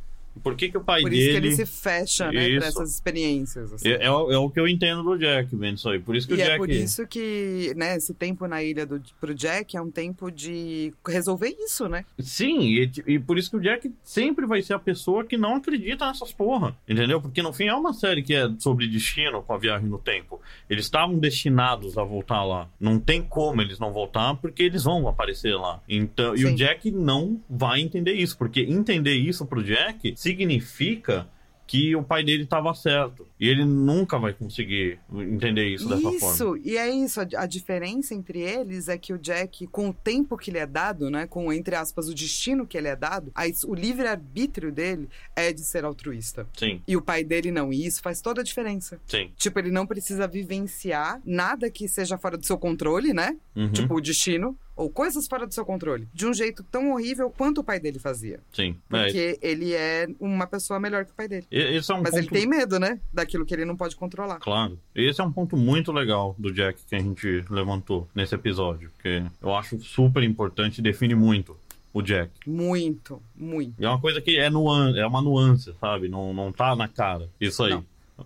Por 0.43 0.55
que, 0.55 0.69
que 0.69 0.77
o 0.77 0.81
pai 0.83 1.01
Por 1.01 1.13
isso 1.13 1.25
dele. 1.27 1.41
que 1.41 1.47
ele 1.47 1.55
se 1.55 1.65
fecha, 1.65 2.31
né, 2.31 2.47
Isso. 2.49 2.59
pra 2.59 2.67
essas 2.67 2.93
experiências. 2.93 3.73
assim. 3.73 3.89
É, 3.89 4.05
é 4.05 4.11
o, 4.11 4.31
é 4.31 4.37
o 4.37 4.49
que 4.49 4.59
eu 4.59 4.67
entendo 4.67 5.03
do 5.03 5.17
Jack, 5.17 5.55
vendo 5.55 5.77
isso 5.77 5.89
aí. 5.89 5.99
Por 5.99 6.15
isso 6.15 6.27
que 6.27 6.33
E 6.33 6.35
o 6.35 6.37
Jack. 6.37 6.51
é 6.51 6.57
por 6.57 6.69
isso 6.69 7.07
que, 7.07 7.73
né, 7.75 7.95
esse 7.95 8.13
tempo 8.13 8.47
na 8.47 8.63
ilha 8.63 8.85
do, 8.85 9.01
pro 9.19 9.33
Jack 9.33 9.75
é 9.75 9.81
um 9.81 9.91
tempo 9.91 10.31
de 10.31 10.93
resolver 11.07 11.55
isso, 11.59 11.87
né? 11.87 12.05
Sim, 12.19 12.61
e, 12.61 12.91
e 13.07 13.19
por 13.19 13.37
isso 13.37 13.49
que 13.49 13.57
o 13.57 13.61
Jack 13.61 13.91
sempre 14.03 14.45
vai 14.45 14.61
ser 14.61 14.73
a 14.73 14.79
pessoa 14.79 15.23
que 15.23 15.37
não 15.37 15.55
acredita 15.55 16.05
nessas 16.07 16.31
porra, 16.31 16.75
entendeu? 16.87 17.21
Porque 17.21 17.41
no 17.41 17.51
fim 17.53 17.65
é 17.67 17.73
uma 17.73 17.93
série 17.93 18.21
que 18.23 18.33
é 18.33 18.49
sobre 18.59 18.87
destino 18.87 19.41
com 19.41 19.53
a 19.53 19.57
viagem 19.57 19.87
no 19.87 19.97
tempo. 19.97 20.41
Eles 20.69 20.85
estavam 20.85 21.17
destinados 21.17 21.97
a 21.97 22.03
voltar 22.03 22.43
lá. 22.43 22.67
Não 22.79 22.99
tem 22.99 23.21
como 23.21 23.61
eles 23.61 23.79
não 23.79 23.91
voltar 23.91 24.35
porque 24.35 24.63
eles 24.63 24.83
vão 24.83 25.07
aparecer 25.07 25.55
lá. 25.55 25.81
Então, 25.87 26.35
e 26.35 26.45
o 26.45 26.55
Jack 26.55 26.91
não 26.91 27.39
vai 27.49 27.81
entender 27.81 28.13
isso, 28.13 28.37
porque 28.37 28.61
entender 28.61 29.15
isso 29.15 29.45
pro 29.45 29.63
Jack 29.63 30.13
significa 30.27 31.27
que 31.65 31.93
o 31.97 32.01
pai 32.01 32.23
dele 32.23 32.43
estava 32.43 32.73
certo. 32.73 33.27
E 33.37 33.45
ele 33.45 33.65
nunca 33.65 34.17
vai 34.17 34.31
conseguir 34.31 34.99
entender 35.13 35.67
isso 35.67 35.89
dessa 35.89 36.01
forma. 36.01 36.15
Isso, 36.33 36.57
e 36.63 36.77
é 36.77 36.89
isso. 36.89 37.19
A, 37.19 37.27
a 37.39 37.45
diferença 37.45 38.15
entre 38.15 38.39
eles 38.39 38.87
é 38.87 38.97
que 38.97 39.11
o 39.11 39.17
Jack, 39.17 39.67
com 39.67 39.89
o 39.89 39.93
tempo 39.93 40.37
que 40.37 40.49
lhe 40.49 40.59
é 40.59 40.65
dado, 40.65 41.09
né? 41.09 41.27
Com, 41.27 41.51
entre 41.51 41.75
aspas, 41.75 42.07
o 42.07 42.13
destino 42.15 42.65
que 42.65 42.77
ele 42.77 42.87
é 42.87 42.95
dado, 42.95 43.33
a 43.35 43.43
o 43.67 43.75
livre-arbítrio 43.75 44.71
dele 44.71 45.09
é 45.35 45.51
de 45.51 45.59
ser 45.61 45.83
altruísta. 45.83 46.47
Sim, 46.57 46.81
E 46.87 46.95
o 46.95 47.01
pai 47.01 47.21
dele 47.25 47.51
não. 47.51 47.73
E 47.73 47.85
isso 47.85 48.01
faz 48.01 48.21
toda 48.21 48.39
a 48.39 48.43
diferença. 48.45 48.97
sim. 49.05 49.29
Tipo, 49.35 49.59
ele 49.59 49.69
não 49.71 49.85
precisa 49.85 50.25
vivenciar 50.25 51.21
nada 51.25 51.69
que 51.69 51.85
seja 51.89 52.17
fora 52.17 52.37
do 52.37 52.45
seu 52.45 52.57
controle, 52.57 53.13
né? 53.13 53.35
Uhum, 53.53 53.71
Tipo, 53.73 53.95
o 53.95 54.01
destino. 54.01 54.57
Ou 54.77 54.89
coisas 54.89 55.27
fora 55.27 55.45
do 55.47 55.53
seu 55.53 55.65
controle. 55.65 56.07
De 56.13 56.25
um 56.27 56.33
jeito 56.33 56.63
tão 56.63 56.91
horrível 56.91 57.29
quanto 57.35 57.59
o 57.61 57.63
pai 57.63 57.79
dele 57.79 57.99
fazia. 57.99 58.39
sim. 58.53 58.75
É, 58.93 59.03
Porque 59.03 59.39
ele 59.41 59.73
é 59.73 60.07
uma 60.19 60.45
pessoa 60.47 60.79
melhor 60.79 61.03
que 61.03 61.11
o 61.11 61.15
pai 61.15 61.27
dele. 61.27 61.45
e- 61.51 61.57
esse 61.77 61.91
é 61.91 61.95
um 61.95 62.01
Mas 62.01 62.11
ponto... 62.11 62.19
ele 62.19 62.29
tem 62.29 62.47
medo, 62.47 62.79
né? 62.79 62.99
Daquilo 63.11 63.45
que 63.45 63.53
ele 63.53 63.65
não 63.65 63.75
pode 63.75 63.95
controlar. 63.95 64.39
Claro. 64.39 64.79
Esse 64.95 65.19
é 65.19 65.23
um 65.23 65.31
ponto 65.31 65.57
muito 65.57 65.91
legal 65.91 66.35
do 66.37 66.53
Jack 66.53 66.79
que 66.85 66.95
a 66.95 66.99
gente 66.99 67.43
levantou 67.49 68.07
nesse 68.15 68.35
episódio, 68.35 68.91
que 69.01 69.23
eu 69.41 69.53
acho 69.55 69.79
super 69.79 70.21
importante 70.23 70.77
e 70.77 70.81
define 70.81 71.15
muito 71.15 71.57
o 71.93 72.01
Jack. 72.01 72.31
Muito, 72.45 73.21
muito. 73.35 73.73
E 73.81 73.85
é 73.85 73.89
uma 73.89 73.99
coisa 73.99 74.21
que 74.21 74.37
é, 74.37 74.49
nuan 74.49 74.95
é 74.95 75.05
uma 75.07 75.21
nuance, 75.21 75.73
sabe? 75.81 76.07
Não, 76.07 76.33
não 76.33 76.51
tá 76.51 76.75
na 76.75 76.87
cara. 76.87 77.27
Isso 77.41 77.63
aí. 77.63 77.71
Não. 77.71 77.83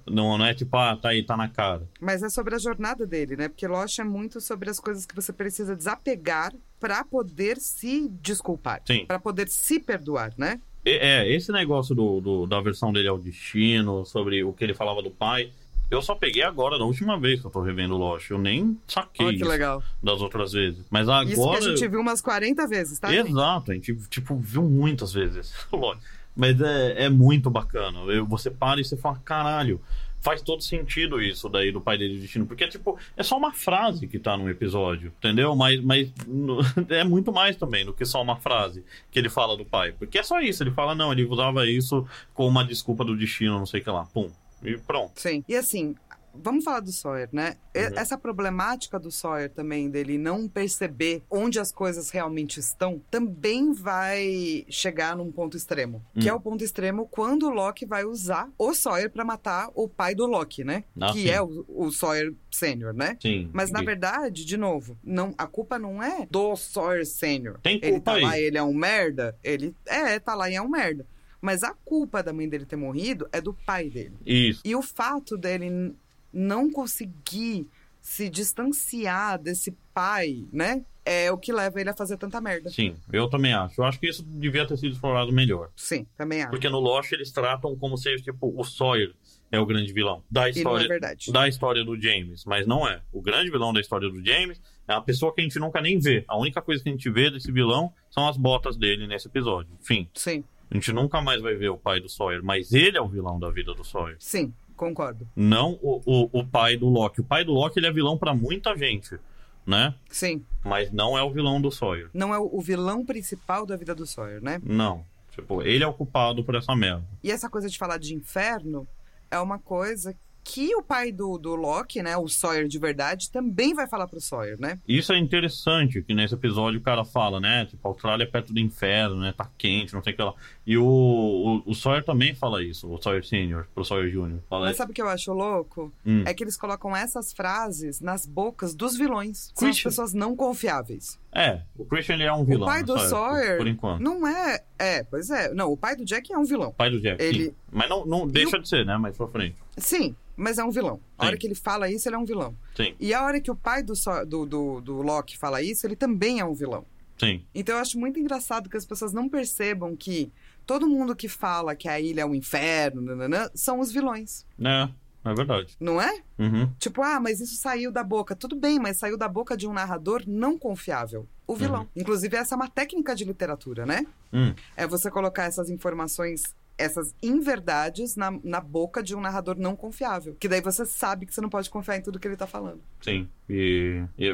Não, 0.07 0.37
não 0.37 0.45
é 0.45 0.53
tipo, 0.53 0.75
ah, 0.77 0.95
tá 0.95 1.09
aí, 1.09 1.23
tá 1.23 1.35
na 1.35 1.47
cara. 1.49 1.87
Mas 1.99 2.23
é 2.23 2.29
sobre 2.29 2.55
a 2.55 2.57
jornada 2.57 3.05
dele, 3.05 3.35
né? 3.35 3.47
Porque 3.49 3.67
Lost 3.67 3.99
é 3.99 4.03
muito 4.03 4.39
sobre 4.39 4.69
as 4.69 4.79
coisas 4.79 5.05
que 5.05 5.15
você 5.15 5.33
precisa 5.33 5.75
desapegar 5.75 6.53
pra 6.79 7.03
poder 7.03 7.57
se 7.57 8.07
desculpar. 8.21 8.81
Sim. 8.85 9.05
Pra 9.05 9.19
poder 9.19 9.47
se 9.49 9.79
perdoar, 9.79 10.33
né? 10.37 10.59
E- 10.85 10.91
É, 10.97 11.29
esse 11.31 11.51
negócio 11.51 11.93
do, 11.93 12.19
do- 12.21 12.47
da 12.47 12.59
versão 12.61 12.91
dele 12.93 13.07
ao 13.07 13.17
destino, 13.19 14.05
sobre 14.05 14.43
o 14.43 14.53
que 14.53 14.63
ele 14.63 14.73
falava 14.73 15.01
do 15.01 15.11
pai, 15.11 15.51
eu 15.91 16.01
só 16.01 16.15
peguei 16.15 16.41
agora, 16.41 16.79
da 16.79 16.85
última 16.85 17.19
vez 17.19 17.41
que 17.41 17.45
eu 17.47 17.51
tô 17.51 17.61
revendo 17.61 17.97
Lost. 17.97 18.29
Eu 18.31 18.37
nem 18.39 18.79
saquei 18.87 19.37
que 19.37 19.43
legal. 19.43 19.83
das 20.01 20.21
outras 20.21 20.53
vezes. 20.53 20.85
Mas 20.89 21.09
agora. 21.09 21.29
Isso 21.29 21.51
que 21.51 21.57
a 21.57 21.61
gente 21.75 21.87
viu 21.89 21.99
umas 21.99 22.21
40 22.21 22.65
vezes, 22.65 22.97
tá? 22.97 23.13
Exato, 23.13 23.71
a 23.71 23.73
gente, 23.75 23.93
tipo, 24.09 24.37
viu 24.37 24.63
muitas 24.63 25.11
vezes. 25.13 25.53
Lógico. 25.71 26.05
Mas 26.35 26.59
é, 26.61 27.05
é 27.05 27.09
muito 27.09 27.49
bacana. 27.49 27.99
Você 28.27 28.49
para 28.49 28.79
e 28.79 28.85
você 28.85 28.95
fala, 28.95 29.19
caralho, 29.23 29.81
faz 30.21 30.41
todo 30.41 30.61
sentido 30.61 31.21
isso 31.21 31.49
daí 31.49 31.71
do 31.71 31.81
pai 31.81 31.97
dele 31.97 32.15
de 32.15 32.21
destino. 32.21 32.45
Porque, 32.45 32.67
tipo, 32.67 32.97
é 33.17 33.23
só 33.23 33.37
uma 33.37 33.51
frase 33.51 34.07
que 34.07 34.19
tá 34.19 34.37
no 34.37 34.49
episódio, 34.49 35.11
entendeu? 35.17 35.55
Mas, 35.55 35.81
mas 35.81 36.11
é 36.89 37.03
muito 37.03 37.33
mais 37.33 37.55
também 37.55 37.85
do 37.85 37.93
que 37.93 38.05
só 38.05 38.21
uma 38.21 38.37
frase 38.37 38.85
que 39.09 39.19
ele 39.19 39.29
fala 39.29 39.57
do 39.57 39.65
pai. 39.65 39.91
Porque 39.91 40.19
é 40.19 40.23
só 40.23 40.39
isso, 40.39 40.63
ele 40.63 40.71
fala, 40.71 40.95
não, 40.95 41.11
ele 41.11 41.25
usava 41.25 41.67
isso 41.67 42.07
como 42.33 42.49
uma 42.49 42.63
desculpa 42.63 43.03
do 43.03 43.17
destino, 43.17 43.57
não 43.57 43.65
sei 43.65 43.81
o 43.81 43.83
que 43.83 43.89
lá. 43.89 44.05
Pum. 44.05 44.29
E 44.63 44.77
pronto. 44.77 45.11
Sim. 45.15 45.43
E 45.49 45.55
assim, 45.55 45.95
vamos 46.33 46.63
falar 46.63 46.79
do 46.79 46.91
Sawyer, 46.91 47.29
né? 47.31 47.55
Uhum. 47.75 47.81
Essa 47.97 48.17
problemática 48.17 48.99
do 48.99 49.11
Sawyer 49.11 49.49
também, 49.49 49.89
dele 49.89 50.17
não 50.17 50.47
perceber 50.47 51.23
onde 51.29 51.59
as 51.59 51.71
coisas 51.71 52.09
realmente 52.09 52.59
estão, 52.59 53.01
também 53.11 53.73
vai 53.73 54.65
chegar 54.69 55.15
num 55.15 55.31
ponto 55.31 55.55
extremo. 55.57 56.03
Que 56.13 56.27
Hum. 56.27 56.29
é 56.29 56.33
o 56.33 56.39
ponto 56.39 56.63
extremo 56.63 57.07
quando 57.07 57.47
o 57.47 57.49
Loki 57.49 57.85
vai 57.85 58.03
usar 58.05 58.49
o 58.57 58.73
Sawyer 58.73 59.09
pra 59.09 59.23
matar 59.25 59.69
o 59.75 59.87
pai 59.87 60.13
do 60.15 60.25
Loki, 60.25 60.63
né? 60.63 60.83
Ah, 60.99 61.11
que 61.13 61.23
sim. 61.23 61.29
é 61.29 61.41
o, 61.41 61.65
o 61.67 61.91
Sawyer 61.91 62.33
Sênior, 62.51 62.93
né? 62.93 63.17
Sim. 63.21 63.49
Mas 63.53 63.71
na 63.71 63.81
verdade, 63.81 64.45
de 64.45 64.57
novo, 64.57 64.97
não, 65.03 65.33
a 65.37 65.47
culpa 65.47 65.79
não 65.79 66.01
é 66.03 66.27
do 66.29 66.55
Sawyer 66.55 67.05
Sênior. 67.05 67.59
Tem 67.61 67.75
Ele 67.81 67.91
culpa 67.93 68.11
tá 68.11 68.17
aí. 68.17 68.23
lá, 68.23 68.39
ele 68.39 68.57
é 68.57 68.63
um 68.63 68.73
merda. 68.73 69.37
Ele 69.43 69.75
é, 69.85 70.19
tá 70.19 70.35
lá 70.35 70.49
e 70.49 70.55
é 70.55 70.61
um 70.61 70.69
merda. 70.69 71.05
Mas 71.43 71.63
a 71.63 71.73
culpa 71.83 72.21
da 72.21 72.31
mãe 72.31 72.47
dele 72.47 72.65
ter 72.67 72.75
morrido 72.75 73.27
é 73.31 73.41
do 73.41 73.51
pai 73.51 73.89
dele. 73.89 74.13
Isso. 74.23 74.61
E 74.63 74.75
o 74.75 74.81
fato 74.83 75.35
dele 75.35 75.95
não 76.33 76.71
conseguir 76.71 77.67
se 77.99 78.29
distanciar 78.29 79.39
desse 79.39 79.71
pai, 79.93 80.45
né? 80.51 80.83
É 81.03 81.31
o 81.31 81.37
que 81.37 81.51
leva 81.51 81.81
ele 81.81 81.89
a 81.89 81.95
fazer 81.95 82.17
tanta 82.17 82.39
merda. 82.39 82.69
Sim, 82.69 82.95
eu 83.11 83.27
também 83.27 83.53
acho. 83.53 83.81
Eu 83.81 83.85
acho 83.85 83.99
que 83.99 84.07
isso 84.07 84.23
devia 84.23 84.67
ter 84.67 84.77
sido 84.77 84.93
explorado 84.93 85.31
melhor. 85.31 85.69
Sim, 85.75 86.05
também 86.15 86.41
acho. 86.41 86.51
Porque 86.51 86.69
no 86.69 86.79
Lost 86.79 87.11
eles 87.11 87.31
tratam 87.31 87.75
como 87.75 87.97
se, 87.97 88.15
tipo, 88.17 88.53
o 88.55 88.63
Sawyer 88.63 89.11
é 89.51 89.59
o 89.59 89.65
grande 89.65 89.91
vilão 89.91 90.23
da 90.29 90.47
é 90.47 90.51
história, 90.51 90.87
verdade. 90.87 91.31
da 91.31 91.47
história 91.47 91.83
do 91.83 91.99
James. 91.99 92.45
Mas 92.45 92.67
não 92.67 92.87
é. 92.87 93.01
O 93.11 93.21
grande 93.21 93.49
vilão 93.49 93.73
da 93.73 93.81
história 93.81 94.09
do 94.09 94.23
James 94.23 94.61
é 94.87 94.93
a 94.93 95.01
pessoa 95.01 95.33
que 95.33 95.41
a 95.41 95.43
gente 95.43 95.57
nunca 95.59 95.81
nem 95.81 95.97
vê. 95.97 96.23
A 96.27 96.37
única 96.37 96.61
coisa 96.61 96.83
que 96.83 96.89
a 96.89 96.91
gente 96.91 97.09
vê 97.09 97.31
desse 97.31 97.51
vilão 97.51 97.91
são 98.09 98.27
as 98.27 98.37
botas 98.37 98.77
dele 98.77 99.07
nesse 99.07 99.27
episódio. 99.27 99.71
Enfim, 99.81 100.07
Sim, 100.13 100.43
a 100.69 100.75
gente 100.75 100.93
nunca 100.93 101.19
mais 101.19 101.41
vai 101.41 101.53
ver 101.55 101.69
o 101.69 101.77
pai 101.77 101.99
do 101.99 102.07
Sawyer, 102.07 102.41
mas 102.41 102.71
ele 102.71 102.97
é 102.97 103.01
o 103.01 103.07
vilão 103.07 103.37
da 103.37 103.49
vida 103.49 103.73
do 103.73 103.83
Sawyer. 103.83 104.15
sim, 104.19 104.53
concordo. 104.81 105.27
Não 105.35 105.77
o, 105.81 106.01
o, 106.05 106.39
o 106.39 106.45
pai 106.45 106.75
do 106.75 106.89
Loki. 106.89 107.21
O 107.21 107.23
pai 107.23 107.43
do 107.43 107.53
Loki 107.53 107.79
ele 107.79 107.85
é 107.85 107.91
vilão 107.91 108.17
pra 108.17 108.33
muita 108.33 108.75
gente, 108.75 109.19
né? 109.65 109.93
Sim. 110.09 110.43
Mas 110.63 110.91
não 110.91 111.15
é 111.15 111.21
o 111.21 111.29
vilão 111.29 111.61
do 111.61 111.71
Sawyer. 111.71 112.09
Não 112.13 112.33
é 112.33 112.39
o 112.39 112.49
o 112.51 112.59
vilão 112.59 113.05
principal 113.05 113.65
da 113.65 113.77
vida 113.77 113.93
do 113.93 114.07
Sawyer, 114.07 114.41
né? 114.43 114.59
Não. 114.63 115.05
Tipo, 115.29 115.61
ele 115.61 115.83
é 115.83 115.87
o 115.87 115.93
culpado 115.93 116.43
por 116.43 116.55
essa 116.55 116.75
merda. 116.75 117.05
E 117.23 117.31
essa 117.31 117.49
coisa 117.49 117.69
de 117.69 117.77
falar 117.77 117.97
de 117.97 118.13
inferno 118.15 118.87
é 119.29 119.39
uma 119.39 119.59
coisa 119.59 120.15
que 120.43 120.75
o 120.75 120.81
pai 120.81 121.11
do, 121.11 121.37
do 121.37 121.55
Loki, 121.55 122.01
né, 122.01 122.17
o 122.17 122.27
Sawyer 122.27 122.67
de 122.67 122.79
verdade, 122.79 123.31
também 123.31 123.73
vai 123.73 123.87
falar 123.87 124.07
pro 124.07 124.19
Sawyer, 124.19 124.59
né? 124.59 124.79
Isso 124.87 125.13
é 125.13 125.17
interessante, 125.17 126.01
que 126.01 126.13
nesse 126.13 126.33
episódio 126.33 126.79
o 126.79 126.83
cara 126.83 127.05
fala, 127.05 127.39
né? 127.39 127.65
Tipo, 127.65 127.87
a 127.87 127.91
Austrália 127.91 128.23
é 128.23 128.27
perto 128.27 128.53
do 128.53 128.59
inferno, 128.59 129.17
né? 129.17 129.33
Tá 129.35 129.49
quente, 129.57 129.93
não 129.93 130.03
sei 130.03 130.13
o 130.13 130.15
que 130.15 130.21
lá. 130.21 130.33
E 130.65 130.77
o, 130.77 130.83
o, 130.85 131.71
o 131.71 131.75
Sawyer 131.75 132.03
também 132.03 132.33
fala 132.33 132.63
isso, 132.63 132.91
o 132.91 133.01
Sawyer 133.01 133.25
Senior, 133.25 133.65
pro 133.73 133.85
Sawyer 133.85 134.11
Júnior. 134.11 134.41
Fala 134.49 134.67
Mas 134.67 134.77
sabe 134.77 134.91
o 134.91 134.93
que 134.93 135.01
eu 135.01 135.09
acho 135.09 135.33
louco? 135.33 135.91
Hum. 136.05 136.23
É 136.25 136.33
que 136.33 136.43
eles 136.43 136.57
colocam 136.57 136.95
essas 136.95 137.31
frases 137.33 138.01
nas 138.01 138.25
bocas 138.25 138.75
dos 138.75 138.97
vilões. 138.97 139.51
São 139.55 139.69
as 139.69 139.81
pessoas 139.81 140.13
não 140.13 140.35
confiáveis. 140.35 141.19
É, 141.33 141.61
o 141.77 141.85
Christian 141.85 142.15
ele 142.15 142.23
é 142.23 142.33
um 142.33 142.43
vilão. 142.43 142.63
o 142.63 142.65
pai 142.71 142.79
né, 142.79 142.83
do 142.85 142.93
por- 142.93 143.07
Sawyer 143.07 143.57
Por, 143.57 143.67
enquanto. 143.67 144.01
não 144.01 144.27
é. 144.27 144.59
É, 144.77 145.03
pois 145.03 145.29
é. 145.29 145.53
Não, 145.53 145.71
o 145.71 145.77
pai 145.77 145.95
do 145.95 146.03
Jack 146.03 146.31
é 146.33 146.37
um 146.37 146.43
vilão. 146.43 146.69
O 146.69 146.73
pai 146.73 146.89
do 146.89 146.99
Jack, 146.99 147.23
Ele- 147.23 147.45
sim. 147.45 147.55
Mas 147.71 147.89
não, 147.89 148.05
não 148.05 148.27
deixa 148.27 148.59
de 148.59 148.67
ser, 148.67 148.85
né? 148.85 148.97
Mais 148.97 149.15
pra 149.15 149.27
frente. 149.27 149.55
Sim, 149.77 150.13
mas 150.35 150.57
é 150.57 150.63
um 150.63 150.71
vilão. 150.71 150.99
A 151.17 151.23
Sim. 151.23 151.27
hora 151.27 151.37
que 151.37 151.47
ele 151.47 151.55
fala 151.55 151.89
isso, 151.89 152.07
ele 152.09 152.15
é 152.15 152.19
um 152.19 152.25
vilão. 152.25 152.53
Sim, 152.75 152.93
E 152.99 153.13
a 153.13 153.23
hora 153.23 153.39
que 153.39 153.49
o 153.49 153.55
pai 153.55 153.81
do, 153.81 153.95
Saw- 153.95 154.25
do, 154.25 154.45
do, 154.45 154.81
do 154.81 155.01
Loki 155.01 155.37
fala 155.37 155.61
isso, 155.61 155.87
ele 155.87 155.95
também 155.95 156.39
é 156.39 156.45
um 156.45 156.53
vilão. 156.53 156.85
sim. 157.17 157.45
Então 157.55 157.75
eu 157.75 157.81
acho 157.81 157.97
muito 157.99 158.19
engraçado 158.19 158.69
que 158.69 158.75
as 158.75 158.85
pessoas 158.85 159.13
não 159.13 159.29
percebam 159.29 159.95
que 159.95 160.31
todo 160.65 160.87
mundo 160.87 161.15
que 161.15 161.27
fala 161.29 161.75
que 161.75 161.87
a 161.87 161.99
ilha 161.99 162.21
é 162.21 162.25
um 162.25 162.35
inferno 162.35 163.01
nananã, 163.01 163.49
são 163.53 163.79
os 163.79 163.91
vilões, 163.91 164.45
É, 164.59 164.89
é 165.23 165.33
verdade. 165.33 165.75
não 165.79 166.01
é? 166.01 166.21
Uhum. 166.39 166.71
Tipo, 166.79 167.01
ah, 167.01 167.19
mas 167.19 167.39
isso 167.39 167.55
saiu 167.55 167.91
da 167.91 168.03
boca. 168.03 168.35
Tudo 168.35 168.55
bem, 168.55 168.79
mas 168.79 168.97
saiu 168.97 169.17
da 169.17 169.27
boca 169.27 169.55
de 169.55 169.67
um 169.67 169.73
narrador 169.73 170.23
não 170.25 170.57
confiável. 170.57 171.27
O 171.45 171.55
vilão. 171.55 171.87
Inclusive, 171.95 172.37
essa 172.37 172.55
é 172.55 172.57
uma 172.57 172.69
técnica 172.69 173.13
de 173.13 173.25
literatura, 173.25 173.85
né? 173.85 174.05
Hum. 174.31 174.53
É 174.75 174.87
você 174.87 175.11
colocar 175.11 175.43
essas 175.43 175.69
informações 175.69 176.55
essas 176.81 177.13
inverdades 177.21 178.15
na, 178.15 178.31
na 178.43 178.59
boca 178.59 179.01
de 179.03 179.15
um 179.15 179.21
narrador 179.21 179.55
não 179.57 179.75
confiável. 179.75 180.35
Que 180.39 180.47
daí 180.47 180.61
você 180.61 180.85
sabe 180.85 181.25
que 181.25 181.33
você 181.33 181.41
não 181.41 181.49
pode 181.49 181.69
confiar 181.69 181.97
em 181.97 182.01
tudo 182.01 182.19
que 182.19 182.27
ele 182.27 182.35
tá 182.37 182.47
falando. 182.47 182.81
Sim. 183.01 183.27
E, 183.49 184.01
e 184.17 184.25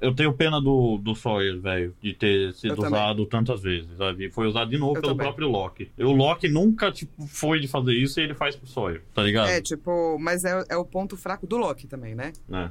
eu- 0.00 0.14
tenho 0.14 0.32
pena 0.32 0.60
do, 0.60 0.96
do 0.98 1.14
Sawyer, 1.14 1.60
velho, 1.60 1.94
de 2.00 2.14
ter 2.14 2.52
sido 2.54 2.80
usado 2.82 3.26
tantas 3.26 3.62
vezes, 3.62 3.96
sabe? 3.98 4.30
Foi 4.30 4.46
usado 4.46 4.70
de 4.70 4.78
novo 4.78 4.96
Eu 4.96 5.02
pelo 5.02 5.12
também. 5.12 5.26
próprio 5.26 5.48
Loki. 5.48 5.90
E 5.98 6.04
o 6.04 6.12
Loki 6.12 6.48
nunca, 6.48 6.90
tipo, 6.90 7.26
foi 7.26 7.60
de 7.60 7.68
fazer 7.68 7.92
isso 7.92 8.18
e 8.18 8.22
ele 8.22 8.34
faz 8.34 8.56
pro 8.56 8.66
Sawyer, 8.66 9.02
tá 9.14 9.22
ligado? 9.22 9.48
É, 9.48 9.60
tipo, 9.60 10.18
mas 10.18 10.44
é, 10.44 10.64
é 10.70 10.76
o 10.76 10.84
ponto 10.86 11.16
fraco 11.16 11.46
do 11.46 11.56
Loki 11.58 11.86
também, 11.86 12.14
né? 12.14 12.32
Né? 12.48 12.70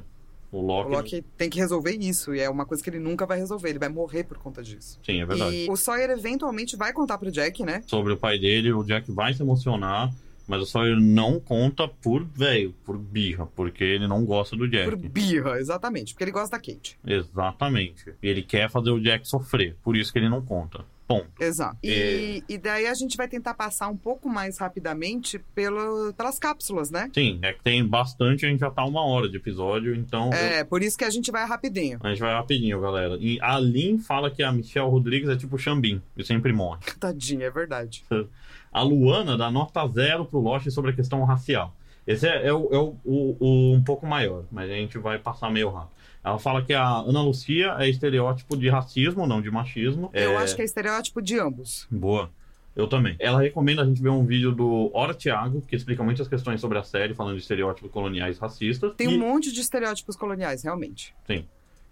O 0.52 0.58
O 0.58 0.60
Loki. 0.60 0.90
Loki 0.90 1.24
tem 1.36 1.48
que 1.48 1.58
resolver 1.58 1.96
isso, 1.96 2.34
e 2.34 2.40
é 2.40 2.48
uma 2.48 2.66
coisa 2.66 2.84
que 2.84 2.90
ele 2.90 2.98
nunca 2.98 3.24
vai 3.24 3.38
resolver, 3.38 3.70
ele 3.70 3.78
vai 3.78 3.88
morrer 3.88 4.24
por 4.24 4.36
conta 4.36 4.62
disso. 4.62 5.00
Sim, 5.02 5.22
é 5.22 5.26
verdade. 5.26 5.64
E 5.64 5.70
o 5.70 5.76
Sawyer 5.76 6.10
eventualmente 6.10 6.76
vai 6.76 6.92
contar 6.92 7.16
pro 7.16 7.30
Jack, 7.30 7.64
né? 7.64 7.82
Sobre 7.86 8.12
o 8.12 8.16
pai 8.18 8.38
dele, 8.38 8.70
o 8.72 8.84
Jack 8.84 9.10
vai 9.10 9.32
se 9.32 9.42
emocionar, 9.42 10.12
mas 10.46 10.60
o 10.60 10.66
Sawyer 10.66 11.00
não 11.00 11.40
conta 11.40 11.88
por, 11.88 12.24
velho, 12.24 12.74
por 12.84 12.98
birra, 12.98 13.46
porque 13.46 13.82
ele 13.82 14.06
não 14.06 14.24
gosta 14.26 14.54
do 14.54 14.68
Jack. 14.68 14.84
Por 14.84 14.96
birra, 14.96 15.58
exatamente, 15.58 16.12
porque 16.12 16.24
ele 16.24 16.32
gosta 16.32 16.56
da 16.56 16.62
Kate. 16.62 16.98
Exatamente. 17.06 18.12
E 18.22 18.28
ele 18.28 18.42
quer 18.42 18.70
fazer 18.70 18.90
o 18.90 19.00
Jack 19.00 19.26
sofrer, 19.26 19.76
por 19.82 19.96
isso 19.96 20.12
que 20.12 20.18
ele 20.18 20.28
não 20.28 20.44
conta. 20.44 20.84
Ponto. 21.20 21.28
Exato. 21.42 21.76
É. 21.84 21.88
E, 21.88 22.44
e 22.48 22.58
daí 22.58 22.86
a 22.86 22.94
gente 22.94 23.16
vai 23.16 23.28
tentar 23.28 23.54
passar 23.54 23.88
um 23.88 23.96
pouco 23.96 24.28
mais 24.28 24.58
rapidamente 24.58 25.38
pelo, 25.54 26.12
pelas 26.14 26.38
cápsulas, 26.38 26.90
né? 26.90 27.10
Sim, 27.14 27.38
é 27.42 27.52
que 27.52 27.62
tem 27.62 27.84
bastante, 27.86 28.46
a 28.46 28.48
gente 28.48 28.60
já 28.60 28.70
tá 28.70 28.84
uma 28.84 29.04
hora 29.04 29.28
de 29.28 29.36
episódio, 29.36 29.94
então 29.94 30.26
eu- 30.28 30.32
É, 30.34 30.64
por 30.64 30.82
isso 30.82 30.96
que 30.96 31.04
a 31.04 31.10
gente 31.10 31.30
vai 31.30 31.46
rapidinho. 31.46 31.98
a 32.02 32.08
gente 32.10 32.20
vai 32.20 32.32
rapidinho, 32.32 32.80
galera. 32.80 33.16
E 33.20 33.38
a 33.40 33.58
Lin 33.58 33.98
fala 33.98 34.30
que 34.30 34.42
a 34.42 34.50
Michelle 34.52 34.88
Rodrigues 34.90 35.28
é 35.28 35.36
tipo 35.36 35.58
Xambin, 35.58 36.00
e 36.16 36.24
sempre 36.24 36.52
morre. 36.52 36.80
Tadinha, 36.98 37.46
é 37.46 37.50
verdade. 37.50 38.04
A 38.72 38.82
Luana 38.82 39.36
dá 39.36 39.50
nota 39.50 39.86
zero 39.88 40.24
pro 40.24 40.40
Lost 40.40 40.68
sobre 40.70 40.90
a 40.90 40.94
questão 40.94 41.22
racial. 41.24 41.74
Esse 42.06 42.26
é, 42.26 42.46
é 42.48 42.52
o, 42.52 42.68
é 42.72 42.78
o- 42.78 42.96
o- 43.04 43.36
o 43.38 43.74
um 43.74 43.82
pouco 43.84 44.06
maior, 44.06 44.44
mas 44.50 44.70
a 44.70 44.74
gente 44.74 44.98
vai 44.98 45.18
passar 45.18 45.50
meio 45.50 45.70
rápido. 45.70 45.92
Ela 46.24 46.38
fala 46.38 46.62
que 46.62 46.72
a 46.72 46.86
Ana 46.86 47.20
Lucia 47.22 47.74
é 47.78 47.88
estereótipo 47.88 48.56
de 48.56 48.68
racismo, 48.68 49.26
não 49.26 49.42
de 49.42 49.50
machismo. 49.50 50.08
Eu 50.12 50.32
É- 50.32 50.36
acho 50.36 50.54
que 50.54 50.62
é 50.62 50.64
estereótipo 50.64 51.20
de 51.20 51.38
ambos. 51.38 51.86
Boa. 51.90 52.30
Eu 52.74 52.86
também. 52.86 53.16
Ela 53.18 53.42
recomenda 53.42 53.82
a 53.82 53.84
gente 53.84 54.00
ver 54.00 54.08
um 54.08 54.24
vídeo 54.24 54.50
do 54.52 54.90
Ora 54.94 55.12
Thiago, 55.12 55.62
que 55.68 55.76
explica 55.76 56.02
muitas 56.02 56.26
questões 56.26 56.58
sobre 56.60 56.78
a 56.78 56.82
série, 56.82 57.12
falando 57.12 57.34
de 57.36 57.42
estereótipos 57.42 57.90
coloniais 57.90 58.38
racistas. 58.38 58.94
Tem 58.96 59.10
E- 59.10 59.16
um 59.16 59.18
monte 59.18 59.52
de 59.52 59.60
estereótipos 59.60 60.16
coloniais, 60.16 60.62
realmente. 60.62 61.14
Sim. 61.26 61.44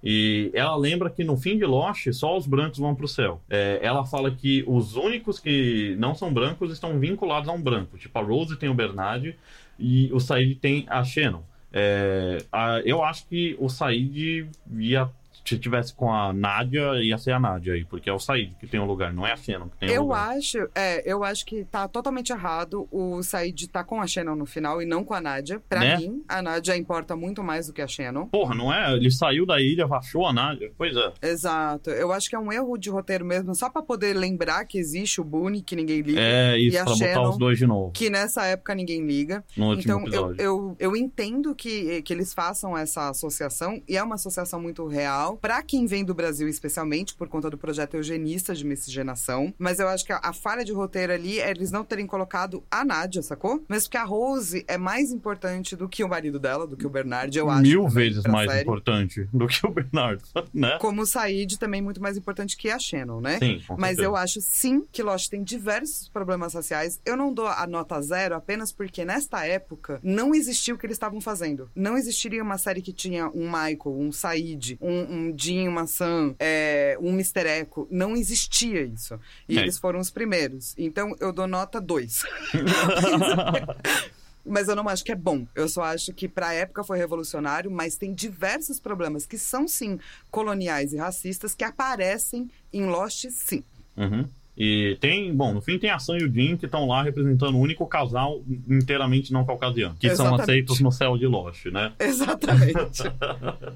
E 0.03 0.51
ela 0.55 0.74
lembra 0.76 1.11
que 1.11 1.22
no 1.22 1.37
fim 1.37 1.59
de 1.59 1.66
Lost, 1.66 2.11
só 2.12 2.35
os 2.39 2.47
brancos 2.47 2.78
vão 2.78 2.95
pro 2.95 3.07
céu. 3.07 3.43
É, 3.51 3.78
ela 3.83 4.07
fala 4.07 4.31
que 4.31 4.64
os 4.66 4.97
únicos 4.97 5.39
que 5.39 5.95
não 5.99 6.14
são 6.14 6.33
brancos 6.33 6.72
estão 6.72 6.99
vinculados 6.99 7.51
a 7.51 7.53
um 7.53 7.61
branco. 7.61 7.99
Tipo, 7.99 8.18
a 8.18 8.22
Rose 8.22 8.57
tem 8.57 8.70
o 8.70 8.74
Bernard 8.74 9.37
e 9.78 10.09
o 10.14 10.18
Said 10.18 10.55
tem 10.55 10.87
a 10.89 11.05
Shannon. 11.05 11.43
É, 11.73 12.45
a- 12.53 12.81
eu 12.85 13.03
acho 13.03 13.27
que 13.27 13.57
o 13.59 13.68
Said 13.68 14.49
ia. 14.79 15.09
Se 15.45 15.59
tivesse 15.59 15.95
com 15.95 16.12
a 16.12 16.32
Nádia, 16.32 16.95
ia 17.03 17.16
ser 17.18 17.32
a 17.32 17.41
Nádia 17.41 17.74
aí, 17.74 17.84
porque 17.84 18.09
é 18.09 18.12
o 18.12 18.18
Said 18.18 18.55
que 18.61 18.66
tem 18.66 18.78
o 18.80 18.84
lugar, 18.84 19.12
não 19.12 19.26
é 19.26 19.32
a 19.32 19.36
Shannon 19.36 19.68
que 19.68 19.76
tem 19.78 19.88
o 19.91 19.93
Eu 19.93 20.03
lugar. 20.03 20.36
acho, 20.36 20.59
é, 20.74 21.03
eu 21.11 21.24
acho 21.24 21.45
que 21.47 21.64
tá 21.64 21.88
totalmente 21.88 22.30
errado 22.32 22.86
o 22.91 23.22
Said 23.22 23.68
tá 23.68 23.82
com 23.84 24.01
a 24.01 24.07
Shannon 24.07 24.34
no 24.36 24.47
final 24.47 24.80
e 24.82 24.86
não 24.86 25.03
com 25.05 25.14
a 25.14 25.20
Nádia. 25.20 25.61
Pra 25.68 25.80
Né? 25.80 25.97
mim, 25.97 26.22
a 26.28 26.41
Nádia 26.43 26.76
importa 26.76 27.16
muito 27.16 27.43
mais 27.43 27.66
do 27.66 27.72
que 27.72 27.82
a 27.82 27.86
Shannon. 27.86 28.26
Porra, 28.26 28.55
não 28.55 28.72
é? 28.72 28.93
Ele 28.95 29.11
saiu 29.11 29.45
da 29.47 29.61
ilha, 29.61 29.86
achou 29.86 30.26
a 30.26 30.32
Nádia. 30.32 30.70
Pois 30.78 30.95
é. 30.97 31.12
Exato. 31.22 31.91
Eu 31.91 32.12
acho 32.12 32.28
que 32.28 32.36
é 32.36 32.38
um 32.38 32.53
erro 32.53 32.76
de 32.76 32.91
roteiro 32.91 33.24
mesmo, 33.24 33.55
só 33.55 33.68
pra 33.70 33.82
poder 33.82 34.14
lembrar 34.14 34.64
que 34.66 34.78
existe 34.78 35.20
o 35.20 35.24
Boone, 35.24 35.62
que 35.62 35.74
ninguém 35.74 36.01
liga. 36.01 36.20
É 36.20 36.59
isso, 36.59 36.76
E 36.76 36.78
a 36.78 36.84
pra 36.84 36.93
botar 36.95 37.07
Shannon, 37.14 37.30
os 37.30 37.38
dois 37.38 37.59
de 37.59 37.66
novo 37.66 37.91
Que 37.93 38.11
nessa 38.11 38.45
época 38.47 38.74
ninguém 38.74 39.05
liga. 39.07 39.45
no 39.57 39.74
Então, 39.74 40.07
eu, 40.09 40.34
eu, 40.36 40.76
eu 40.78 40.97
entendo 40.97 41.55
que, 41.55 42.03
que 42.03 42.12
eles 42.12 42.32
façam 42.34 42.76
essa 42.76 43.09
associação, 43.09 43.80
e 43.88 43.97
é 43.97 44.03
uma 44.03 44.14
associação 44.16 44.61
muito 44.61 44.86
real, 44.86 45.30
pra 45.37 45.62
quem 45.62 45.87
vem 45.87 46.05
do 46.05 46.14
Brasil 46.14 46.49
especialmente, 46.49 47.14
por 47.14 47.28
conta 47.28 47.51
do 47.51 47.59
projeto 47.59 47.95
eugenista 47.95 48.55
de 48.55 48.64
miscigenação. 48.64 49.53
Mas 49.59 49.78
eu 49.78 49.89
acho 49.89 50.05
que 50.05 50.12
a, 50.12 50.20
a 50.22 50.33
falha 50.33 50.64
de 50.64 50.72
roteiro 50.72 51.12
ali 51.12 51.39
é 51.39 51.51
eles 51.51 51.70
não 51.70 51.85
terem 51.85 52.07
colocado 52.07 52.62
a 52.70 52.85
Nádia, 52.85 53.22
sacou? 53.22 53.62
Mas 53.68 53.85
porque 53.85 53.97
a 53.97 54.05
Rose 54.05 54.64
é 54.66 54.78
mais 54.78 55.11
importante 55.11 55.76
do 55.76 55.89
que 55.89 56.03
o 56.05 56.09
marido 56.09 56.39
dela, 56.39 56.66
do 56.66 56.76
que 56.76 56.87
o 56.87 56.91
Bernard, 56.91 57.37
eu 57.37 57.51
acho. 57.51 57.62
Mil 57.62 57.89
vezes 57.89 58.24
mais 58.24 58.51
série. 58.51 58.62
importante 58.62 59.28
do 59.33 59.47
que 59.47 59.66
o 59.66 59.70
Bernardo, 59.70 60.22
né? 60.55 60.78
Como 60.81 61.03
o 61.03 61.07
Said 61.07 61.59
também 61.59 61.83
muito 61.83 62.01
mais 62.01 62.16
importante 62.16 62.57
que 62.57 62.70
a 62.70 62.78
Shannon, 62.78 63.20
né? 63.20 63.39
Sim, 63.39 63.61
com 63.66 63.76
Mas 63.78 63.99
eu 63.99 64.16
acho 64.16 64.41
sim 64.41 64.85
que 64.91 65.03
Lost 65.03 65.28
tem 65.28 65.43
diversos 65.43 66.09
problemas 66.09 66.55
raciais. 66.55 67.01
Eu 67.05 67.16
não 67.16 67.33
dou 67.33 67.47
a 67.47 67.66
nota 67.66 68.01
zero 68.01 68.35
apenas 68.35 68.72
porque 68.72 69.05
nesta 69.05 69.45
época 69.45 70.01
não 70.03 70.35
existia 70.35 70.74
o 70.74 70.78
que 70.78 70.87
eles 70.87 70.97
estavam 70.97 71.20
fazendo. 71.20 71.70
Não 71.74 71.97
existiria 71.97 72.43
uma 72.43 72.59
série 72.59 72.83
que 72.83 72.93
tinha 72.93 73.28
um 73.28 73.47
Michael, 73.47 73.99
um 73.99 74.12
Said, 74.12 74.78
um, 74.81 75.01
um 75.03 75.20
Jim, 75.37 75.68
uma 75.68 75.87
Sam, 75.87 76.35
é, 76.39 76.97
um 77.01 77.11
Mr. 77.11 77.47
Echo. 77.47 77.87
Não 77.91 78.16
existia 78.16 78.83
isso. 78.83 79.18
E 79.49 79.59
É. 79.59 79.62
eles 79.62 79.79
foram 79.79 79.99
os 80.01 80.11
primeiros. 80.11 80.75
Então 80.79 81.14
eu 81.21 81.33
dou 81.33 81.47
nota 81.47 81.81
2. 81.81 82.23
Mas 84.45 84.68
eu 84.68 84.75
não 84.75 84.89
acho 84.89 85.05
que 85.05 85.12
é 85.12 85.16
bom. 85.16 85.47
Eu 85.55 85.68
só 85.68 85.83
acho 85.83 86.12
que 86.14 86.27
pra 86.27 86.55
época 86.55 86.83
foi 86.83 86.97
revolucionário, 86.97 87.71
mas 87.71 87.97
tem 87.97 88.12
diversos 88.14 88.81
problemas 88.81 89.27
que 89.27 89.37
são 89.37 89.68
sim 89.68 89.99
coloniais 90.31 90.93
e 90.95 90.97
racistas 90.97 91.55
que 91.55 91.62
aparecem 91.62 92.51
em 92.73 92.87
Lost, 92.87 93.27
sim. 93.31 93.62
Uhum. 93.97 94.27
E 94.62 94.98
tem, 95.00 95.34
bom, 95.34 95.54
no 95.54 95.62
fim 95.62 95.78
tem 95.78 95.88
a 95.88 95.98
Sam 95.98 96.18
e 96.18 96.24
o 96.24 96.30
Jim 96.30 96.54
que 96.54 96.66
estão 96.66 96.86
lá 96.86 97.02
representando 97.02 97.54
o 97.54 97.58
único 97.58 97.86
casal 97.86 98.42
inteiramente 98.68 99.32
não 99.32 99.42
caucasiano, 99.42 99.96
que 99.98 100.06
são 100.14 100.26
Exatamente. 100.26 100.42
aceitos 100.42 100.80
no 100.80 100.92
céu 100.92 101.16
de 101.16 101.26
Lost, 101.26 101.64
né? 101.68 101.94
Exatamente. 101.98 103.02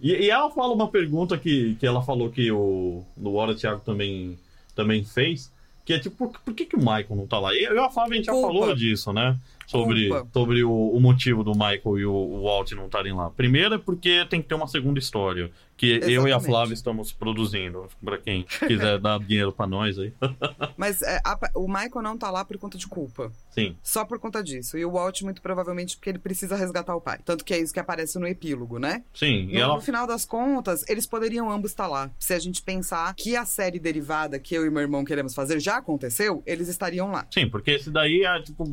E, 0.02 0.12
e 0.12 0.30
ela 0.30 0.50
fala 0.50 0.74
uma 0.74 0.88
pergunta 0.88 1.38
que, 1.38 1.74
que 1.76 1.86
ela 1.86 2.02
falou 2.02 2.28
que 2.28 2.50
o, 2.52 3.02
Hora 3.24 3.54
Thiago 3.54 3.80
também, 3.80 4.36
também 4.74 5.02
fez, 5.02 5.50
que 5.86 5.94
é 5.94 5.98
tipo, 5.98 6.28
por, 6.28 6.38
por 6.38 6.52
que, 6.52 6.66
que 6.66 6.76
o 6.76 6.80
Michael 6.80 7.06
não 7.16 7.26
tá 7.26 7.38
lá? 7.38 7.54
Eu 7.54 7.74
e 7.74 7.78
a 7.78 7.88
Flávia, 7.88 8.12
a 8.12 8.16
gente 8.16 8.26
já 8.26 8.32
falou 8.32 8.74
disso, 8.74 9.10
né? 9.10 9.38
Sobre, 9.66 10.10
Culpa. 10.10 10.28
sobre 10.34 10.62
o, 10.62 10.70
o 10.70 11.00
motivo 11.00 11.42
do 11.42 11.52
Michael 11.52 11.98
e 11.98 12.04
o, 12.04 12.12
o 12.12 12.42
Walt 12.42 12.72
não 12.72 12.84
estarem 12.84 13.14
lá. 13.14 13.30
Primeiro 13.30 13.76
é 13.76 13.78
porque 13.78 14.26
tem 14.26 14.42
que 14.42 14.48
ter 14.48 14.54
uma 14.54 14.66
segunda 14.66 14.98
história, 14.98 15.50
que 15.76 15.86
eu 15.86 16.00
e 16.00 16.04
a 16.04 16.08
Exatamente. 16.18 16.44
Flávia 16.46 16.74
estamos 16.74 17.12
produzindo, 17.12 17.86
pra 18.04 18.16
quem 18.18 18.44
quiser 18.44 18.98
dar 18.98 19.18
dinheiro 19.18 19.52
pra 19.52 19.66
nós 19.66 19.98
aí. 19.98 20.12
Mas 20.76 21.02
é, 21.02 21.20
a- 21.24 21.38
o 21.56 21.66
Michael 21.66 22.02
não 22.02 22.16
tá 22.16 22.30
lá 22.30 22.44
por 22.44 22.56
conta 22.58 22.78
de 22.78 22.86
culpa. 22.86 23.32
Sim, 23.50 23.76
Só 23.82 24.04
por 24.04 24.18
conta 24.18 24.42
disso. 24.42 24.76
E 24.78 24.84
o 24.84 24.92
Walt, 24.92 25.22
muito 25.22 25.40
provavelmente, 25.42 25.96
porque 25.96 26.10
ele 26.10 26.18
precisa 26.18 26.56
resgatar 26.56 26.94
o 26.94 27.00
pai. 27.00 27.18
Tanto 27.24 27.44
que 27.44 27.52
é 27.54 27.58
isso 27.58 27.72
que 27.72 27.80
aparece 27.80 28.18
no 28.18 28.26
epílogo, 28.26 28.78
né? 28.78 29.02
sim. 29.14 29.48
E 29.50 29.54
No, 29.54 29.60
ela 29.60 29.74
no 29.74 29.80
final 29.80 30.06
das 30.06 30.24
contas, 30.24 30.84
eles 30.88 31.06
poderiam 31.06 31.50
ambos 31.50 31.70
estar 31.72 31.86
lá. 31.86 32.10
Se 32.18 32.32
a 32.34 32.38
gente 32.38 32.62
pensar 32.62 33.14
que 33.14 33.36
a 33.36 33.44
série 33.44 33.78
derivada 33.78 34.38
que 34.38 34.54
eu 34.54 34.64
e 34.66 34.70
meu 34.70 34.82
irmão 34.82 35.04
queremos 35.04 35.34
fazer 35.34 35.60
já 35.60 35.76
aconteceu, 35.78 36.42
eles 36.46 36.68
estariam 36.68 37.10
lá. 37.10 37.26
Sim, 37.32 37.48
porque 37.48 37.72
esse 37.72 37.90
daí 37.90 38.22
é 38.24 38.40
tipo, 38.42 38.64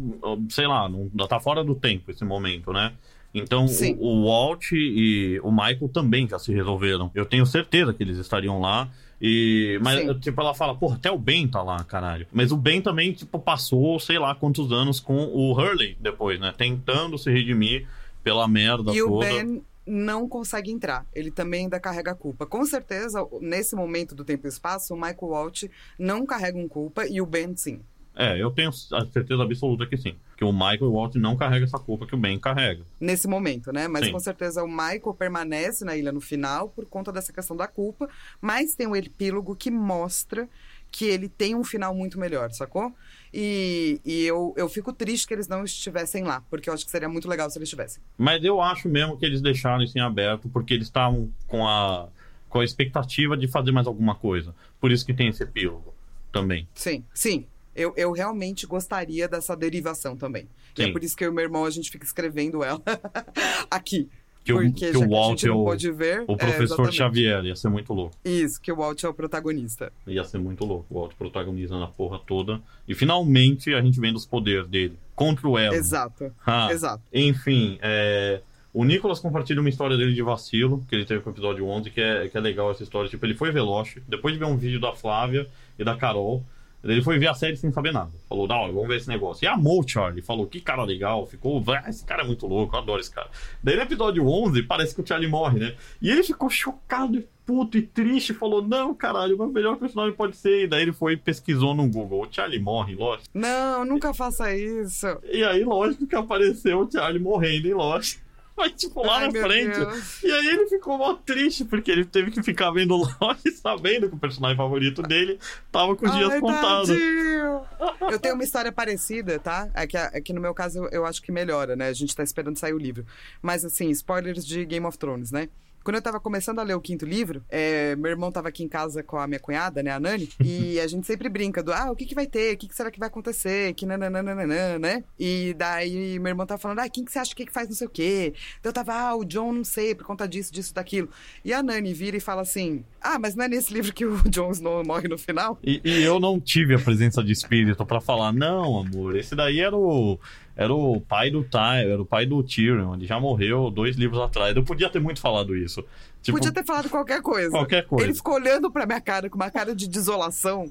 sei 0.49 0.67
lá, 0.67 0.87
não, 0.87 1.09
tá 1.27 1.39
fora 1.39 1.63
do 1.63 1.75
tempo 1.75 2.11
esse 2.11 2.23
momento, 2.23 2.71
né? 2.73 2.93
Então 3.33 3.67
Sim. 3.67 3.95
o, 3.99 4.07
o 4.07 4.25
Walt 4.25 4.71
e 4.71 5.39
o 5.43 5.51
Michael 5.51 5.89
também 5.93 6.27
já 6.27 6.37
se 6.37 6.53
resolveram. 6.53 7.11
Eu 7.15 7.25
tenho 7.25 7.45
certeza 7.45 7.93
que 7.93 8.03
eles 8.03 8.17
estariam 8.17 8.59
lá. 8.59 8.89
E, 9.21 9.79
mas, 9.83 9.99
Sim. 9.99 10.19
tipo, 10.19 10.41
ela 10.41 10.53
fala, 10.53 10.75
porra, 10.75 10.95
até 10.95 11.11
o 11.11 11.17
Ben 11.17 11.47
tá 11.47 11.61
lá, 11.61 11.83
caralho. 11.83 12.25
Mas 12.31 12.51
o 12.51 12.57
Ben 12.57 12.81
também, 12.81 13.13
tipo, 13.13 13.37
passou, 13.37 13.99
sei 13.99 14.17
lá, 14.17 14.33
quantos 14.33 14.71
anos 14.71 14.99
com 14.99 15.25
o 15.25 15.53
Hurley 15.53 15.95
depois, 15.99 16.39
né? 16.39 16.51
Tentando 16.57 17.17
se 17.19 17.31
redimir 17.31 17.87
pela 18.23 18.47
merda 18.47 18.91
e 18.91 19.01
o 19.01 19.07
toda. 19.07 19.27
Ben 19.27 19.61
não 19.85 20.27
consegue 20.27 20.71
entrar. 20.71 21.05
Ele 21.13 21.31
também 21.31 21.63
ainda 21.63 21.79
carrega 21.79 22.11
a 22.11 22.15
culpa. 22.15 22.45
Com 22.45 22.65
certeza, 22.65 23.27
nesse 23.41 23.75
momento 23.75 24.15
do 24.15 24.23
tempo 24.23 24.47
e 24.47 24.49
espaço, 24.49 24.93
o 24.93 24.97
Michael 24.97 25.17
Walt 25.21 25.63
não 25.97 26.25
carrega 26.25 26.57
um 26.57 26.67
culpa 26.67 27.05
e 27.07 27.21
o 27.21 27.25
Ben 27.25 27.55
sim. 27.55 27.81
É, 28.15 28.41
eu 28.41 28.51
tenho 28.51 28.69
a 28.69 29.05
certeza 29.05 29.41
absoluta 29.41 29.85
que 29.85 29.95
sim. 29.97 30.15
Que 30.35 30.43
o 30.43 30.51
Michael 30.51 30.79
e 30.81 30.83
o 30.83 30.93
Walt 30.93 31.15
não 31.15 31.37
carregam 31.37 31.65
essa 31.65 31.79
culpa 31.79 32.05
que 32.05 32.13
o 32.13 32.17
Ben 32.17 32.37
carrega. 32.37 32.83
nesse 32.99 33.27
momento, 33.27 33.71
né? 33.71 33.87
Mas 33.87 34.05
Sim. 34.05 34.11
com 34.11 34.19
certeza 34.19 34.63
o 34.63 34.67
Michael 34.67 35.13
permanece 35.17 35.85
na 35.85 35.95
ilha 35.95 36.11
no 36.11 36.19
final 36.19 36.69
por 36.69 36.85
conta 36.85 37.11
dessa 37.11 37.31
questão 37.31 37.55
da 37.55 37.67
culpa, 37.67 38.09
mas 38.41 38.75
tem 38.75 38.87
o 38.87 38.95
epílogo 38.95 39.55
que 39.55 39.71
mostra 39.71 40.47
que 40.91 41.05
ele 41.05 41.29
tem 41.29 41.55
um 41.55 41.63
final 41.63 41.95
muito 41.95 42.19
melhor, 42.19 42.51
sacou? 42.51 42.93
E, 43.33 44.01
e 44.03 44.23
eu, 44.25 44.53
eu 44.57 44.67
fico 44.67 44.91
triste 44.91 45.25
que 45.25 45.33
eles 45.33 45.47
não 45.47 45.63
estivessem 45.63 46.23
lá, 46.23 46.43
porque 46.49 46.69
eu 46.69 46.73
acho 46.73 46.83
que 46.83 46.91
seria 46.91 47.07
muito 47.07 47.29
legal 47.29 47.49
se 47.49 47.57
eles 47.57 47.67
estivessem. 47.67 48.03
Mas 48.17 48.43
eu 48.43 48.61
acho 48.61 48.89
mesmo 48.89 49.17
que 49.17 49.25
eles 49.25 49.41
deixaram 49.41 49.81
isso 49.81 49.97
em 49.97 50.01
aberto 50.01 50.49
porque 50.49 50.73
eles 50.73 50.87
estavam 50.87 51.31
com 51.47 51.65
a, 51.65 52.09
com 52.49 52.59
a 52.59 52.65
expectativa 52.65 53.37
de 53.37 53.47
fazer 53.47 53.71
mais 53.71 53.87
alguma 53.87 54.15
coisa. 54.15 54.53
Por 54.81 54.91
isso 54.91 55.05
que 55.05 55.13
tem 55.13 55.29
esse 55.29 55.41
epílogo 55.41 55.95
também. 56.31 56.67
Sim, 56.75 57.05
sim. 57.13 57.45
Eu, 57.75 57.93
eu 57.95 58.11
realmente 58.11 58.65
gostaria 58.65 59.27
dessa 59.27 59.55
derivação 59.55 60.15
também. 60.15 60.47
E 60.77 60.83
é 60.83 60.91
por 60.91 61.03
isso 61.03 61.15
que 61.15 61.25
eu 61.25 61.31
e 61.31 61.33
meu 61.33 61.43
irmão, 61.43 61.65
a 61.65 61.69
gente 61.69 61.89
fica 61.89 62.05
escrevendo 62.05 62.63
ela 62.63 62.81
aqui. 63.69 64.09
Que 64.43 64.53
o, 64.53 64.57
porque 64.57 64.91
que 64.91 64.97
o 64.97 65.07
Walt 65.07 65.41
gente 65.41 65.47
é 65.47 65.51
o, 65.51 65.95
ver. 65.95 66.25
o 66.27 66.33
é, 66.33 66.35
professor 66.35 66.63
exatamente. 66.63 66.95
Xavier. 66.95 67.45
Ia 67.45 67.55
ser 67.55 67.69
muito 67.69 67.93
louco. 67.93 68.15
Isso, 68.25 68.59
que 68.59 68.71
o 68.71 68.75
Walt 68.75 69.03
é 69.03 69.07
o 69.07 69.13
protagonista. 69.13 69.93
Ia 70.07 70.23
ser 70.23 70.39
muito 70.39 70.65
louco. 70.65 70.87
O 70.89 70.99
Walt 70.99 71.13
protagonizando 71.15 71.83
a 71.83 71.87
porra 71.87 72.19
toda. 72.25 72.59
E 72.87 72.95
finalmente 72.95 73.73
a 73.73 73.81
gente 73.81 73.99
vendo 73.99 74.15
os 74.15 74.25
poderes 74.25 74.67
dele. 74.67 74.97
Contra 75.15 75.47
o 75.47 75.59
Elo. 75.59 75.75
Exato. 75.75 76.33
Ah, 76.45 76.69
Exato. 76.71 77.03
Enfim, 77.13 77.77
é, 77.83 78.41
o 78.73 78.83
Nicolas 78.83 79.19
compartilha 79.19 79.59
uma 79.59 79.69
história 79.69 79.95
dele 79.95 80.13
de 80.13 80.21
vacilo, 80.23 80.83
que 80.89 80.95
ele 80.95 81.05
teve 81.05 81.21
com 81.21 81.29
o 81.29 81.33
episódio 81.33 81.67
11, 81.67 81.89
que 81.91 82.01
é, 82.01 82.27
que 82.27 82.37
é 82.37 82.41
legal 82.41 82.71
essa 82.71 82.81
história. 82.81 83.09
Tipo, 83.09 83.25
ele 83.25 83.35
foi 83.35 83.51
veloz, 83.51 83.95
depois 84.07 84.33
de 84.33 84.39
ver 84.39 84.45
um 84.45 84.57
vídeo 84.57 84.79
da 84.79 84.93
Flávia 84.93 85.47
e 85.77 85.83
da 85.83 85.95
Carol, 85.95 86.43
ele 86.83 87.01
foi 87.01 87.19
ver 87.19 87.27
a 87.27 87.33
série 87.33 87.55
sem 87.57 87.71
saber 87.71 87.91
nada. 87.93 88.11
Falou, 88.27 88.47
da 88.47 88.55
hora, 88.55 88.71
vamos 88.71 88.87
ver 88.87 88.97
esse 88.97 89.07
negócio. 89.07 89.45
E 89.45 89.47
amou 89.47 89.81
o 89.81 89.87
Charlie, 89.87 90.21
falou, 90.21 90.47
que 90.47 90.59
cara 90.59 90.83
legal, 90.83 91.25
ficou, 91.27 91.63
"Ah, 91.67 91.89
esse 91.89 92.03
cara 92.05 92.23
é 92.23 92.25
muito 92.25 92.47
louco, 92.47 92.75
eu 92.75 92.79
adoro 92.79 92.99
esse 93.01 93.11
cara. 93.11 93.29
Daí 93.63 93.75
no 93.75 93.81
episódio 93.83 94.27
11, 94.27 94.63
parece 94.63 94.95
que 94.95 95.01
o 95.01 95.05
Charlie 95.07 95.29
morre, 95.29 95.59
né? 95.59 95.75
E 96.01 96.09
ele 96.09 96.23
ficou 96.23 96.49
chocado 96.49 97.17
e 97.17 97.27
puto 97.45 97.77
e 97.77 97.81
triste, 97.81 98.33
falou, 98.33 98.61
não, 98.65 98.93
caralho, 98.93 99.35
o 99.35 99.47
melhor 99.51 99.75
personagem 99.75 100.15
pode 100.15 100.37
ser. 100.37 100.63
E 100.63 100.67
daí 100.67 100.83
ele 100.83 100.93
foi 100.93 101.13
e 101.13 101.17
pesquisou 101.17 101.73
no 101.75 101.85
Google, 101.87 102.21
o 102.21 102.27
Charlie 102.31 102.59
morre, 102.59 102.95
lógico. 102.95 103.27
Não, 103.33 103.83
nunca 103.83 104.13
faça 104.13 104.55
isso. 104.55 105.05
E 105.29 105.43
aí, 105.43 105.63
lógico 105.63 106.07
que 106.07 106.15
apareceu 106.15 106.79
o 106.79 106.89
Charlie 106.91 107.21
morrendo 107.21 107.67
em 107.67 107.73
Lost. 107.73 108.19
Mas, 108.55 108.73
tipo, 108.73 109.01
lá 109.01 109.17
Ai, 109.17 109.31
na 109.31 109.41
frente. 109.41 109.77
Deus. 109.77 110.23
E 110.23 110.31
aí 110.31 110.47
ele 110.47 110.67
ficou 110.67 110.97
mó 110.97 111.13
triste, 111.15 111.65
porque 111.65 111.89
ele 111.89 112.05
teve 112.05 112.31
que 112.31 112.43
ficar 112.43 112.71
vendo 112.71 112.95
Lost 112.95 113.47
sabendo 113.61 114.09
que 114.09 114.15
o 114.15 114.19
personagem 114.19 114.57
favorito 114.57 115.01
dele 115.01 115.39
tava 115.71 115.95
com 115.95 116.05
os 116.05 116.11
dias 116.13 116.39
contados. 116.39 116.89
Eu 116.89 118.19
tenho 118.19 118.35
uma 118.35 118.43
história 118.43 118.71
parecida, 118.71 119.39
tá? 119.39 119.69
É 119.73 119.87
que, 119.87 119.97
é 119.97 120.21
que 120.21 120.33
no 120.33 120.41
meu 120.41 120.53
caso 120.53 120.79
eu, 120.79 120.89
eu 120.89 121.05
acho 121.05 121.21
que 121.21 121.31
melhora, 121.31 121.75
né? 121.75 121.87
A 121.87 121.93
gente 121.93 122.15
tá 122.15 122.23
esperando 122.23 122.57
sair 122.57 122.73
o 122.73 122.77
livro. 122.77 123.05
Mas 123.41 123.65
assim, 123.65 123.89
spoilers 123.89 124.45
de 124.45 124.65
Game 124.65 124.85
of 124.85 124.97
Thrones, 124.97 125.31
né? 125.31 125.49
Quando 125.83 125.95
eu 125.95 126.01
tava 126.01 126.19
começando 126.19 126.59
a 126.59 126.63
ler 126.63 126.75
o 126.75 126.81
quinto 126.81 127.05
livro, 127.05 127.43
é, 127.49 127.95
meu 127.95 128.11
irmão 128.11 128.31
tava 128.31 128.49
aqui 128.49 128.63
em 128.63 128.67
casa 128.67 129.01
com 129.01 129.17
a 129.17 129.27
minha 129.27 129.39
cunhada, 129.39 129.81
né, 129.81 129.91
a 129.91 129.99
Nani, 129.99 130.29
e 130.43 130.79
a 130.79 130.87
gente 130.87 131.07
sempre 131.07 131.27
brinca 131.27 131.63
do, 131.63 131.73
ah, 131.73 131.91
o 131.91 131.95
que 131.95 132.05
que 132.05 132.15
vai 132.15 132.27
ter? 132.27 132.53
O 132.53 132.57
que 132.57 132.67
que 132.67 132.75
será 132.75 132.91
que 132.91 132.99
vai 132.99 133.07
acontecer? 133.07 133.73
Que 133.73 133.85
nananana, 133.85 134.77
né? 134.77 135.03
E 135.19 135.55
daí 135.57 136.19
meu 136.19 136.29
irmão 136.29 136.45
tava 136.45 136.59
falando, 136.59 136.79
ah, 136.79 136.89
quem 136.89 137.03
que 137.03 137.11
você 137.11 137.19
acha 137.19 137.35
que 137.35 137.45
que 137.45 137.51
faz 137.51 137.67
não 137.67 137.75
sei 137.75 137.87
o 137.87 137.89
quê? 137.89 138.33
Então 138.59 138.69
eu 138.69 138.73
tava, 138.73 138.93
ah, 138.93 139.15
o 139.15 139.25
John 139.25 139.51
não 139.53 139.63
sei, 139.63 139.95
por 139.95 140.05
conta 140.05 140.27
disso, 140.27 140.53
disso, 140.53 140.73
daquilo. 140.73 141.09
E 141.43 141.53
a 141.53 141.63
Nani 141.63 141.93
vira 141.93 142.17
e 142.17 142.19
fala 142.19 142.41
assim, 142.41 142.83
ah, 143.01 143.17
mas 143.17 143.35
não 143.35 143.45
é 143.45 143.47
nesse 143.47 143.73
livro 143.73 143.93
que 143.93 144.05
o 144.05 144.17
Jon 144.29 144.51
Snow 144.51 144.83
morre 144.85 145.07
no 145.07 145.17
final? 145.17 145.57
E, 145.63 145.81
e 145.83 146.03
eu 146.03 146.19
não 146.19 146.39
tive 146.39 146.75
a 146.75 146.79
presença 146.79 147.23
de 147.23 147.31
espírito 147.31 147.85
pra 147.85 147.99
falar, 147.99 148.31
não, 148.31 148.79
amor, 148.79 149.15
esse 149.15 149.35
daí 149.35 149.59
era 149.59 149.75
o. 149.75 150.19
Era 150.61 150.75
o 150.75 151.01
pai 151.01 151.31
do 151.31 151.43
Ty, 151.43 151.89
era 151.89 151.99
o 151.99 152.05
pai 152.05 152.23
do 152.27 152.43
Tyrion, 152.43 152.93
ele 152.93 153.07
já 153.07 153.19
morreu 153.19 153.71
dois 153.71 153.95
livros 153.95 154.21
atrás. 154.21 154.55
Eu 154.55 154.63
podia 154.63 154.91
ter 154.91 154.99
muito 154.99 155.19
falado 155.19 155.55
isso. 155.55 155.83
Tipo, 156.21 156.37
Podia 156.37 156.51
ter 156.51 156.63
falado 156.63 156.87
qualquer 156.87 157.19
coisa. 157.19 157.49
Qualquer 157.49 157.83
coisa. 157.87 158.05
Ele 158.05 158.13
ficou 158.13 158.35
olhando 158.35 158.69
pra 158.69 158.85
minha 158.85 159.01
cara 159.01 159.27
com 159.27 159.37
uma 159.37 159.49
cara 159.49 159.73
de 159.73 159.87
desolação. 159.87 160.69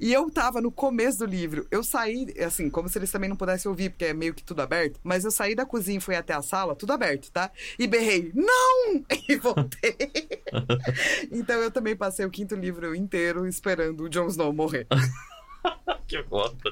e 0.00 0.12
eu 0.12 0.28
tava 0.28 0.60
no 0.60 0.72
começo 0.72 1.20
do 1.20 1.24
livro. 1.24 1.64
Eu 1.70 1.84
saí, 1.84 2.34
assim, 2.44 2.68
como 2.68 2.88
se 2.88 2.98
eles 2.98 3.12
também 3.12 3.30
não 3.30 3.36
pudessem 3.36 3.70
ouvir, 3.70 3.90
porque 3.90 4.06
é 4.06 4.12
meio 4.12 4.34
que 4.34 4.42
tudo 4.42 4.60
aberto. 4.60 4.98
Mas 5.04 5.24
eu 5.24 5.30
saí 5.30 5.54
da 5.54 5.64
cozinha 5.64 5.98
e 5.98 6.00
fui 6.00 6.16
até 6.16 6.34
a 6.34 6.42
sala, 6.42 6.74
tudo 6.74 6.92
aberto, 6.92 7.30
tá? 7.30 7.48
E 7.78 7.86
berrei, 7.86 8.32
não! 8.34 9.04
E 9.28 9.36
voltei. 9.36 9.96
então 11.30 11.60
eu 11.60 11.70
também 11.70 11.94
passei 11.94 12.26
o 12.26 12.30
quinto 12.30 12.56
livro 12.56 12.92
inteiro 12.92 13.46
esperando 13.46 14.02
o 14.02 14.08
Jon 14.08 14.26
Snow 14.26 14.52
morrer. 14.52 14.86
que 16.06 16.22
bosta. 16.24 16.70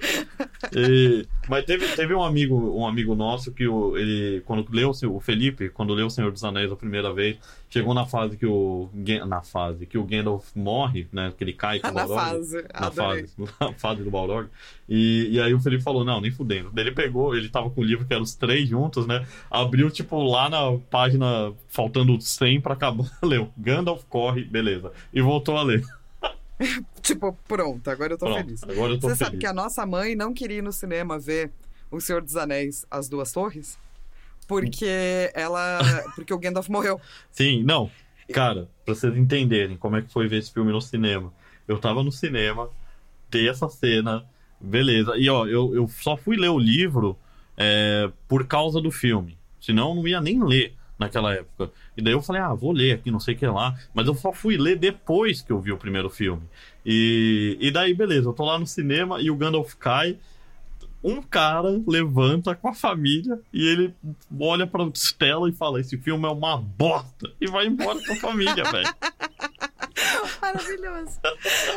E- 0.74 1.26
mas 1.48 1.64
teve, 1.64 1.86
teve 1.96 2.14
um 2.14 2.22
amigo 2.22 2.54
um 2.78 2.86
amigo 2.86 3.14
nosso 3.14 3.52
que 3.52 3.66
o, 3.66 3.96
ele 3.96 4.40
quando 4.42 4.66
leu 4.70 4.90
o 4.90 5.20
Felipe 5.20 5.68
quando 5.70 5.94
leu 5.94 6.06
o 6.06 6.10
Senhor 6.10 6.30
dos 6.30 6.44
Anéis 6.44 6.70
a 6.70 6.76
primeira 6.76 7.12
vez 7.12 7.38
chegou 7.68 7.94
na 7.94 8.04
fase 8.06 8.36
que 8.36 8.46
o 8.46 8.88
na 9.26 9.42
fase 9.42 9.86
que 9.86 9.96
o 9.98 10.04
Gandalf 10.04 10.50
morre 10.54 11.08
né 11.12 11.32
que 11.36 11.42
ele 11.42 11.52
cai 11.54 11.80
com 11.80 11.88
o 11.88 11.92
Na 11.94 12.06
Balrog. 12.06 12.20
fase, 12.20 12.62
na 12.78 12.86
adorei. 12.86 13.22
fase 13.26 13.34
na 13.60 13.72
fase 13.72 14.02
do 14.04 14.10
Balrog. 14.10 14.48
E, 14.88 15.28
e 15.32 15.40
aí 15.40 15.54
o 15.54 15.60
Felipe 15.60 15.82
falou 15.82 16.04
não 16.04 16.20
nem 16.20 16.30
fudendo. 16.30 16.70
Daí 16.72 16.84
ele 16.84 16.94
pegou 16.94 17.34
ele 17.34 17.48
tava 17.48 17.70
com 17.70 17.80
o 17.80 17.84
livro 17.84 18.04
que 18.06 18.12
eram 18.12 18.22
os 18.24 18.34
três 18.34 18.68
juntos 18.68 19.06
né 19.06 19.26
abriu 19.50 19.90
tipo 19.90 20.22
lá 20.22 20.48
na 20.50 20.76
página 20.90 21.52
faltando 21.68 22.20
100 22.20 22.60
pra 22.60 22.74
acabar 22.74 23.10
leu 23.22 23.50
Gandalf 23.56 24.04
corre 24.08 24.44
beleza. 24.44 24.92
E 25.12 25.20
voltou 25.20 25.56
a 25.56 25.62
ler 25.62 25.82
Tipo, 27.02 27.32
pronto, 27.48 27.88
agora 27.88 28.12
eu 28.12 28.18
tô 28.18 28.26
Pronto, 28.26 28.44
feliz. 28.44 28.62
agora 28.62 28.92
eu 28.92 29.00
tô 29.00 29.08
Você 29.08 29.16
feliz 29.16 29.18
sabe 29.18 29.38
que 29.38 29.46
a 29.46 29.52
nossa 29.52 29.84
mãe 29.86 30.14
não 30.14 30.32
queria 30.34 30.58
ir 30.58 30.62
no 30.62 30.72
cinema 30.72 31.18
ver 31.18 31.50
O 31.90 32.00
Senhor 32.00 32.22
dos 32.22 32.36
Anéis, 32.36 32.84
As 32.90 33.08
Duas 33.08 33.32
Torres? 33.32 33.78
Porque 34.46 35.30
ela. 35.32 35.78
Porque 36.14 36.34
o 36.34 36.38
Gandalf 36.38 36.68
morreu. 36.68 37.00
Sim, 37.30 37.62
não. 37.62 37.90
Cara, 38.32 38.68
pra 38.84 38.94
vocês 38.94 39.16
entenderem 39.16 39.76
como 39.76 39.96
é 39.96 40.02
que 40.02 40.12
foi 40.12 40.28
ver 40.28 40.38
esse 40.38 40.52
filme 40.52 40.72
no 40.72 40.80
cinema. 40.80 41.32
Eu 41.66 41.78
tava 41.78 42.02
no 42.02 42.10
cinema, 42.12 42.68
tem 43.30 43.48
essa 43.48 43.68
cena, 43.68 44.24
beleza. 44.60 45.16
E 45.16 45.28
ó, 45.30 45.46
eu, 45.46 45.74
eu 45.74 45.88
só 45.88 46.16
fui 46.16 46.36
ler 46.36 46.48
o 46.48 46.58
livro 46.58 47.16
é, 47.56 48.10
por 48.28 48.46
causa 48.46 48.80
do 48.80 48.90
filme. 48.90 49.38
Senão 49.60 49.90
eu 49.90 49.94
não 49.96 50.08
ia 50.08 50.20
nem 50.20 50.42
ler 50.42 50.74
naquela 51.00 51.32
época. 51.32 51.72
E 51.96 52.02
daí 52.02 52.12
eu 52.12 52.20
falei, 52.20 52.42
ah, 52.42 52.52
vou 52.52 52.72
ler 52.72 52.92
aqui, 52.92 53.10
não 53.10 53.18
sei 53.18 53.34
o 53.34 53.38
que 53.38 53.46
lá. 53.46 53.74
Mas 53.94 54.06
eu 54.06 54.14
só 54.14 54.32
fui 54.32 54.58
ler 54.58 54.76
depois 54.76 55.40
que 55.40 55.50
eu 55.50 55.58
vi 55.58 55.72
o 55.72 55.78
primeiro 55.78 56.10
filme. 56.10 56.42
E, 56.84 57.56
e 57.58 57.70
daí, 57.70 57.94
beleza, 57.94 58.28
eu 58.28 58.34
tô 58.34 58.44
lá 58.44 58.58
no 58.58 58.66
cinema 58.66 59.18
e 59.18 59.30
o 59.30 59.36
Gandalf 59.36 59.74
cai. 59.76 60.18
Um 61.02 61.22
cara 61.22 61.82
levanta 61.86 62.54
com 62.54 62.68
a 62.68 62.74
família 62.74 63.40
e 63.50 63.66
ele 63.66 63.94
olha 64.38 64.66
pra 64.66 64.84
Stella 64.94 65.48
e 65.48 65.52
fala: 65.52 65.80
Esse 65.80 65.96
filme 65.96 66.26
é 66.26 66.30
uma 66.30 66.58
bosta. 66.58 67.32
E 67.40 67.46
vai 67.46 67.66
embora 67.66 67.98
com 68.04 68.12
a 68.12 68.16
família, 68.16 68.62
velho. 68.64 68.94
Maravilhoso. 70.42 71.18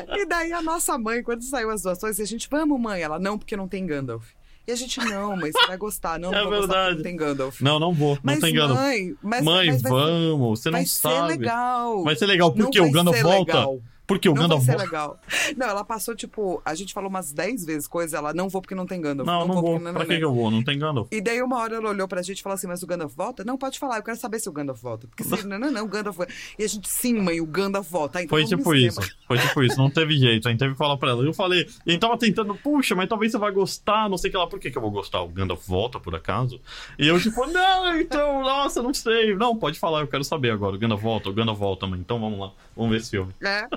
E 0.09 0.25
daí 0.25 0.51
a 0.51 0.61
nossa 0.61 0.97
mãe, 0.97 1.23
quando 1.23 1.41
saiu 1.41 1.69
as 1.69 1.83
torres, 1.83 2.19
a 2.19 2.25
gente, 2.25 2.49
vamos, 2.49 2.77
mãe. 2.77 3.01
Ela, 3.01 3.17
não, 3.17 3.37
porque 3.37 3.55
não 3.55 3.69
tem 3.69 3.85
Gandalf. 3.85 4.25
E 4.65 4.71
a 4.71 4.75
gente, 4.75 4.97
não, 4.99 5.35
mãe, 5.35 5.51
você 5.51 5.67
vai 5.67 5.77
gostar. 5.77 6.17
Não, 6.19 6.31
não 6.31 6.37
É 6.37 6.41
vou 6.43 6.51
gostar 6.51 6.67
verdade. 6.67 6.95
porque 6.95 6.97
não 6.97 7.03
tem 7.03 7.15
Gandalf. 7.17 7.61
Não, 7.61 7.79
não 7.79 7.93
vou. 7.93 8.17
mas, 8.23 8.35
não 8.35 8.41
tem 8.47 8.55
Gandalf. 8.55 8.79
mãe, 8.79 9.15
mas, 9.21 9.43
Mãe, 9.43 9.67
mas 9.67 9.81
vai 9.81 9.91
ser- 9.91 9.97
vamos. 9.97 10.59
Você 10.61 10.69
não 10.69 10.77
vai 10.79 10.85
ser 10.85 10.99
sabe. 10.99 11.27
legal. 11.29 12.03
Vai 12.03 12.15
ser 12.15 12.25
legal. 12.25 12.51
Por 12.51 12.59
Não 12.63 12.71
que 12.71 12.79
o 12.79 12.83
vai 12.83 12.91
Gandalf 12.91 13.17
ser 13.17 13.23
volta? 13.23 13.53
legal. 13.57 13.79
Porque 14.05 14.27
o 14.27 14.33
não 14.33 14.43
Gandalf 14.43 14.65
vai 14.65 14.77
ser 14.77 14.83
legal. 14.83 15.19
Não, 15.55 15.67
ela 15.67 15.83
passou, 15.83 16.15
tipo, 16.15 16.61
a 16.65 16.75
gente 16.75 16.93
falou 16.93 17.09
umas 17.09 17.31
10 17.31 17.65
vezes 17.65 17.87
coisa, 17.87 18.17
ela 18.17 18.33
não 18.33 18.49
vou 18.49 18.61
porque 18.61 18.75
não 18.75 18.85
tem 18.85 18.99
Gandalf. 18.99 19.25
Não, 19.25 19.47
não 19.47 19.53
vou 19.55 19.61
vou. 19.61 19.71
porque 19.73 19.83
não, 19.85 19.93
Pra 19.93 19.99
não, 20.01 20.07
que, 20.07 20.13
não. 20.13 20.19
que 20.19 20.25
eu 20.25 20.33
vou? 20.33 20.51
Não 20.51 20.63
tem 20.63 20.77
Gandalf. 20.77 21.07
E 21.11 21.21
daí 21.21 21.41
uma 21.41 21.57
hora 21.57 21.75
ela 21.75 21.89
olhou 21.89 22.07
pra 22.07 22.21
gente 22.21 22.39
e 22.39 22.43
falou 22.43 22.55
assim, 22.55 22.67
mas 22.67 22.83
o 22.83 22.87
Gandalf 22.87 23.13
volta? 23.15 23.43
Não, 23.43 23.57
pode 23.57 23.79
falar, 23.79 23.97
eu 23.97 24.03
quero 24.03 24.17
saber 24.17 24.39
se 24.39 24.49
o 24.49 24.51
Gandalf 24.51 24.81
volta. 24.81 25.07
Porque 25.07 25.23
se 25.23 25.45
não, 25.47 25.57
não, 25.57 25.71
não, 25.71 25.85
o 25.85 25.87
Gandalf. 25.87 26.17
E 26.59 26.63
a 26.63 26.67
gente, 26.67 26.89
sim, 26.89 27.13
mãe, 27.19 27.39
o 27.39 27.45
Gandalf 27.45 27.89
volta. 27.89 28.21
Então 28.21 28.37
Foi 28.37 28.45
tipo 28.45 28.75
isso. 28.75 28.99
Foi 29.27 29.37
tipo 29.37 29.63
isso. 29.63 29.77
Não 29.77 29.89
teve 29.89 30.17
jeito. 30.17 30.47
A 30.47 30.51
gente 30.51 30.59
teve 30.59 30.73
que 30.73 30.77
falar 30.77 30.97
pra 30.97 31.11
ela. 31.11 31.23
Eu 31.23 31.33
falei. 31.33 31.67
E 31.85 31.89
a 31.89 31.91
gente 31.93 32.01
tava 32.01 32.17
tentando, 32.17 32.55
puxa, 32.55 32.95
mas 32.95 33.07
talvez 33.07 33.31
você 33.31 33.37
vai 33.37 33.51
gostar. 33.51 34.09
Não 34.09 34.17
sei 34.17 34.29
o 34.29 34.31
que 34.31 34.37
lá. 34.37 34.47
Por 34.47 34.59
que, 34.59 34.69
que 34.69 34.77
eu 34.77 34.81
vou 34.81 34.91
gostar? 34.91 35.21
O 35.21 35.29
Gandalf 35.29 35.65
volta, 35.67 35.99
por 35.99 36.13
acaso? 36.13 36.59
E 36.99 37.07
eu, 37.07 37.19
tipo, 37.19 37.45
não, 37.47 37.97
então, 37.99 38.41
nossa, 38.41 38.81
não 38.81 38.93
sei. 38.93 39.35
Não, 39.35 39.55
pode 39.55 39.79
falar, 39.79 40.01
eu 40.01 40.07
quero 40.07 40.23
saber 40.23 40.51
agora. 40.51 40.75
O 40.75 40.79
Gandalf 40.79 41.01
volta, 41.01 41.29
o 41.29 41.33
Gandalf 41.33 41.57
volta, 41.57 41.87
mãe. 41.87 41.99
Então 41.99 42.19
vamos 42.19 42.39
lá. 42.39 42.51
Vamos 42.75 42.91
ver 42.91 42.97
esse 42.97 43.11
filme. 43.11 43.33
É. 43.41 43.67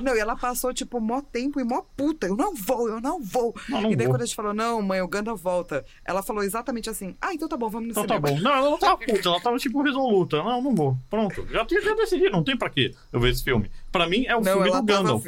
Não, 0.00 0.14
e 0.14 0.18
ela 0.18 0.36
passou, 0.36 0.72
tipo, 0.72 1.00
mó 1.00 1.20
tempo 1.20 1.60
e 1.60 1.64
mó 1.64 1.82
puta. 1.96 2.26
Eu 2.26 2.36
não 2.36 2.54
vou, 2.54 2.88
eu 2.88 3.00
não 3.00 3.20
vou. 3.22 3.54
Não, 3.68 3.82
não 3.82 3.92
e 3.92 3.96
daí 3.96 4.06
vou. 4.06 4.14
quando 4.14 4.22
a 4.22 4.26
gente 4.26 4.34
falou, 4.36 4.54
não, 4.54 4.80
mãe, 4.82 5.00
o 5.00 5.08
Gandalf 5.08 5.40
volta, 5.40 5.84
ela 6.04 6.22
falou 6.22 6.42
exatamente 6.42 6.88
assim, 6.88 7.14
ah, 7.20 7.32
então 7.34 7.48
tá 7.48 7.56
bom, 7.56 7.68
vamos 7.68 7.88
no 7.88 7.92
Então 7.92 8.06
tá 8.06 8.18
bom. 8.18 8.38
Não, 8.40 8.52
ela 8.52 8.70
não 8.70 8.78
tava 8.78 8.98
puta, 8.98 9.28
ela 9.28 9.40
tava 9.40 9.58
tipo 9.58 9.82
resoluta. 9.82 10.42
Não, 10.42 10.62
não 10.62 10.74
vou. 10.74 10.96
Pronto. 11.08 11.46
Já 11.50 11.66
já 11.68 11.94
decidido, 11.94 12.30
não 12.30 12.44
tem 12.44 12.56
pra 12.56 12.70
quê 12.70 12.94
eu 13.12 13.20
ver 13.20 13.30
esse 13.30 13.42
filme. 13.42 13.70
Pra 13.90 14.08
mim 14.08 14.24
é 14.26 14.36
o 14.36 14.40
Não, 14.40 14.52
filme 14.52 14.64
do 14.64 14.72
tava, 14.72 14.82
Gandalf. 14.84 15.26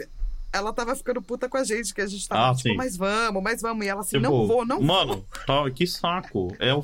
Ela 0.57 0.72
tava 0.72 0.94
ficando 0.96 1.20
puta 1.22 1.48
com 1.48 1.57
a 1.57 1.64
gente, 1.64 1.94
que 1.94 2.00
a 2.00 2.07
gente 2.07 2.28
tava, 2.28 2.50
Ah, 2.50 2.54
tipo, 2.54 2.68
sim. 2.70 2.76
mas 2.76 2.96
vamos, 2.96 3.42
mas 3.42 3.62
vamos. 3.62 3.84
E 3.84 3.88
ela 3.88 4.00
assim, 4.00 4.16
Tipo, 4.18 4.22
não 4.30 4.46
vou, 4.46 4.64
não 4.66 4.80
Mano, 4.80 5.24
tá, 5.46 5.70
que 5.70 5.86
saco. 5.86 6.54
É 6.59 6.74
o, 6.74 6.82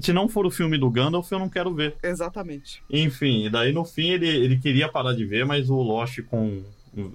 se 0.00 0.12
não 0.12 0.28
for 0.28 0.46
o 0.46 0.50
filme 0.50 0.78
do 0.78 0.90
Gandalf, 0.90 1.30
eu 1.30 1.38
não 1.38 1.48
quero 1.48 1.74
ver. 1.74 1.96
vou. 2.02 2.10
Exatamente. 2.10 2.82
Enfim, 2.90 3.46
e 3.46 3.50
daí 3.50 3.72
no 3.72 3.84
fim 3.84 4.10
ele, 4.10 4.28
ele 4.28 4.58
queria 4.58 4.88
parar 4.88 5.12
de 5.14 5.24
ver, 5.24 5.44
mas 5.44 5.68
o 5.70 5.76
Lost 5.82 6.20
com, 6.22 6.62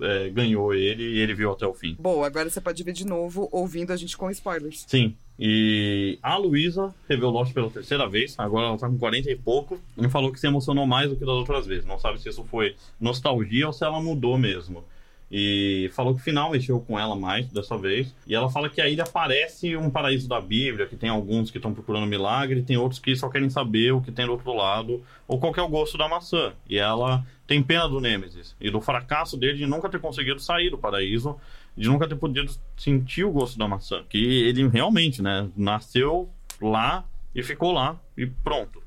é, 0.02 0.30
ganhou 0.30 0.74
ele 0.74 1.04
e 1.04 1.20
ele 1.20 1.34
viu 1.34 1.52
até 1.52 1.66
o 1.66 1.74
fim. 1.74 1.96
Bom, 2.00 2.24
agora 2.24 2.50
você 2.50 2.62
pode 2.62 2.84
ver 2.84 2.94
de 2.94 3.06
novo, 3.06 3.48
ouvindo 3.52 3.92
a 3.92 3.96
gente 3.96 4.16
com 4.18 4.30
spoilers. 4.30 4.86
Sim. 4.88 5.16
E 5.44 6.20
a 6.22 6.38
Luísa 6.38 6.94
revelou 7.10 7.32
Lost 7.34 7.52
pela 7.52 7.70
terceira 7.72 8.08
vez, 8.08 8.36
agora 8.38 8.68
ela 8.68 8.78
tá 8.78 8.88
com 8.88 8.98
40 9.00 9.32
e 9.32 9.36
pouco, 9.36 9.80
e 9.98 10.08
falou 10.08 10.32
que 10.32 10.40
se 10.40 10.46
emocionou 10.46 10.86
mais 10.86 11.10
do 11.10 11.16
que 11.16 11.22
das 11.26 11.30
outras 11.34 11.66
vezes. 11.66 11.84
Não 11.86 11.98
sabe 11.98 12.22
se 12.22 12.30
isso 12.30 12.44
foi 12.44 12.76
nostalgia 13.00 13.66
ou 13.66 13.74
se 13.74 13.84
ela 13.84 14.00
mudou 14.00 14.38
mesmo. 14.38 14.84
E 15.32 15.90
falou 15.94 16.14
que 16.14 16.20
o 16.20 16.24
final 16.24 16.52
mexeu 16.52 16.82
com 16.82 17.00
ela 17.00 17.16
mais 17.16 17.48
dessa 17.48 17.78
vez. 17.78 18.14
E 18.28 18.36
ela 18.36 18.50
fala 18.50 18.70
que 18.70 18.82
a 18.82 18.90
ilha 18.90 19.06
parece 19.06 19.78
um 19.78 19.90
paraíso 19.90 20.28
da 20.28 20.42
Bíblia, 20.42 20.88
que 20.88 20.98
tem 20.98 21.10
alguns 21.10 21.50
que 21.50 21.58
estão 21.58 21.74
procurando 21.74 22.06
milagre, 22.06 22.62
tem 22.62 22.76
outros 22.76 23.00
que 23.00 23.16
só 23.16 23.30
querem 23.30 23.50
saber 23.50 23.94
o 23.94 24.02
que 24.02 24.12
tem 24.12 24.26
do 24.26 24.34
outro 24.34 24.54
lado, 24.54 25.02
ou 25.26 25.40
qual 25.40 25.54
é 25.56 25.62
o 25.62 25.70
gosto 25.70 25.98
da 25.98 26.10
maçã. 26.10 26.52
E 26.70 26.78
ela 26.78 27.26
tem 27.48 27.64
pena 27.64 27.88
do 27.88 28.02
Nemesis 28.02 28.56
e 28.60 28.70
do 28.70 28.82
fracasso 28.82 29.38
dele 29.38 29.60
de 29.60 29.66
nunca 29.66 29.88
ter 29.88 30.00
conseguido 30.00 30.40
sair 30.42 30.70
do 30.70 30.78
paraíso, 30.78 31.38
de 31.78 31.88
nunca 31.88 32.08
ter 32.08 32.16
podido 32.16 32.52
sentir 32.76 33.24
o 33.24 33.32
gosto 33.32 33.58
da 33.58 33.68
maçã. 33.68 34.04
Que 34.10 34.44
ele 34.44 34.68
realmente, 34.68 35.22
né, 35.22 35.50
nasceu 35.56 36.30
lá 36.62 37.06
e 37.34 37.42
ficou 37.42 37.72
lá 37.72 37.98
e 38.18 38.26
pronto. 38.26 38.84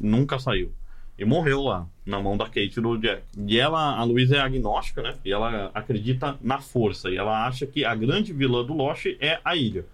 nunca 0.00 0.40
saiu. 0.40 0.72
E 1.16 1.24
morreu 1.24 1.62
lá, 1.62 1.86
na 2.04 2.20
mão 2.20 2.36
da 2.36 2.46
Kate 2.46 2.80
do 2.80 2.98
Jack. 2.98 3.22
E 3.46 3.58
ela, 3.58 3.96
a 3.96 4.02
Luísa 4.02 4.36
é 4.36 4.40
agnóstica, 4.40 5.00
né? 5.00 5.14
E 5.24 5.32
ela 5.32 5.70
acredita 5.72 6.36
na 6.42 6.60
força. 6.60 7.08
E 7.08 7.16
ela 7.16 7.46
acha 7.46 7.66
que 7.66 7.84
a 7.84 7.94
grande 7.94 8.32
vilã 8.32 8.64
do 8.64 8.74
Lost 8.74 9.06
é 9.20 9.38
a 9.44 9.54
ilha. 9.54 9.84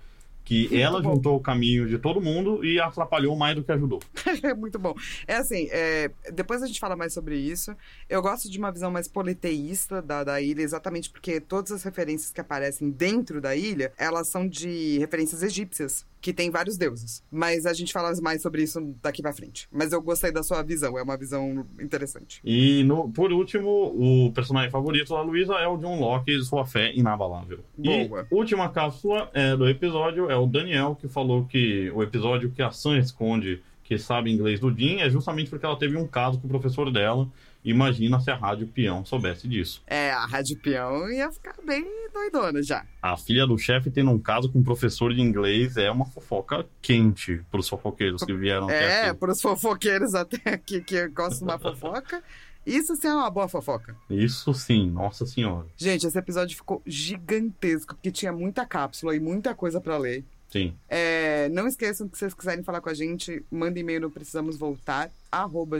Que 0.42 0.80
ela 0.80 1.00
bom. 1.00 1.14
juntou 1.14 1.36
o 1.36 1.40
caminho 1.40 1.86
de 1.86 1.98
todo 1.98 2.20
mundo 2.20 2.64
e 2.64 2.80
atrapalhou 2.80 3.36
mais 3.36 3.54
do 3.54 3.62
que 3.62 3.70
ajudou. 3.70 4.00
É 4.42 4.54
muito 4.54 4.78
bom. 4.78 4.94
É 5.26 5.36
assim, 5.36 5.68
é, 5.70 6.10
depois 6.32 6.62
a 6.62 6.66
gente 6.66 6.80
fala 6.80 6.96
mais 6.96 7.12
sobre 7.12 7.36
isso. 7.36 7.76
Eu 8.08 8.22
gosto 8.22 8.50
de 8.50 8.58
uma 8.58 8.72
visão 8.72 8.90
mais 8.90 9.06
politeísta 9.06 10.00
da, 10.00 10.24
da 10.24 10.40
ilha, 10.40 10.62
exatamente 10.62 11.10
porque 11.10 11.40
todas 11.40 11.70
as 11.70 11.82
referências 11.82 12.32
que 12.32 12.40
aparecem 12.40 12.90
dentro 12.90 13.40
da 13.40 13.54
ilha, 13.54 13.92
elas 13.98 14.28
são 14.28 14.48
de 14.48 14.98
referências 14.98 15.42
egípcias, 15.42 16.06
que 16.20 16.32
tem 16.32 16.50
vários 16.50 16.76
deuses. 16.76 17.22
Mas 17.30 17.64
a 17.66 17.72
gente 17.72 17.92
fala 17.92 18.12
mais 18.20 18.42
sobre 18.42 18.62
isso 18.62 18.94
daqui 19.02 19.22
pra 19.22 19.32
frente. 19.32 19.66
Mas 19.72 19.92
eu 19.92 20.02
gostei 20.02 20.30
da 20.30 20.42
sua 20.42 20.62
visão, 20.62 20.98
é 20.98 21.02
uma 21.02 21.16
visão 21.16 21.66
interessante. 21.80 22.40
E 22.44 22.82
no- 22.84 23.10
por 23.10 23.32
último, 23.32 23.68
o 23.96 24.32
personagem 24.32 24.70
favorito 24.70 25.14
da 25.14 25.22
Luísa 25.22 25.54
é 25.54 25.66
o 25.66 25.76
John 25.76 25.98
Locke 25.98 26.30
e 26.30 26.42
sua 26.42 26.66
fé 26.66 26.92
inabalável. 26.94 27.60
Boa. 27.76 28.26
E 28.30 28.34
última 28.34 28.68
cápsula 28.68 29.30
é, 29.32 29.56
do 29.56 29.68
episódio 29.68 30.30
é 30.30 30.36
o 30.36 30.46
Daniel, 30.46 30.96
que 31.00 31.08
falou 31.08 31.44
que 31.46 31.90
o 31.94 32.02
episódio 32.02 32.50
que 32.50 32.62
a 32.62 32.70
Sam 32.70 32.98
esconde 32.98 33.62
que 33.82 33.98
sabe 33.98 34.30
inglês 34.32 34.60
do 34.60 34.70
Jim 34.72 34.98
é 35.00 35.10
justamente 35.10 35.50
porque 35.50 35.66
ela 35.66 35.76
teve 35.76 35.96
um 35.96 36.06
caso 36.06 36.38
com 36.38 36.46
o 36.46 36.50
professor 36.50 36.92
dela. 36.92 37.26
Imagina 37.64 38.18
se 38.20 38.30
a 38.30 38.36
Rádio 38.36 38.66
Peão 38.68 39.04
soubesse 39.04 39.46
disso. 39.46 39.82
É, 39.86 40.10
a 40.12 40.24
Rádio 40.24 40.58
Peão 40.58 41.10
ia 41.10 41.30
ficar 41.30 41.54
bem 41.64 41.84
doidona 42.12 42.62
já. 42.62 42.86
A 43.02 43.16
filha 43.16 43.46
do 43.46 43.58
chefe 43.58 43.90
tendo 43.90 44.10
um 44.10 44.18
caso 44.18 44.50
com 44.50 44.58
um 44.60 44.62
professor 44.62 45.12
de 45.14 45.20
inglês 45.20 45.76
é 45.76 45.90
uma 45.90 46.06
fofoca 46.06 46.66
quente 46.80 47.42
pros 47.50 47.68
fofoqueiros 47.68 48.24
que 48.24 48.32
vieram 48.32 48.64
até 48.64 48.84
É, 48.84 49.08
aqui. 49.10 49.20
pros 49.20 49.40
fofoqueiros 49.42 50.14
até 50.14 50.54
aqui 50.54 50.80
que 50.80 51.06
gostam 51.08 51.46
de 51.46 51.52
uma 51.52 51.58
fofoca. 51.58 52.22
Isso 52.66 52.94
sim 52.96 53.08
é 53.08 53.14
uma 53.14 53.30
boa 53.30 53.48
fofoca. 53.48 53.96
Isso 54.08 54.52
sim, 54.54 54.90
nossa 54.90 55.24
senhora. 55.26 55.66
Gente, 55.76 56.06
esse 56.06 56.18
episódio 56.18 56.56
ficou 56.56 56.82
gigantesco, 56.86 57.94
porque 57.94 58.10
tinha 58.10 58.32
muita 58.32 58.66
cápsula 58.66 59.14
e 59.16 59.20
muita 59.20 59.54
coisa 59.54 59.80
pra 59.80 59.96
ler. 59.98 60.24
Sim. 60.50 60.74
É, 60.88 61.48
não 61.50 61.66
esqueçam 61.66 62.08
que 62.08 62.16
se 62.16 62.20
vocês 62.20 62.34
quiserem 62.34 62.64
falar 62.64 62.80
com 62.80 62.88
a 62.88 62.94
gente, 62.94 63.44
manda 63.50 63.78
e-mail 63.78 64.00
no 64.00 64.10
precisamos 64.10 64.56
voltar 64.56 65.10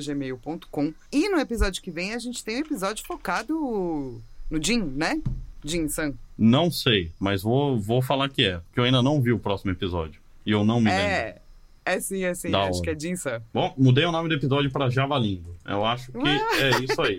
gmail.com. 0.07 0.95
E 1.11 1.29
no 1.29 1.39
episódio 1.39 1.83
que 1.83 1.91
vem 1.91 2.15
a 2.15 2.19
gente 2.19 2.45
tem 2.45 2.57
um 2.57 2.61
episódio 2.61 3.05
focado 3.05 4.21
no 4.49 4.63
Jin, 4.65 4.81
né? 4.83 5.21
Jin 5.65 5.89
San. 5.89 6.15
Não 6.39 6.71
sei, 6.71 7.11
mas 7.19 7.43
vou, 7.43 7.79
vou 7.79 8.01
falar 8.01 8.29
que 8.29 8.45
é, 8.45 8.59
porque 8.59 8.79
eu 8.81 8.85
ainda 8.85 9.03
não 9.03 9.21
vi 9.21 9.33
o 9.33 9.39
próximo 9.39 9.73
episódio. 9.73 10.21
E 10.47 10.53
eu 10.53 10.65
não 10.65 10.81
me 10.81 10.89
lembro. 10.89 11.05
É, 11.05 11.43
é 11.85 12.01
sim, 12.01 12.25
é 12.25 12.33
sim. 12.33 12.51
Da 12.51 12.63
Acho 12.63 12.79
hora. 12.79 12.83
que 12.83 12.91
é 12.91 12.99
Jin 12.99 13.17
San. 13.17 13.43
Bom, 13.53 13.75
mudei 13.77 14.05
o 14.07 14.13
nome 14.13 14.29
do 14.29 14.35
episódio 14.37 14.71
pra 14.71 14.89
Javalindo. 14.89 15.55
Eu 15.67 15.85
acho 15.85 16.13
que 16.13 16.19
é 16.63 16.81
isso 16.83 17.03
aí. 17.03 17.19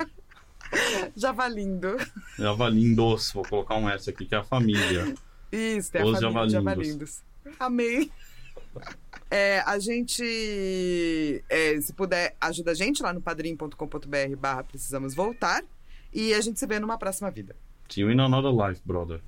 Javalindo. 1.15 1.98
Javalindos, 2.40 3.32
vou 3.34 3.44
colocar 3.44 3.76
um 3.76 3.90
S 3.90 4.10
aqui, 4.10 4.26
que 4.26 4.34
é 4.34 4.38
a 4.38 4.44
família. 4.44 5.14
Isso, 5.52 5.91
tem 5.91 6.02
a 6.02 6.06
Os 6.06 6.11
família 6.14 6.22
javalindos. 6.22 6.53
javalindos. 6.53 7.30
Amei. 7.59 8.11
É, 9.30 9.59
a 9.65 9.80
gente, 9.80 11.43
é, 11.49 11.80
se 11.80 11.93
puder, 11.93 12.35
ajuda 12.39 12.72
a 12.72 12.73
gente 12.73 13.01
lá 13.01 13.13
no 13.13 13.22
padrim.com.br 13.22 14.35
barra 14.38 14.63
precisamos 14.63 15.15
voltar. 15.15 15.63
E 16.13 16.34
a 16.34 16.41
gente 16.41 16.59
se 16.59 16.68
vê 16.68 16.80
numa 16.80 16.97
próxima 16.97 17.31
vida. 17.31 17.55
See 17.89 18.01
you 18.01 18.11
in 18.11 18.19
another 18.19 18.51
life, 18.51 18.81
brother. 18.85 19.22